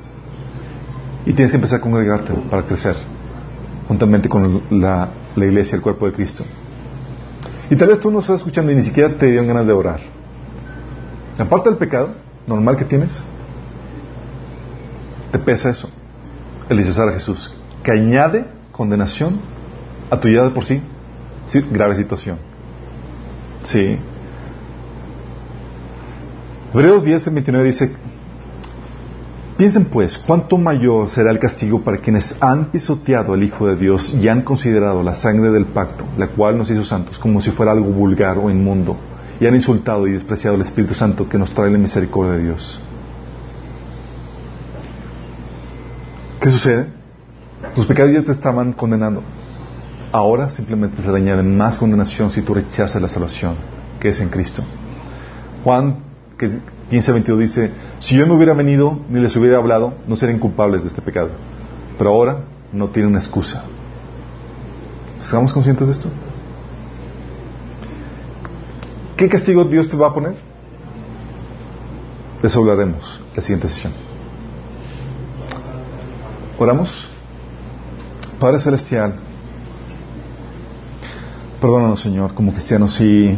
Y 1.25 1.33
tienes 1.33 1.53
que 1.53 1.57
empezar 1.57 1.79
a 1.79 1.83
congregarte 1.83 2.33
para 2.51 2.67
crecer, 2.67 2.97
juntamente 3.89 4.29
con 4.29 4.63
la 4.71 5.11
iglesia, 5.37 5.77
el 5.77 5.83
cuerpo 5.83 6.07
de 6.07 6.13
Cristo. 6.13 6.45
Y 7.71 7.77
tal 7.77 7.89
vez 7.89 8.01
tú 8.01 8.11
no 8.11 8.19
estás 8.19 8.37
escuchando 8.37 8.73
y 8.73 8.75
ni 8.75 8.83
siquiera 8.83 9.17
te 9.17 9.27
dieron 9.27 9.47
ganas 9.47 9.67
de 9.67 9.73
orar. 9.73 10.01
Aparte 11.39 11.71
del 11.71 11.79
pecado 11.79 12.15
normal 12.47 12.77
que 12.77 12.85
tienes, 12.85 13.23
te 15.31 15.39
pesa 15.39 15.71
eso, 15.71 15.89
el 16.69 16.81
a 16.81 17.13
Jesús, 17.13 17.55
que 17.83 17.93
añade 17.93 18.45
condenación 18.73 19.41
a 20.11 20.21
tu 20.21 20.29
vida 20.29 20.45
de 20.45 20.51
por 20.51 20.65
sí. 20.65 20.83
Sí, 21.47 21.65
grave 21.71 21.95
situación. 21.95 22.39
Sí. 23.63 23.99
Hebreos 26.73 27.05
10, 27.05 27.33
29 27.33 27.67
dice, 27.67 27.93
Piensen 29.61 29.85
pues, 29.87 30.17
¿cuánto 30.17 30.57
mayor 30.57 31.11
será 31.11 31.31
el 31.31 31.39
castigo 31.39 31.83
para 31.83 31.99
quienes 31.99 32.35
han 32.41 32.71
pisoteado 32.71 33.35
al 33.35 33.43
Hijo 33.43 33.67
de 33.69 33.77
Dios 33.77 34.15
y 34.15 34.27
han 34.27 34.41
considerado 34.41 35.03
la 35.03 35.15
sangre 35.15 35.51
del 35.51 35.67
pacto, 35.67 36.07
la 36.17 36.29
cual 36.29 36.57
nos 36.57 36.71
hizo 36.71 36.83
santos, 36.83 37.19
como 37.19 37.43
si 37.43 37.51
fuera 37.51 37.73
algo 37.73 37.91
vulgar 37.91 38.39
o 38.39 38.49
inmundo, 38.49 38.97
y 39.39 39.47
han 39.47 39.55
insultado 39.55 40.07
y 40.07 40.13
despreciado 40.13 40.57
al 40.57 40.63
Espíritu 40.63 40.95
Santo 40.95 41.29
que 41.29 41.37
nos 41.37 41.53
trae 41.53 41.71
la 41.71 41.77
misericordia 41.77 42.39
de 42.39 42.43
Dios? 42.45 42.81
¿Qué 46.41 46.49
sucede? 46.49 46.87
Tus 47.75 47.87
pecados 47.87 48.15
ya 48.15 48.23
te 48.23 48.33
estaban 48.33 48.73
condenando. 48.73 49.23
Ahora 50.13 50.51
simplemente 50.51 51.03
se 51.03 51.09
le 51.09 51.17
añade 51.17 51.43
más 51.43 51.79
condenación 51.79 52.31
si 52.31 52.43
tú 52.43 52.55
rechazas 52.55 53.01
la 53.01 53.09
salvación 53.09 53.55
que 54.01 54.09
es 54.09 54.21
en 54.21 54.31
Cristo. 54.31 54.63
Juan, 55.63 55.99
que 56.37 56.49
15.22 56.91 57.37
dice, 57.37 57.71
si 58.01 58.17
yo 58.17 58.27
no 58.27 58.35
hubiera 58.35 58.55
venido 58.55 58.99
ni 59.09 59.21
les 59.21 59.37
hubiera 59.37 59.59
hablado, 59.59 59.95
no 60.09 60.17
serían 60.17 60.39
culpables 60.39 60.83
de 60.83 60.89
este 60.89 61.03
pecado. 61.03 61.31
Pero 61.99 62.11
ahora 62.11 62.41
no 62.73 62.89
tienen 62.89 63.15
excusa. 63.15 63.63
¿Estamos 65.21 65.53
conscientes 65.53 65.87
de 65.87 65.93
esto? 65.93 66.09
¿Qué 69.17 69.29
castigo 69.29 69.65
Dios 69.65 69.87
te 69.87 69.97
va 69.97 70.09
a 70.09 70.15
poner? 70.15 70.35
Les 72.43 72.57
hablaremos 72.57 73.23
la 73.37 73.43
siguiente 73.43 73.69
sesión. 73.69 73.93
Oramos. 76.59 77.09
Padre 78.41 78.59
Celestial, 78.59 79.15
perdónanos 81.61 82.01
Señor 82.01 82.35
como 82.35 82.53
cristianos 82.53 82.95
si 82.95 83.37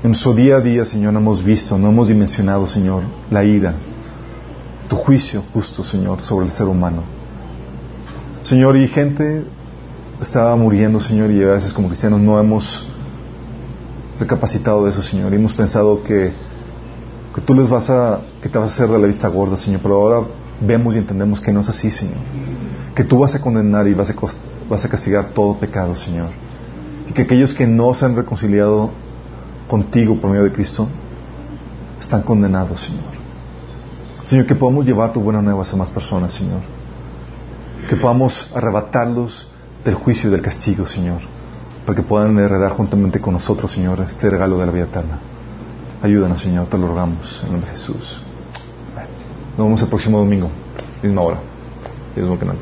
en 0.00 0.10
nuestro 0.10 0.32
día 0.32 0.58
a 0.58 0.60
día, 0.60 0.84
Señor, 0.84 1.12
no 1.12 1.18
hemos 1.18 1.42
visto, 1.42 1.76
no 1.76 1.88
hemos 1.88 2.06
dimensionado, 2.06 2.68
Señor, 2.68 3.02
la 3.32 3.42
ira, 3.42 3.74
tu 4.88 4.94
juicio 4.94 5.42
justo, 5.52 5.82
Señor, 5.82 6.22
sobre 6.22 6.46
el 6.46 6.52
ser 6.52 6.68
humano. 6.68 7.02
Señor, 8.44 8.76
y 8.76 8.86
gente 8.86 9.44
estaba 10.20 10.54
muriendo, 10.54 11.00
Señor, 11.00 11.32
y 11.32 11.42
a 11.42 11.48
veces 11.48 11.72
como 11.72 11.88
cristianos 11.88 12.20
no 12.20 12.38
hemos 12.38 12.86
recapacitado 14.20 14.84
de 14.84 14.90
eso, 14.90 15.02
Señor, 15.02 15.32
y 15.32 15.36
hemos 15.36 15.52
pensado 15.52 16.04
que, 16.04 16.32
que 17.34 17.40
tú 17.40 17.54
les 17.54 17.68
vas 17.68 17.90
a, 17.90 18.20
que 18.40 18.48
te 18.48 18.56
vas 18.56 18.70
a 18.70 18.74
hacer 18.74 18.88
de 18.88 19.00
la 19.00 19.06
vista 19.08 19.26
gorda, 19.26 19.56
Señor, 19.56 19.80
pero 19.82 19.96
ahora 19.96 20.28
vemos 20.60 20.94
y 20.94 20.98
entendemos 20.98 21.40
que 21.40 21.52
no 21.52 21.58
es 21.58 21.68
así, 21.68 21.90
Señor. 21.90 22.18
Que 22.94 23.02
tú 23.02 23.18
vas 23.18 23.34
a 23.34 23.40
condenar 23.40 23.88
y 23.88 23.94
vas 23.94 24.10
a, 24.10 24.14
vas 24.70 24.84
a 24.84 24.88
castigar 24.88 25.30
todo 25.30 25.58
pecado, 25.58 25.96
Señor. 25.96 26.30
Y 27.08 27.12
que 27.12 27.22
aquellos 27.22 27.54
que 27.54 27.66
no 27.66 27.94
se 27.94 28.04
han 28.04 28.14
reconciliado 28.14 28.90
contigo 29.68 30.20
por 30.20 30.30
medio 30.30 30.44
de 30.44 30.52
Cristo, 30.52 30.88
están 32.00 32.22
condenados, 32.22 32.80
Señor. 32.80 33.18
Señor, 34.22 34.46
que 34.46 34.54
podamos 34.54 34.84
llevar 34.84 35.12
tu 35.12 35.20
buena 35.20 35.40
nueva 35.42 35.62
a 35.70 35.76
más 35.76 35.90
personas, 35.90 36.32
Señor. 36.32 36.60
Que 37.88 37.96
podamos 37.96 38.50
arrebatarlos 38.54 39.48
del 39.84 39.94
juicio 39.94 40.28
y 40.28 40.32
del 40.32 40.42
castigo, 40.42 40.86
Señor, 40.86 41.20
para 41.86 41.96
que 41.96 42.02
puedan 42.02 42.38
heredar 42.38 42.72
juntamente 42.72 43.20
con 43.20 43.34
nosotros, 43.34 43.72
Señor, 43.72 44.00
este 44.00 44.28
regalo 44.28 44.58
de 44.58 44.66
la 44.66 44.72
vida 44.72 44.84
eterna. 44.84 45.18
Ayúdanos, 46.02 46.40
Señor, 46.40 46.66
te 46.66 46.76
lo 46.76 46.88
rogamos, 46.88 47.40
en 47.44 47.52
nombre 47.52 47.70
de 47.70 47.76
Jesús. 47.76 48.22
Nos 49.56 49.66
vemos 49.66 49.82
el 49.82 49.88
próximo 49.88 50.18
domingo, 50.18 50.50
misma 51.02 51.22
hora, 51.22 51.38
mismo 52.14 52.38
canal. 52.38 52.56